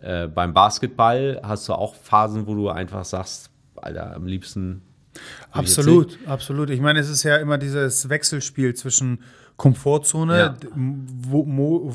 äh, 0.00 0.28
beim 0.28 0.54
Basketball. 0.54 1.38
Hast 1.42 1.68
du 1.68 1.74
auch 1.74 1.94
Phasen, 1.94 2.46
wo 2.46 2.54
du 2.54 2.70
einfach 2.70 3.04
sagst, 3.04 3.50
Alter, 3.76 4.16
am 4.16 4.24
liebsten. 4.24 4.80
Absolut, 5.50 6.18
absolut. 6.24 6.70
Ich 6.70 6.80
meine, 6.80 7.00
es 7.00 7.10
ist 7.10 7.22
ja 7.22 7.36
immer 7.36 7.58
dieses 7.58 8.08
Wechselspiel 8.08 8.72
zwischen 8.72 9.22
Komfortzone, 9.58 10.38
ja. 10.38 10.56
wo, 10.74 11.44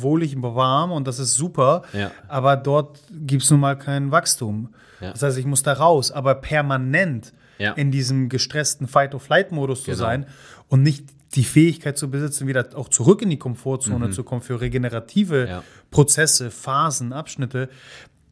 wohlig 0.03 0.35
warm 0.39 0.91
und 0.91 1.07
das 1.07 1.17
ist 1.17 1.33
super. 1.33 1.81
Ja. 1.93 2.11
Aber 2.27 2.57
dort 2.57 2.99
gibt 3.09 3.41
es 3.41 3.49
nun 3.49 3.61
mal 3.61 3.75
kein 3.75 4.11
Wachstum. 4.11 4.71
Ja. 5.01 5.13
Das 5.13 5.23
heißt, 5.23 5.39
ich 5.39 5.47
muss 5.47 5.63
da 5.63 5.73
raus, 5.73 6.11
aber 6.11 6.35
permanent 6.35 7.33
in 7.75 7.91
diesem 7.91 8.29
gestressten 8.29 8.87
Fight-or-Flight-Modus 8.87 9.85
genau. 9.85 9.95
zu 9.95 9.99
sein 9.99 10.25
und 10.67 10.83
nicht 10.83 11.05
die 11.35 11.43
Fähigkeit 11.43 11.97
zu 11.97 12.09
besitzen, 12.09 12.47
wieder 12.47 12.69
auch 12.75 12.89
zurück 12.89 13.21
in 13.21 13.29
die 13.29 13.37
Komfortzone 13.37 14.07
mhm. 14.07 14.11
zu 14.11 14.23
kommen 14.23 14.41
für 14.41 14.61
regenerative 14.61 15.63
Prozesse, 15.89 16.51
Phasen, 16.51 17.13
Abschnitte. 17.13 17.69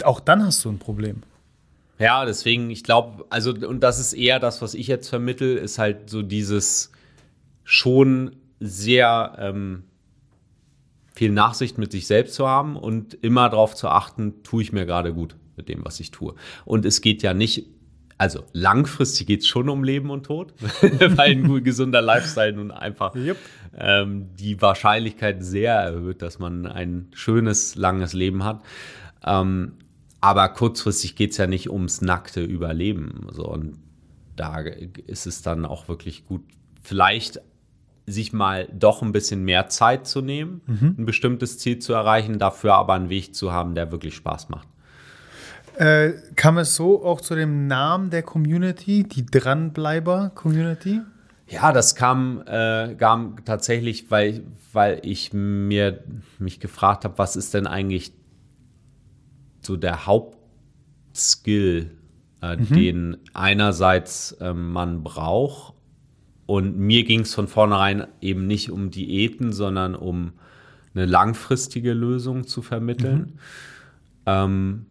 Auch 0.04 0.20
dann 0.20 0.44
hast 0.46 0.64
du 0.66 0.70
ein 0.70 0.80
Problem. 0.80 1.24
Ja, 2.00 2.26
deswegen, 2.26 2.70
ich 2.72 2.84
glaube, 2.84 3.26
also, 3.30 3.52
und 3.52 3.82
das 3.82 4.00
ist 4.00 4.14
eher 4.14 4.40
das, 4.40 4.62
was 4.62 4.74
ich 4.74 4.88
jetzt 4.88 5.08
vermittel, 5.08 5.58
ist 5.58 5.78
halt 5.78 6.10
so 6.10 6.24
dieses 6.24 6.92
schon 7.64 8.36
sehr 8.60 9.36
ähm, 9.38 9.84
viel 11.14 11.32
Nachsicht 11.32 11.78
mit 11.78 11.92
sich 11.92 12.08
selbst 12.08 12.34
zu 12.34 12.48
haben 12.48 12.76
und 12.76 13.14
immer 13.14 13.50
darauf 13.50 13.76
zu 13.76 13.88
achten, 13.88 14.42
tue 14.44 14.64
ich 14.64 14.72
mir 14.72 14.86
gerade 14.86 15.14
gut 15.14 15.36
mit 15.58 15.70
dem, 15.70 15.86
was 15.86 16.00
ich 16.00 16.10
tue. 16.10 16.34
Und 16.66 16.86
es 16.86 17.02
geht 17.02 17.22
ja 17.22 17.36
nicht, 17.36 17.68
also 18.22 18.44
langfristig 18.54 19.26
geht 19.26 19.40
es 19.40 19.48
schon 19.48 19.68
um 19.68 19.84
Leben 19.84 20.12
und 20.12 20.28
Tod, 20.28 20.54
weil 20.82 21.32
ein 21.32 21.48
gut, 21.48 21.64
gesunder 21.64 22.04
Lifestyle 22.04 22.54
nun 22.54 22.70
einfach 22.70 23.16
yep. 23.16 23.36
ähm, 23.76 24.28
die 24.36 24.62
Wahrscheinlichkeit 24.62 25.44
sehr 25.44 25.74
erhöht, 25.74 26.22
dass 26.22 26.38
man 26.38 26.68
ein 26.68 27.08
schönes, 27.16 27.74
langes 27.74 28.14
Leben 28.14 28.44
hat. 28.44 28.62
Ähm, 29.26 29.72
aber 30.20 30.48
kurzfristig 30.50 31.16
geht 31.16 31.32
es 31.32 31.38
ja 31.38 31.48
nicht 31.48 31.72
ums 31.72 32.02
nackte 32.02 32.44
Überleben. 32.44 33.26
So, 33.32 33.48
und 33.48 33.80
da 34.36 34.60
ist 34.60 35.26
es 35.26 35.42
dann 35.42 35.66
auch 35.66 35.88
wirklich 35.88 36.28
gut, 36.28 36.44
vielleicht 36.84 37.42
sich 38.06 38.34
mal 38.34 38.68
doch 38.72 39.02
ein 39.02 39.14
bisschen 39.14 39.44
mehr 39.44 39.68
Zeit 39.68 40.06
zu 40.06 40.22
nehmen, 40.22 40.62
mhm. 40.68 40.96
ein 41.00 41.06
bestimmtes 41.08 41.58
Ziel 41.58 41.80
zu 41.80 41.94
erreichen, 41.94 42.38
dafür 42.38 42.76
aber 42.76 42.94
einen 42.94 43.10
Weg 43.10 43.34
zu 43.34 43.52
haben, 43.52 43.74
der 43.74 43.92
wirklich 43.92 44.14
Spaß 44.14 44.50
macht. 44.50 44.68
Äh, 45.76 46.12
kam 46.36 46.58
es 46.58 46.76
so 46.76 47.04
auch 47.04 47.22
zu 47.22 47.36
dem 47.36 47.68
Namen 47.68 48.10
der 48.10 48.24
Community, 48.24 49.04
die 49.04 49.26
Dranbleiber-Community? 49.26 51.02
Ja, 51.48 51.72
das 51.72 51.96
kam, 51.96 52.44
äh, 52.46 52.96
kam 52.96 53.44
tatsächlich, 53.46 54.10
weil, 54.10 54.44
weil 54.74 55.00
ich 55.04 55.34
mir 55.34 56.04
mich 56.40 56.60
gefragt 56.60 57.04
habe, 57.04 57.18
was 57.18 57.36
ist 57.36 57.54
denn 57.54 57.68
eigentlich 57.68 58.14
so 59.62 59.76
der 59.76 60.06
Hauptskill, 60.06 61.92
äh, 62.42 62.56
mhm. 62.58 62.74
den 62.74 63.18
einerseits 63.34 64.32
äh, 64.34 64.54
man 64.54 65.04
braucht 65.04 65.74
und 66.46 66.78
mir 66.78 67.04
ging 67.04 67.22
es 67.22 67.34
von 67.34 67.48
vornherein 67.48 68.08
eben 68.20 68.48
nicht 68.48 68.72
um 68.72 68.92
Diäten, 68.92 69.54
sondern 69.54 69.96
um 69.96 70.34
eine 70.94 71.06
langfristige 71.06 71.94
Lösung 71.94 72.46
zu 72.46 72.62
vermitteln. 72.62 73.20
Mhm. 73.20 73.40
Ähm, 74.26 74.86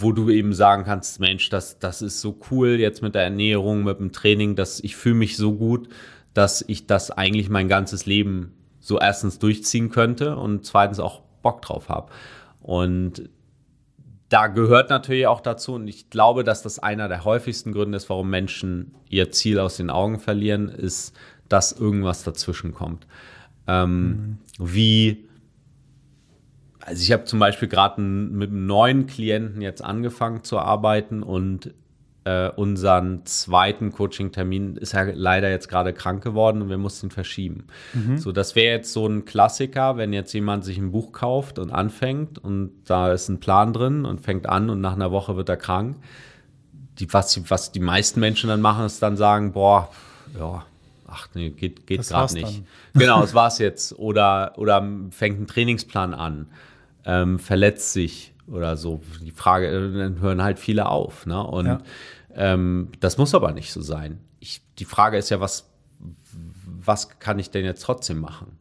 wo 0.00 0.12
du 0.12 0.30
eben 0.30 0.52
sagen 0.52 0.84
kannst, 0.84 1.20
Mensch, 1.20 1.48
das, 1.48 1.78
das 1.78 2.02
ist 2.02 2.20
so 2.20 2.38
cool 2.50 2.78
jetzt 2.78 3.02
mit 3.02 3.14
der 3.14 3.22
Ernährung, 3.22 3.84
mit 3.84 3.98
dem 3.98 4.12
Training, 4.12 4.54
dass 4.54 4.80
ich 4.80 4.96
fühle 4.96 5.16
mich 5.16 5.36
so 5.36 5.54
gut, 5.54 5.88
dass 6.34 6.64
ich 6.66 6.86
das 6.86 7.10
eigentlich 7.10 7.48
mein 7.48 7.68
ganzes 7.68 8.06
Leben 8.06 8.54
so 8.80 8.98
erstens 8.98 9.38
durchziehen 9.38 9.90
könnte 9.90 10.36
und 10.36 10.64
zweitens 10.64 11.00
auch 11.00 11.22
Bock 11.42 11.62
drauf 11.62 11.88
habe. 11.88 12.12
Und 12.60 13.28
da 14.28 14.46
gehört 14.46 14.90
natürlich 14.90 15.26
auch 15.26 15.40
dazu, 15.40 15.74
und 15.74 15.88
ich 15.88 16.10
glaube, 16.10 16.44
dass 16.44 16.62
das 16.62 16.78
einer 16.78 17.08
der 17.08 17.24
häufigsten 17.24 17.72
Gründe 17.72 17.96
ist, 17.96 18.10
warum 18.10 18.28
Menschen 18.30 18.94
ihr 19.08 19.30
Ziel 19.30 19.58
aus 19.58 19.78
den 19.78 19.90
Augen 19.90 20.18
verlieren, 20.18 20.68
ist, 20.68 21.16
dass 21.48 21.72
irgendwas 21.72 22.24
dazwischen 22.24 22.74
kommt. 22.74 23.06
Ähm, 23.66 24.08
mhm. 24.08 24.38
Wie, 24.58 25.27
also 26.88 27.02
ich 27.02 27.12
habe 27.12 27.24
zum 27.24 27.38
Beispiel 27.38 27.68
gerade 27.68 28.00
mit 28.00 28.50
einem 28.50 28.66
neuen 28.66 29.06
Klienten 29.06 29.60
jetzt 29.60 29.84
angefangen 29.84 30.42
zu 30.42 30.58
arbeiten 30.58 31.22
und 31.22 31.74
äh, 32.24 32.50
unseren 32.50 33.24
zweiten 33.26 33.92
Coaching-Termin 33.92 34.76
ist 34.76 34.94
er 34.94 35.14
leider 35.14 35.50
jetzt 35.50 35.68
gerade 35.68 35.92
krank 35.92 36.24
geworden 36.24 36.62
und 36.62 36.70
wir 36.70 36.78
mussten 36.78 37.06
ihn 37.06 37.10
verschieben. 37.10 37.64
Mhm. 37.92 38.18
So, 38.18 38.32
das 38.32 38.56
wäre 38.56 38.74
jetzt 38.74 38.92
so 38.92 39.06
ein 39.06 39.26
Klassiker, 39.26 39.98
wenn 39.98 40.12
jetzt 40.12 40.32
jemand 40.32 40.64
sich 40.64 40.78
ein 40.78 40.90
Buch 40.90 41.12
kauft 41.12 41.58
und 41.58 41.70
anfängt 41.70 42.38
und 42.38 42.72
da 42.86 43.12
ist 43.12 43.28
ein 43.28 43.38
Plan 43.38 43.72
drin 43.72 44.04
und 44.04 44.20
fängt 44.20 44.48
an 44.48 44.70
und 44.70 44.80
nach 44.80 44.94
einer 44.94 45.10
Woche 45.10 45.36
wird 45.36 45.48
er 45.48 45.56
krank. 45.58 45.96
Die, 46.98 47.12
was, 47.12 47.50
was 47.50 47.70
die 47.70 47.80
meisten 47.80 48.18
Menschen 48.18 48.48
dann 48.48 48.62
machen, 48.62 48.86
ist 48.86 49.02
dann 49.02 49.16
sagen, 49.16 49.52
boah, 49.52 49.90
ja, 50.38 50.64
ach 51.06 51.28
nee, 51.34 51.50
geht, 51.50 51.86
geht 51.86 52.06
gerade 52.06 52.34
nicht. 52.34 52.62
genau, 52.94 53.20
das 53.20 53.34
war's 53.34 53.58
jetzt. 53.58 53.98
Oder, 53.98 54.52
oder 54.56 54.86
fängt 55.10 55.38
einen 55.38 55.46
Trainingsplan 55.46 56.14
an, 56.14 56.48
ähm, 57.08 57.38
verletzt 57.38 57.92
sich 57.92 58.34
oder 58.46 58.76
so. 58.76 59.00
Die 59.20 59.32
Frage, 59.32 59.90
dann 59.90 60.20
hören 60.20 60.42
halt 60.42 60.58
viele 60.58 60.86
auf. 60.86 61.26
Ne? 61.26 61.42
Und 61.42 61.66
ja. 61.66 61.78
Ähm, 62.34 62.92
das 63.00 63.18
muss 63.18 63.34
aber 63.34 63.52
nicht 63.52 63.72
so 63.72 63.80
sein. 63.82 64.20
Ich, 64.38 64.62
die 64.78 64.84
Frage 64.84 65.16
ist 65.16 65.30
ja, 65.30 65.40
was, 65.40 65.68
was 66.64 67.18
kann 67.18 67.38
ich 67.38 67.50
denn 67.50 67.64
jetzt 67.64 67.82
trotzdem 67.82 68.20
machen? 68.20 68.58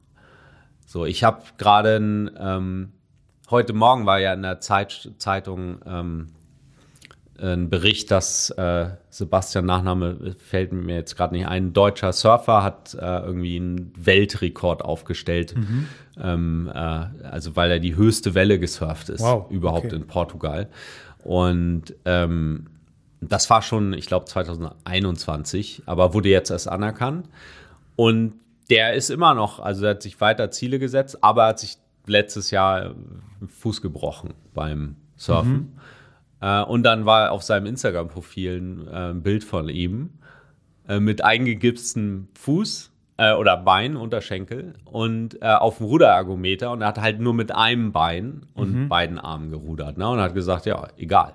So, 0.86 1.06
ich 1.06 1.24
habe 1.24 1.44
gerade 1.58 1.98
ähm, 2.40 2.94
heute 3.50 3.74
Morgen 3.74 4.06
war 4.06 4.20
ja 4.20 4.34
in 4.34 4.42
der 4.42 4.62
Zeit, 4.62 5.12
Zeitung 5.18 5.80
ähm, 5.86 6.30
ein 7.40 7.70
Bericht, 7.70 8.12
dass 8.12 8.50
äh, 8.52 8.90
Sebastian 9.10 9.66
Nachname 9.66 10.36
fällt 10.38 10.74
mir 10.74 10.96
jetzt 10.96 11.16
gerade 11.16 11.36
nicht 11.36 11.46
ein. 11.46 11.68
Ein 11.68 11.74
deutscher 11.74 12.14
Surfer 12.14 12.64
hat 12.64 12.94
äh, 12.94 13.20
irgendwie 13.20 13.58
einen 13.58 13.92
Weltrekord 13.98 14.84
aufgestellt, 14.84 15.56
mhm. 15.56 15.88
ähm, 16.22 16.72
äh, 16.74 16.78
also 16.78 17.56
weil 17.56 17.72
er 17.72 17.80
die 17.80 17.96
höchste 17.96 18.36
Welle 18.36 18.60
gesurft 18.60 19.10
ist 19.10 19.22
wow, 19.22 19.50
überhaupt 19.52 19.88
okay. 19.88 19.96
in 19.96 20.08
Portugal. 20.08 20.70
Und 21.24 21.96
ähm, 22.06 22.68
das 23.22 23.50
war 23.50 23.62
schon, 23.62 23.94
ich 23.94 24.06
glaube, 24.06 24.26
2021, 24.26 25.84
aber 25.86 26.14
wurde 26.14 26.30
jetzt 26.30 26.52
erst 26.52 26.70
anerkannt. 26.70 27.28
Und 27.96 28.34
der 28.70 28.94
ist 28.94 29.10
immer 29.10 29.34
noch, 29.34 29.60
also 29.60 29.86
er 29.86 29.92
hat 29.92 30.04
sich 30.04 30.20
weiter 30.22 30.52
Ziele 30.52 30.80
gesetzt, 30.80 31.24
aber 31.24 31.44
er 31.44 31.50
hat 31.50 31.60
sich 31.60 31.78
letztes 32.06 32.52
Jahr 32.52 32.96
Fuß 33.48 33.82
gebrochen 33.82 34.34
beim 34.54 34.96
Surfen. 35.16 35.52
Mhm. 35.52 35.72
Äh, 36.42 36.64
und 36.64 36.84
dann 36.84 37.06
war 37.06 37.32
auf 37.32 37.44
seinem 37.44 37.66
Instagram-Profil 37.66 38.58
ein, 38.58 38.88
äh, 38.88 39.14
Bild 39.14 39.44
von 39.44 39.70
ihm 39.70 40.12
äh, 40.88 41.00
mit 41.00 41.24
eingegipstem 41.24 42.28
Fuß 42.38 42.92
oder 43.40 43.58
Bein, 43.58 43.96
Unterschenkel 43.96 44.74
und 44.86 45.42
äh, 45.42 45.48
auf 45.48 45.78
dem 45.78 45.88
Ruderergometer 45.88 46.70
und 46.70 46.82
er 46.82 46.90
hat 46.90 47.02
halt 47.02 47.20
nur 47.20 47.34
mit 47.34 47.52
einem 47.52 47.92
Bein 47.92 48.46
und 48.54 48.76
mhm. 48.76 48.90
beiden 48.90 49.18
Armen 49.18 49.50
gerudert 49.50 49.98
ne? 49.98 50.08
und 50.08 50.20
hat 50.20 50.36
gesagt, 50.36 50.68
ja, 50.68 50.88
egal 50.98 51.34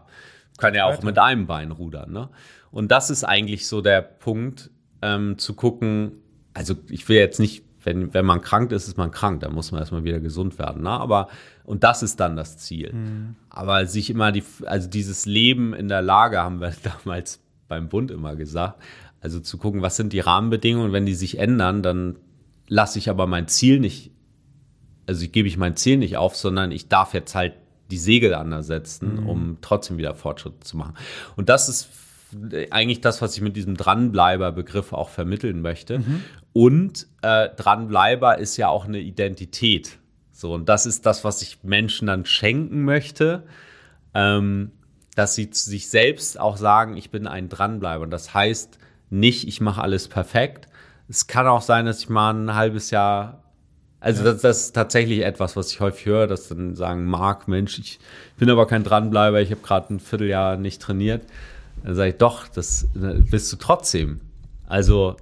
kann 0.62 0.74
ja 0.74 0.86
auch 0.86 1.02
mit 1.02 1.18
einem 1.18 1.46
Bein 1.46 1.72
rudern. 1.72 2.12
Ne? 2.12 2.28
Und 2.70 2.90
das 2.92 3.10
ist 3.10 3.24
eigentlich 3.24 3.66
so 3.66 3.80
der 3.80 4.00
Punkt, 4.00 4.70
ähm, 5.02 5.36
zu 5.36 5.54
gucken, 5.54 6.12
also 6.54 6.74
ich 6.88 7.08
will 7.08 7.16
jetzt 7.16 7.40
nicht 7.40 7.64
wenn, 7.84 8.14
wenn 8.14 8.24
man 8.24 8.40
krank 8.40 8.72
ist, 8.72 8.88
ist 8.88 8.96
man 8.96 9.10
krank, 9.10 9.40
dann 9.40 9.52
muss 9.52 9.72
man 9.72 9.80
erstmal 9.80 10.04
wieder 10.04 10.20
gesund 10.20 10.58
werden. 10.58 10.82
Ne? 10.82 10.90
Aber, 10.90 11.28
und 11.64 11.84
das 11.84 12.02
ist 12.02 12.20
dann 12.20 12.36
das 12.36 12.58
Ziel. 12.58 12.92
Mhm. 12.92 13.36
Aber 13.50 13.86
sich 13.86 14.10
immer 14.10 14.32
die, 14.32 14.44
also 14.64 14.88
dieses 14.88 15.26
Leben 15.26 15.74
in 15.74 15.88
der 15.88 16.02
Lage, 16.02 16.38
haben 16.38 16.60
wir 16.60 16.72
damals 17.04 17.40
beim 17.68 17.88
Bund 17.88 18.10
immer 18.10 18.36
gesagt, 18.36 18.82
also 19.20 19.40
zu 19.40 19.56
gucken, 19.56 19.82
was 19.82 19.96
sind 19.96 20.12
die 20.12 20.20
Rahmenbedingungen, 20.20 20.92
wenn 20.92 21.06
die 21.06 21.14
sich 21.14 21.38
ändern, 21.38 21.82
dann 21.82 22.16
lasse 22.68 22.98
ich 22.98 23.08
aber 23.08 23.26
mein 23.26 23.48
Ziel 23.48 23.78
nicht, 23.80 24.10
also 25.06 25.24
ich 25.24 25.32
gebe 25.32 25.48
ich 25.48 25.56
mein 25.56 25.76
Ziel 25.76 25.96
nicht 25.96 26.16
auf, 26.16 26.36
sondern 26.36 26.72
ich 26.72 26.88
darf 26.88 27.14
jetzt 27.14 27.34
halt 27.34 27.54
die 27.90 27.98
Segel 27.98 28.34
anders 28.34 28.66
setzen, 28.66 29.20
mhm. 29.20 29.28
um 29.28 29.58
trotzdem 29.60 29.98
wieder 29.98 30.14
Fortschritte 30.14 30.60
zu 30.60 30.76
machen. 30.76 30.94
Und 31.36 31.48
das 31.48 31.68
ist 31.68 31.88
eigentlich 32.70 33.00
das, 33.00 33.22
was 33.22 33.36
ich 33.36 33.42
mit 33.42 33.56
diesem 33.56 33.76
Dranbleiber-Begriff 33.76 34.92
auch 34.92 35.08
vermitteln 35.08 35.60
möchte. 35.60 36.00
Mhm. 36.00 36.22
Und 36.52 37.06
äh, 37.22 37.48
Dranbleiber 37.56 38.38
ist 38.38 38.56
ja 38.56 38.68
auch 38.68 38.86
eine 38.86 39.00
Identität. 39.00 39.98
So, 40.32 40.54
und 40.54 40.68
das 40.68 40.86
ist 40.86 41.06
das, 41.06 41.24
was 41.24 41.42
ich 41.42 41.62
Menschen 41.62 42.06
dann 42.06 42.24
schenken 42.24 42.84
möchte, 42.84 43.44
ähm, 44.14 44.72
dass 45.14 45.34
sie 45.34 45.50
zu 45.50 45.70
sich 45.70 45.88
selbst 45.88 46.38
auch 46.40 46.56
sagen, 46.56 46.96
ich 46.96 47.10
bin 47.10 47.26
ein 47.26 47.48
Dranbleiber. 47.48 48.02
Und 48.02 48.10
das 48.10 48.34
heißt 48.34 48.78
nicht, 49.10 49.46
ich 49.46 49.60
mache 49.60 49.82
alles 49.82 50.08
perfekt. 50.08 50.68
Es 51.08 51.26
kann 51.26 51.46
auch 51.46 51.62
sein, 51.62 51.86
dass 51.86 52.00
ich 52.00 52.08
mal 52.08 52.32
ein 52.32 52.54
halbes 52.54 52.90
Jahr 52.90 53.42
also 54.02 54.24
das, 54.24 54.42
das, 54.42 54.64
ist 54.64 54.72
tatsächlich 54.72 55.20
etwas, 55.20 55.54
was 55.54 55.70
ich 55.70 55.78
häufig 55.78 56.06
höre, 56.06 56.26
dass 56.26 56.48
dann 56.48 56.74
sagen, 56.74 57.04
Marc, 57.04 57.46
Mensch, 57.46 57.78
ich 57.78 58.00
bin 58.36 58.50
aber 58.50 58.66
kein 58.66 58.82
Dranbleiber, 58.82 59.40
ich 59.40 59.52
habe 59.52 59.60
gerade 59.60 59.94
ein 59.94 60.00
Vierteljahr 60.00 60.56
nicht 60.56 60.82
trainiert. 60.82 61.22
Dann 61.84 61.94
sage 61.94 62.10
ich, 62.10 62.16
doch, 62.16 62.48
das 62.48 62.88
bist 62.94 63.52
du 63.52 63.56
trotzdem. 63.56 64.20
Also 64.66 65.16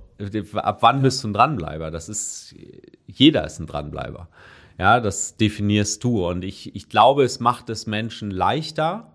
ab 0.55 0.79
wann 0.83 1.03
bist 1.03 1.25
du 1.25 1.29
ein 1.29 1.33
Dranbleiber? 1.33 1.91
Das 1.91 2.09
ist, 2.09 2.55
jeder 3.07 3.45
ist 3.45 3.59
ein 3.59 3.67
Dranbleiber. 3.67 4.29
Ja, 4.79 5.01
das 5.01 5.37
definierst 5.37 6.03
du. 6.05 6.27
Und 6.27 6.45
ich, 6.45 6.75
ich 6.75 6.89
glaube, 6.89 7.25
es 7.25 7.41
macht 7.41 7.71
es 7.71 7.87
Menschen 7.87 8.31
leichter, 8.31 9.13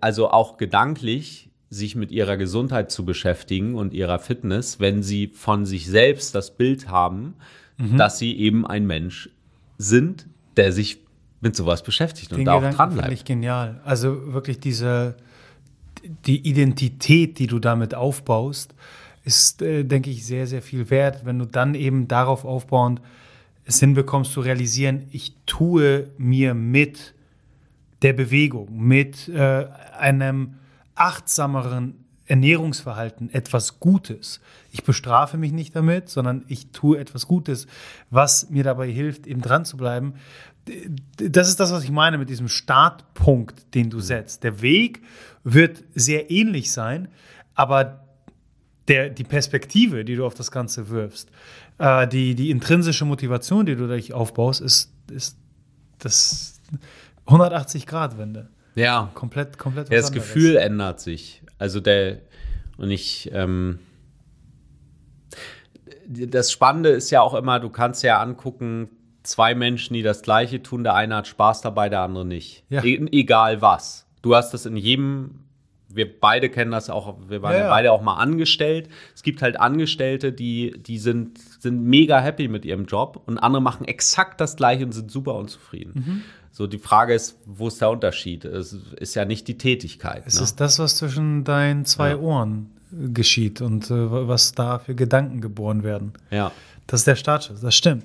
also 0.00 0.30
auch 0.30 0.56
gedanklich, 0.56 1.50
sich 1.70 1.96
mit 1.96 2.10
ihrer 2.12 2.36
Gesundheit 2.36 2.90
zu 2.90 3.04
beschäftigen 3.04 3.74
und 3.74 3.92
ihrer 3.92 4.18
Fitness, 4.18 4.80
wenn 4.80 5.02
sie 5.02 5.28
von 5.28 5.66
sich 5.66 5.86
selbst 5.86 6.34
das 6.34 6.56
Bild 6.56 6.88
haben, 6.88 7.34
mhm. 7.76 7.98
dass 7.98 8.18
sie 8.18 8.38
eben 8.38 8.66
ein 8.66 8.86
Mensch 8.86 9.30
sind, 9.76 10.26
der 10.56 10.72
sich 10.72 11.00
mit 11.40 11.54
sowas 11.54 11.82
beschäftigt 11.82 12.32
Den 12.32 12.40
und 12.40 12.44
da 12.46 12.54
auch 12.54 12.74
dran 12.74 12.94
bleibt. 12.94 13.12
ich 13.12 13.24
genial. 13.24 13.80
Also 13.84 14.32
wirklich 14.32 14.60
diese 14.60 15.16
die 16.26 16.48
Identität, 16.48 17.38
die 17.38 17.46
du 17.46 17.58
damit 17.58 17.94
aufbaust, 17.94 18.74
ist, 19.24 19.62
äh, 19.62 19.84
denke 19.84 20.10
ich, 20.10 20.24
sehr, 20.24 20.46
sehr 20.46 20.62
viel 20.62 20.90
wert, 20.90 21.24
wenn 21.24 21.38
du 21.38 21.44
dann 21.44 21.74
eben 21.74 22.08
darauf 22.08 22.44
aufbauend 22.44 23.00
es 23.64 23.80
hinbekommst 23.80 24.32
zu 24.32 24.40
realisieren, 24.40 25.06
ich 25.10 25.34
tue 25.44 26.08
mir 26.16 26.54
mit 26.54 27.12
der 28.00 28.14
Bewegung, 28.14 28.68
mit 28.86 29.28
äh, 29.28 29.66
einem 29.98 30.54
achtsameren 30.94 32.04
Ernährungsverhalten 32.26 33.32
etwas 33.32 33.80
Gutes. 33.80 34.40
Ich 34.72 34.84
bestrafe 34.84 35.36
mich 35.36 35.52
nicht 35.52 35.76
damit, 35.76 36.08
sondern 36.08 36.44
ich 36.48 36.68
tue 36.68 36.98
etwas 36.98 37.26
Gutes, 37.26 37.66
was 38.10 38.48
mir 38.48 38.64
dabei 38.64 38.90
hilft, 38.90 39.26
eben 39.26 39.42
dran 39.42 39.64
zu 39.64 39.76
bleiben 39.76 40.14
das 41.16 41.48
ist 41.48 41.60
das, 41.60 41.72
was 41.72 41.84
ich 41.84 41.90
meine 41.90 42.18
mit 42.18 42.28
diesem 42.28 42.48
Startpunkt, 42.48 43.74
den 43.74 43.90
du 43.90 44.00
setzt. 44.00 44.44
Der 44.44 44.60
Weg 44.62 45.02
wird 45.44 45.84
sehr 45.94 46.30
ähnlich 46.30 46.72
sein, 46.72 47.08
aber 47.54 48.04
der, 48.88 49.10
die 49.10 49.24
Perspektive, 49.24 50.04
die 50.04 50.16
du 50.16 50.24
auf 50.24 50.34
das 50.34 50.50
Ganze 50.50 50.88
wirfst, 50.88 51.30
äh, 51.78 52.08
die, 52.08 52.34
die 52.34 52.50
intrinsische 52.50 53.04
Motivation, 53.04 53.66
die 53.66 53.76
du 53.76 53.82
dadurch 53.82 54.12
aufbaust, 54.12 54.60
ist, 54.60 54.92
ist 55.10 55.38
das 55.98 56.60
180-Grad-Wende. 57.26 58.48
Ja. 58.74 59.10
Komplett, 59.14 59.58
komplett. 59.58 59.90
Ja, 59.90 60.00
das. 60.00 60.12
Gefühl 60.12 60.56
ändert 60.56 61.00
sich. 61.00 61.42
Also 61.58 61.80
der, 61.80 62.20
und 62.76 62.90
ich, 62.90 63.30
ähm, 63.32 63.80
das 66.06 66.50
Spannende 66.50 66.90
ist 66.90 67.10
ja 67.10 67.20
auch 67.20 67.34
immer, 67.34 67.60
du 67.60 67.68
kannst 67.70 68.02
ja 68.02 68.20
angucken, 68.20 68.88
zwei 69.28 69.54
Menschen, 69.54 69.94
die 69.94 70.02
das 70.02 70.22
Gleiche 70.22 70.62
tun. 70.62 70.84
Der 70.84 70.94
eine 70.94 71.16
hat 71.16 71.26
Spaß 71.26 71.60
dabei, 71.60 71.88
der 71.88 72.00
andere 72.00 72.24
nicht. 72.24 72.64
Ja. 72.68 72.82
E 72.82 73.06
egal 73.12 73.62
was. 73.62 74.06
Du 74.22 74.34
hast 74.34 74.52
das 74.52 74.66
in 74.66 74.76
jedem 74.76 75.44
wir 75.90 76.20
beide 76.20 76.50
kennen 76.50 76.70
das 76.70 76.90
auch, 76.90 77.16
wir 77.28 77.42
waren 77.42 77.54
ja, 77.54 77.60
ja, 77.60 77.68
beide 77.70 77.92
auch 77.92 78.02
mal 78.02 78.16
angestellt. 78.16 78.88
Es 79.14 79.22
gibt 79.22 79.40
halt 79.40 79.58
Angestellte, 79.58 80.32
die, 80.32 80.74
die 80.78 80.98
sind, 80.98 81.38
sind 81.60 81.82
mega 81.82 82.20
happy 82.20 82.46
mit 82.48 82.64
ihrem 82.64 82.84
Job 82.84 83.22
und 83.26 83.38
andere 83.38 83.62
machen 83.62 83.86
exakt 83.86 84.40
das 84.40 84.56
gleiche 84.56 84.84
und 84.84 84.92
sind 84.92 85.10
super 85.10 85.34
unzufrieden. 85.34 85.92
Mhm. 85.94 86.22
So, 86.52 86.66
die 86.66 86.78
Frage 86.78 87.14
ist, 87.14 87.38
wo 87.46 87.68
ist 87.68 87.80
der 87.80 87.90
Unterschied? 87.90 88.44
Es 88.44 88.72
ist 88.72 89.14
ja 89.14 89.24
nicht 89.24 89.48
die 89.48 89.56
Tätigkeit. 89.56 90.24
Es 90.26 90.36
ne? 90.36 90.42
ist 90.42 90.60
das, 90.60 90.78
was 90.78 90.96
zwischen 90.96 91.44
deinen 91.44 91.84
zwei. 91.84 92.16
Ohren 92.16 92.70
geschieht 92.90 93.60
und 93.60 93.90
äh, 93.90 94.28
was 94.28 94.52
da 94.52 94.78
für 94.78 94.94
Gedanken 94.94 95.40
geboren 95.40 95.82
werden. 95.82 96.14
Ja. 96.30 96.52
Das 96.86 97.00
ist 97.00 97.06
der 97.06 97.16
Startschuss, 97.16 97.60
das 97.60 97.74
stimmt. 97.74 98.04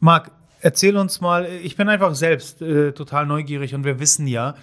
Marc, 0.00 0.30
erzähl 0.66 0.96
uns 0.96 1.20
mal, 1.20 1.46
ich 1.62 1.76
bin 1.76 1.88
einfach 1.88 2.16
selbst 2.16 2.60
äh, 2.60 2.90
total 2.90 3.24
neugierig 3.24 3.72
und 3.76 3.84
wir 3.84 4.00
wissen 4.00 4.26
ja, 4.26 4.56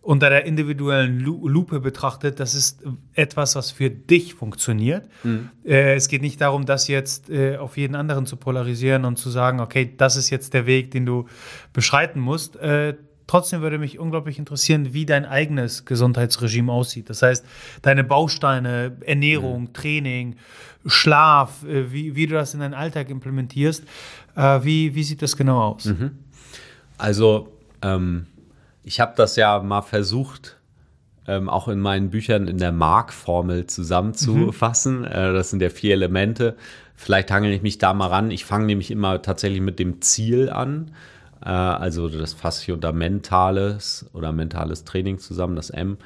unter 0.00 0.30
der 0.30 0.46
individuellen 0.46 1.18
Lupe 1.18 1.80
betrachtet, 1.80 2.38
das 2.38 2.54
ist 2.54 2.84
etwas, 3.14 3.56
was 3.56 3.72
für 3.72 3.90
dich 3.90 4.34
funktioniert. 4.34 5.08
Mhm. 5.24 5.50
Äh, 5.64 5.96
es 5.96 6.06
geht 6.06 6.22
nicht 6.22 6.40
darum, 6.40 6.64
das 6.64 6.86
jetzt 6.86 7.28
äh, 7.28 7.56
auf 7.56 7.76
jeden 7.76 7.96
anderen 7.96 8.24
zu 8.24 8.36
polarisieren 8.36 9.04
und 9.04 9.16
zu 9.16 9.30
sagen, 9.30 9.58
okay, 9.58 9.92
das 9.96 10.16
ist 10.16 10.30
jetzt 10.30 10.54
der 10.54 10.66
Weg, 10.66 10.92
den 10.92 11.04
du 11.04 11.26
beschreiten 11.72 12.20
musst. 12.20 12.54
Äh, 12.54 12.94
trotzdem 13.26 13.60
würde 13.60 13.78
mich 13.78 13.98
unglaublich 13.98 14.38
interessieren, 14.38 14.94
wie 14.94 15.06
dein 15.06 15.26
eigenes 15.26 15.84
Gesundheitsregime 15.84 16.72
aussieht. 16.72 17.10
Das 17.10 17.20
heißt, 17.20 17.44
deine 17.82 18.04
Bausteine, 18.04 18.96
Ernährung, 19.04 19.62
mhm. 19.62 19.72
Training, 19.72 20.36
Schlaf, 20.86 21.64
äh, 21.64 21.92
wie, 21.92 22.14
wie 22.14 22.28
du 22.28 22.34
das 22.34 22.54
in 22.54 22.60
deinen 22.60 22.74
Alltag 22.74 23.10
implementierst. 23.10 23.82
Äh, 24.38 24.64
wie, 24.64 24.94
wie 24.94 25.02
sieht 25.02 25.20
das 25.20 25.36
genau 25.36 25.60
aus? 25.60 25.86
Mhm. 25.86 26.12
Also, 26.96 27.52
ähm, 27.82 28.26
ich 28.84 29.00
habe 29.00 29.14
das 29.16 29.34
ja 29.34 29.60
mal 29.60 29.82
versucht, 29.82 30.56
ähm, 31.26 31.48
auch 31.48 31.66
in 31.66 31.80
meinen 31.80 32.10
Büchern 32.10 32.46
in 32.46 32.58
der 32.58 32.70
Mark-Formel 32.70 33.66
zusammenzufassen. 33.66 35.00
Mhm. 35.00 35.06
Äh, 35.06 35.32
das 35.32 35.50
sind 35.50 35.60
ja 35.60 35.70
vier 35.70 35.94
Elemente. 35.94 36.56
Vielleicht 36.94 37.32
hangel 37.32 37.52
ich 37.52 37.62
mich 37.62 37.78
da 37.78 37.92
mal 37.92 38.06
ran. 38.06 38.30
Ich 38.30 38.44
fange 38.44 38.66
nämlich 38.66 38.92
immer 38.92 39.20
tatsächlich 39.22 39.60
mit 39.60 39.80
dem 39.80 40.00
Ziel 40.02 40.50
an. 40.50 40.92
Äh, 41.44 41.48
also 41.48 42.08
das 42.08 42.32
fasse 42.32 42.62
ich 42.62 42.70
unter 42.70 42.92
mentales 42.92 44.08
oder 44.12 44.30
mentales 44.30 44.84
Training 44.84 45.18
zusammen, 45.18 45.56
das 45.56 45.70
M. 45.70 45.98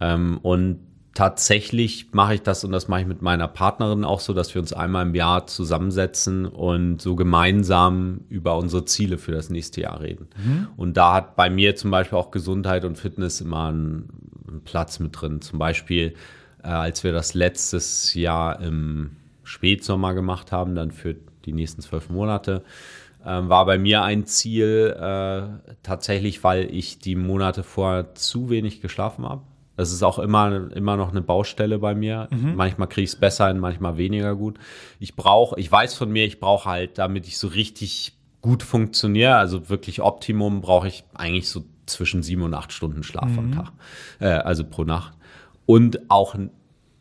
Ähm, 0.00 0.38
und 0.42 0.80
tatsächlich 1.16 2.12
mache 2.12 2.34
ich 2.34 2.42
das 2.42 2.62
und 2.62 2.72
das 2.72 2.88
mache 2.88 3.00
ich 3.00 3.06
mit 3.06 3.22
meiner 3.22 3.48
Partnerin 3.48 4.04
auch 4.04 4.20
so, 4.20 4.34
dass 4.34 4.54
wir 4.54 4.60
uns 4.60 4.74
einmal 4.74 5.06
im 5.06 5.14
Jahr 5.14 5.46
zusammensetzen 5.46 6.44
und 6.44 7.00
so 7.00 7.16
gemeinsam 7.16 8.20
über 8.28 8.58
unsere 8.58 8.84
Ziele 8.84 9.16
für 9.16 9.32
das 9.32 9.48
nächste 9.48 9.80
Jahr 9.80 10.02
reden. 10.02 10.28
Mhm. 10.36 10.68
Und 10.76 10.98
da 10.98 11.14
hat 11.14 11.34
bei 11.34 11.48
mir 11.48 11.74
zum 11.74 11.90
Beispiel 11.90 12.18
auch 12.18 12.30
Gesundheit 12.30 12.84
und 12.84 12.98
Fitness 12.98 13.40
immer 13.40 13.68
einen, 13.68 14.10
einen 14.46 14.60
Platz 14.60 14.98
mit 14.98 15.18
drin. 15.18 15.40
Zum 15.40 15.58
Beispiel, 15.58 16.12
äh, 16.62 16.68
als 16.68 17.02
wir 17.02 17.12
das 17.12 17.32
letztes 17.32 18.12
Jahr 18.12 18.60
im 18.60 19.12
Spätsommer 19.42 20.12
gemacht 20.12 20.52
haben, 20.52 20.74
dann 20.74 20.90
für 20.90 21.16
die 21.46 21.54
nächsten 21.54 21.80
zwölf 21.80 22.10
Monate, 22.10 22.62
äh, 23.24 23.28
war 23.28 23.64
bei 23.64 23.78
mir 23.78 24.02
ein 24.02 24.26
Ziel 24.26 24.94
äh, 24.94 25.72
tatsächlich, 25.82 26.44
weil 26.44 26.70
ich 26.70 26.98
die 26.98 27.16
Monate 27.16 27.62
vorher 27.62 28.14
zu 28.14 28.50
wenig 28.50 28.82
geschlafen 28.82 29.26
habe 29.26 29.40
das 29.76 29.92
ist 29.92 30.02
auch 30.02 30.18
immer, 30.18 30.70
immer 30.72 30.96
noch 30.96 31.10
eine 31.10 31.20
Baustelle 31.20 31.78
bei 31.78 31.94
mir. 31.94 32.28
Mhm. 32.30 32.56
Manchmal 32.56 32.88
kriege 32.88 33.04
ich 33.04 33.10
es 33.10 33.16
besser 33.16 33.48
hin, 33.48 33.58
manchmal 33.58 33.98
weniger 33.98 34.34
gut. 34.34 34.58
Ich 34.98 35.14
brauche, 35.14 35.60
ich 35.60 35.70
weiß 35.70 35.94
von 35.94 36.10
mir, 36.10 36.24
ich 36.24 36.40
brauche 36.40 36.68
halt, 36.68 36.98
damit 36.98 37.26
ich 37.26 37.38
so 37.38 37.48
richtig 37.48 38.16
gut 38.40 38.62
funktioniere, 38.62 39.36
also 39.36 39.68
wirklich 39.68 40.00
Optimum, 40.00 40.62
brauche 40.62 40.88
ich 40.88 41.04
eigentlich 41.14 41.48
so 41.48 41.64
zwischen 41.84 42.22
sieben 42.22 42.42
und 42.42 42.54
acht 42.54 42.72
Stunden 42.72 43.02
Schlaf 43.02 43.28
mhm. 43.28 43.38
am 43.38 43.52
Tag, 43.52 43.72
äh, 44.20 44.28
also 44.28 44.64
pro 44.64 44.84
Nacht. 44.84 45.12
Und 45.66 46.10
auch 46.10 46.34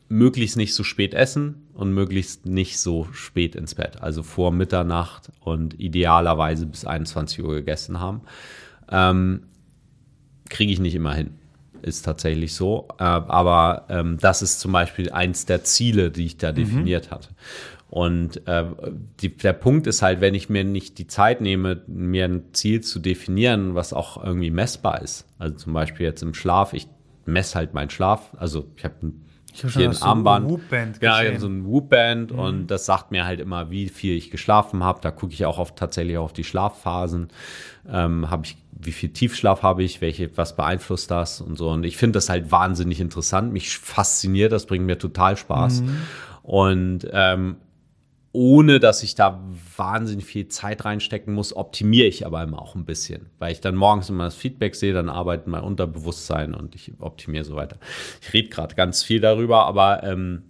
möglichst 0.10 0.58
nicht 0.58 0.74
so 0.74 0.84
spät 0.84 1.14
essen 1.14 1.68
und 1.74 1.94
möglichst 1.94 2.46
nicht 2.46 2.80
so 2.80 3.08
spät 3.14 3.56
ins 3.56 3.76
Bett, 3.76 4.02
also 4.02 4.22
vor 4.22 4.52
Mitternacht 4.52 5.32
und 5.40 5.80
idealerweise 5.80 6.66
bis 6.66 6.86
21 6.86 7.44
Uhr 7.44 7.56
gegessen 7.56 8.00
haben. 8.00 8.22
Ähm, 8.90 9.44
Kriege 10.48 10.72
ich 10.72 10.80
nicht 10.80 10.94
immer 10.94 11.14
hin 11.14 11.40
ist 11.86 12.04
tatsächlich 12.04 12.54
so. 12.54 12.88
Äh, 13.00 13.04
aber 13.04 13.86
ähm, 13.90 14.18
das 14.20 14.42
ist 14.42 14.60
zum 14.60 14.72
Beispiel 14.72 15.12
eins 15.12 15.46
der 15.46 15.64
Ziele, 15.64 16.12
die 16.12 16.26
ich 16.26 16.38
da 16.38 16.52
mhm. 16.52 16.56
definiert 16.56 17.12
hatte. 17.12 17.30
Und 17.90 18.46
äh, 18.48 18.66
die, 19.22 19.38
der 19.38 19.54
Punkt 19.54 19.88
ist 19.88 20.02
halt, 20.02 20.20
wenn 20.20 20.34
ich 20.34 20.50
mir 20.50 20.64
nicht 20.64 20.98
die 20.98 21.08
Zeit 21.08 21.40
nehme, 21.40 21.82
mir 21.88 22.26
ein 22.26 22.54
Ziel 22.54 22.82
zu 22.82 23.00
definieren, 23.00 23.76
was 23.76 23.94
auch 23.94 24.22
irgendwie 24.22 24.52
messbar 24.52 25.02
ist. 25.02 25.26
Also 25.38 25.56
zum 25.56 25.74
Beispiel 25.74 26.06
jetzt 26.06 26.22
im 26.24 26.34
Schlaf, 26.34 26.74
ich 26.74 26.88
messe 27.26 27.56
halt 27.56 27.74
meinen 27.74 27.90
Schlaf. 27.90 28.34
Also 28.38 28.68
ich 28.76 28.84
habe 28.84 28.96
ein 29.04 29.26
ich 29.56 29.64
habe 29.64 29.74
hier 29.74 29.90
ein 29.90 30.02
Armband. 30.02 30.50
So 30.50 30.56
ein 30.76 30.94
genau, 31.00 31.22
ich 31.22 31.28
habe 31.28 31.40
so 31.40 31.48
ein 31.48 31.66
Whoop-Band 31.66 32.32
mhm. 32.34 32.40
und 32.40 32.68
das 32.68 32.86
sagt 32.86 33.12
mir 33.12 33.26
halt 33.26 33.40
immer, 33.40 33.72
wie 33.72 33.88
viel 33.88 34.16
ich 34.18 34.30
geschlafen 34.30 34.84
habe. 34.84 35.00
Da 35.02 35.12
gucke 35.12 35.34
ich 35.34 35.46
auch 35.46 35.58
auf, 35.58 35.76
tatsächlich 35.76 36.18
auf 36.18 36.34
die 36.34 36.44
Schlafphasen. 36.44 37.30
Ähm, 37.90 38.30
habe 38.30 38.46
ich, 38.46 38.58
wie 38.72 38.92
viel 38.92 39.10
Tiefschlaf 39.10 39.64
habe 39.64 39.84
ich, 39.84 40.02
welche, 40.02 40.36
was 40.38 40.56
beeinflusst 40.56 41.10
das 41.10 41.40
und 41.40 41.58
so. 41.58 41.70
Und 41.70 41.86
ich 41.86 41.96
finde 41.96 42.18
das 42.18 42.30
halt 42.30 42.52
wahnsinnig 42.52 43.00
interessant. 43.00 43.54
Mich 43.54 43.78
fasziniert, 43.78 44.52
das 44.52 44.66
bringt 44.66 44.86
mir 44.86 44.98
total 44.98 45.38
Spaß. 45.38 45.82
Mhm. 45.82 46.02
Und 46.44 47.08
ähm, 47.12 47.56
ohne 48.36 48.82
dass 48.82 49.02
ich 49.02 49.16
da 49.16 49.42
wahnsinnig 49.78 50.26
viel 50.26 50.50
Zeit 50.50 50.84
reinstecken 50.84 51.34
muss, 51.34 51.56
optimiere 51.56 52.08
ich 52.08 52.26
aber 52.26 52.44
immer 52.44 52.62
auch 52.62 52.76
ein 52.76 52.84
bisschen, 52.84 53.28
weil 53.40 53.54
ich 53.54 53.62
dann 53.62 53.76
morgens 53.76 54.10
immer 54.10 54.26
das 54.26 54.36
Feedback 54.36 54.76
sehe, 54.76 54.94
dann 54.94 55.08
arbeitet 55.08 55.48
mein 55.48 55.64
Unterbewusstsein 55.64 56.54
und 56.54 56.76
ich 56.76 56.92
optimiere 57.00 57.46
so 57.46 57.56
weiter. 57.56 57.78
Ich 58.22 58.34
rede 58.34 58.50
gerade 58.50 58.76
ganz 58.76 59.04
viel 59.04 59.22
darüber, 59.22 59.66
aber 59.66 60.04
ähm, 60.04 60.44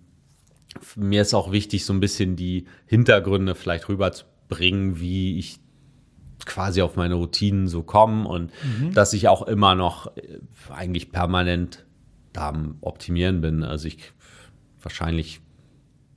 mir 0.95 1.21
ist 1.21 1.35
auch 1.35 1.51
wichtig, 1.51 1.85
so 1.85 1.93
ein 1.93 1.99
bisschen 1.99 2.35
die 2.35 2.65
Hintergründe 2.87 3.53
vielleicht 3.53 3.87
rüberzubringen, 3.87 4.99
wie 4.99 5.37
ich 5.37 5.59
quasi 6.45 6.81
auf 6.81 6.95
meine 6.95 7.13
Routinen 7.13 7.67
so 7.67 7.83
komme 7.83 8.27
und 8.27 8.51
mhm. 8.63 8.93
dass 8.93 9.13
ich 9.13 9.27
auch 9.27 9.43
immer 9.43 9.75
noch 9.75 10.17
äh, 10.17 10.39
eigentlich 10.73 11.11
permanent 11.11 11.85
da 12.33 12.49
am 12.49 12.77
Optimieren 12.81 13.41
bin. 13.41 13.63
Also 13.63 13.87
ich 13.87 14.11
wahrscheinlich 14.81 15.41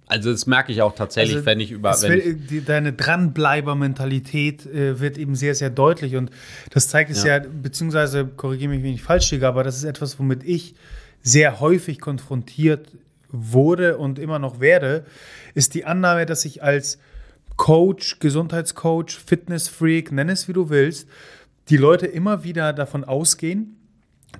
also 0.08 0.32
das 0.32 0.46
merke 0.46 0.72
ich 0.72 0.80
auch 0.82 0.94
tatsächlich, 0.94 1.36
also 1.36 1.46
wenn 1.46 1.60
ich 1.60 1.70
über. 1.70 1.94
Wenn 2.00 2.10
will, 2.10 2.34
die, 2.34 2.64
deine 2.64 2.92
Dranbleiber-Mentalität 2.92 4.66
äh, 4.66 4.98
wird 5.00 5.18
eben 5.18 5.34
sehr, 5.34 5.54
sehr 5.54 5.70
deutlich. 5.70 6.16
Und 6.16 6.30
das 6.70 6.88
zeigt 6.88 7.10
es 7.10 7.24
ja, 7.24 7.38
ja 7.38 7.44
beziehungsweise 7.48 8.26
korrigiere 8.26 8.70
mich, 8.70 8.82
wenn 8.82 8.94
ich 8.94 9.02
falsch 9.02 9.30
liege, 9.30 9.46
aber 9.46 9.64
das 9.64 9.76
ist 9.76 9.84
etwas, 9.84 10.18
womit 10.18 10.42
ich 10.44 10.74
sehr 11.22 11.60
häufig 11.60 12.00
konfrontiert 12.00 12.88
wurde 13.30 13.98
und 13.98 14.18
immer 14.18 14.38
noch 14.38 14.60
werde, 14.60 15.04
ist 15.54 15.74
die 15.74 15.84
Annahme, 15.84 16.24
dass 16.24 16.44
ich 16.46 16.62
als 16.62 16.98
Coach, 17.56 18.18
Gesundheitscoach, 18.20 19.10
Fitnessfreak, 19.10 20.10
nenn 20.12 20.30
es 20.30 20.48
wie 20.48 20.54
du 20.54 20.70
willst, 20.70 21.08
die 21.68 21.76
Leute 21.76 22.06
immer 22.06 22.44
wieder 22.44 22.72
davon 22.72 23.04
ausgehen, 23.04 23.76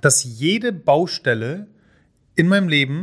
dass 0.01 0.23
jede 0.23 0.71
Baustelle 0.71 1.67
in 2.33 2.47
meinem 2.47 2.69
Leben 2.69 2.95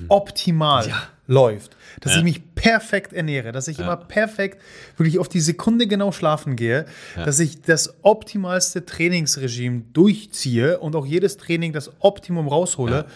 mhm. 0.00 0.06
optimal 0.08 0.88
ja 0.88 1.02
läuft. 1.30 1.76
Dass 2.00 2.12
ja. 2.12 2.18
ich 2.18 2.24
mich 2.24 2.54
perfekt 2.54 3.12
ernähre, 3.12 3.52
dass 3.52 3.68
ich 3.68 3.78
ja. 3.78 3.84
immer 3.84 3.96
perfekt, 3.96 4.60
wirklich 4.96 5.18
auf 5.18 5.28
die 5.28 5.40
Sekunde 5.40 5.86
genau 5.86 6.12
schlafen 6.12 6.56
gehe, 6.56 6.86
ja. 7.16 7.24
dass 7.24 7.38
ich 7.38 7.62
das 7.62 7.94
optimalste 8.02 8.84
Trainingsregime 8.84 9.82
durchziehe 9.92 10.80
und 10.80 10.96
auch 10.96 11.06
jedes 11.06 11.36
Training 11.36 11.72
das 11.72 11.92
Optimum 12.00 12.48
raushole. 12.48 13.06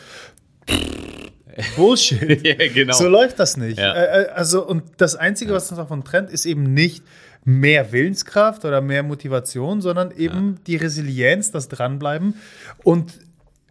Bullshit. 1.77 2.43
genau. 2.75 2.95
So 2.95 3.09
läuft 3.09 3.39
das 3.39 3.57
nicht. 3.57 3.79
Äh, 3.79 3.83
äh, 3.83 4.29
also, 4.29 4.67
und 4.67 4.85
das 4.97 5.17
Einzige, 5.17 5.53
was 5.53 5.71
uns 5.71 5.79
davon 5.79 6.05
trennt, 6.05 6.31
ist 6.31 6.47
eben 6.47 6.73
nicht 6.73 7.03
mehr 7.45 7.93
Willenskraft 7.93 8.65
oder 8.65 8.81
mehr 8.81 9.03
Motivation, 9.03 9.81
sondern 9.81 10.13
eben 10.13 10.61
die 10.67 10.77
Resilienz, 10.77 11.51
das 11.51 11.69
Dranbleiben 11.69 12.35
und 12.83 13.13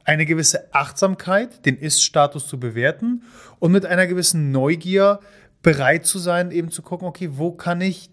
eine 0.06 0.26
gewisse 0.26 0.74
Achtsamkeit, 0.74 1.66
den 1.66 1.78
Ist-Status 1.78 2.48
zu 2.48 2.60
bewerten 2.60 3.24
und 3.60 3.72
mit 3.72 3.86
einer 3.86 4.08
gewissen 4.08 4.52
Neugier 4.52 5.20
bereit 5.62 6.06
zu 6.06 6.20
sein, 6.20 6.52
eben 6.52 6.72
zu 6.72 6.82
gucken, 6.82 7.08
okay, 7.08 7.30
wo 7.34 7.52
kann 7.52 7.82
ich 7.82 8.10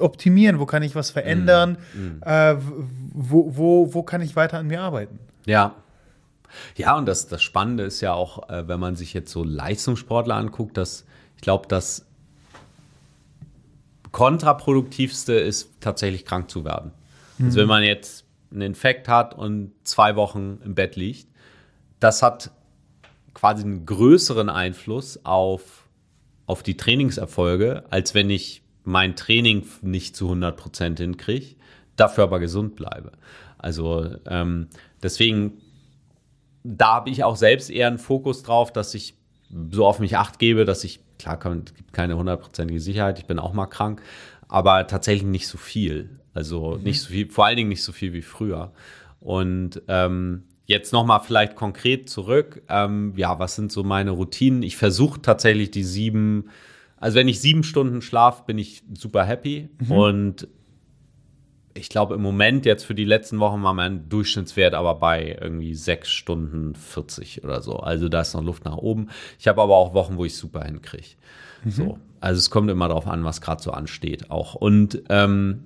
optimieren, 0.00 0.58
wo 0.58 0.66
kann 0.66 0.82
ich 0.82 0.94
was 0.94 1.10
verändern, 1.10 1.78
mm, 1.94 2.00
mm. 2.00 2.22
Äh, 2.24 2.56
wo, 3.12 3.56
wo, 3.56 3.94
wo 3.94 4.02
kann 4.02 4.22
ich 4.22 4.34
weiter 4.34 4.58
an 4.58 4.66
mir 4.66 4.80
arbeiten. 4.80 5.18
Ja. 5.46 5.76
Ja, 6.76 6.96
und 6.96 7.06
das, 7.06 7.26
das 7.26 7.42
Spannende 7.42 7.84
ist 7.84 8.00
ja 8.00 8.12
auch, 8.12 8.48
äh, 8.48 8.68
wenn 8.68 8.80
man 8.80 8.96
sich 8.96 9.12
jetzt 9.12 9.30
so 9.30 9.42
Leistungssportler 9.44 10.36
anguckt, 10.36 10.76
dass 10.76 11.04
ich 11.36 11.42
glaube, 11.42 11.66
das 11.68 12.06
kontraproduktivste 14.12 15.34
ist 15.34 15.70
tatsächlich 15.80 16.24
krank 16.24 16.48
zu 16.48 16.64
werden. 16.64 16.92
Mhm. 17.38 17.46
Also 17.46 17.60
wenn 17.60 17.66
man 17.66 17.82
jetzt 17.82 18.24
einen 18.52 18.62
Infekt 18.62 19.08
hat 19.08 19.34
und 19.34 19.72
zwei 19.82 20.14
Wochen 20.14 20.60
im 20.64 20.76
Bett 20.76 20.94
liegt, 20.94 21.26
das 22.04 22.22
hat 22.22 22.50
quasi 23.32 23.64
einen 23.64 23.86
größeren 23.86 24.50
Einfluss 24.50 25.24
auf, 25.24 25.88
auf 26.44 26.62
die 26.62 26.76
Trainingserfolge, 26.76 27.84
als 27.88 28.14
wenn 28.14 28.28
ich 28.28 28.62
mein 28.84 29.16
Training 29.16 29.66
nicht 29.80 30.14
zu 30.14 30.26
100 30.26 30.54
Prozent 30.54 31.00
hinkriege, 31.00 31.56
dafür 31.96 32.24
aber 32.24 32.40
gesund 32.40 32.76
bleibe. 32.76 33.12
Also 33.56 34.16
ähm, 34.26 34.68
deswegen, 35.02 35.62
da 36.62 36.96
habe 36.96 37.08
ich 37.08 37.24
auch 37.24 37.36
selbst 37.36 37.70
eher 37.70 37.86
einen 37.86 37.96
Fokus 37.96 38.42
drauf, 38.42 38.70
dass 38.70 38.92
ich 38.92 39.14
so 39.70 39.86
auf 39.86 39.98
mich 39.98 40.18
acht 40.18 40.38
gebe, 40.38 40.66
dass 40.66 40.84
ich, 40.84 41.00
klar, 41.18 41.38
es 41.42 41.74
gibt 41.74 41.94
keine 41.94 42.18
hundertprozentige 42.18 42.80
Sicherheit, 42.80 43.18
ich 43.18 43.24
bin 43.24 43.38
auch 43.38 43.54
mal 43.54 43.66
krank, 43.66 44.02
aber 44.46 44.86
tatsächlich 44.86 45.26
nicht 45.26 45.48
so 45.48 45.56
viel. 45.56 46.20
Also 46.34 46.76
mhm. 46.76 46.82
nicht 46.82 47.00
so 47.00 47.08
viel, 47.08 47.30
vor 47.30 47.46
allen 47.46 47.56
Dingen 47.56 47.70
nicht 47.70 47.82
so 47.82 47.92
viel 47.92 48.12
wie 48.12 48.20
früher. 48.20 48.74
Und 49.20 49.80
ähm, 49.88 50.42
Jetzt 50.66 50.92
nochmal 50.92 51.20
vielleicht 51.20 51.56
konkret 51.56 52.08
zurück. 52.08 52.62
Ähm, 52.68 53.12
ja, 53.16 53.38
was 53.38 53.54
sind 53.54 53.70
so 53.70 53.82
meine 53.84 54.12
Routinen? 54.12 54.62
Ich 54.62 54.76
versuche 54.76 55.20
tatsächlich 55.20 55.70
die 55.70 55.84
sieben, 55.84 56.48
also 56.96 57.16
wenn 57.16 57.28
ich 57.28 57.40
sieben 57.40 57.64
Stunden 57.64 58.00
schlafe, 58.00 58.44
bin 58.46 58.58
ich 58.58 58.82
super 58.94 59.24
happy. 59.24 59.68
Mhm. 59.80 59.90
Und 59.92 60.48
ich 61.74 61.88
glaube, 61.88 62.14
im 62.14 62.22
Moment 62.22 62.64
jetzt 62.66 62.84
für 62.84 62.94
die 62.94 63.04
letzten 63.04 63.40
Wochen 63.40 63.62
war 63.62 63.74
mein 63.74 64.08
Durchschnittswert 64.08 64.74
aber 64.74 64.94
bei 64.94 65.36
irgendwie 65.40 65.74
sechs 65.74 66.10
Stunden 66.10 66.74
40 66.74 67.44
oder 67.44 67.60
so. 67.60 67.76
Also 67.76 68.08
da 68.08 68.20
ist 68.20 68.32
noch 68.32 68.42
Luft 68.42 68.64
nach 68.64 68.76
oben. 68.76 69.08
Ich 69.38 69.48
habe 69.48 69.60
aber 69.60 69.74
auch 69.76 69.92
Wochen, 69.92 70.16
wo 70.16 70.24
ich 70.24 70.36
super 70.36 70.64
hinkriege. 70.64 71.08
Mhm. 71.64 71.70
So. 71.70 71.98
Also 72.20 72.38
es 72.38 72.48
kommt 72.48 72.70
immer 72.70 72.88
darauf 72.88 73.06
an, 73.06 73.24
was 73.24 73.40
gerade 73.40 73.62
so 73.62 73.72
ansteht 73.72 74.30
auch. 74.30 74.54
Und 74.54 75.02
ähm, 75.10 75.64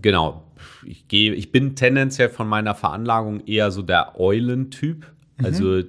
genau, 0.00 0.42
ich 0.84 1.08
gehe, 1.08 1.34
ich 1.34 1.52
bin 1.52 1.76
tendenziell 1.76 2.28
von 2.28 2.48
meiner 2.48 2.74
Veranlagung 2.74 3.46
eher 3.46 3.70
so 3.70 3.82
der 3.82 4.18
Eulentyp. 4.18 5.06
Mhm. 5.38 5.44
Also 5.44 5.82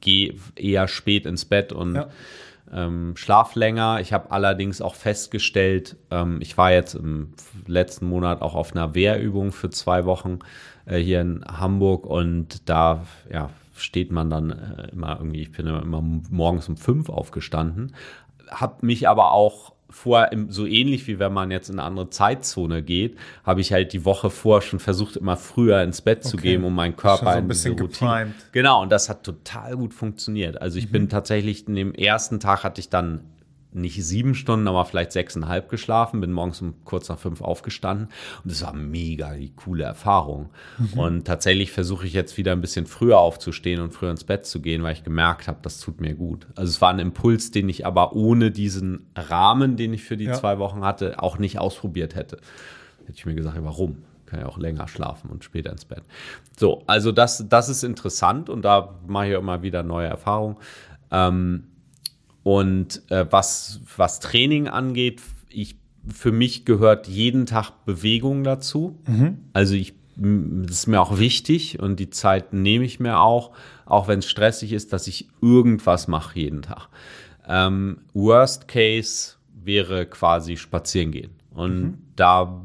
gehe 0.00 0.34
eher 0.56 0.88
spät 0.88 1.26
ins 1.26 1.44
Bett 1.44 1.72
und 1.72 1.96
ja. 1.96 2.08
ähm, 2.72 3.16
schlaf 3.16 3.54
länger. 3.54 4.00
Ich 4.00 4.12
habe 4.12 4.30
allerdings 4.30 4.80
auch 4.80 4.94
festgestellt, 4.94 5.96
ähm, 6.10 6.38
ich 6.40 6.56
war 6.56 6.72
jetzt 6.72 6.94
im 6.94 7.34
letzten 7.66 8.06
Monat 8.06 8.42
auch 8.42 8.54
auf 8.54 8.74
einer 8.74 8.94
Wehrübung 8.94 9.52
für 9.52 9.70
zwei 9.70 10.04
Wochen 10.04 10.38
äh, 10.86 10.98
hier 10.98 11.20
in 11.20 11.44
Hamburg 11.44 12.06
und 12.06 12.68
da 12.68 13.06
ja, 13.32 13.50
steht 13.76 14.12
man 14.12 14.30
dann 14.30 14.50
äh, 14.50 14.90
immer 14.92 15.16
irgendwie, 15.18 15.42
ich 15.42 15.52
bin 15.52 15.66
immer 15.66 16.02
morgens 16.30 16.68
um 16.68 16.76
fünf 16.76 17.08
aufgestanden, 17.08 17.94
habe 18.50 18.86
mich 18.86 19.08
aber 19.08 19.32
auch 19.32 19.72
vor, 19.90 20.28
so 20.48 20.66
ähnlich 20.66 21.06
wie 21.06 21.18
wenn 21.18 21.32
man 21.32 21.50
jetzt 21.50 21.70
in 21.70 21.78
eine 21.78 21.86
andere 21.86 22.10
Zeitzone 22.10 22.82
geht, 22.82 23.16
habe 23.44 23.60
ich 23.60 23.72
halt 23.72 23.92
die 23.92 24.04
Woche 24.04 24.30
vor 24.30 24.60
schon 24.60 24.80
versucht, 24.80 25.16
immer 25.16 25.36
früher 25.36 25.82
ins 25.82 26.02
Bett 26.02 26.18
okay. 26.18 26.28
zu 26.28 26.36
gehen, 26.36 26.64
um 26.64 26.74
meinen 26.74 26.96
Körper 26.96 27.32
so 27.32 27.38
ein 27.38 27.48
bisschen 27.48 27.72
in 27.72 27.88
diese 27.88 28.04
Routine. 28.04 28.34
Genau, 28.52 28.82
und 28.82 28.90
das 28.90 29.08
hat 29.08 29.24
total 29.24 29.76
gut 29.76 29.94
funktioniert. 29.94 30.60
Also 30.60 30.78
ich 30.78 30.88
mhm. 30.88 30.92
bin 30.92 31.08
tatsächlich 31.08 31.66
in 31.66 31.74
dem 31.74 31.94
ersten 31.94 32.38
Tag 32.38 32.64
hatte 32.64 32.80
ich 32.80 32.90
dann 32.90 33.20
nicht 33.72 34.02
sieben 34.04 34.34
Stunden, 34.34 34.66
aber 34.66 34.84
vielleicht 34.84 35.12
sechseinhalb 35.12 35.68
geschlafen, 35.68 36.20
bin 36.20 36.32
morgens 36.32 36.62
um 36.62 36.74
kurz 36.84 37.08
nach 37.08 37.18
fünf 37.18 37.42
aufgestanden 37.42 38.08
und 38.42 38.50
es 38.50 38.62
war 38.62 38.72
mega 38.72 39.34
die 39.34 39.52
coole 39.54 39.84
Erfahrung. 39.84 40.50
Mhm. 40.78 40.98
Und 40.98 41.24
tatsächlich 41.26 41.70
versuche 41.70 42.06
ich 42.06 42.12
jetzt 42.12 42.36
wieder 42.38 42.52
ein 42.52 42.60
bisschen 42.60 42.86
früher 42.86 43.18
aufzustehen 43.18 43.80
und 43.80 43.92
früher 43.92 44.10
ins 44.10 44.24
Bett 44.24 44.46
zu 44.46 44.60
gehen, 44.60 44.82
weil 44.82 44.94
ich 44.94 45.04
gemerkt 45.04 45.48
habe, 45.48 45.58
das 45.62 45.80
tut 45.80 46.00
mir 46.00 46.14
gut. 46.14 46.46
Also 46.54 46.70
es 46.70 46.80
war 46.80 46.90
ein 46.90 46.98
Impuls, 46.98 47.50
den 47.50 47.68
ich 47.68 47.84
aber 47.84 48.14
ohne 48.14 48.50
diesen 48.50 49.06
Rahmen, 49.14 49.76
den 49.76 49.92
ich 49.92 50.04
für 50.04 50.16
die 50.16 50.24
ja. 50.24 50.34
zwei 50.34 50.58
Wochen 50.58 50.82
hatte, 50.84 51.22
auch 51.22 51.38
nicht 51.38 51.58
ausprobiert 51.58 52.14
hätte. 52.14 52.38
Hätte 53.06 53.18
ich 53.18 53.26
mir 53.26 53.34
gesagt, 53.34 53.58
warum? 53.60 53.98
kann 54.28 54.40
ja 54.40 54.46
auch 54.46 54.58
länger 54.58 54.86
schlafen 54.88 55.30
und 55.30 55.42
später 55.42 55.72
ins 55.72 55.86
Bett. 55.86 56.02
So, 56.58 56.82
also 56.86 57.12
das, 57.12 57.46
das 57.48 57.70
ist 57.70 57.82
interessant 57.82 58.50
und 58.50 58.62
da 58.62 58.94
mache 59.06 59.28
ich 59.28 59.32
immer 59.32 59.62
wieder 59.62 59.82
neue 59.82 60.06
Erfahrungen. 60.06 60.56
Ähm, 61.10 61.64
und 62.48 63.02
äh, 63.10 63.26
was, 63.30 63.82
was 63.98 64.20
Training 64.20 64.68
angeht, 64.68 65.20
ich, 65.50 65.76
für 66.10 66.32
mich 66.32 66.64
gehört 66.64 67.06
jeden 67.06 67.44
Tag 67.44 67.84
Bewegung 67.84 68.42
dazu. 68.42 68.98
Mhm. 69.06 69.36
Also 69.52 69.74
ich, 69.74 69.92
das 70.16 70.70
ist 70.70 70.86
mir 70.86 71.02
auch 71.02 71.18
wichtig 71.18 71.78
und 71.78 72.00
die 72.00 72.08
Zeit 72.08 72.54
nehme 72.54 72.86
ich 72.86 73.00
mir 73.00 73.20
auch, 73.20 73.52
auch 73.84 74.08
wenn 74.08 74.20
es 74.20 74.30
stressig 74.30 74.72
ist, 74.72 74.94
dass 74.94 75.06
ich 75.08 75.28
irgendwas 75.42 76.08
mache 76.08 76.40
jeden 76.40 76.62
Tag. 76.62 76.88
Ähm, 77.46 77.98
worst 78.14 78.66
Case 78.66 79.34
wäre 79.52 80.06
quasi 80.06 80.56
spazieren 80.56 81.12
gehen. 81.12 81.32
Und 81.50 81.82
mhm. 81.82 81.98
da 82.16 82.62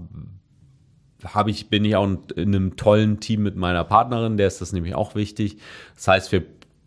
habe 1.25 1.51
ich, 1.51 1.69
bin 1.69 1.83
ich 1.83 1.97
auch 1.97 2.07
in 2.07 2.55
einem 2.55 2.77
tollen 2.77 3.19
Team 3.19 3.43
mit 3.43 3.57
meiner 3.57 3.83
Partnerin, 3.83 4.37
der 4.37 4.47
ist 4.47 4.61
das 4.61 4.71
nämlich 4.71 4.95
auch 4.95 5.13
wichtig. 5.13 5.57
Das 5.95 6.07
heißt, 6.07 6.31
wir 6.31 6.45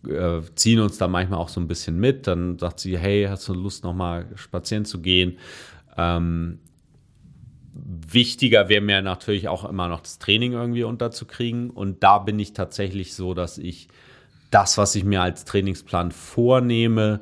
äh, 0.09 0.43
ziehen 0.55 0.81
uns 0.81 0.99
da 0.99 1.09
manchmal 1.09 1.39
auch 1.39 1.49
so 1.49 1.61
ein 1.61 1.69
bisschen 1.69 1.99
mit. 1.99 2.27
Dann 2.27 2.59
sagt 2.59 2.81
sie, 2.81 2.99
hey, 2.99 3.27
hast 3.29 3.49
du 3.49 3.55
Lust, 3.55 3.85
nochmal 3.85 4.27
spazieren 4.35 4.85
zu 4.85 5.01
gehen? 5.01 5.39
Ähm, 5.97 6.59
wichtiger 7.75 8.69
wäre 8.69 8.81
mir 8.81 9.03
natürlich 9.03 9.49
auch 9.49 9.69
immer 9.69 9.89
noch 9.89 10.01
das 10.01 10.19
Training 10.19 10.53
irgendwie 10.53 10.85
unterzukriegen. 10.85 11.71
Und 11.71 12.03
da 12.03 12.19
bin 12.19 12.39
ich 12.39 12.53
tatsächlich 12.53 13.15
so, 13.15 13.35
dass 13.35 13.59
ich 13.59 13.89
das, 14.51 14.79
was 14.79 14.95
ich 14.95 15.05
mir 15.05 15.23
als 15.23 15.45
Trainingsplan 15.45 16.13
vornehme, 16.13 17.21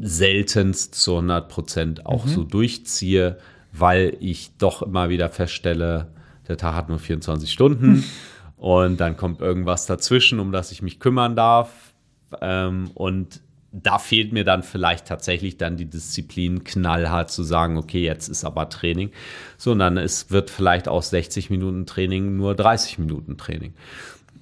seltenst 0.00 0.94
zu 0.94 1.16
100 1.16 1.48
Prozent 1.48 2.06
auch 2.06 2.24
mhm. 2.24 2.30
so 2.30 2.44
durchziehe, 2.44 3.38
weil 3.72 4.16
ich 4.20 4.56
doch 4.56 4.82
immer 4.82 5.10
wieder 5.10 5.28
feststelle, 5.28 6.08
der 6.48 6.56
Tag 6.56 6.74
hat 6.74 6.88
nur 6.88 6.98
24 6.98 7.50
Stunden 7.52 8.04
und 8.62 9.00
dann 9.00 9.16
kommt 9.16 9.40
irgendwas 9.40 9.86
dazwischen, 9.86 10.38
um 10.38 10.52
das 10.52 10.70
ich 10.70 10.82
mich 10.82 11.00
kümmern 11.00 11.34
darf. 11.34 11.94
Ähm, 12.40 12.92
und 12.94 13.40
da 13.72 13.98
fehlt 13.98 14.32
mir 14.32 14.44
dann 14.44 14.62
vielleicht 14.62 15.08
tatsächlich 15.08 15.56
dann 15.56 15.76
die 15.76 15.90
Disziplin, 15.90 16.62
knallhart 16.62 17.28
zu 17.28 17.42
sagen, 17.42 17.76
okay, 17.76 18.04
jetzt 18.04 18.28
ist 18.28 18.44
aber 18.44 18.68
Training, 18.68 19.10
sondern 19.58 19.96
es 19.96 20.30
wird 20.30 20.48
vielleicht 20.48 20.86
aus 20.86 21.10
60 21.10 21.50
Minuten 21.50 21.86
Training 21.86 22.36
nur 22.36 22.54
30 22.54 23.00
Minuten 23.00 23.36
Training. 23.36 23.74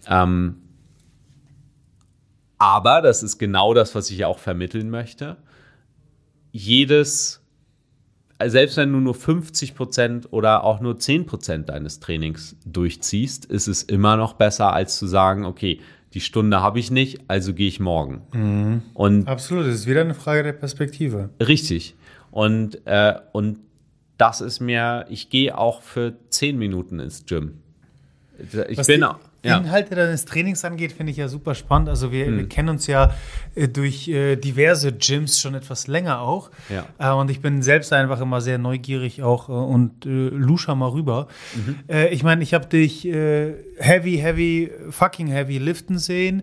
Ähm, 0.07 0.57
aber 2.59 3.01
das 3.01 3.23
ist 3.23 3.39
genau 3.39 3.73
das, 3.73 3.95
was 3.95 4.11
ich 4.11 4.27
auch 4.27 4.39
vermitteln 4.39 4.91
möchte. 4.91 5.39
Jedes, 6.53 7.40
selbst 8.47 8.77
wenn 8.77 8.93
du 8.93 9.01
nur 9.01 9.15
50 9.15 9.75
Prozent 9.75 10.33
oder 10.33 10.65
auch 10.65 10.81
nur 10.81 10.99
10 10.99 11.27
Prozent 11.27 11.69
deines 11.69 12.01
Trainings 12.01 12.57
durchziehst, 12.65 13.45
ist 13.47 13.67
es 13.67 13.83
immer 13.83 14.17
noch 14.17 14.35
besser, 14.35 14.73
als 14.73 14.99
zu 14.99 15.07
sagen, 15.07 15.45
okay, 15.45 15.81
die 16.15 16.21
Stunde 16.21 16.61
habe 16.61 16.79
ich 16.79 16.91
nicht, 16.91 17.21
also 17.29 17.55
gehe 17.55 17.69
ich 17.69 17.81
morgen. 17.81 18.23
Mhm. 18.33 18.83
Und 18.95 19.29
Absolut, 19.29 19.67
das 19.67 19.75
ist 19.75 19.87
wieder 19.87 20.01
eine 20.01 20.15
Frage 20.15 20.43
der 20.43 20.53
Perspektive. 20.53 21.31
Richtig. 21.41 21.95
Und, 22.31 22.85
äh, 22.87 23.15
und 23.33 23.59
das 24.17 24.41
ist 24.41 24.61
mir, 24.61 25.07
ich 25.09 25.31
gehe 25.31 25.57
auch 25.57 25.83
für 25.83 26.15
zehn 26.31 26.59
Minuten 26.59 26.99
ins 26.99 27.25
Gym. 27.27 27.59
Ich 28.69 28.79
Was 28.79 28.87
bin, 28.87 29.05
ja. 29.43 29.59
Inhalte 29.59 29.95
deines 29.95 30.27
Trainings 30.27 30.65
angeht, 30.65 30.93
finde 30.93 31.13
ich 31.13 31.17
ja 31.17 31.29
super 31.29 31.55
spannend. 31.55 31.89
Also 31.89 32.13
wir, 32.13 32.27
hm. 32.27 32.37
wir 32.37 32.49
kennen 32.49 32.69
uns 32.69 32.87
ja 32.87 33.15
äh, 33.55 33.69
durch 33.69 34.09
äh, 34.09 34.37
diverse 34.37 34.93
Gyms 34.93 35.41
schon 35.41 35.55
etwas 35.55 35.87
länger 35.87 36.21
auch. 36.21 36.51
Ja. 36.69 36.87
Äh, 36.99 37.15
und 37.19 37.31
ich 37.31 37.41
bin 37.41 37.63
selbst 37.63 37.93
einfach 37.93 38.21
immer 38.21 38.41
sehr 38.41 38.59
neugierig 38.59 39.23
auch 39.23 39.49
äh, 39.49 39.53
und 39.53 40.05
äh, 40.05 40.09
lusche 40.09 40.75
mal 40.75 40.89
rüber. 40.89 41.29
Mhm. 41.55 41.77
Äh, 41.89 42.09
ich 42.09 42.23
meine, 42.23 42.43
ich 42.43 42.55
habe 42.55 42.67
dich 42.67 43.05
heavy, 43.05 44.19
heavy, 44.19 44.71
fucking 44.91 45.29
heavy 45.29 45.59
liften 45.59 45.99
sehen. 45.99 46.43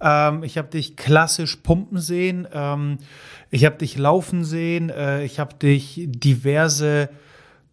Ähm, 0.00 0.42
ich 0.42 0.56
habe 0.56 0.68
dich 0.68 0.96
klassisch 0.96 1.56
pumpen 1.56 1.98
sehen. 1.98 2.48
Ähm, 2.52 2.98
ich 3.50 3.64
habe 3.64 3.76
dich 3.76 3.96
laufen 3.96 4.44
sehen. 4.44 4.92
ich 5.24 5.38
habe 5.38 5.54
dich 5.54 6.04
diverse 6.06 7.08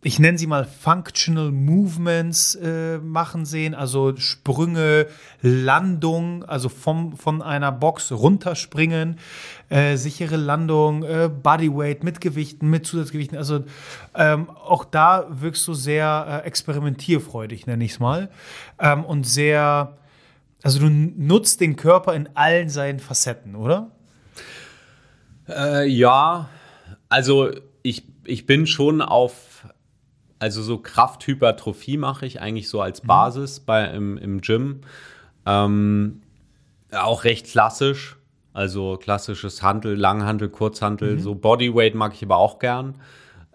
ich 0.05 0.19
nenne 0.19 0.37
sie 0.37 0.45
mal 0.45 0.65
Functional 0.65 1.51
Movements 1.51 2.53
äh, 2.53 2.99
machen 2.99 3.43
sehen, 3.43 3.73
also 3.73 4.15
Sprünge, 4.17 5.07
Landung, 5.41 6.43
also 6.43 6.69
vom, 6.69 7.17
von 7.17 7.41
einer 7.41 7.71
Box 7.71 8.11
runterspringen, 8.11 9.17
äh, 9.69 9.97
sichere 9.97 10.35
Landung, 10.35 11.01
äh, 11.01 11.27
Bodyweight 11.27 12.03
mit 12.03 12.21
Gewichten, 12.21 12.69
mit 12.69 12.85
Zusatzgewichten. 12.85 13.35
Also 13.35 13.63
ähm, 14.13 14.51
auch 14.51 14.85
da 14.85 15.25
wirkst 15.27 15.67
du 15.67 15.73
sehr 15.73 16.43
äh, 16.43 16.47
experimentierfreudig, 16.47 17.65
nenne 17.65 17.83
ich 17.83 17.93
es 17.93 17.99
mal. 17.99 18.29
Ähm, 18.77 19.03
und 19.05 19.25
sehr, 19.25 19.97
also 20.61 20.81
du 20.81 20.87
nutzt 20.87 21.61
den 21.61 21.77
Körper 21.77 22.13
in 22.13 22.29
allen 22.35 22.69
seinen 22.69 22.99
Facetten, 22.99 23.55
oder? 23.55 23.89
Äh, 25.49 25.87
ja, 25.87 26.47
also 27.09 27.49
ich, 27.81 28.03
ich 28.23 28.45
bin 28.45 28.67
schon 28.67 29.01
auf 29.01 29.55
also 30.39 30.61
so 30.61 30.77
Krafthypertrophie 30.77 31.97
mache 31.97 32.25
ich 32.25 32.41
eigentlich 32.41 32.69
so 32.69 32.81
als 32.81 33.03
mhm. 33.03 33.07
Basis 33.07 33.59
bei, 33.59 33.85
im, 33.85 34.17
im 34.17 34.41
Gym. 34.41 34.81
Ähm, 35.45 36.21
auch 36.91 37.23
recht 37.23 37.47
klassisch. 37.47 38.17
Also 38.53 38.97
klassisches 38.97 39.61
Handel, 39.61 39.95
Langhandel, 39.95 40.49
Kurzhandel. 40.49 41.15
Mhm. 41.15 41.19
So 41.19 41.35
Bodyweight 41.35 41.95
mag 41.95 42.13
ich 42.13 42.23
aber 42.23 42.37
auch 42.37 42.59
gern. 42.59 42.95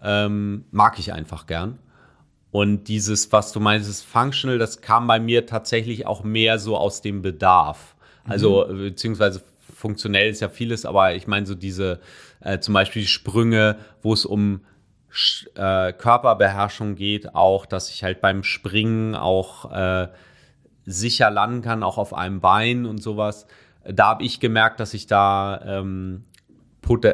Ähm, 0.02 0.64
mag 0.70 0.98
ich 0.98 1.12
einfach 1.12 1.46
gern. 1.46 1.78
Und 2.50 2.88
dieses, 2.88 3.32
was 3.32 3.52
du 3.52 3.60
meinst, 3.60 3.88
ist 3.88 4.02
Functional, 4.02 4.58
das 4.58 4.80
kam 4.80 5.06
bei 5.06 5.20
mir 5.20 5.46
tatsächlich 5.46 6.06
auch 6.06 6.24
mehr 6.24 6.58
so 6.58 6.76
aus 6.76 7.00
dem 7.00 7.22
Bedarf. 7.22 7.94
Also, 8.24 8.66
mhm. 8.68 8.78
beziehungsweise 8.78 9.42
funktionell 9.74 10.30
ist 10.30 10.40
ja 10.40 10.48
vieles, 10.48 10.84
aber 10.84 11.14
ich 11.14 11.26
meine 11.26 11.46
so 11.46 11.54
diese, 11.54 12.00
äh, 12.40 12.58
zum 12.58 12.74
Beispiel 12.74 13.02
die 13.02 13.08
Sprünge, 13.08 13.78
wo 14.02 14.12
es 14.12 14.26
um 14.26 14.60
äh, 15.54 15.92
Körperbeherrschung 15.92 16.94
geht, 16.94 17.34
auch, 17.34 17.66
dass 17.66 17.90
ich 17.90 18.04
halt 18.04 18.20
beim 18.20 18.42
Springen 18.42 19.14
auch 19.14 19.70
äh, 19.72 20.08
sicher 20.86 21.30
landen 21.30 21.62
kann, 21.62 21.82
auch 21.82 21.98
auf 21.98 22.14
einem 22.14 22.40
Bein 22.40 22.86
und 22.86 23.02
sowas. 23.02 23.46
Da 23.84 24.08
habe 24.08 24.24
ich 24.24 24.40
gemerkt, 24.40 24.80
dass 24.80 24.94
ich 24.94 25.06
da 25.06 25.60
ähm, 25.64 26.24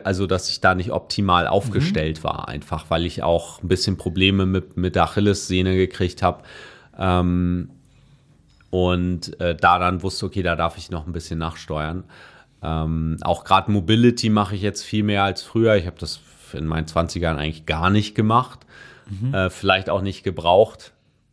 also 0.05 0.27
dass 0.27 0.49
ich 0.49 0.61
da 0.61 0.75
nicht 0.75 0.91
optimal 0.91 1.47
aufgestellt 1.47 2.21
mhm. 2.21 2.25
war, 2.25 2.49
einfach 2.49 2.87
weil 2.89 3.05
ich 3.05 3.23
auch 3.23 3.63
ein 3.63 3.69
bisschen 3.69 3.97
Probleme 3.97 4.47
mit, 4.47 4.77
mit 4.77 4.95
der 4.95 5.05
Achillessehne 5.05 5.77
gekriegt 5.77 6.23
habe. 6.23 6.43
Ähm, 6.99 7.71
und 8.71 9.39
äh, 9.41 9.55
da 9.55 9.79
dann 9.79 10.03
wusste, 10.03 10.27
okay, 10.27 10.43
da 10.43 10.57
darf 10.57 10.77
ich 10.79 10.91
noch 10.91 11.07
ein 11.07 11.13
bisschen 11.13 11.39
nachsteuern. 11.39 12.05
Ähm, 12.63 13.19
auch 13.23 13.45
gerade 13.45 13.71
Mobility 13.71 14.31
mache 14.31 14.55
ich 14.55 14.63
jetzt 14.63 14.83
viel 14.83 15.03
mehr 15.03 15.25
als 15.25 15.43
früher. 15.43 15.77
Ich 15.77 15.87
habe 15.87 15.97
das 15.99 16.21
in 16.55 16.67
meinen 16.67 16.87
20ern 16.87 17.37
eigentlich 17.37 17.67
gar 17.67 17.91
nicht 17.91 18.15
gemacht. 18.15 18.61
Mhm. 19.09 19.35
Äh, 19.35 19.51
vielleicht 19.51 19.91
auch 19.91 20.03
nicht 20.03 20.23
gebraucht, 20.23 20.93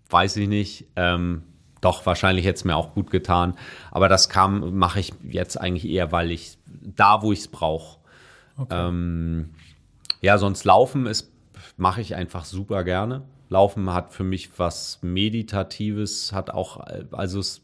weiß 0.10 0.38
ich 0.38 0.48
nicht. 0.48 0.86
Ähm, 0.96 1.44
doch, 1.82 2.06
wahrscheinlich 2.06 2.46
hätte 2.46 2.56
es 2.56 2.66
mir 2.66 2.78
auch 2.78 2.94
gut 2.94 3.12
getan. 3.12 3.56
Aber 3.92 4.08
das 4.08 4.30
kam, 4.30 4.78
mache 4.78 5.00
ich 5.00 5.14
jetzt 5.24 5.60
eigentlich 5.60 5.92
eher, 5.92 6.12
weil 6.12 6.32
ich 6.32 6.58
da, 6.66 7.22
wo 7.22 7.32
ich 7.32 7.40
es 7.40 7.48
brauche. 7.50 8.00
Okay. 8.58 8.88
Ähm, 8.88 9.50
ja, 10.22 10.38
sonst 10.38 10.64
Laufen 10.64 11.06
ist, 11.08 11.32
mache 11.76 12.02
ich 12.02 12.16
einfach 12.16 12.46
super 12.46 12.84
gerne. 12.84 13.24
Laufen 13.50 13.94
hat 13.94 14.14
für 14.14 14.24
mich 14.24 14.58
was 14.58 15.00
Meditatives, 15.02 16.32
hat 16.32 16.50
auch, 16.50 16.80
also 17.12 17.40
es 17.40 17.62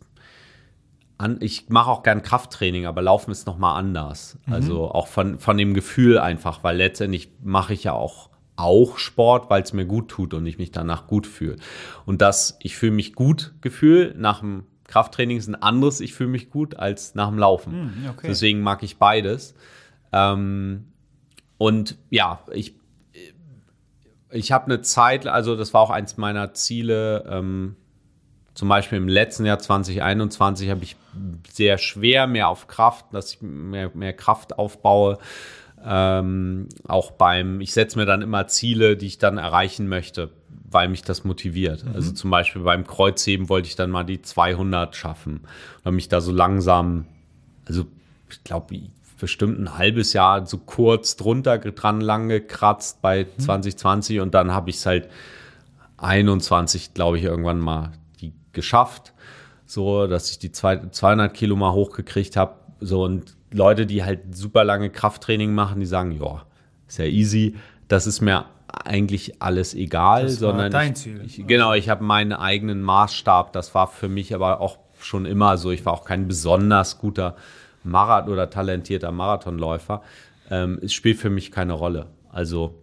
an, 1.19 1.37
ich 1.41 1.67
mache 1.69 1.91
auch 1.91 2.01
gern 2.01 2.23
Krafttraining, 2.23 2.85
aber 2.85 3.01
Laufen 3.01 3.31
ist 3.31 3.45
nochmal 3.45 3.77
anders. 3.77 4.39
Mhm. 4.45 4.53
Also 4.53 4.89
auch 4.89 5.07
von, 5.07 5.37
von 5.37 5.57
dem 5.57 5.73
Gefühl 5.73 6.17
einfach, 6.17 6.63
weil 6.63 6.77
letztendlich 6.77 7.29
mache 7.43 7.73
ich 7.73 7.83
ja 7.83 7.93
auch, 7.93 8.29
auch 8.55 8.97
Sport, 8.97 9.49
weil 9.49 9.61
es 9.61 9.73
mir 9.73 9.85
gut 9.85 10.09
tut 10.09 10.33
und 10.33 10.45
ich 10.45 10.57
mich 10.57 10.71
danach 10.71 11.07
gut 11.07 11.27
fühle. 11.27 11.57
Und 12.05 12.21
das, 12.21 12.57
ich 12.61 12.77
fühle 12.77 12.93
mich 12.93 13.13
gut 13.13 13.53
Gefühl 13.61 14.15
nach 14.17 14.39
dem 14.39 14.63
Krafttraining 14.85 15.37
ist 15.37 15.47
ein 15.47 15.61
anderes, 15.61 15.99
ich 15.99 16.15
fühle 16.15 16.31
mich 16.31 16.49
gut 16.49 16.75
als 16.77 17.13
nach 17.13 17.29
dem 17.29 17.37
Laufen. 17.37 18.01
Mhm, 18.01 18.09
okay. 18.09 18.27
Deswegen 18.27 18.61
mag 18.61 18.81
ich 18.81 18.97
beides. 18.97 19.53
Ähm, 20.11 20.85
und 21.59 21.97
ja, 22.09 22.39
ich, 22.51 22.75
ich 24.31 24.51
habe 24.51 24.65
eine 24.65 24.81
Zeit, 24.81 25.27
also 25.27 25.55
das 25.55 25.73
war 25.73 25.81
auch 25.81 25.91
eins 25.91 26.17
meiner 26.17 26.53
Ziele, 26.53 27.25
ähm, 27.29 27.75
zum 28.59 28.67
Beispiel 28.67 28.97
im 28.97 29.07
letzten 29.07 29.45
Jahr 29.45 29.57
2021 29.57 30.69
habe 30.69 30.83
ich 30.83 30.97
sehr 31.49 31.77
schwer 31.77 32.27
mehr 32.27 32.49
auf 32.49 32.67
Kraft, 32.67 33.05
dass 33.13 33.35
ich 33.35 33.41
mehr, 33.41 33.89
mehr 33.93 34.11
Kraft 34.11 34.59
aufbaue. 34.59 35.17
Ähm, 35.81 36.67
auch 36.85 37.11
beim, 37.11 37.61
ich 37.61 37.71
setze 37.71 37.97
mir 37.97 38.05
dann 38.05 38.21
immer 38.21 38.47
Ziele, 38.47 38.97
die 38.97 39.05
ich 39.05 39.17
dann 39.17 39.37
erreichen 39.37 39.87
möchte, 39.87 40.31
weil 40.69 40.89
mich 40.89 41.03
das 41.03 41.23
motiviert. 41.23 41.85
Mhm. 41.85 41.95
Also 41.95 42.11
zum 42.11 42.31
Beispiel 42.31 42.61
beim 42.61 42.85
Kreuzheben 42.85 43.47
wollte 43.47 43.69
ich 43.69 43.77
dann 43.77 43.91
mal 43.91 44.03
die 44.03 44.21
200 44.21 44.93
schaffen 44.93 45.35
und 45.77 45.85
habe 45.85 45.95
mich 45.95 46.09
da 46.09 46.19
so 46.19 46.33
langsam, 46.33 47.05
also 47.65 47.85
ich 48.29 48.43
glaube, 48.43 48.77
bestimmt 49.21 49.57
ein 49.57 49.77
halbes 49.77 50.11
Jahr 50.11 50.45
so 50.45 50.57
kurz 50.57 51.15
drunter 51.15 51.59
dran 51.59 52.01
lang 52.01 52.27
gekratzt 52.27 53.01
bei 53.01 53.23
mhm. 53.23 53.41
2020 53.41 54.19
und 54.19 54.33
dann 54.33 54.51
habe 54.51 54.69
ich 54.69 54.75
es 54.75 54.85
halt 54.85 55.07
21, 55.95 56.93
glaube 56.93 57.19
ich, 57.19 57.23
irgendwann 57.23 57.59
mal 57.59 57.93
geschafft, 58.53 59.13
so 59.65 60.07
dass 60.07 60.31
ich 60.31 60.39
die 60.39 60.51
200 60.51 61.33
Kilo 61.33 61.55
mal 61.55 61.73
hochgekriegt 61.73 62.35
habe. 62.35 62.55
So 62.79 63.03
und 63.03 63.35
Leute, 63.51 63.85
die 63.85 64.03
halt 64.03 64.35
super 64.35 64.63
lange 64.63 64.89
Krafttraining 64.89 65.53
machen, 65.53 65.79
die 65.79 65.85
sagen, 65.85 66.11
ja, 66.11 66.43
ist 66.87 66.97
ja 66.97 67.05
easy. 67.05 67.55
Das 67.87 68.07
ist 68.07 68.21
mir 68.21 68.45
eigentlich 68.67 69.41
alles 69.41 69.73
egal, 69.73 70.23
das 70.23 70.35
sondern 70.37 70.71
dein 70.71 70.95
Ziel. 70.95 71.21
Ich, 71.25 71.45
genau, 71.47 71.73
ich 71.73 71.89
habe 71.89 72.03
meinen 72.03 72.33
eigenen 72.33 72.81
Maßstab. 72.81 73.53
Das 73.53 73.73
war 73.73 73.87
für 73.87 74.09
mich 74.09 74.33
aber 74.33 74.61
auch 74.61 74.77
schon 74.99 75.25
immer 75.25 75.57
so. 75.57 75.71
Ich 75.71 75.85
war 75.85 75.93
auch 75.93 76.05
kein 76.05 76.27
besonders 76.27 76.99
guter 76.99 77.35
Marathon 77.83 78.33
oder 78.33 78.49
talentierter 78.49 79.11
Marathonläufer. 79.11 80.01
Ähm, 80.51 80.79
es 80.81 80.93
spielt 80.93 81.17
für 81.17 81.29
mich 81.29 81.51
keine 81.51 81.73
Rolle. 81.73 82.07
Also 82.31 82.75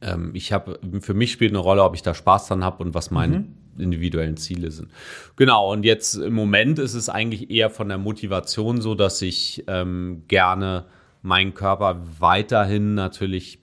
ähm, 0.00 0.30
ich 0.34 0.52
habe 0.52 0.78
für 1.00 1.14
mich 1.14 1.32
spielt 1.32 1.52
eine 1.52 1.58
Rolle, 1.58 1.82
ob 1.82 1.94
ich 1.94 2.02
da 2.02 2.14
Spaß 2.14 2.48
dran 2.48 2.64
habe 2.64 2.82
und 2.82 2.94
was 2.94 3.10
mein 3.10 3.30
mhm 3.30 3.57
individuellen 3.80 4.36
Ziele 4.36 4.70
sind. 4.70 4.90
Genau, 5.36 5.72
und 5.72 5.84
jetzt 5.84 6.14
im 6.14 6.34
Moment 6.34 6.78
ist 6.78 6.94
es 6.94 7.08
eigentlich 7.08 7.50
eher 7.50 7.70
von 7.70 7.88
der 7.88 7.98
Motivation 7.98 8.80
so, 8.80 8.94
dass 8.94 9.22
ich 9.22 9.64
ähm, 9.66 10.22
gerne 10.28 10.86
meinen 11.22 11.54
Körper 11.54 12.02
weiterhin 12.18 12.94
natürlich 12.94 13.58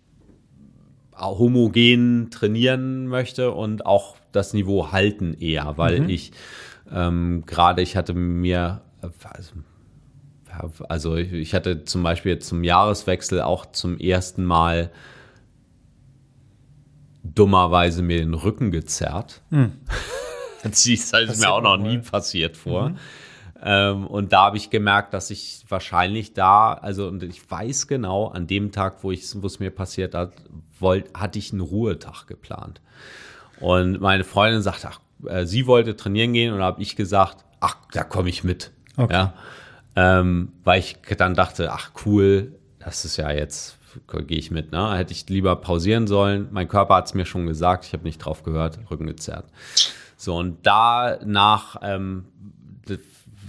homogen 1.18 2.30
trainieren 2.30 3.08
möchte 3.08 3.52
und 3.52 3.86
auch 3.86 4.18
das 4.32 4.54
Niveau 4.54 4.92
halten 4.92 5.34
eher, 5.34 5.78
weil 5.78 6.02
mhm. 6.02 6.10
ich 6.10 6.32
ähm, 6.92 7.44
gerade, 7.46 7.82
ich 7.82 7.96
hatte 7.96 8.14
mir, 8.14 8.82
also, 9.02 9.54
also 10.88 11.16
ich 11.16 11.54
hatte 11.54 11.84
zum 11.86 12.04
Beispiel 12.04 12.40
zum 12.40 12.64
Jahreswechsel 12.64 13.42
auch 13.42 13.66
zum 13.66 13.98
ersten 13.98 14.44
Mal 14.44 14.92
dummerweise 17.34 18.02
mir 18.02 18.20
den 18.20 18.34
Rücken 18.34 18.72
gezerrt. 18.72 19.42
Hm. 19.50 19.74
Das 20.64 20.84
ist 20.88 21.14
halt 21.14 21.38
mir 21.38 21.52
auch 21.52 21.62
noch 21.62 21.78
nie 21.78 22.00
passiert 22.00 22.58
vor. 22.58 22.90
Mhm. 22.90 22.98
Ähm, 23.62 24.08
und 24.08 24.34
da 24.34 24.46
habe 24.46 24.58
ich 24.58 24.72
gemerkt, 24.72 25.14
dass 25.14 25.30
ich 25.30 25.64
wahrscheinlich 25.70 26.34
da, 26.34 26.74
also 26.74 27.08
und 27.08 27.22
ich 27.22 27.50
weiß 27.50 27.88
genau, 27.88 28.30
an 28.30 28.48
dem 28.48 28.72
Tag, 28.72 29.04
wo 29.04 29.12
es 29.12 29.60
mir 29.60 29.70
passiert 29.70 30.16
hat, 30.16 30.34
wollt, 30.80 31.14
hatte 31.14 31.38
ich 31.38 31.52
einen 31.52 31.62
Ruhetag 31.62 32.26
geplant. 32.26 32.82
Und 33.60 34.02
meine 34.02 34.24
Freundin 34.24 34.62
sagt, 34.62 34.86
ach, 34.86 35.00
äh, 35.28 35.46
sie 35.46 35.68
wollte 35.68 35.96
trainieren 35.96 36.34
gehen 36.34 36.54
und 36.54 36.60
da 36.60 36.66
habe 36.66 36.82
ich 36.82 36.96
gesagt, 36.96 37.46
ach, 37.60 37.78
da 37.92 38.04
komme 38.04 38.30
ich 38.30 38.44
mit. 38.44 38.72
Okay. 38.98 39.14
Ja. 39.14 39.34
Ähm, 39.96 40.52
weil 40.64 40.80
ich 40.80 40.98
dann 41.18 41.36
dachte, 41.36 41.72
ach 41.72 41.92
cool, 42.06 42.56
das 42.80 43.06
ist 43.06 43.18
ja 43.18 43.32
jetzt, 43.32 43.78
gehe 44.28 44.38
ich 44.38 44.52
mit. 44.52 44.72
Ne? 44.72 44.96
Hätte 44.96 45.14
ich 45.14 45.28
lieber 45.30 45.56
pausieren 45.56 46.08
sollen. 46.08 46.48
Mein 46.52 46.68
Körper 46.68 46.96
hat 46.96 47.08
es 47.08 47.14
mir 47.14 47.26
schon 47.26 47.46
gesagt, 47.46 47.86
ich 47.86 47.94
habe 47.94 48.04
nicht 48.04 48.20
drauf 48.20 48.44
gehört, 48.44 48.80
Rücken 48.90 49.08
gezerrt. 49.08 49.46
So, 50.18 50.36
und 50.36 50.58
danach, 50.64 51.78
ähm, 51.82 52.26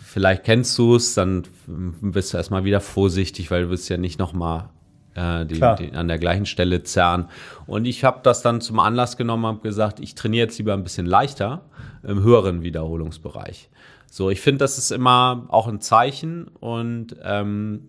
vielleicht 0.05 0.44
kennst 0.44 0.76
du 0.78 0.97
es, 0.97 1.14
dann 1.14 1.44
bist 1.66 2.32
du 2.32 2.36
erstmal 2.36 2.64
wieder 2.64 2.80
vorsichtig, 2.80 3.51
weil 3.51 3.64
du 3.64 3.70
willst 3.70 3.88
ja 3.88 3.97
nicht 3.97 4.18
nochmal 4.18 4.68
äh, 5.14 5.47
die, 5.47 5.61
die, 5.78 5.92
an 5.92 6.09
der 6.09 6.18
gleichen 6.18 6.47
Stelle 6.47 6.82
zerren. 6.82 7.28
Und 7.66 7.86
ich 7.86 8.05
habe 8.05 8.20
das 8.22 8.42
dann 8.42 8.61
zum 8.61 8.78
Anlass 8.78 9.16
genommen, 9.16 9.47
habe 9.47 9.61
gesagt, 9.61 10.01
ich 10.01 10.14
trainiere 10.14 10.47
jetzt 10.47 10.59
lieber 10.59 10.74
ein 10.74 10.82
bisschen 10.82 11.07
leichter 11.07 11.62
im 12.03 12.22
höheren 12.22 12.62
Wiederholungsbereich. 12.62 13.68
So, 14.11 14.30
ich 14.30 14.40
finde, 14.40 14.59
das 14.59 14.78
ist 14.78 14.92
immer 14.92 15.47
auch 15.49 15.66
ein 15.66 15.80
Zeichen 15.80 16.49
und 16.49 17.16
ähm, 17.22 17.88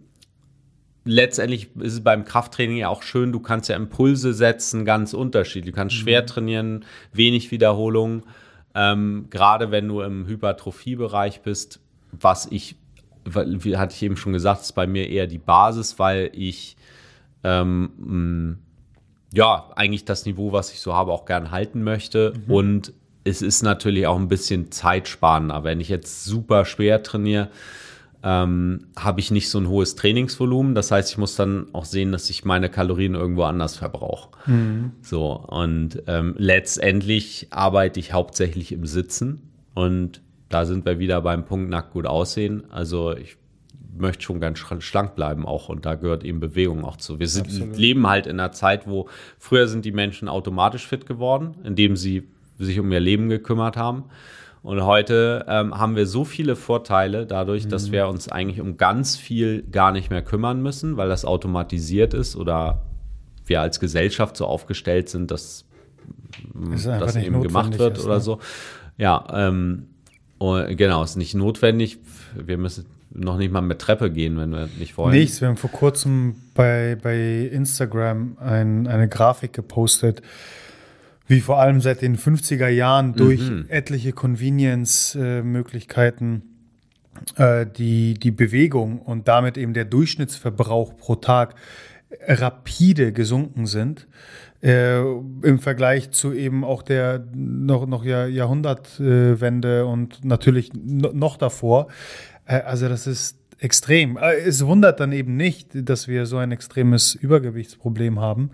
letztendlich 1.08 1.70
ist 1.80 1.94
es 1.94 2.04
beim 2.04 2.26
Krafttraining 2.26 2.78
ja 2.78 2.90
auch 2.90 3.02
schön, 3.02 3.32
du 3.32 3.40
kannst 3.40 3.70
ja 3.70 3.76
Impulse 3.76 4.34
setzen, 4.34 4.86
ganz 4.86 5.14
unterschiedlich. 5.14 5.74
Du 5.74 5.78
kannst 5.78 5.96
mhm. 5.96 6.02
schwer 6.02 6.26
trainieren, 6.26 6.86
wenig 7.14 7.52
Wiederholungen. 7.52 8.24
Ähm, 8.76 9.28
Gerade 9.30 9.72
wenn 9.72 9.88
du 9.88 10.02
im 10.02 10.28
Hypertrophiebereich 10.28 11.42
bist, 11.42 11.80
was 12.12 12.48
ich, 12.52 12.76
wie 13.26 13.78
hatte 13.78 13.96
ich 13.96 14.04
eben 14.04 14.18
schon 14.18 14.34
gesagt, 14.34 14.62
ist 14.62 14.74
bei 14.74 14.88
mir 14.88 15.10
eher 15.10 15.28
die 15.28 15.40
Basis, 15.40 15.98
weil 15.98 16.30
ich 16.34 16.78
ähm, 17.44 18.60
ja, 19.34 19.70
eigentlich 19.76 20.06
das 20.06 20.26
Niveau, 20.26 20.52
was 20.52 20.72
ich 20.72 20.80
so 20.80 20.94
habe, 20.94 21.12
auch 21.12 21.26
gern 21.26 21.52
halten 21.52 21.84
möchte. 21.84 22.34
Mhm. 22.46 22.54
Und 22.54 22.94
es 23.24 23.42
ist 23.42 23.62
natürlich 23.62 24.08
auch 24.08 24.18
ein 24.18 24.30
bisschen 24.30 24.72
zeitsparender. 24.72 25.64
Wenn 25.64 25.82
ich 25.82 25.90
jetzt 25.90 26.24
super 26.24 26.66
schwer 26.66 27.04
trainiere, 27.04 27.50
ähm, 28.28 28.88
habe 28.98 29.22
ich 29.22 29.32
nicht 29.32 29.50
so 29.50 29.58
ein 29.58 29.70
hohes 29.70 29.96
Trainingsvolumen. 29.96 30.76
Das 30.76 30.92
heißt, 30.92 31.12
ich 31.12 31.18
muss 31.18 31.38
dann 31.38 31.68
auch 31.72 31.86
sehen, 31.86 32.12
dass 32.12 32.30
ich 32.30 32.44
meine 32.44 32.70
Kalorien 32.70 33.16
irgendwo 33.16 33.44
anders 33.44 33.78
verbrauche. 33.78 34.32
Mhm. 34.48 34.92
So, 35.02 35.32
und 35.32 36.04
ähm, 36.08 36.36
letztendlich 36.38 37.48
arbeite 37.52 38.02
ich 38.02 38.12
hauptsächlich 38.12 38.74
im 38.74 38.86
Sitzen. 38.86 39.44
Und 39.74 40.22
da 40.50 40.66
sind 40.66 40.86
wir 40.86 41.00
wieder 41.00 41.22
beim 41.22 41.46
Punkt 41.46 41.70
nackt 41.70 41.94
gut 41.94 42.06
aussehen. 42.06 42.70
Also 42.70 43.16
ich 43.16 43.38
möchte 43.98 44.24
schon 44.24 44.42
ganz 44.42 44.60
schlank 44.60 45.16
bleiben 45.16 45.46
auch 45.46 45.70
und 45.70 45.86
da 45.86 45.96
gehört 45.96 46.26
eben 46.26 46.42
Bewegung 46.42 46.84
auch 46.84 46.98
zu. 46.98 47.20
Wir 47.20 47.30
sind, 47.30 47.78
leben 47.78 48.08
halt 48.08 48.28
in 48.28 48.42
einer 48.42 48.52
Zeit, 48.52 48.88
wo 48.88 49.08
früher 49.40 49.70
sind 49.70 49.86
die 49.86 49.94
Menschen 49.94 50.28
automatisch 50.28 50.86
fit 50.86 51.06
geworden, 51.06 51.56
indem 51.64 51.96
sie 51.96 52.28
sich 52.60 52.78
um 52.78 52.92
ihr 52.92 53.00
Leben 53.00 53.30
gekümmert 53.30 53.78
haben. 53.78 54.04
Und 54.68 54.84
heute 54.84 55.46
ähm, 55.48 55.78
haben 55.78 55.96
wir 55.96 56.06
so 56.06 56.26
viele 56.26 56.58
Vorteile 56.58 57.26
dadurch, 57.26 57.64
mhm. 57.64 57.70
dass 57.70 57.94
wir 57.94 58.10
uns 58.10 58.28
eigentlich 58.28 58.60
um 58.60 58.76
ganz 58.76 59.16
viel 59.16 59.62
gar 59.62 59.94
nicht 59.94 60.10
mehr 60.10 60.22
kümmern 60.22 60.62
müssen, 60.62 60.98
weil 60.98 61.08
das 61.08 61.24
automatisiert 61.24 62.14
ist 62.14 62.36
oder 62.36 62.82
wir 63.46 63.62
als 63.62 63.80
Gesellschaft 63.80 64.36
so 64.36 64.46
aufgestellt 64.46 65.08
sind, 65.08 65.32
dass 65.32 65.64
das 66.54 67.16
eben 67.16 67.42
gemacht 67.42 67.80
wird 67.80 67.98
ist, 67.98 68.04
oder 68.04 68.16
ne? 68.16 68.20
so. 68.20 68.40
Ja, 68.98 69.26
ähm, 69.32 69.88
genau, 70.38 71.02
ist 71.02 71.16
nicht 71.16 71.34
notwendig. 71.34 72.00
Wir 72.36 72.58
müssen 72.58 72.88
noch 73.10 73.38
nicht 73.38 73.54
mal 73.54 73.62
mit 73.62 73.80
Treppe 73.80 74.12
gehen, 74.12 74.38
wenn 74.38 74.52
wir 74.52 74.68
nicht 74.78 74.98
wollen. 74.98 75.16
Nichts. 75.16 75.40
Wir 75.40 75.48
haben 75.48 75.56
vor 75.56 75.72
kurzem 75.72 76.36
bei, 76.56 76.98
bei 77.02 77.48
Instagram 77.50 78.36
ein, 78.42 78.86
eine 78.88 79.08
Grafik 79.08 79.54
gepostet, 79.54 80.22
wie 81.28 81.42
vor 81.42 81.60
allem 81.60 81.82
seit 81.82 82.02
den 82.02 82.18
50er 82.18 82.70
Jahren 82.70 83.14
durch 83.14 83.42
mhm. 83.42 83.66
etliche 83.68 84.14
Convenience-Möglichkeiten 84.14 86.44
äh, 87.36 87.66
die, 87.66 88.14
die 88.14 88.32
Bewegung 88.32 89.00
und 89.00 89.28
damit 89.28 89.58
eben 89.58 89.74
der 89.74 89.86
Durchschnittsverbrauch 89.86 90.96
pro 90.98 91.16
Tag 91.16 91.56
rapide 92.28 93.12
gesunken 93.12 93.66
sind. 93.66 94.08
Äh, 94.64 95.02
im 95.02 95.60
Vergleich 95.60 96.12
zu 96.12 96.34
eben 96.34 96.64
auch 96.64 96.82
der 96.82 97.24
noch, 97.36 97.86
noch 97.86 98.04
Jahr, 98.04 98.28
Jahrhundertwende 98.28 99.86
und 99.86 100.26
natürlich 100.26 100.72
noch 100.74 101.38
davor. 101.38 101.88
Äh, 102.46 102.62
also 102.62 102.90
das 102.90 103.06
ist 103.06 103.38
extrem. 103.60 104.18
Äh, 104.18 104.38
es 104.38 104.66
wundert 104.66 105.00
dann 105.00 105.12
eben 105.12 105.38
nicht, 105.38 105.70
dass 105.74 106.08
wir 106.08 106.26
so 106.26 106.38
ein 106.38 106.52
extremes 106.52 107.14
Übergewichtsproblem 107.14 108.20
haben. 108.20 108.50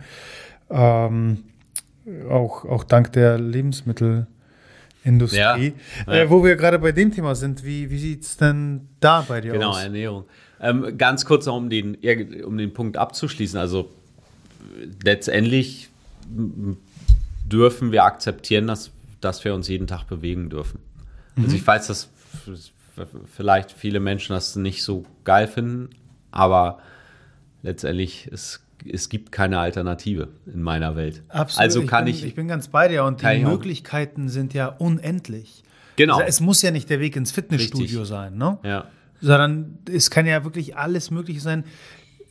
Ähm, 0.70 1.46
auch, 2.30 2.66
auch 2.66 2.84
dank 2.84 3.12
der 3.14 3.38
Lebensmittelindustrie. 3.38 5.38
Ja, 5.38 5.58
ja. 5.58 5.72
Äh, 6.08 6.30
wo 6.30 6.44
wir 6.44 6.56
gerade 6.56 6.80
bei 6.80 6.92
dem 6.92 7.12
Thema 7.12 7.36
sind, 7.36 7.64
wie, 7.64 7.90
wie 7.90 8.00
sieht 8.00 8.24
es 8.24 8.38
denn 8.38 8.88
da 9.00 9.24
bei 9.28 9.42
dir 9.42 9.54
genau, 9.54 9.70
aus? 9.70 9.78
Genau, 9.78 9.86
Ernährung. 9.86 10.26
Ähm, 10.60 10.98
ganz 10.98 11.26
kurz 11.26 11.46
noch, 11.46 11.56
um 11.56 11.70
den, 11.70 11.98
um 12.44 12.58
den 12.58 12.74
Punkt 12.74 12.98
abzuschließen. 12.98 13.60
Also 13.60 13.90
letztendlich 15.04 15.90
dürfen 17.46 17.92
wir 17.92 18.04
akzeptieren, 18.04 18.68
dass, 18.68 18.92
dass 19.22 19.44
wir 19.44 19.54
uns 19.54 19.68
jeden 19.68 19.88
Tag 19.88 20.08
bewegen 20.08 20.50
dürfen. 20.50 20.80
Also 21.36 21.36
mhm. 21.36 21.44
Also 21.46 21.56
ich 21.58 21.68
weiß, 21.68 21.88
dass 21.88 22.10
vielleicht 23.36 23.72
viele 23.72 24.00
Menschen 24.00 24.34
das 24.34 24.56
nicht 24.56 24.84
so 24.84 25.06
geil 25.24 25.48
finden, 25.48 25.90
aber 26.32 26.80
letztendlich 27.62 28.30
es, 28.32 28.63
es 28.92 29.10
gibt 29.10 29.32
keine 29.32 29.60
Alternative 29.60 30.30
in 30.46 30.62
meiner 30.62 30.96
Welt. 30.96 31.24
Absolut. 31.30 31.62
Also 31.62 31.86
kann 31.86 32.08
ich, 32.08 32.18
bin, 32.18 32.24
ich, 32.24 32.30
ich 32.30 32.36
bin 32.36 32.48
ganz 32.48 32.68
bei 32.68 32.88
dir 32.88 33.04
und 33.04 33.22
die 33.22 33.40
Möglichkeiten 33.40 34.30
sind 34.30 34.54
ja 34.54 34.68
unendlich. 34.68 35.64
Genau. 35.96 36.16
Also 36.16 36.28
es 36.28 36.40
muss 36.40 36.62
ja 36.62 36.72
nicht 36.72 36.90
der 36.90 37.00
Weg 37.00 37.16
ins 37.16 37.32
Fitnessstudio 37.32 38.02
Richtig. 38.02 38.08
sein, 38.08 38.38
ne? 38.38 38.58
Ja. 38.64 38.86
Sondern 39.22 39.78
es 39.92 40.10
kann 40.10 40.26
ja 40.26 40.44
wirklich 40.44 40.76
alles 40.76 41.12
Mögliche 41.12 41.40
sein. 41.40 41.64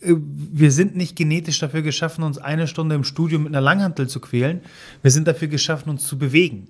Äh, 0.00 0.14
wir 0.16 0.72
sind 0.72 0.96
nicht 0.96 1.16
genetisch 1.16 1.58
dafür 1.58 1.82
geschaffen, 1.82 2.24
uns 2.24 2.38
eine 2.38 2.66
Stunde 2.66 2.94
im 2.94 3.04
Studio 3.04 3.38
mit 3.38 3.48
einer 3.48 3.60
Langhantel 3.60 4.08
zu 4.08 4.20
quälen. 4.20 4.60
Wir 5.00 5.10
sind 5.10 5.28
dafür 5.28 5.48
geschaffen, 5.48 5.90
uns 5.90 6.06
zu 6.06 6.18
bewegen. 6.18 6.68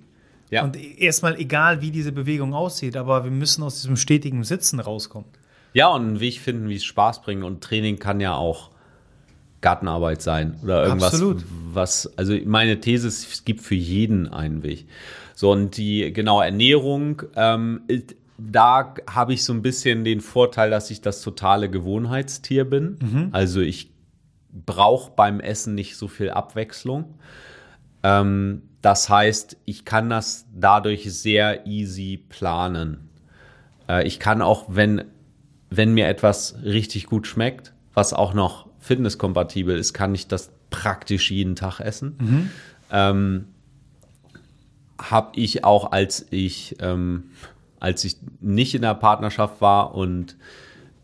Ja. 0.49 0.63
Und 0.63 0.77
erstmal 0.77 1.39
egal, 1.39 1.81
wie 1.81 1.89
diese 1.89 2.11
Bewegung 2.11 2.53
aussieht, 2.53 2.95
aber 2.95 3.23
wir 3.23 3.31
müssen 3.31 3.63
aus 3.63 3.81
diesem 3.81 3.95
stetigen 3.95 4.43
Sitzen 4.43 4.79
rauskommen. 4.79 5.27
Ja, 5.73 5.87
und 5.87 6.01
einen 6.01 6.19
Weg 6.19 6.39
finden, 6.39 6.69
wie 6.69 6.75
es 6.75 6.83
Spaß 6.83 7.23
bringt. 7.23 7.43
Und 7.43 7.63
Training 7.63 7.97
kann 7.97 8.19
ja 8.19 8.35
auch 8.35 8.69
Gartenarbeit 9.63 10.21
sein 10.21 10.57
oder 10.61 10.83
irgendwas. 10.83 11.13
Absolut. 11.13 11.43
Was, 11.73 12.11
also 12.17 12.37
meine 12.45 12.79
These 12.79 13.07
ist, 13.07 13.33
es 13.33 13.45
gibt 13.45 13.61
für 13.61 13.73
jeden 13.73 14.27
einen 14.27 14.61
Weg. 14.61 14.85
So, 15.33 15.51
und 15.51 15.77
die 15.77 16.13
genaue 16.13 16.45
Ernährung, 16.45 17.23
ähm, 17.35 17.81
da 18.37 18.93
habe 19.09 19.33
ich 19.33 19.43
so 19.43 19.53
ein 19.53 19.63
bisschen 19.63 20.03
den 20.03 20.21
Vorteil, 20.21 20.69
dass 20.69 20.91
ich 20.91 21.01
das 21.01 21.21
totale 21.21 21.69
Gewohnheitstier 21.71 22.65
bin. 22.65 22.99
Mhm. 23.01 23.29
Also 23.31 23.61
ich 23.61 23.89
brauche 24.51 25.11
beim 25.15 25.39
Essen 25.39 25.73
nicht 25.73 25.97
so 25.97 26.07
viel 26.07 26.29
Abwechslung. 26.29 27.15
Ähm, 28.03 28.63
das 28.81 29.09
heißt, 29.09 29.57
ich 29.65 29.85
kann 29.85 30.09
das 30.09 30.45
dadurch 30.53 31.11
sehr 31.11 31.65
easy 31.65 32.23
planen. 32.29 33.09
Äh, 33.87 34.05
ich 34.05 34.19
kann 34.19 34.41
auch, 34.41 34.65
wenn, 34.67 35.05
wenn 35.69 35.93
mir 35.93 36.07
etwas 36.07 36.55
richtig 36.63 37.07
gut 37.07 37.25
schmeckt, 37.25 37.73
was 37.93 38.13
auch 38.13 38.33
noch 38.33 38.67
fitnesskompatibel 38.83 39.77
ist, 39.77 39.93
kann 39.93 40.13
ich 40.13 40.27
das 40.27 40.51
praktisch 40.69 41.31
jeden 41.31 41.55
Tag 41.55 41.79
essen. 41.79 42.17
Mhm. 42.19 42.49
Ähm, 42.91 43.45
habe 44.99 45.31
ich 45.35 45.63
auch, 45.63 45.91
als 45.91 46.27
ich, 46.29 46.75
ähm, 46.79 47.31
als 47.79 48.03
ich 48.03 48.17
nicht 48.41 48.75
in 48.75 48.81
der 48.81 48.95
Partnerschaft 48.95 49.61
war 49.61 49.95
und 49.95 50.35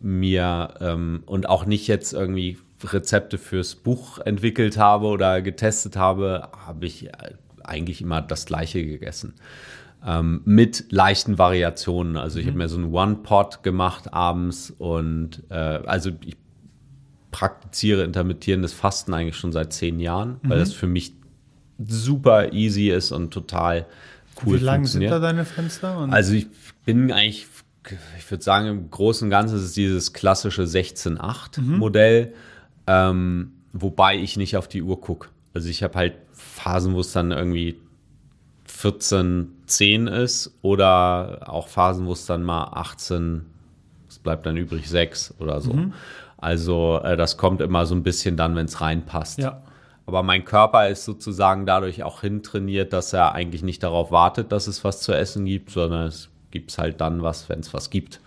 mir 0.00 0.74
ähm, 0.80 1.22
und 1.26 1.48
auch 1.48 1.64
nicht 1.66 1.86
jetzt 1.86 2.12
irgendwie 2.12 2.58
Rezepte 2.82 3.38
fürs 3.38 3.74
Buch 3.74 4.18
entwickelt 4.18 4.78
habe 4.78 5.06
oder 5.06 5.42
getestet 5.42 5.96
habe, 5.96 6.48
habe 6.66 6.86
ich 6.86 7.08
äh, 7.08 7.34
eigentlich 7.62 8.00
immer 8.00 8.22
das 8.22 8.46
gleiche 8.46 8.84
gegessen. 8.84 9.34
Ähm, 10.06 10.40
mit 10.44 10.90
leichten 10.90 11.38
Variationen. 11.38 12.16
Also 12.16 12.38
ich 12.38 12.46
mhm. 12.46 12.50
habe 12.50 12.58
mir 12.58 12.68
so 12.68 12.78
einen 12.78 12.92
One-Pot 12.92 13.62
gemacht 13.62 14.14
abends 14.14 14.72
und 14.78 15.42
äh, 15.50 15.54
also 15.54 16.10
ich 16.24 16.36
praktiziere 17.30 18.04
intermittierendes 18.04 18.72
Fasten 18.72 19.14
eigentlich 19.14 19.36
schon 19.36 19.52
seit 19.52 19.72
zehn 19.72 20.00
Jahren, 20.00 20.38
mhm. 20.42 20.50
weil 20.50 20.58
das 20.58 20.72
für 20.72 20.86
mich 20.86 21.14
super 21.78 22.52
easy 22.52 22.90
ist 22.90 23.12
und 23.12 23.32
total 23.32 23.86
cool 24.44 24.60
Wie 24.60 24.64
lang 24.64 24.84
sind 24.84 25.04
da 25.04 25.18
deine 25.18 25.44
Fenster? 25.44 26.08
Also 26.10 26.34
ich 26.34 26.48
bin 26.84 27.12
eigentlich 27.12 27.46
ich 28.18 28.30
würde 28.30 28.44
sagen, 28.44 28.66
im 28.66 28.90
Großen 28.90 29.26
und 29.26 29.30
Ganzen 29.30 29.56
ist 29.56 29.64
es 29.64 29.72
dieses 29.72 30.12
klassische 30.12 30.62
16-8-Modell, 30.62 32.26
mhm. 32.26 32.32
ähm, 32.86 33.52
wobei 33.72 34.16
ich 34.18 34.36
nicht 34.36 34.56
auf 34.56 34.68
die 34.68 34.82
Uhr 34.82 35.00
gucke. 35.00 35.28
Also 35.54 35.68
ich 35.68 35.82
habe 35.82 35.98
halt 35.98 36.14
Phasen, 36.32 36.94
wo 36.94 37.00
es 37.00 37.12
dann 37.12 37.32
irgendwie 37.32 37.76
14, 38.66 39.50
10 39.66 40.06
ist 40.06 40.52
oder 40.62 41.48
auch 41.48 41.68
Phasen, 41.68 42.06
wo 42.06 42.12
es 42.12 42.26
dann 42.26 42.42
mal 42.42 42.64
18, 42.64 43.46
es 44.08 44.18
bleibt 44.18 44.46
dann 44.46 44.56
übrig 44.56 44.88
6 44.88 45.34
oder 45.38 45.60
so. 45.60 45.72
Mhm. 45.72 45.92
Also 46.40 47.00
äh, 47.02 47.16
das 47.16 47.36
kommt 47.36 47.60
immer 47.60 47.86
so 47.86 47.94
ein 47.94 48.02
bisschen 48.02 48.36
dann, 48.36 48.56
wenn 48.56 48.66
es 48.66 48.80
reinpasst. 48.80 49.38
Ja. 49.38 49.62
Aber 50.06 50.22
mein 50.22 50.44
Körper 50.44 50.88
ist 50.88 51.04
sozusagen 51.04 51.66
dadurch 51.66 52.02
auch 52.02 52.22
hintrainiert, 52.22 52.92
dass 52.92 53.12
er 53.12 53.32
eigentlich 53.32 53.62
nicht 53.62 53.82
darauf 53.82 54.10
wartet, 54.10 54.50
dass 54.50 54.66
es 54.66 54.82
was 54.82 55.02
zu 55.02 55.12
essen 55.12 55.44
gibt, 55.44 55.70
sondern 55.70 56.08
es 56.08 56.30
gibt 56.50 56.72
es 56.72 56.78
halt 56.78 57.00
dann 57.00 57.22
was, 57.22 57.48
wenn 57.48 57.60
es 57.60 57.72
was 57.72 57.90
gibt. 57.90 58.20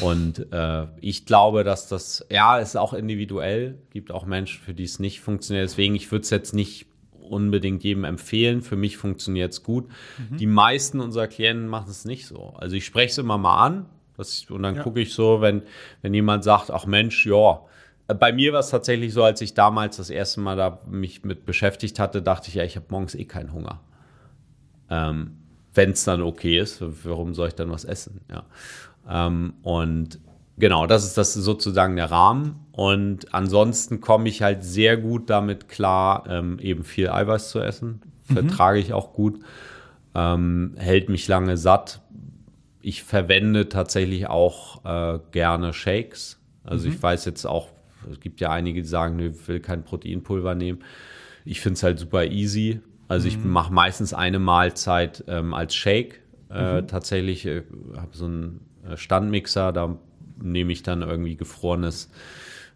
Und 0.00 0.50
äh, 0.50 0.86
ich 1.00 1.26
glaube, 1.26 1.62
dass 1.62 1.88
das, 1.88 2.24
ja, 2.30 2.58
ist 2.58 2.76
auch 2.76 2.94
individuell, 2.94 3.78
gibt 3.90 4.12
auch 4.12 4.24
Menschen, 4.24 4.62
für 4.62 4.72
die 4.72 4.84
es 4.84 4.98
nicht 4.98 5.20
funktioniert. 5.20 5.64
Deswegen, 5.64 5.94
ich 5.94 6.10
würde 6.10 6.22
es 6.22 6.30
jetzt 6.30 6.54
nicht 6.54 6.86
unbedingt 7.20 7.84
jedem 7.84 8.04
empfehlen. 8.04 8.62
Für 8.62 8.76
mich 8.76 8.96
funktioniert 8.96 9.52
es 9.52 9.62
gut. 9.62 9.88
Mhm. 10.30 10.36
Die 10.38 10.46
meisten 10.46 11.00
unserer 11.00 11.28
Klienten 11.28 11.68
machen 11.68 11.90
es 11.90 12.04
nicht 12.04 12.26
so. 12.26 12.54
Also 12.58 12.76
ich 12.76 12.84
spreche 12.86 13.10
es 13.10 13.18
immer 13.18 13.38
mal 13.38 13.66
an 13.66 13.86
ich, 14.22 14.50
und 14.50 14.62
dann 14.62 14.76
ja. 14.76 14.82
gucke 14.82 15.00
ich 15.00 15.14
so, 15.14 15.40
wenn, 15.40 15.62
wenn 16.02 16.14
jemand 16.14 16.44
sagt, 16.44 16.70
ach 16.70 16.86
Mensch, 16.86 17.26
ja, 17.26 17.60
bei 18.18 18.32
mir 18.32 18.52
war 18.52 18.60
es 18.60 18.70
tatsächlich 18.70 19.12
so, 19.12 19.22
als 19.22 19.40
ich 19.40 19.54
damals 19.54 19.96
das 19.96 20.10
erste 20.10 20.40
Mal 20.40 20.56
da 20.56 20.80
mich 20.86 21.24
mit 21.24 21.46
beschäftigt 21.46 21.98
hatte, 21.98 22.22
dachte 22.22 22.48
ich, 22.48 22.54
ja, 22.54 22.64
ich 22.64 22.76
habe 22.76 22.86
morgens 22.88 23.14
eh 23.14 23.24
keinen 23.24 23.52
Hunger. 23.52 23.80
Ähm, 24.88 25.36
wenn 25.74 25.92
es 25.92 26.04
dann 26.04 26.22
okay 26.22 26.58
ist, 26.58 26.82
warum 27.04 27.34
soll 27.34 27.48
ich 27.48 27.54
dann 27.54 27.70
was 27.70 27.84
essen? 27.84 28.20
Ja. 28.28 28.44
Ähm, 29.08 29.54
und 29.62 30.18
genau, 30.58 30.86
das 30.86 31.04
ist 31.04 31.16
das 31.16 31.34
sozusagen 31.34 31.96
der 31.96 32.10
Rahmen. 32.10 32.66
Und 32.72 33.32
ansonsten 33.32 34.00
komme 34.00 34.28
ich 34.28 34.42
halt 34.42 34.64
sehr 34.64 34.96
gut 34.96 35.30
damit 35.30 35.68
klar, 35.68 36.24
ähm, 36.28 36.58
eben 36.58 36.82
viel 36.82 37.08
Eiweiß 37.08 37.50
zu 37.50 37.60
essen. 37.60 38.00
Mhm. 38.28 38.34
Vertrage 38.34 38.78
ich 38.78 38.92
auch 38.92 39.12
gut. 39.12 39.40
Ähm, 40.14 40.74
hält 40.76 41.08
mich 41.08 41.28
lange 41.28 41.56
satt. 41.56 42.00
Ich 42.82 43.02
verwende 43.02 43.68
tatsächlich 43.68 44.26
auch 44.28 44.84
äh, 44.84 45.18
gerne 45.32 45.72
Shakes. 45.72 46.40
Also 46.64 46.88
mhm. 46.88 46.94
ich 46.94 47.02
weiß 47.02 47.24
jetzt 47.26 47.44
auch, 47.46 47.68
es 48.10 48.20
gibt 48.20 48.40
ja 48.40 48.50
einige, 48.50 48.82
die 48.82 48.88
sagen, 48.88 49.18
ich 49.18 49.48
will 49.48 49.60
kein 49.60 49.84
Proteinpulver 49.84 50.54
nehmen. 50.54 50.80
Ich 51.44 51.60
finde 51.60 51.74
es 51.74 51.82
halt 51.82 51.98
super 51.98 52.24
easy. 52.24 52.80
Also 53.08 53.28
ich 53.28 53.38
mhm. 53.38 53.50
mache 53.50 53.72
meistens 53.72 54.14
eine 54.14 54.38
Mahlzeit 54.38 55.24
ähm, 55.26 55.52
als 55.52 55.74
Shake. 55.74 56.20
Äh, 56.50 56.82
mhm. 56.82 56.88
Tatsächlich 56.88 57.46
äh, 57.46 57.62
habe 57.96 58.16
so 58.16 58.26
einen 58.26 58.60
äh, 58.88 58.96
Standmixer, 58.96 59.72
da 59.72 59.98
nehme 60.42 60.72
ich 60.72 60.82
dann 60.82 61.02
irgendwie 61.02 61.36
gefrorenes, 61.36 62.10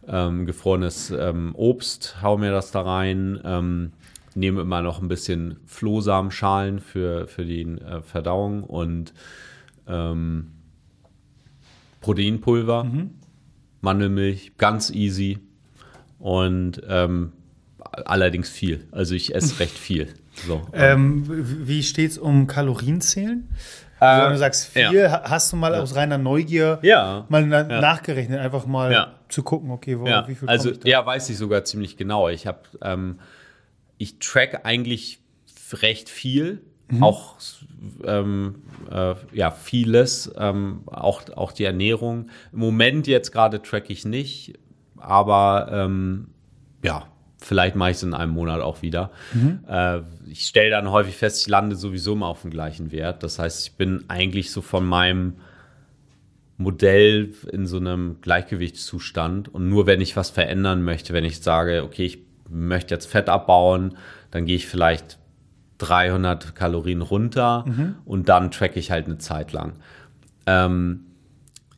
ähm, 0.07 0.46
gefrorenes 0.46 1.11
ähm, 1.11 1.55
Obst, 1.55 2.16
hau 2.22 2.36
mir 2.36 2.50
das 2.50 2.70
da 2.70 2.82
rein, 2.82 3.40
ähm, 3.44 3.92
nehme 4.34 4.61
immer 4.61 4.82
noch 4.82 5.00
ein 5.00 5.09
bisschen 5.09 5.59
Flohsamenschalen 5.66 6.80
für, 6.80 7.26
für 7.26 7.44
die 7.44 7.62
äh, 7.62 8.02
Verdauung 8.02 8.64
und 8.64 9.14
ähm, 9.89 10.53
Proteinpulver, 12.01 12.85
mhm. 12.85 13.11
Mandelmilch, 13.80 14.53
ganz 14.59 14.91
easy 14.91 15.39
und 16.18 16.82
ähm, 16.89 17.32
allerdings 17.80 18.49
viel. 18.49 18.87
Also 18.93 19.14
ich 19.14 19.35
esse 19.35 19.59
recht 19.61 19.76
viel. 19.76 20.09
So. 20.47 20.66
Ähm, 20.72 21.24
wie 21.66 21.82
steht 21.82 22.12
es 22.12 22.18
um 22.18 22.47
Kalorienzählen? 22.47 23.49
Also, 24.01 24.24
wenn 24.24 24.32
du 24.32 24.39
sagst 24.39 24.66
vier, 24.66 24.93
ja. 24.93 25.22
hast 25.24 25.53
du 25.53 25.57
mal 25.57 25.72
ja. 25.72 25.80
aus 25.80 25.95
reiner 25.95 26.18
Neugier 26.18 26.78
ja. 26.82 27.24
mal 27.28 27.47
na 27.47 27.62
nachgerechnet, 27.62 28.41
einfach 28.41 28.66
mal 28.66 29.14
zu 29.28 29.43
gucken, 29.43 29.70
okay, 29.70 29.99
wo, 29.99 30.05
wie 30.05 30.35
viel 30.35 30.49
Also 30.49 30.72
ja, 30.85 31.05
weiß 31.07 31.30
ich 31.30 31.39
sogar 31.39 31.64
ziemlich 31.64 31.97
genau. 31.97 32.28
Ich 32.28 32.47
habe, 32.47 32.61
ähm, 32.82 33.20
ich 33.97 34.18
track 34.18 34.61
eigentlich 34.64 35.20
recht 35.72 36.09
viel, 36.09 36.62
mhm. 36.89 37.03
auch 37.03 37.37
ähm, 38.05 38.57
äh, 38.91 39.14
ja 39.32 39.51
vieles, 39.51 40.32
ähm, 40.37 40.82
auch 40.87 41.22
auch 41.37 41.53
die 41.53 41.64
Ernährung. 41.64 42.30
Im 42.53 42.59
Moment 42.59 43.07
jetzt 43.07 43.32
gerade 43.32 43.62
track 43.62 43.91
ich 43.91 44.05
nicht, 44.05 44.59
aber 44.97 45.68
ähm, 45.70 46.28
ja, 46.82 47.07
Vielleicht 47.45 47.76
mache 47.76 47.91
ich 47.91 47.99
es 47.99 48.03
in 48.03 48.14
einem 48.14 48.32
Monat 48.32 48.62
auch 48.62 48.80
wieder. 48.80 49.11
Mhm. 49.35 49.61
Äh, 49.68 50.01
ich 50.30 50.47
stelle 50.47 50.70
dann 50.70 50.91
häufig 50.91 51.14
fest, 51.14 51.43
ich 51.43 51.49
lande 51.49 51.76
sowieso 51.76 52.14
immer 52.14 52.26
auf 52.26 52.41
dem 52.41 52.51
gleichen 52.51 52.91
Wert. 52.91 53.22
Das 53.22 53.39
heißt, 53.39 53.66
ich 53.68 53.74
bin 53.74 54.05
eigentlich 54.09 54.51
so 54.51 54.62
von 54.62 54.87
meinem 54.87 55.35
Modell 56.57 57.35
in 57.53 57.66
so 57.66 57.76
einem 57.76 58.16
Gleichgewichtszustand. 58.22 59.53
Und 59.53 59.68
nur 59.68 59.87
wenn 59.87 60.01
ich 60.01 60.16
was 60.16 60.30
verändern 60.30 60.82
möchte, 60.82 61.12
wenn 61.12 61.24
ich 61.24 61.41
sage, 61.41 61.85
okay, 61.85 62.07
ich 62.07 62.18
möchte 62.49 62.95
jetzt 62.95 63.07
Fett 63.07 63.28
abbauen, 63.28 63.99
dann 64.30 64.47
gehe 64.47 64.57
ich 64.57 64.66
vielleicht 64.66 65.18
300 65.79 66.55
Kalorien 66.55 67.03
runter 67.03 67.64
mhm. 67.66 67.97
und 68.05 68.29
dann 68.29 68.51
track 68.51 68.77
ich 68.77 68.91
halt 68.91 69.07
eine 69.07 69.18
Zeit 69.18 69.53
lang. 69.53 69.72
Ähm, 70.47 71.07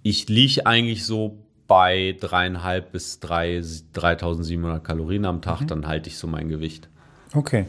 ich 0.02 0.28
liege 0.28 0.66
eigentlich 0.66 1.04
so 1.04 1.38
bei 1.66 2.16
dreieinhalb 2.20 2.92
bis 2.92 3.18
drei, 3.18 3.62
3700 3.92 4.84
Kalorien 4.84 5.24
am 5.24 5.42
Tag, 5.42 5.62
mhm. 5.62 5.66
dann 5.66 5.86
halte 5.86 6.08
ich 6.08 6.18
so 6.18 6.26
mein 6.26 6.48
Gewicht. 6.48 6.88
Okay. 7.34 7.66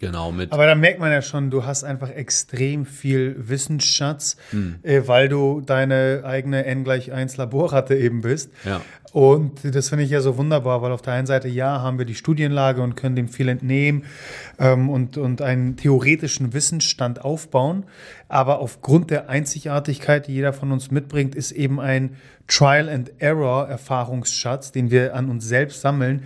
Genau, 0.00 0.32
mit. 0.32 0.50
Aber 0.50 0.64
da 0.64 0.74
merkt 0.74 0.98
man 0.98 1.12
ja 1.12 1.20
schon, 1.20 1.50
du 1.50 1.66
hast 1.66 1.84
einfach 1.84 2.08
extrem 2.08 2.86
viel 2.86 3.36
Wissensschatz, 3.36 4.38
hm. 4.50 4.76
äh, 4.82 5.02
weil 5.04 5.28
du 5.28 5.60
deine 5.60 6.22
eigene 6.24 6.64
N 6.64 6.84
gleich 6.84 7.12
1 7.12 7.36
Laborratte 7.36 7.94
eben 7.94 8.22
bist. 8.22 8.50
Ja. 8.64 8.80
Und 9.12 9.74
das 9.74 9.88
finde 9.88 10.04
ich 10.04 10.10
ja 10.10 10.20
so 10.20 10.36
wunderbar, 10.36 10.82
weil 10.82 10.92
auf 10.92 11.02
der 11.02 11.14
einen 11.14 11.26
Seite, 11.26 11.48
ja, 11.48 11.80
haben 11.80 11.98
wir 11.98 12.04
die 12.04 12.14
Studienlage 12.14 12.80
und 12.80 12.94
können 12.94 13.16
dem 13.16 13.26
viel 13.28 13.48
entnehmen 13.48 14.04
ähm, 14.58 14.88
und, 14.88 15.18
und 15.18 15.42
einen 15.42 15.76
theoretischen 15.76 16.52
Wissensstand 16.52 17.24
aufbauen. 17.24 17.82
Aber 18.28 18.60
aufgrund 18.60 19.10
der 19.10 19.28
Einzigartigkeit, 19.28 20.28
die 20.28 20.34
jeder 20.34 20.52
von 20.52 20.70
uns 20.70 20.92
mitbringt, 20.92 21.34
ist 21.34 21.50
eben 21.50 21.80
ein 21.80 22.18
Trial-and-Error-Erfahrungsschatz, 22.46 24.70
den 24.70 24.92
wir 24.92 25.12
an 25.14 25.28
uns 25.28 25.44
selbst 25.44 25.80
sammeln, 25.80 26.22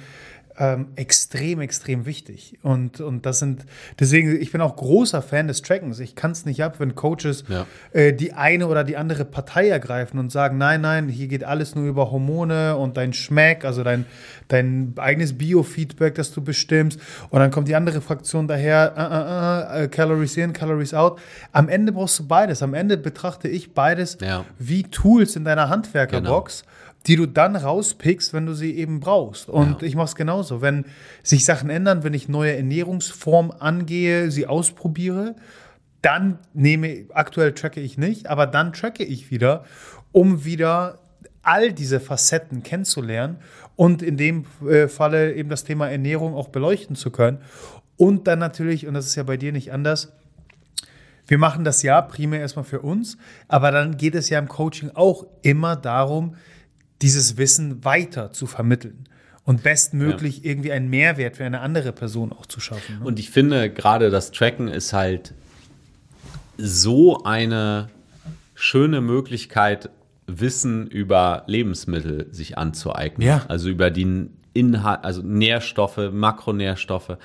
ähm, 0.59 0.89
extrem, 0.95 1.61
extrem 1.61 2.07
wichtig. 2.07 2.59
Und, 2.63 3.01
und 3.01 3.27
das 3.27 3.41
sind, 3.41 3.65
deswegen, 3.99 4.41
ich 4.41 4.53
bin 4.53 4.61
auch 4.61 4.77
großer 4.77 5.21
Fan 5.21 5.49
des 5.49 5.63
Trackens. 5.63 5.99
Ich 5.99 6.15
kann 6.15 6.31
es 6.31 6.45
nicht 6.45 6.63
ab, 6.63 6.79
wenn 6.79 6.95
Coaches 6.95 7.45
ja. 7.49 7.67
äh, 7.93 8.13
die 8.13 8.35
eine 8.35 8.69
oder 8.69 8.85
die 8.85 8.97
andere 8.97 9.25
Partei 9.25 9.69
ergreifen 9.69 10.19
und 10.19 10.31
sagen, 10.31 10.59
nein, 10.59 10.81
nein, 10.81 11.09
hier 11.09 11.27
geht 11.27 11.43
alles 11.43 11.75
nur 11.75 11.87
über 11.87 12.11
Hormone 12.11 12.77
und 12.77 12.97
dein 12.97 13.13
Schmeck, 13.13 13.65
also 13.65 13.83
dein, 13.83 14.07
dein 14.49 14.95
eigenes 14.97 15.37
Biofeedback, 15.37 16.15
das 16.15 16.33
du 16.33 16.43
bestimmst. 16.43 17.01
Und 17.31 17.41
dann 17.41 17.51
kommt 17.51 17.67
die 17.67 17.75
andere 17.75 18.01
Fraktion 18.01 18.47
daher, 18.47 18.95
uh, 18.97 19.81
uh, 19.81 19.85
uh, 19.85 19.89
Calories 19.89 20.37
in, 20.37 20.53
Calories 20.53 20.95
out. 20.95 21.21
Am 21.53 21.69
Ende 21.69 21.91
brauchst 21.91 22.21
du 22.21 22.29
beides. 22.29 22.63
Am 22.63 22.75
Ende 22.75 22.97
betrachte 22.97 23.49
ich 23.49 23.75
beides 23.75 24.19
ja. 24.21 24.45
wie 24.59 24.85
Tools 24.85 25.35
in 25.35 25.45
deiner 25.45 25.69
Handwerkerbox. 25.69 26.63
Genau 26.63 26.74
die 27.07 27.17
du 27.17 27.27
dann 27.27 27.57
rauspickst, 27.57 28.33
wenn 28.33 28.47
du 28.47 28.55
sie 28.55 28.75
eben 28.77 29.01
brauchst. 29.01 29.49
Und 29.49 29.83
ja. 29.83 29.89
ich 29.89 29.95
mache 29.95 30.07
es 30.07 30.15
genauso. 30.15 30.63
Wenn 30.63 30.87
sich 31.23 31.45
Sachen 31.45 31.69
ändern, 31.69 32.03
wenn 32.03 32.15
ich 32.15 32.29
neue 32.29 32.57
Ernährungsformen 32.57 33.53
angehe, 33.53 34.31
sie 34.31 34.47
ausprobiere, 34.47 35.37
dann 36.01 36.39
nehme, 36.53 37.07
aktuell 37.13 37.53
tracke 37.53 37.81
ich 37.81 37.99
nicht, 37.99 38.29
aber 38.29 38.47
dann 38.47 38.73
tracke 38.73 39.05
ich 39.05 39.31
wieder, 39.31 39.65
um 40.13 40.45
wieder 40.45 40.99
all 41.43 41.73
diese 41.73 42.01
Facetten 42.01 42.63
kennenzulernen 42.63 43.37
und 43.77 44.03
in 44.03 44.17
dem 44.17 44.47
äh, 44.67 44.89
Falle 44.89 45.35
eben 45.35 45.51
das 45.51 45.65
Thema 45.65 45.91
Ernährung 45.91 46.35
auch 46.35 46.49
beleuchten 46.49 46.97
zu 46.97 47.11
können. 47.11 47.39
Und 47.97 48.27
dann 48.27 48.39
natürlich, 48.39 48.87
und 48.87 48.95
das 48.95 49.07
ist 49.07 49.15
ja 49.15 49.23
bei 49.23 49.37
dir 49.37 49.53
nicht 49.53 49.73
anders, 49.73 50.13
wir 51.27 51.39
machen 51.39 51.65
das 51.65 51.83
ja 51.83 52.03
primär 52.03 52.41
erstmal 52.41 52.65
für 52.65 52.81
uns, 52.81 53.17
aber 53.49 53.71
dann 53.71 53.97
geht 53.97 54.15
es 54.15 54.29
ja 54.29 54.39
im 54.39 54.49
Coaching 54.49 54.91
auch 54.95 55.27
immer 55.43 55.75
darum, 55.75 56.37
dieses 57.03 57.37
Wissen 57.37 57.85
weiter 57.85 58.33
zu 58.33 58.47
vermitteln 58.47 59.05
und 59.45 59.63
bestmöglich 59.63 60.39
ja. 60.39 60.51
irgendwie 60.51 60.73
einen 60.73 60.89
Mehrwert 60.89 61.37
für 61.37 61.45
eine 61.45 61.61
andere 61.61 61.93
Person 61.93 62.33
auch 62.33 62.47
zu 62.47 62.61
schaffen. 62.61 63.01
Ne? 63.01 63.05
Und 63.05 63.19
ich 63.19 63.31
finde 63.31 63.71
gerade 63.71 64.11
das 64.11 64.31
Tracken 64.31 64.69
ist 64.69 64.93
halt 64.93 65.35
so 66.57 67.23
eine 67.25 67.89
schöne 68.55 69.01
Möglichkeit, 69.01 69.91
Wissen 70.27 70.87
über 70.87 71.43
Lebensmittel 71.47 72.33
sich 72.33 72.57
anzueignen. 72.57 73.27
Ja. 73.27 73.45
Also 73.49 73.69
über 73.69 73.91
die 73.91 74.31
Inhalt, 74.55 75.05
also 75.05 75.21
Nährstoffe, 75.23 76.01
Makronährstoffe. 76.13 77.19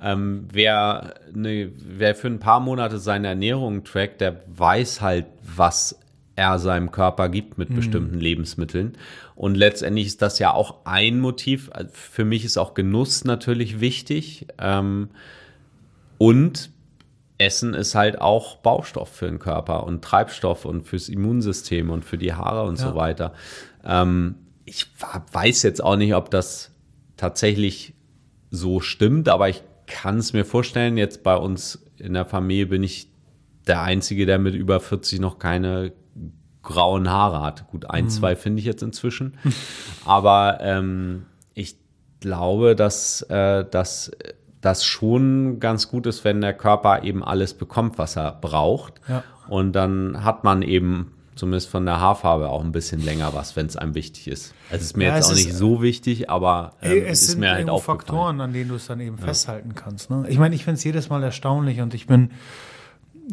Ähm, 0.00 0.46
wer, 0.50 1.14
ne, 1.34 1.70
wer 1.76 2.14
für 2.14 2.28
ein 2.28 2.38
paar 2.38 2.60
Monate 2.60 2.98
seine 2.98 3.28
Ernährung 3.28 3.84
trackt, 3.84 4.20
der 4.20 4.42
weiß 4.46 5.00
halt, 5.00 5.26
was 5.42 5.98
er 6.38 6.60
seinem 6.60 6.92
Körper 6.92 7.28
gibt 7.28 7.58
mit 7.58 7.70
mhm. 7.70 7.74
bestimmten 7.74 8.20
Lebensmitteln. 8.20 8.96
Und 9.34 9.56
letztendlich 9.56 10.06
ist 10.06 10.22
das 10.22 10.38
ja 10.38 10.54
auch 10.54 10.86
ein 10.86 11.18
Motiv. 11.18 11.68
Für 11.92 12.24
mich 12.24 12.44
ist 12.44 12.56
auch 12.56 12.74
Genuss 12.74 13.24
natürlich 13.24 13.80
wichtig. 13.80 14.46
Ähm, 14.58 15.08
und 16.16 16.70
Essen 17.38 17.74
ist 17.74 17.96
halt 17.96 18.20
auch 18.20 18.56
Baustoff 18.56 19.08
für 19.08 19.26
den 19.26 19.40
Körper 19.40 19.84
und 19.84 20.02
Treibstoff 20.02 20.64
und 20.64 20.86
fürs 20.86 21.08
Immunsystem 21.08 21.90
und 21.90 22.04
für 22.04 22.18
die 22.18 22.32
Haare 22.32 22.62
und 22.62 22.78
ja. 22.78 22.88
so 22.88 22.94
weiter. 22.94 23.34
Ähm, 23.84 24.36
ich 24.64 24.86
weiß 25.32 25.64
jetzt 25.64 25.82
auch 25.82 25.96
nicht, 25.96 26.14
ob 26.14 26.30
das 26.30 26.70
tatsächlich 27.16 27.94
so 28.50 28.80
stimmt, 28.80 29.28
aber 29.28 29.48
ich 29.48 29.62
kann 29.86 30.18
es 30.18 30.32
mir 30.32 30.44
vorstellen. 30.44 30.96
Jetzt 30.96 31.24
bei 31.24 31.36
uns 31.36 31.84
in 31.96 32.14
der 32.14 32.26
Familie 32.26 32.66
bin 32.66 32.84
ich 32.84 33.08
der 33.66 33.82
Einzige, 33.82 34.24
der 34.24 34.38
mit 34.38 34.54
über 34.54 34.78
40 34.78 35.20
noch 35.20 35.38
keine 35.38 35.92
grauen 36.62 37.08
Haare 37.08 37.40
hat. 37.40 37.68
Gut, 37.68 37.90
ein, 37.90 38.04
mhm. 38.04 38.10
zwei 38.10 38.36
finde 38.36 38.60
ich 38.60 38.66
jetzt 38.66 38.82
inzwischen. 38.82 39.38
aber 40.04 40.58
ähm, 40.60 41.26
ich 41.54 41.76
glaube, 42.20 42.76
dass, 42.76 43.22
äh, 43.22 43.64
dass 43.64 44.10
das 44.60 44.84
schon 44.84 45.60
ganz 45.60 45.88
gut 45.88 46.06
ist, 46.06 46.24
wenn 46.24 46.40
der 46.40 46.54
Körper 46.54 47.02
eben 47.04 47.22
alles 47.22 47.54
bekommt, 47.54 47.98
was 47.98 48.16
er 48.16 48.32
braucht. 48.32 48.94
Ja. 49.08 49.22
Und 49.48 49.72
dann 49.72 50.24
hat 50.24 50.44
man 50.44 50.62
eben 50.62 51.12
zumindest 51.38 51.70
von 51.70 51.86
der 51.86 52.00
Haarfarbe 52.00 52.48
auch 52.48 52.62
ein 52.62 52.72
bisschen 52.72 53.02
länger 53.02 53.32
was, 53.32 53.54
wenn 53.56 53.66
es 53.66 53.76
einem 53.76 53.94
wichtig 53.94 54.28
ist. 54.28 54.54
Also 54.70 54.82
ist 54.82 54.96
mir 54.96 55.08
ja, 55.08 55.16
jetzt 55.16 55.30
auch 55.30 55.34
nicht 55.34 55.54
so 55.54 55.80
wichtig, 55.80 56.28
aber 56.28 56.72
ähm, 56.82 57.04
es 57.06 57.22
ist 57.22 57.30
sind 57.30 57.40
mir 57.40 57.52
halt 57.52 57.70
auch 57.70 57.82
Faktoren, 57.82 58.40
an 58.40 58.52
denen 58.52 58.68
du 58.68 58.74
es 58.74 58.86
dann 58.88 59.00
eben 59.00 59.16
ja. 59.18 59.24
festhalten 59.24 59.74
kannst. 59.74 60.10
Ne? 60.10 60.26
Ich 60.28 60.38
meine, 60.38 60.54
ich 60.54 60.64
finde 60.64 60.78
es 60.78 60.84
jedes 60.84 61.08
Mal 61.08 61.22
erstaunlich 61.22 61.80
und 61.80 61.94
ich 61.94 62.06
bin 62.06 62.32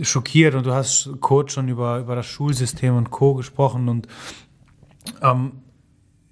schockiert 0.02 0.56
und 0.56 0.66
du 0.66 0.74
hast 0.74 1.10
kurz 1.22 1.54
schon 1.54 1.68
über, 1.68 2.00
über 2.00 2.16
das 2.16 2.26
Schulsystem 2.26 2.96
und 2.96 3.12
Co. 3.12 3.36
gesprochen 3.36 3.88
und 3.90 4.08
ähm, 5.22 5.54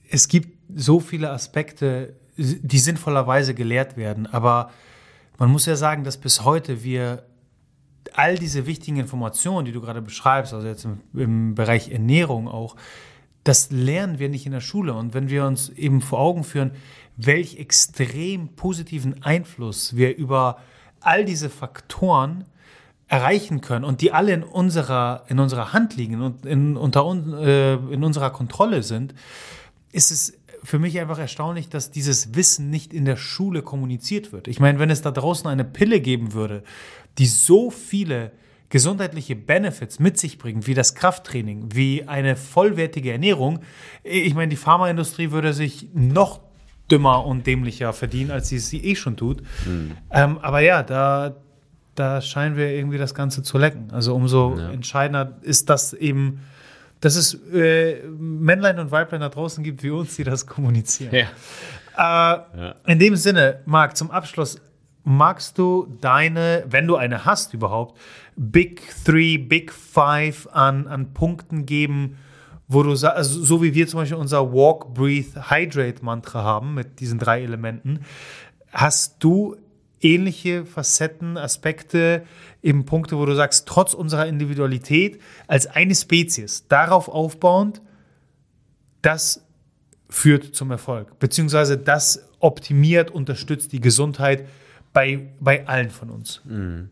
es 0.09 0.27
gibt 0.27 0.59
so 0.75 0.99
viele 0.99 1.31
Aspekte, 1.31 2.15
die 2.37 2.79
sinnvollerweise 2.79 3.53
gelehrt 3.53 3.97
werden. 3.97 4.27
Aber 4.27 4.71
man 5.37 5.51
muss 5.51 5.65
ja 5.65 5.75
sagen, 5.75 6.03
dass 6.03 6.17
bis 6.17 6.43
heute 6.43 6.83
wir 6.83 7.23
all 8.13 8.37
diese 8.37 8.65
wichtigen 8.65 8.97
Informationen, 8.97 9.65
die 9.65 9.71
du 9.71 9.81
gerade 9.81 10.01
beschreibst, 10.01 10.53
also 10.53 10.67
jetzt 10.67 10.85
im, 10.85 11.01
im, 11.13 11.55
Bereich 11.55 11.91
Ernährung 11.91 12.47
auch, 12.47 12.75
das 13.43 13.71
lernen 13.71 14.19
wir 14.19 14.29
nicht 14.29 14.45
in 14.45 14.51
der 14.51 14.61
Schule. 14.61 14.93
Und 14.93 15.13
wenn 15.13 15.29
wir 15.29 15.45
uns 15.45 15.69
eben 15.69 16.01
vor 16.01 16.19
Augen 16.19 16.43
führen, 16.43 16.71
welch 17.17 17.57
extrem 17.57 18.49
positiven 18.49 19.23
Einfluss 19.23 19.95
wir 19.95 20.15
über 20.15 20.59
all 21.01 21.25
diese 21.25 21.49
Faktoren 21.49 22.45
erreichen 23.13 23.61
können 23.61 23.85
und 23.85 24.01
die 24.01 24.11
alle 24.11 24.33
in 24.33 24.41
unserer, 24.41 25.25
in 25.27 25.39
unserer 25.39 25.71
Hand 25.71 25.95
liegen 25.95 26.19
und 26.19 26.47
in, 26.47 26.75
unter, 26.75 27.05
äh, 27.39 27.75
in 27.93 28.03
unserer 28.03 28.31
Kontrolle 28.31 28.81
sind, 28.81 29.13
ist 29.91 30.09
es 30.09 30.39
für 30.63 30.79
mich 30.79 30.99
einfach 30.99 31.19
erstaunlich, 31.19 31.69
dass 31.69 31.91
dieses 31.91 32.33
Wissen 32.33 32.71
nicht 32.71 32.91
in 32.91 33.05
der 33.05 33.17
Schule 33.17 33.61
kommuniziert 33.61 34.31
wird. 34.31 34.47
Ich 34.47 34.59
meine, 34.59 34.79
wenn 34.79 34.89
es 34.89 35.03
da 35.03 35.11
draußen 35.11 35.47
eine 35.47 35.63
Pille 35.63 35.99
geben 35.99 36.33
würde, 36.33 36.63
die 37.19 37.27
so 37.27 37.69
viele 37.69 38.31
gesundheitliche 38.69 39.35
Benefits 39.35 39.99
mit 39.99 40.17
sich 40.17 40.39
bringt, 40.39 40.65
wie 40.65 40.73
das 40.73 40.95
Krafttraining, 40.95 41.75
wie 41.75 42.07
eine 42.07 42.35
vollwertige 42.35 43.11
Ernährung, 43.11 43.59
ich 44.01 44.33
meine, 44.33 44.49
die 44.49 44.55
Pharmaindustrie 44.55 45.29
würde 45.29 45.53
sich 45.53 45.89
noch 45.93 46.39
dümmer 46.89 47.27
und 47.27 47.45
dämlicher 47.45 47.93
verdienen, 47.93 48.31
als 48.31 48.49
sie 48.49 48.55
es 48.55 48.73
eh 48.73 48.95
schon 48.95 49.17
tut. 49.17 49.43
Mhm. 49.67 49.91
Ähm, 50.09 50.39
aber 50.39 50.61
ja, 50.61 50.81
da, 50.81 51.35
da 51.95 52.21
scheinen 52.21 52.55
wir 52.57 52.69
irgendwie 52.69 52.97
das 52.97 53.13
Ganze 53.13 53.43
zu 53.43 53.57
lecken. 53.57 53.89
Also 53.91 54.15
umso 54.15 54.57
ja. 54.57 54.69
entscheidender 54.69 55.37
ist 55.41 55.69
das 55.69 55.93
eben 55.93 56.39
dass 57.03 57.17
es 57.17 57.33
äh, 57.53 58.01
Männlein 58.07 58.79
und 58.79 58.89
Weiblein 58.91 59.19
da 59.19 59.27
draußen 59.27 59.61
gibt 59.61 59.83
wie 59.83 59.89
uns, 59.89 60.15
die 60.15 60.23
das 60.23 60.47
kommunizieren. 60.47 61.13
Ja. 61.13 61.27
Äh, 61.97 62.59
ja. 62.59 62.75
In 62.87 62.97
dem 62.97 63.17
Sinne, 63.17 63.59
Marc, 63.65 63.97
zum 63.97 64.09
Abschluss, 64.09 64.61
magst 65.03 65.57
du 65.57 65.85
deine, 65.99 66.63
wenn 66.65 66.87
du 66.87 66.95
eine 66.95 67.25
hast 67.25 67.53
überhaupt, 67.53 67.99
Big 68.37 68.81
Three, 69.03 69.37
Big 69.37 69.73
Five 69.73 70.47
an, 70.53 70.87
an 70.87 71.13
Punkten 71.13 71.65
geben, 71.65 72.17
wo 72.69 72.83
du 72.83 72.91
also 72.91 73.43
so 73.43 73.61
wie 73.61 73.73
wir 73.75 73.85
zum 73.85 73.99
Beispiel 73.99 74.17
unser 74.17 74.53
Walk, 74.53 74.93
Breathe, 74.93 75.51
Hydrate 75.51 76.05
Mantra 76.05 76.41
haben 76.41 76.73
mit 76.73 77.01
diesen 77.01 77.19
drei 77.19 77.43
Elementen, 77.43 77.99
hast 78.71 79.21
du 79.21 79.57
ähnliche 80.03 80.65
Facetten, 80.65 81.37
Aspekte, 81.37 82.23
eben 82.61 82.85
Punkte, 82.85 83.17
wo 83.17 83.25
du 83.25 83.35
sagst, 83.35 83.67
trotz 83.67 83.93
unserer 83.93 84.27
Individualität 84.27 85.21
als 85.47 85.67
eine 85.67 85.95
Spezies, 85.95 86.67
darauf 86.67 87.09
aufbauend, 87.09 87.81
das 89.01 89.45
führt 90.09 90.55
zum 90.55 90.71
Erfolg, 90.71 91.19
beziehungsweise 91.19 91.77
das 91.77 92.29
optimiert, 92.39 93.11
unterstützt 93.11 93.71
die 93.71 93.81
Gesundheit 93.81 94.47
bei, 94.93 95.29
bei 95.39 95.67
allen 95.67 95.89
von 95.89 96.09
uns. 96.09 96.41
Mhm. 96.45 96.89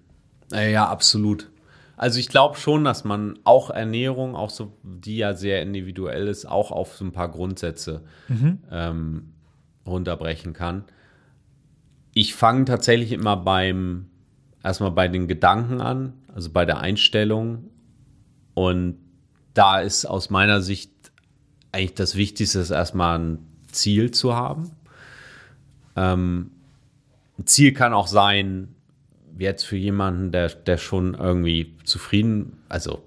Ja, 0.51 0.87
absolut. 0.87 1.49
Also 1.95 2.19
ich 2.19 2.29
glaube 2.29 2.57
schon, 2.57 2.83
dass 2.83 3.03
man 3.03 3.37
auch 3.43 3.69
Ernährung, 3.69 4.35
auch 4.35 4.49
so, 4.49 4.73
die 4.81 5.17
ja 5.17 5.35
sehr 5.35 5.61
individuell 5.61 6.27
ist, 6.27 6.45
auch 6.45 6.71
auf 6.71 6.95
so 6.95 7.05
ein 7.05 7.11
paar 7.11 7.29
Grundsätze 7.29 8.01
mhm. 8.27 8.57
ähm, 8.71 9.33
runterbrechen 9.85 10.53
kann 10.53 10.85
ich 12.13 12.33
fange 12.35 12.65
tatsächlich 12.65 13.11
immer 13.11 13.37
beim, 13.37 14.07
erstmal 14.63 14.91
bei 14.91 15.07
den 15.07 15.27
Gedanken 15.27 15.81
an, 15.81 16.13
also 16.33 16.49
bei 16.49 16.65
der 16.65 16.79
Einstellung. 16.79 17.69
Und 18.53 18.97
da 19.53 19.79
ist 19.79 20.05
aus 20.05 20.29
meiner 20.29 20.61
Sicht 20.61 20.91
eigentlich 21.71 21.95
das 21.95 22.15
Wichtigste, 22.15 22.59
ist 22.59 22.71
erstmal 22.71 23.19
ein 23.19 23.39
Ziel 23.71 24.11
zu 24.11 24.35
haben. 24.35 24.71
Ähm, 25.95 26.51
ein 27.39 27.45
Ziel 27.45 27.73
kann 27.73 27.93
auch 27.93 28.07
sein, 28.07 28.75
jetzt 29.37 29.63
für 29.63 29.77
jemanden, 29.77 30.31
der, 30.31 30.49
der 30.49 30.77
schon 30.77 31.15
irgendwie 31.15 31.75
zufrieden, 31.83 32.57
also 32.69 33.03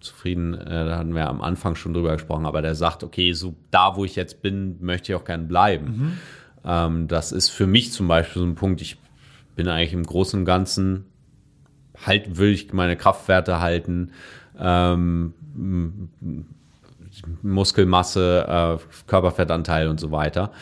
zufrieden, 0.00 0.54
äh, 0.54 0.84
da 0.86 0.98
hatten 0.98 1.14
wir 1.14 1.28
am 1.28 1.42
Anfang 1.42 1.74
schon 1.74 1.92
drüber 1.92 2.12
gesprochen, 2.12 2.46
aber 2.46 2.62
der 2.62 2.74
sagt, 2.74 3.02
okay, 3.02 3.32
so 3.32 3.54
da, 3.70 3.96
wo 3.96 4.04
ich 4.04 4.16
jetzt 4.16 4.40
bin, 4.40 4.76
möchte 4.80 5.12
ich 5.12 5.16
auch 5.16 5.24
gern 5.24 5.48
bleiben. 5.48 5.86
Mhm. 5.86 6.12
Ähm, 6.66 7.08
das 7.08 7.32
ist 7.32 7.48
für 7.48 7.66
mich 7.66 7.92
zum 7.92 8.08
Beispiel 8.08 8.40
so 8.40 8.46
ein 8.46 8.54
Punkt, 8.54 8.80
ich 8.82 8.98
bin 9.54 9.68
eigentlich 9.68 9.92
im 9.92 10.02
Großen 10.02 10.40
und 10.40 10.44
Ganzen, 10.44 11.06
halt 12.04 12.36
will 12.36 12.50
ich 12.50 12.72
meine 12.72 12.96
Kraftwerte 12.96 13.60
halten, 13.60 14.10
ähm, 14.58 15.34
Muskelmasse, 17.42 18.46
äh, 18.46 19.06
Körperfettanteil 19.06 19.88
und 19.88 19.98
so 19.98 20.10
weiter. 20.10 20.52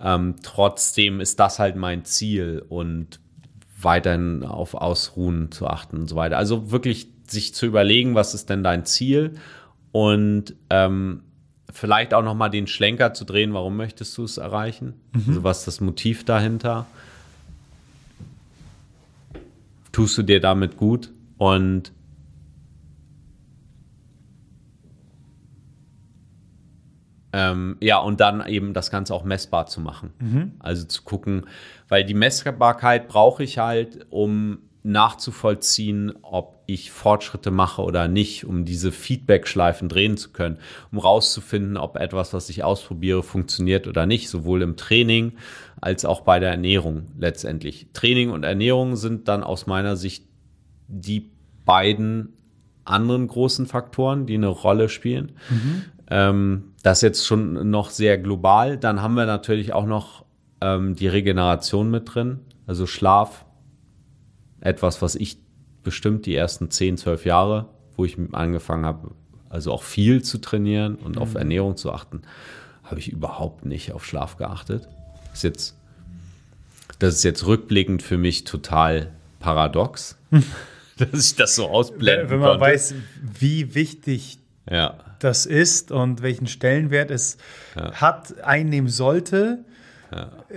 Ähm, 0.00 0.36
trotzdem 0.42 1.20
ist 1.20 1.40
das 1.40 1.58
halt 1.58 1.76
mein 1.76 2.04
Ziel 2.04 2.64
und 2.68 3.20
weiterhin 3.80 4.44
auf 4.44 4.74
Ausruhen 4.74 5.50
zu 5.50 5.66
achten 5.66 5.98
und 5.98 6.08
so 6.08 6.16
weiter. 6.16 6.38
Also 6.38 6.70
wirklich 6.70 7.08
sich 7.26 7.54
zu 7.54 7.66
überlegen, 7.66 8.14
was 8.14 8.34
ist 8.34 8.50
denn 8.50 8.62
dein 8.62 8.84
Ziel 8.84 9.34
und 9.92 10.54
ähm, 10.70 11.23
vielleicht 11.74 12.14
auch 12.14 12.22
noch 12.22 12.34
mal 12.34 12.48
den 12.48 12.66
Schlenker 12.66 13.12
zu 13.14 13.24
drehen, 13.24 13.52
warum 13.52 13.76
möchtest 13.76 14.16
du 14.16 14.24
es 14.24 14.38
erreichen? 14.38 14.94
Mhm. 15.12 15.24
Also 15.26 15.44
was 15.44 15.58
ist 15.58 15.66
das 15.66 15.80
Motiv 15.80 16.24
dahinter? 16.24 16.86
Tust 19.92 20.16
du 20.16 20.22
dir 20.22 20.40
damit 20.40 20.76
gut? 20.76 21.10
Und 21.36 21.92
ähm, 27.32 27.76
ja, 27.80 27.98
und 27.98 28.20
dann 28.20 28.46
eben 28.46 28.72
das 28.72 28.92
Ganze 28.92 29.12
auch 29.12 29.24
messbar 29.24 29.66
zu 29.66 29.80
machen. 29.80 30.12
Mhm. 30.20 30.52
Also 30.60 30.84
zu 30.84 31.02
gucken, 31.02 31.46
weil 31.88 32.04
die 32.04 32.14
Messbarkeit 32.14 33.08
brauche 33.08 33.42
ich 33.42 33.58
halt, 33.58 34.06
um 34.10 34.58
nachzuvollziehen, 34.84 36.12
ob 36.22 36.62
ich 36.66 36.90
Fortschritte 36.90 37.50
mache 37.50 37.82
oder 37.82 38.06
nicht, 38.06 38.44
um 38.44 38.66
diese 38.66 38.92
Feedback-Schleifen 38.92 39.88
drehen 39.88 40.18
zu 40.18 40.30
können, 40.30 40.58
um 40.92 40.98
rauszufinden, 40.98 41.78
ob 41.78 41.96
etwas, 41.96 42.34
was 42.34 42.50
ich 42.50 42.62
ausprobiere, 42.62 43.22
funktioniert 43.22 43.86
oder 43.88 44.04
nicht, 44.04 44.28
sowohl 44.28 44.60
im 44.60 44.76
Training 44.76 45.32
als 45.80 46.04
auch 46.04 46.20
bei 46.20 46.38
der 46.38 46.50
Ernährung 46.50 47.06
letztendlich. 47.18 47.88
Training 47.94 48.30
und 48.30 48.44
Ernährung 48.44 48.96
sind 48.96 49.26
dann 49.26 49.42
aus 49.42 49.66
meiner 49.66 49.96
Sicht 49.96 50.26
die 50.86 51.30
beiden 51.64 52.34
anderen 52.84 53.26
großen 53.26 53.66
Faktoren, 53.66 54.26
die 54.26 54.34
eine 54.34 54.48
Rolle 54.48 54.90
spielen. 54.90 55.32
Mhm. 55.48 55.82
Ähm, 56.10 56.64
das 56.82 57.00
jetzt 57.00 57.26
schon 57.26 57.70
noch 57.70 57.88
sehr 57.88 58.18
global. 58.18 58.76
Dann 58.76 59.00
haben 59.00 59.14
wir 59.14 59.24
natürlich 59.24 59.72
auch 59.72 59.86
noch 59.86 60.26
ähm, 60.60 60.94
die 60.94 61.08
Regeneration 61.08 61.90
mit 61.90 62.14
drin, 62.14 62.40
also 62.66 62.86
Schlaf, 62.86 63.43
etwas, 64.64 65.02
was 65.02 65.14
ich 65.14 65.38
bestimmt 65.84 66.26
die 66.26 66.34
ersten 66.34 66.70
10, 66.70 66.96
12 66.96 67.26
Jahre, 67.26 67.68
wo 67.96 68.04
ich 68.04 68.16
angefangen 68.32 68.84
habe, 68.84 69.12
also 69.48 69.70
auch 69.70 69.84
viel 69.84 70.22
zu 70.22 70.38
trainieren 70.38 70.96
und 70.96 71.16
mhm. 71.16 71.22
auf 71.22 71.34
Ernährung 71.36 71.76
zu 71.76 71.92
achten, 71.92 72.22
habe 72.82 72.98
ich 72.98 73.12
überhaupt 73.12 73.64
nicht 73.64 73.92
auf 73.92 74.04
Schlaf 74.04 74.36
geachtet. 74.36 74.88
Das 75.30 75.38
ist 75.38 75.42
jetzt, 75.44 75.76
das 76.98 77.14
ist 77.14 77.22
jetzt 77.22 77.46
rückblickend 77.46 78.02
für 78.02 78.18
mich 78.18 78.44
total 78.44 79.12
paradox, 79.38 80.16
dass 80.96 81.30
ich 81.30 81.36
das 81.36 81.54
so 81.54 81.68
ausblenden 81.68 82.30
Wenn 82.30 82.38
man 82.40 82.48
konnte. 82.58 82.64
weiß, 82.64 82.94
wie 83.38 83.74
wichtig 83.74 84.38
ja. 84.68 84.96
das 85.18 85.44
ist 85.44 85.92
und 85.92 86.22
welchen 86.22 86.46
Stellenwert 86.46 87.10
es 87.10 87.36
ja. 87.76 87.92
hat, 87.92 88.40
einnehmen 88.42 88.88
sollte, 88.88 89.64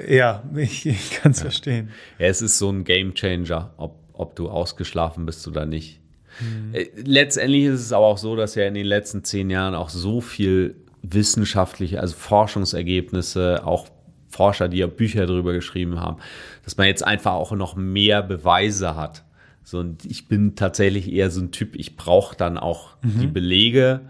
ja, 0.07 0.43
ich, 0.55 0.85
ich 0.85 1.11
kann 1.11 1.31
es 1.31 1.39
ja. 1.39 1.43
verstehen. 1.43 1.89
Ja, 2.19 2.27
es 2.27 2.41
ist 2.41 2.57
so 2.57 2.69
ein 2.69 2.83
Game 2.83 3.13
Changer, 3.13 3.73
ob, 3.77 3.99
ob 4.13 4.35
du 4.35 4.49
ausgeschlafen 4.49 5.25
bist 5.25 5.47
oder 5.47 5.65
nicht. 5.65 5.99
Mhm. 6.39 6.73
Letztendlich 7.03 7.65
ist 7.65 7.81
es 7.81 7.93
aber 7.93 8.05
auch 8.05 8.17
so, 8.17 8.35
dass 8.35 8.55
ja 8.55 8.65
in 8.65 8.73
den 8.73 8.85
letzten 8.85 9.23
zehn 9.23 9.49
Jahren 9.49 9.75
auch 9.75 9.89
so 9.89 10.21
viel 10.21 10.75
wissenschaftliche, 11.01 11.99
also 11.99 12.15
Forschungsergebnisse, 12.15 13.65
auch 13.65 13.87
Forscher, 14.29 14.67
die 14.67 14.77
ja 14.77 14.87
Bücher 14.87 15.25
darüber 15.25 15.53
geschrieben 15.53 15.99
haben, 15.99 16.17
dass 16.63 16.77
man 16.77 16.87
jetzt 16.87 17.05
einfach 17.05 17.33
auch 17.33 17.51
noch 17.53 17.75
mehr 17.75 18.21
Beweise 18.21 18.95
hat. 18.95 19.23
So, 19.63 19.79
und 19.79 20.05
ich 20.05 20.27
bin 20.27 20.55
tatsächlich 20.55 21.11
eher 21.11 21.29
so 21.29 21.41
ein 21.41 21.51
Typ, 21.51 21.75
ich 21.75 21.95
brauche 21.95 22.35
dann 22.35 22.57
auch 22.57 22.97
mhm. 23.01 23.19
die 23.19 23.27
Belege. 23.27 24.01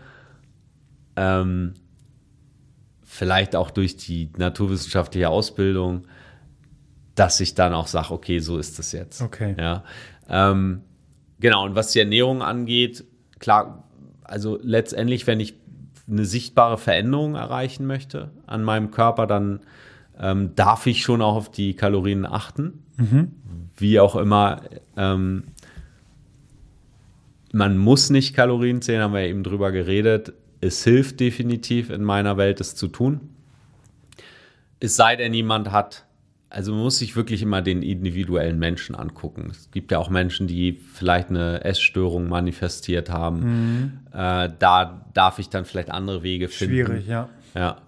Ähm, 1.15 1.73
vielleicht 3.17 3.55
auch 3.55 3.71
durch 3.71 3.97
die 3.97 4.29
naturwissenschaftliche 4.37 5.27
Ausbildung, 5.29 6.05
dass 7.15 7.39
ich 7.39 7.55
dann 7.55 7.73
auch 7.73 7.87
sage, 7.87 8.11
okay, 8.11 8.37
so 8.37 8.59
ist 8.59 8.77
das 8.77 8.91
jetzt. 8.91 9.23
Okay. 9.23 9.55
Ja. 9.57 9.83
Ähm, 10.29 10.81
genau, 11.39 11.65
und 11.65 11.73
was 11.73 11.91
die 11.93 11.99
Ernährung 11.99 12.43
angeht, 12.43 13.05
klar, 13.39 13.85
also 14.23 14.59
letztendlich, 14.61 15.25
wenn 15.25 15.39
ich 15.39 15.55
eine 16.07 16.25
sichtbare 16.25 16.77
Veränderung 16.77 17.33
erreichen 17.33 17.87
möchte 17.87 18.29
an 18.45 18.63
meinem 18.63 18.91
Körper, 18.91 19.25
dann 19.25 19.61
ähm, 20.19 20.51
darf 20.55 20.85
ich 20.85 21.01
schon 21.01 21.23
auch 21.23 21.35
auf 21.35 21.49
die 21.49 21.73
Kalorien 21.73 22.23
achten. 22.23 22.83
Mhm. 22.97 23.31
Wie 23.77 23.99
auch 23.99 24.15
immer. 24.15 24.61
Ähm, 24.95 25.45
man 27.51 27.79
muss 27.79 28.11
nicht 28.11 28.35
Kalorien 28.35 28.83
zählen, 28.83 29.01
haben 29.01 29.13
wir 29.15 29.21
eben 29.21 29.43
drüber 29.43 29.71
geredet. 29.71 30.33
Es 30.61 30.83
hilft 30.83 31.19
definitiv 31.19 31.89
in 31.89 32.03
meiner 32.03 32.37
Welt, 32.37 32.59
es 32.61 32.75
zu 32.75 32.87
tun. 32.87 33.29
Es 34.79 34.95
sei 34.95 35.15
denn, 35.15 35.33
jemand 35.33 35.71
hat, 35.71 36.05
also 36.49 36.71
man 36.71 36.81
muss 36.83 36.99
sich 36.99 37.15
wirklich 37.15 37.41
immer 37.41 37.61
den 37.61 37.83
individuellen 37.83 38.57
Menschen 38.57 38.95
angucken. 38.95 39.49
Es 39.51 39.69
gibt 39.71 39.91
ja 39.91 39.99
auch 39.99 40.09
Menschen, 40.09 40.47
die 40.47 40.73
vielleicht 40.73 41.29
eine 41.29 41.63
Essstörung 41.63 42.27
manifestiert 42.29 43.09
haben. 43.09 43.39
Mhm. 43.39 43.91
Äh, 44.13 44.49
da 44.57 45.05
darf 45.13 45.39
ich 45.39 45.49
dann 45.49 45.65
vielleicht 45.65 45.91
andere 45.91 46.23
Wege 46.23 46.47
finden. 46.47 46.75
Schwierig, 46.75 47.07
ja. 47.07 47.29
Ja. 47.53 47.81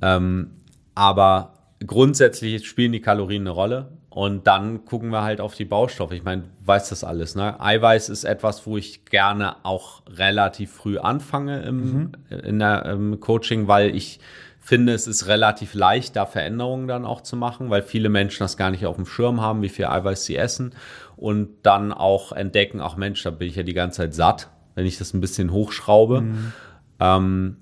Ähm, 0.00 0.50
aber 0.94 1.54
grundsätzlich 1.86 2.66
spielen 2.66 2.92
die 2.92 3.00
Kalorien 3.00 3.42
eine 3.42 3.50
Rolle. 3.50 3.88
Und 4.14 4.46
dann 4.46 4.84
gucken 4.84 5.08
wir 5.08 5.22
halt 5.22 5.40
auf 5.40 5.54
die 5.54 5.64
Baustoffe. 5.64 6.12
Ich 6.12 6.22
meine, 6.22 6.44
weiß 6.66 6.90
das 6.90 7.02
alles. 7.02 7.34
Ne? 7.34 7.58
Eiweiß 7.58 8.10
ist 8.10 8.24
etwas, 8.24 8.66
wo 8.66 8.76
ich 8.76 9.06
gerne 9.06 9.64
auch 9.64 10.02
relativ 10.06 10.70
früh 10.70 10.98
anfange 10.98 11.62
im, 11.62 11.76
mhm. 11.78 12.12
in 12.44 12.58
der, 12.58 12.84
im 12.84 13.20
Coaching, 13.20 13.68
weil 13.68 13.96
ich 13.96 14.20
finde, 14.60 14.92
es 14.92 15.06
ist 15.06 15.28
relativ 15.28 15.72
leicht, 15.72 16.14
da 16.14 16.26
Veränderungen 16.26 16.88
dann 16.88 17.06
auch 17.06 17.22
zu 17.22 17.36
machen, 17.36 17.70
weil 17.70 17.80
viele 17.80 18.10
Menschen 18.10 18.44
das 18.44 18.58
gar 18.58 18.70
nicht 18.70 18.84
auf 18.84 18.96
dem 18.96 19.06
Schirm 19.06 19.40
haben, 19.40 19.62
wie 19.62 19.70
viel 19.70 19.86
Eiweiß 19.86 20.26
sie 20.26 20.36
essen 20.36 20.74
und 21.16 21.48
dann 21.62 21.90
auch 21.90 22.32
entdecken, 22.32 22.82
ach 22.82 22.96
Mensch, 22.96 23.22
da 23.22 23.30
bin 23.30 23.48
ich 23.48 23.56
ja 23.56 23.62
die 23.62 23.72
ganze 23.72 24.02
Zeit 24.02 24.14
satt, 24.14 24.50
wenn 24.74 24.84
ich 24.84 24.98
das 24.98 25.14
ein 25.14 25.22
bisschen 25.22 25.52
hochschraube. 25.52 26.20
Mhm. 26.20 26.52
Ähm, 27.00 27.56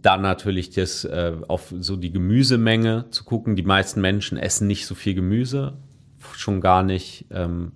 dann 0.00 0.22
natürlich 0.22 0.70
das 0.70 1.04
äh, 1.04 1.32
auf 1.48 1.74
so 1.78 1.96
die 1.96 2.12
Gemüsemenge 2.12 3.06
zu 3.10 3.24
gucken. 3.24 3.56
Die 3.56 3.62
meisten 3.62 4.00
Menschen 4.00 4.38
essen 4.38 4.66
nicht 4.66 4.86
so 4.86 4.94
viel 4.94 5.14
Gemüse, 5.14 5.74
schon 6.34 6.60
gar 6.60 6.82
nicht, 6.82 7.26
ähm, 7.30 7.72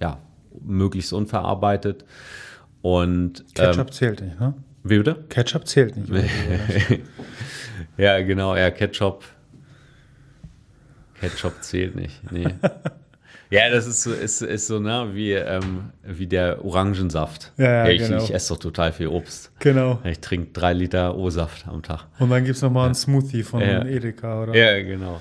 ja, 0.00 0.18
möglichst 0.60 1.12
unverarbeitet. 1.12 2.04
Und 2.82 3.44
Ketchup 3.54 3.88
ähm, 3.88 3.92
zählt 3.92 4.20
nicht, 4.22 4.40
ne? 4.40 4.54
Wie 4.82 4.96
bitte? 4.96 5.24
Ketchup 5.28 5.66
zählt 5.66 5.96
nicht. 5.96 6.10
ja, 7.98 8.20
genau, 8.22 8.56
ja, 8.56 8.70
Ketchup. 8.70 9.24
Ketchup 11.20 11.62
zählt 11.62 11.94
nicht. 11.94 12.32
Nee. 12.32 12.46
Ja, 13.50 13.68
das 13.68 13.86
ist 13.86 14.04
so, 14.04 14.12
ist, 14.12 14.42
ist 14.42 14.68
so 14.68 14.78
ne, 14.78 15.10
wie, 15.12 15.32
ähm, 15.32 15.90
wie 16.04 16.28
der 16.28 16.64
Orangensaft. 16.64 17.52
Ja, 17.56 17.84
ja, 17.84 17.88
ich, 17.88 18.00
genau. 18.00 18.22
ich 18.22 18.32
esse 18.32 18.54
doch 18.54 18.60
total 18.60 18.92
viel 18.92 19.08
Obst. 19.08 19.52
Genau. 19.58 19.98
Ich 20.04 20.20
trinke 20.20 20.52
drei 20.52 20.72
Liter 20.72 21.16
O-Saft 21.16 21.66
am 21.66 21.82
Tag. 21.82 22.06
Und 22.20 22.30
dann 22.30 22.44
gibt 22.44 22.56
es 22.56 22.62
nochmal 22.62 22.82
ja. 22.82 22.86
einen 22.86 22.94
Smoothie 22.94 23.42
von 23.42 23.60
ja. 23.60 23.84
Edeka, 23.84 24.44
oder? 24.44 24.54
Ja, 24.54 24.80
genau. 24.82 25.20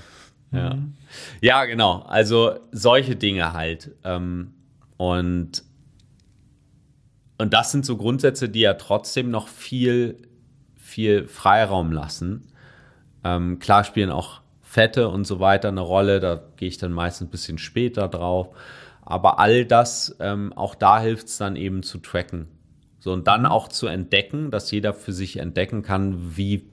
Ja. 0.52 0.76
Mhm. 0.76 0.94
ja, 1.42 1.66
genau. 1.66 2.04
Also 2.04 2.60
solche 2.72 3.16
Dinge 3.16 3.54
halt. 3.54 3.92
Ähm, 4.04 4.54
und, 4.98 5.64
und 7.40 7.54
das 7.54 7.72
sind 7.72 7.84
so 7.84 7.98
Grundsätze, 7.98 8.48
die 8.48 8.62
ja 8.62 8.76
trotzdem 8.76 9.32
noch 9.32 9.48
viel, 9.48 10.18
viel 10.76 11.28
Freiraum 11.28 11.92
lassen. 11.92 12.48
Ähm, 13.24 13.58
klar 13.58 13.84
spielen 13.84 14.12
auch 14.12 14.39
Fette 14.70 15.10
und 15.10 15.26
so 15.26 15.40
weiter 15.40 15.70
eine 15.70 15.82
Rolle. 15.82 16.20
Da 16.20 16.40
gehe 16.58 16.68
ich 16.68 16.78
dann 16.78 16.92
meistens 16.92 17.28
ein 17.28 17.32
bisschen 17.32 17.58
später 17.58 18.08
drauf. 18.08 18.50
Aber 19.02 19.40
all 19.40 19.66
das, 19.66 20.16
ähm, 20.20 20.54
auch 20.54 20.76
da 20.76 21.02
hilft 21.02 21.26
es 21.28 21.40
dann 21.40 21.56
eben 21.56 21.82
zu 21.82 21.98
tracken. 21.98 22.46
So, 23.00 23.12
und 23.12 23.26
dann 23.26 23.48
auch 23.48 23.70
zu 23.70 23.88
entdecken, 23.88 24.52
dass 24.52 24.70
jeder 24.70 24.94
für 24.94 25.12
sich 25.12 25.38
entdecken 25.38 25.82
kann, 25.82 26.38
wie 26.38 26.68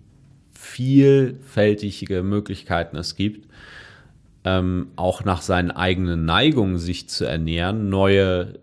vielfältige 0.53 2.23
Möglichkeiten 2.23 2.99
es 2.99 3.17
gibt, 3.17 3.49
ähm, 4.45 4.89
auch 4.97 5.25
nach 5.25 5.41
seinen 5.41 5.71
eigenen 5.71 6.27
Neigungen 6.27 6.77
sich 6.77 7.09
zu 7.09 7.25
ernähren, 7.25 7.89
neue 7.89 8.59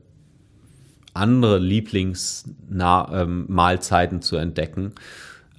andere 1.15 1.57
Lieblingsmahlzeiten 1.57 4.17
ähm, 4.17 4.21
zu 4.21 4.35
entdecken 4.35 4.93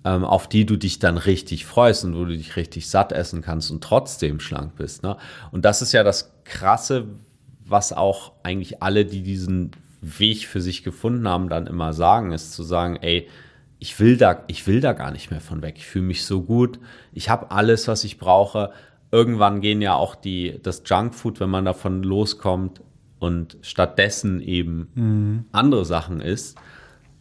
ähm, 0.05 0.25
auf 0.25 0.49
die 0.49 0.67
du 0.67 0.77
dich 0.77 0.99
dann 0.99 1.17
richtig 1.17 1.65
freust 1.65 2.05
und 2.05 2.15
wo 2.15 2.25
du 2.25 2.37
dich 2.37 2.57
richtig 2.57 2.89
satt 2.89 3.13
essen 3.13 3.43
kannst 3.43 3.71
und 3.71 3.83
trotzdem 3.83 4.39
schlank 4.39 4.77
bist. 4.77 5.03
Ne? 5.03 5.17
Und 5.51 5.65
das 5.65 5.83
ist 5.83 5.93
ja 5.93 6.05
das 6.05 6.35
Krasse, 6.45 7.07
was 7.65 7.93
auch 7.93 8.33
eigentlich 8.43 8.83
alle, 8.83 9.07
die 9.07 9.23
diesen 9.23 9.71
Weg 10.03 10.47
für 10.47 10.61
sich 10.61 10.83
gefunden 10.83 11.27
haben, 11.27 11.49
dann 11.49 11.67
immer 11.67 11.95
sagen, 11.95 12.33
ist 12.33 12.53
zu 12.53 12.63
sagen, 12.63 12.97
ey, 13.01 13.29
ich 13.79 13.99
will 13.99 14.17
da, 14.17 14.45
ich 14.47 14.67
will 14.67 14.81
da 14.81 14.93
gar 14.93 15.11
nicht 15.11 15.31
mehr 15.31 15.41
von 15.41 15.63
weg. 15.63 15.75
Ich 15.79 15.87
fühle 15.87 16.05
mich 16.05 16.25
so 16.25 16.43
gut. 16.43 16.79
Ich 17.13 17.31
habe 17.31 17.51
alles, 17.51 17.89
was 17.89 18.05
ich 18.05 18.19
brauche. 18.19 18.73
Irgendwann 19.11 19.61
gehen 19.61 19.81
ja 19.81 19.95
auch 19.95 20.15
die, 20.15 20.61
das 20.63 20.83
Junkfood, 20.85 21.41
wenn 21.41 21.51
man 21.51 21.65
davon 21.65 22.03
loskommt 22.03 22.83
und 23.19 23.57
stattdessen 23.63 24.41
eben 24.41 24.89
mhm. 24.95 25.45
andere 25.53 25.85
Sachen 25.85 26.21
isst, 26.21 26.59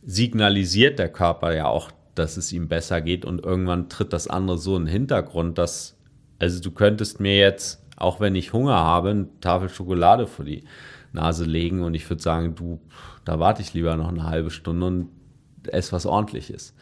signalisiert 0.05 0.99
der 0.99 1.09
Körper 1.09 1.53
ja 1.53 1.67
auch 1.67 1.91
dass 2.15 2.37
es 2.37 2.51
ihm 2.51 2.67
besser 2.67 3.01
geht 3.01 3.25
und 3.25 3.43
irgendwann 3.43 3.89
tritt 3.89 4.13
das 4.13 4.27
andere 4.27 4.57
so 4.57 4.75
in 4.77 4.85
den 4.85 4.91
Hintergrund, 4.91 5.57
dass, 5.57 5.97
also 6.39 6.61
du 6.61 6.71
könntest 6.71 7.19
mir 7.19 7.37
jetzt, 7.37 7.83
auch 7.97 8.19
wenn 8.19 8.35
ich 8.35 8.53
Hunger 8.53 8.75
habe, 8.75 9.09
eine 9.09 9.27
Tafel 9.41 9.69
Schokolade 9.69 10.27
vor 10.27 10.45
die 10.45 10.63
Nase 11.11 11.45
legen 11.45 11.81
und 11.81 11.93
ich 11.93 12.09
würde 12.09 12.21
sagen, 12.21 12.55
du, 12.55 12.79
da 13.25 13.39
warte 13.39 13.61
ich 13.61 13.73
lieber 13.73 13.95
noch 13.95 14.09
eine 14.09 14.23
halbe 14.23 14.51
Stunde 14.51 14.85
und 14.85 15.09
esse 15.67 15.91
was 15.91 16.05
ordentliches. 16.05 16.73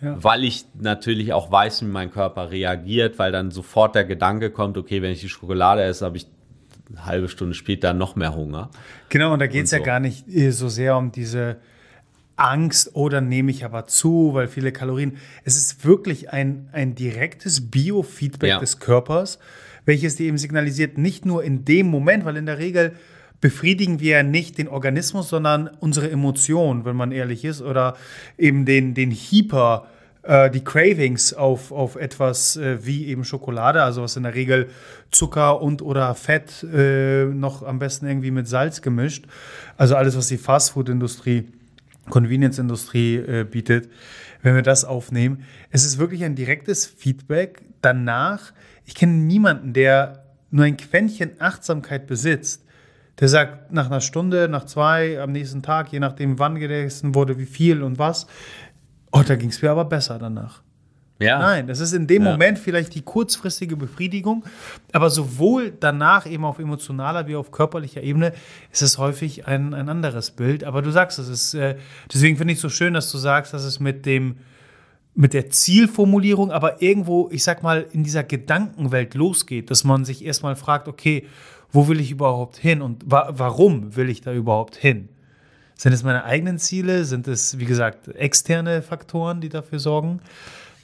Ja. 0.00 0.22
Weil 0.22 0.44
ich 0.44 0.66
natürlich 0.74 1.32
auch 1.32 1.50
weiß, 1.50 1.82
wie 1.82 1.86
mein 1.86 2.10
Körper 2.10 2.50
reagiert, 2.50 3.18
weil 3.18 3.32
dann 3.32 3.50
sofort 3.50 3.94
der 3.94 4.04
Gedanke 4.04 4.50
kommt, 4.50 4.76
okay, 4.76 5.00
wenn 5.00 5.12
ich 5.12 5.20
die 5.20 5.28
Schokolade 5.28 5.82
esse, 5.82 6.04
habe 6.04 6.16
ich 6.16 6.26
eine 6.88 7.06
halbe 7.06 7.28
Stunde 7.28 7.54
später 7.54 7.92
noch 7.94 8.16
mehr 8.16 8.34
Hunger. 8.34 8.70
Genau, 9.08 9.32
und 9.32 9.38
da 9.38 9.46
geht 9.46 9.64
es 9.64 9.70
so. 9.70 9.76
ja 9.76 9.82
gar 9.82 10.00
nicht 10.00 10.24
so 10.50 10.68
sehr 10.68 10.96
um 10.96 11.12
diese 11.12 11.58
Angst 12.36 12.94
oder 12.94 13.20
nehme 13.20 13.50
ich 13.50 13.64
aber 13.64 13.86
zu, 13.86 14.34
weil 14.34 14.48
viele 14.48 14.72
Kalorien. 14.72 15.16
Es 15.44 15.56
ist 15.56 15.84
wirklich 15.84 16.30
ein, 16.30 16.68
ein 16.72 16.94
direktes 16.94 17.70
Biofeedback 17.70 18.48
ja. 18.48 18.58
des 18.58 18.78
Körpers, 18.78 19.38
welches 19.84 20.16
dir 20.16 20.26
eben 20.26 20.38
signalisiert, 20.38 20.98
nicht 20.98 21.26
nur 21.26 21.44
in 21.44 21.64
dem 21.64 21.88
Moment, 21.88 22.24
weil 22.24 22.36
in 22.36 22.46
der 22.46 22.58
Regel 22.58 22.92
befriedigen 23.40 24.00
wir 24.00 24.18
ja 24.18 24.22
nicht 24.22 24.56
den 24.56 24.68
Organismus, 24.68 25.28
sondern 25.28 25.68
unsere 25.80 26.10
Emotionen, 26.10 26.84
wenn 26.84 26.96
man 26.96 27.12
ehrlich 27.12 27.44
ist, 27.44 27.60
oder 27.60 27.96
eben 28.38 28.64
den, 28.64 28.94
den 28.94 29.10
Hyper, 29.10 29.88
äh, 30.22 30.48
die 30.48 30.62
Cravings 30.62 31.34
auf, 31.34 31.72
auf 31.72 31.96
etwas 31.96 32.56
äh, 32.56 32.86
wie 32.86 33.06
eben 33.06 33.24
Schokolade, 33.24 33.82
also 33.82 34.02
was 34.02 34.16
in 34.16 34.22
der 34.22 34.36
Regel 34.36 34.70
Zucker 35.10 35.60
und 35.60 35.82
oder 35.82 36.14
Fett, 36.14 36.64
äh, 36.72 37.24
noch 37.24 37.64
am 37.64 37.80
besten 37.80 38.06
irgendwie 38.06 38.30
mit 38.30 38.46
Salz 38.46 38.80
gemischt. 38.80 39.26
Also 39.76 39.96
alles, 39.96 40.16
was 40.16 40.28
die 40.28 40.38
Fastfood-Industrie 40.38 41.48
Convenience-Industrie 42.10 43.16
äh, 43.16 43.44
bietet, 43.44 43.88
wenn 44.42 44.54
wir 44.54 44.62
das 44.62 44.84
aufnehmen. 44.84 45.44
Es 45.70 45.84
ist 45.84 45.98
wirklich 45.98 46.24
ein 46.24 46.34
direktes 46.34 46.86
Feedback. 46.86 47.62
Danach, 47.80 48.52
ich 48.84 48.94
kenne 48.94 49.12
niemanden, 49.12 49.72
der 49.72 50.24
nur 50.50 50.64
ein 50.64 50.76
Quäntchen 50.76 51.32
Achtsamkeit 51.40 52.06
besitzt, 52.06 52.64
der 53.20 53.28
sagt 53.28 53.72
nach 53.72 53.86
einer 53.86 54.00
Stunde, 54.00 54.48
nach 54.48 54.64
zwei, 54.64 55.20
am 55.20 55.32
nächsten 55.32 55.62
Tag, 55.62 55.92
je 55.92 56.00
nachdem, 56.00 56.38
wann 56.38 56.56
gegessen 56.56 57.14
wurde, 57.14 57.38
wie 57.38 57.46
viel 57.46 57.82
und 57.82 57.98
was, 57.98 58.26
oh, 59.12 59.22
da 59.26 59.36
ging 59.36 59.50
es 59.50 59.62
mir 59.62 59.70
aber 59.70 59.84
besser 59.84 60.18
danach. 60.18 60.62
Ja. 61.22 61.38
Nein, 61.38 61.66
das 61.66 61.80
ist 61.80 61.92
in 61.92 62.06
dem 62.06 62.24
ja. 62.24 62.30
Moment 62.30 62.58
vielleicht 62.58 62.94
die 62.94 63.02
kurzfristige 63.02 63.76
Befriedigung, 63.76 64.44
aber 64.92 65.10
sowohl 65.10 65.72
danach 65.78 66.26
eben 66.26 66.44
auf 66.44 66.58
emotionaler 66.58 67.26
wie 67.26 67.36
auf 67.36 67.50
körperlicher 67.50 68.02
Ebene 68.02 68.32
ist 68.70 68.82
es 68.82 68.98
häufig 68.98 69.46
ein, 69.46 69.74
ein 69.74 69.88
anderes 69.88 70.30
Bild. 70.30 70.64
Aber 70.64 70.82
du 70.82 70.90
sagst, 70.90 71.18
es 71.18 71.28
ist, 71.28 71.54
äh, 71.54 71.76
deswegen 72.12 72.36
finde 72.36 72.52
ich 72.52 72.58
es 72.58 72.62
so 72.62 72.68
schön, 72.68 72.94
dass 72.94 73.10
du 73.10 73.18
sagst, 73.18 73.54
dass 73.54 73.64
es 73.64 73.80
mit 73.80 74.06
dem, 74.06 74.36
mit 75.14 75.34
der 75.34 75.50
Zielformulierung, 75.50 76.50
aber 76.50 76.82
irgendwo, 76.82 77.28
ich 77.30 77.44
sag 77.44 77.62
mal, 77.62 77.86
in 77.92 78.02
dieser 78.02 78.24
Gedankenwelt 78.24 79.14
losgeht, 79.14 79.70
dass 79.70 79.84
man 79.84 80.04
sich 80.04 80.24
erstmal 80.24 80.56
fragt, 80.56 80.88
okay, 80.88 81.26
wo 81.70 81.88
will 81.88 82.00
ich 82.00 82.10
überhaupt 82.10 82.56
hin 82.56 82.82
und 82.82 83.02
wa 83.06 83.30
warum 83.32 83.96
will 83.96 84.10
ich 84.10 84.20
da 84.20 84.32
überhaupt 84.32 84.76
hin? 84.76 85.08
Sind 85.76 85.92
es 85.92 86.04
meine 86.04 86.24
eigenen 86.24 86.58
Ziele? 86.58 87.04
Sind 87.04 87.26
es, 87.26 87.58
wie 87.58 87.64
gesagt, 87.64 88.08
externe 88.08 88.82
Faktoren, 88.82 89.40
die 89.40 89.48
dafür 89.48 89.78
sorgen? 89.78 90.20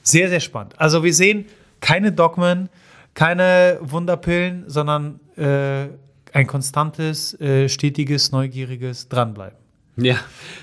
Sehr, 0.09 0.29
sehr 0.29 0.41
spannend. 0.41 0.75
Also 0.79 1.05
wir 1.05 1.13
sehen 1.13 1.45
keine 1.81 2.13
Dogmen, 2.13 2.71
keine 3.13 3.79
Wunderpillen, 3.83 4.65
sondern 4.67 5.21
äh, 5.37 5.89
ein 6.33 6.47
konstantes, 6.47 7.39
äh, 7.41 7.69
stetiges, 7.69 8.33
neugieriges 8.33 9.09
Dranbleiben. 9.09 9.59
Ja, 9.97 10.15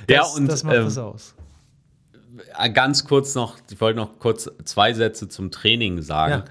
das, 0.08 0.16
ja 0.16 0.24
und 0.36 0.48
das 0.48 0.64
macht 0.64 0.78
ähm, 0.78 0.86
das 0.86 0.98
aus. 0.98 1.36
Äh, 2.58 2.70
ganz 2.72 3.06
kurz 3.06 3.36
noch, 3.36 3.58
ich 3.70 3.80
wollte 3.80 4.00
noch 4.00 4.18
kurz 4.18 4.50
zwei 4.64 4.94
Sätze 4.94 5.30
zum 5.30 5.52
Training 5.52 6.02
sagen, 6.02 6.44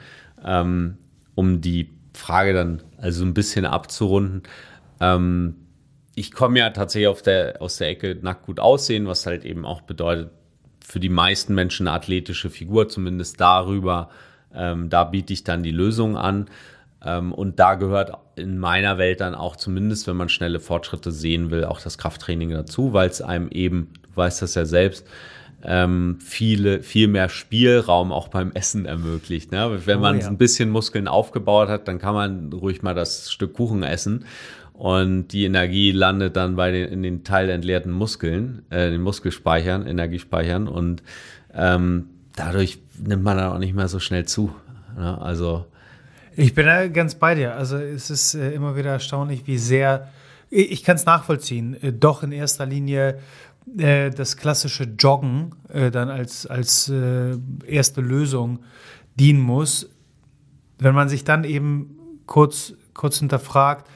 ja. 0.43 0.61
ähm, 0.61 0.99
um 1.35 1.61
die 1.61 1.91
Frage 2.13 2.53
dann 2.53 2.83
also 2.99 3.25
ein 3.25 3.35
bisschen 3.35 3.65
abzurunden. 3.65 4.43
Ähm, 5.01 5.57
ich 6.15 6.31
komme 6.31 6.61
ja 6.61 6.71
tatsächlich 6.71 7.23
der, 7.23 7.61
aus 7.61 7.79
der 7.79 7.89
Ecke 7.89 8.17
nackt 8.23 8.47
gut 8.47 8.61
aussehen, 8.61 9.09
was 9.09 9.27
halt 9.27 9.45
eben 9.45 9.65
auch 9.65 9.81
bedeutet, 9.81 10.31
für 10.87 11.01
die 11.01 11.09
meisten 11.09 11.55
Menschen 11.55 11.89
eine 11.89 11.97
athletische 11.97 12.51
Figur, 12.51 12.89
zumindest 12.89 13.41
darüber, 13.41 14.11
ähm, 14.55 14.91
da 14.91 15.05
biete 15.05 15.33
ich 15.33 15.43
dann 15.43 15.63
die 15.63 15.73
Lösung 15.73 16.17
an. 16.17 16.47
Ähm, 17.05 17.33
und 17.33 17.59
da 17.59 17.75
gehört 17.75 18.13
in 18.37 18.59
meiner 18.59 18.99
Welt 18.99 19.21
dann 19.21 19.35
auch 19.35 19.57
zumindest, 19.57 20.07
wenn 20.07 20.17
man 20.17 20.29
schnelle 20.29 20.61
Fortschritte 20.61 21.11
sehen 21.11 21.51
will, 21.51 21.65
auch 21.65 21.81
das 21.81 21.99
Krafttraining 21.99 22.51
dazu, 22.51 22.93
weil 22.93 23.09
es 23.09 23.23
einem 23.23 23.49
eben, 23.49 23.93
du 24.03 24.11
weißt 24.15 24.43
das 24.43 24.55
ja 24.55 24.67
selbst, 24.67 25.07
ähm, 25.67 26.19
viele, 26.21 26.83
viel 26.83 27.09
mehr 27.09 27.31
Spielraum 27.31 28.13
auch 28.13 28.29
beim 28.29 28.53
Essen 28.53 28.85
ermöglicht. 28.85 29.51
Ne? 29.51 29.81
Wenn 29.87 30.01
man 30.01 30.19
oh, 30.19 30.21
ja. 30.21 30.29
ein 30.29 30.37
bisschen 30.37 30.69
Muskeln 30.69 31.09
aufgebaut 31.09 31.71
hat, 31.71 31.89
dann 31.89 31.99
kann 31.99 32.15
man 32.15 32.53
ruhig 32.53 32.83
mal 32.83 32.95
das 32.95 33.33
Stück 33.33 33.55
Kuchen 33.55 33.83
essen 33.83 34.27
und 34.75 35.29
die 35.29 35.45
Energie 35.45 35.93
landet 35.93 36.37
dann 36.37 36.57
bei 36.57 36.73
den 36.73 36.89
in 36.89 37.03
den 37.03 37.25
teilentleerten 37.25 37.93
Muskeln, 37.93 38.63
äh, 38.71 38.91
den 38.91 39.01
Muskelspeichern, 39.01 39.87
Energiespeichern 39.87 40.69
und 40.69 41.03
ähm, 41.55 42.07
dadurch 42.35 42.81
nimmt 42.99 43.23
man 43.23 43.37
dann 43.37 43.53
auch 43.53 43.59
nicht 43.59 43.75
mehr 43.75 43.89
so 43.89 44.01
schnell 44.01 44.27
zu. 44.27 44.53
Ne? 44.97 45.21
Also 45.21 45.67
ich 46.37 46.55
bin 46.55 46.67
da 46.67 46.89
ganz 46.89 47.15
bei 47.15 47.37
dir. 47.37 47.55
Also 47.55 47.77
es 47.77 48.11
ist 48.11 48.35
äh, 48.35 48.53
immer 48.53 48.77
wieder 48.77 48.91
erstaunlich, 48.91 49.47
wie 49.47 49.59
sehr 49.59 50.09
ich, 50.51 50.73
ich 50.73 50.85
kann 50.85 50.97
es 50.97 51.07
nachvollziehen. 51.07 51.81
Äh, 51.81 51.93
doch 51.93 52.25
in 52.25 52.33
erster 52.33 52.67
Linie 52.67 53.21
äh, 53.79 54.11
das 54.11 54.37
klassische 54.37 54.85
Joggen 54.99 55.55
äh, 55.69 55.93
dann 55.93 56.11
als 56.11 56.47
als 56.47 56.89
äh, 56.89 57.37
erste 57.65 58.01
Lösung 58.01 58.59
dienen 59.15 59.41
muss. 59.41 59.89
Wenn 60.79 60.95
man 60.95 61.09
sich 61.09 61.23
dann 61.23 61.45
eben 61.45 61.97
kurz 62.27 62.75
kurz 62.93 63.21
hinterfragt, 63.21 63.89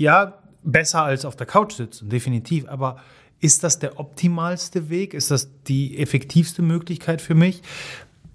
ja, 0.00 0.38
besser 0.62 1.02
als 1.02 1.24
auf 1.24 1.36
der 1.36 1.46
Couch 1.46 1.74
sitzen, 1.74 2.08
definitiv. 2.08 2.66
Aber 2.68 2.96
ist 3.38 3.62
das 3.62 3.78
der 3.78 4.00
optimalste 4.00 4.88
Weg? 4.88 5.14
Ist 5.14 5.30
das 5.30 5.50
die 5.64 5.98
effektivste 5.98 6.62
Möglichkeit 6.62 7.20
für 7.20 7.34
mich? 7.34 7.62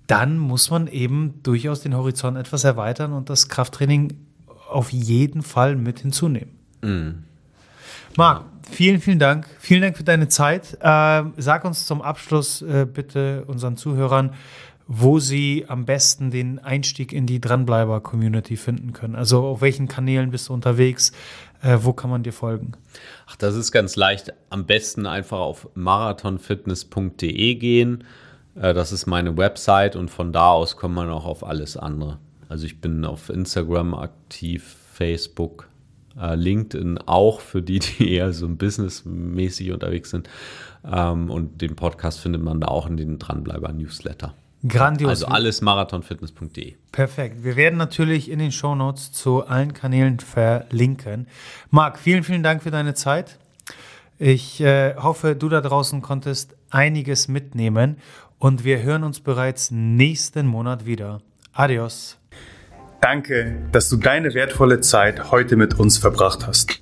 Dann 0.07 0.37
muss 0.37 0.69
man 0.69 0.87
eben 0.87 1.41
durchaus 1.41 1.81
den 1.81 1.95
Horizont 1.95 2.37
etwas 2.37 2.63
erweitern 2.63 3.13
und 3.13 3.29
das 3.31 3.49
Krafttraining 3.49 4.13
auf 4.69 4.91
jeden 4.91 5.41
Fall 5.41 5.75
mit 5.75 5.99
hinzunehmen. 5.99 6.55
Mhm. 6.81 7.23
Marc, 8.15 8.45
vielen, 8.69 9.01
vielen 9.01 9.19
Dank. 9.19 9.47
Vielen 9.59 9.81
Dank 9.81 9.97
für 9.97 10.03
deine 10.03 10.27
Zeit. 10.27 10.77
Äh, 10.81 11.23
sag 11.37 11.65
uns 11.65 11.87
zum 11.87 12.01
Abschluss 12.03 12.61
äh, 12.61 12.85
bitte 12.85 13.43
unseren 13.47 13.75
Zuhörern, 13.75 14.33
wo 14.87 15.19
sie 15.19 15.65
am 15.67 15.85
besten 15.85 16.29
den 16.29 16.59
Einstieg 16.59 17.11
in 17.11 17.25
die 17.25 17.41
Dranbleiber-Community 17.41 18.55
finden 18.55 18.93
können. 18.93 19.15
Also 19.15 19.43
auf 19.43 19.61
welchen 19.61 19.87
Kanälen 19.87 20.29
bist 20.29 20.49
du 20.49 20.53
unterwegs? 20.53 21.11
Äh, 21.61 21.79
wo 21.81 21.93
kann 21.93 22.09
man 22.09 22.23
dir 22.23 22.33
folgen? 22.33 22.73
Ach, 23.27 23.35
das 23.35 23.55
ist 23.55 23.71
ganz 23.71 23.95
leicht. 23.95 24.33
Am 24.49 24.65
besten 24.65 25.05
einfach 25.05 25.39
auf 25.39 25.69
marathonfitness.de 25.75 27.55
gehen. 27.55 28.03
Äh, 28.55 28.73
das 28.73 28.91
ist 28.91 29.05
meine 29.05 29.37
Website 29.37 29.95
und 29.95 30.09
von 30.09 30.31
da 30.31 30.51
aus 30.51 30.77
kommt 30.77 30.95
man 30.95 31.09
auch 31.09 31.25
auf 31.25 31.45
alles 31.45 31.77
andere. 31.77 32.19
Also 32.49 32.65
ich 32.65 32.81
bin 32.81 33.05
auf 33.05 33.29
Instagram 33.29 33.93
aktiv, 33.93 34.75
Facebook, 34.93 35.67
äh, 36.19 36.35
LinkedIn 36.35 36.99
auch 36.99 37.41
für 37.41 37.61
die, 37.61 37.79
die 37.79 38.11
eher 38.13 38.33
so 38.33 38.47
businessmäßig 38.47 39.71
unterwegs 39.71 40.11
sind. 40.11 40.29
Ähm, 40.89 41.29
und 41.29 41.61
den 41.61 41.75
Podcast 41.75 42.19
findet 42.19 42.41
man 42.41 42.61
da 42.61 42.67
auch 42.67 42.87
in 42.87 42.97
den 42.97 43.19
Dranbleiber-Newsletter. 43.19 44.33
Grandios. 44.67 45.09
Also 45.09 45.27
alles 45.27 45.61
marathonfitness.de. 45.61 46.75
Perfekt. 46.91 47.43
Wir 47.43 47.55
werden 47.55 47.77
natürlich 47.77 48.29
in 48.29 48.39
den 48.39 48.51
Shownotes 48.51 49.11
zu 49.11 49.45
allen 49.45 49.73
Kanälen 49.73 50.19
verlinken. 50.19 51.27
Marc, 51.69 51.99
vielen, 51.99 52.23
vielen 52.23 52.43
Dank 52.43 52.63
für 52.63 52.71
deine 52.71 52.93
Zeit. 52.93 53.37
Ich 54.17 54.61
äh, 54.61 54.95
hoffe, 54.95 55.35
du 55.35 55.49
da 55.49 55.61
draußen 55.61 56.01
konntest 56.01 56.55
einiges 56.69 57.27
mitnehmen 57.27 57.97
und 58.39 58.63
wir 58.63 58.81
hören 58.81 59.03
uns 59.03 59.19
bereits 59.19 59.71
nächsten 59.71 60.47
Monat 60.47 60.85
wieder. 60.85 61.21
Adios. 61.53 62.17
Danke, 63.01 63.67
dass 63.71 63.89
du 63.89 63.97
deine 63.97 64.33
wertvolle 64.33 64.79
Zeit 64.81 65.31
heute 65.31 65.57
mit 65.57 65.77
uns 65.79 65.97
verbracht 65.97 66.47
hast. 66.47 66.81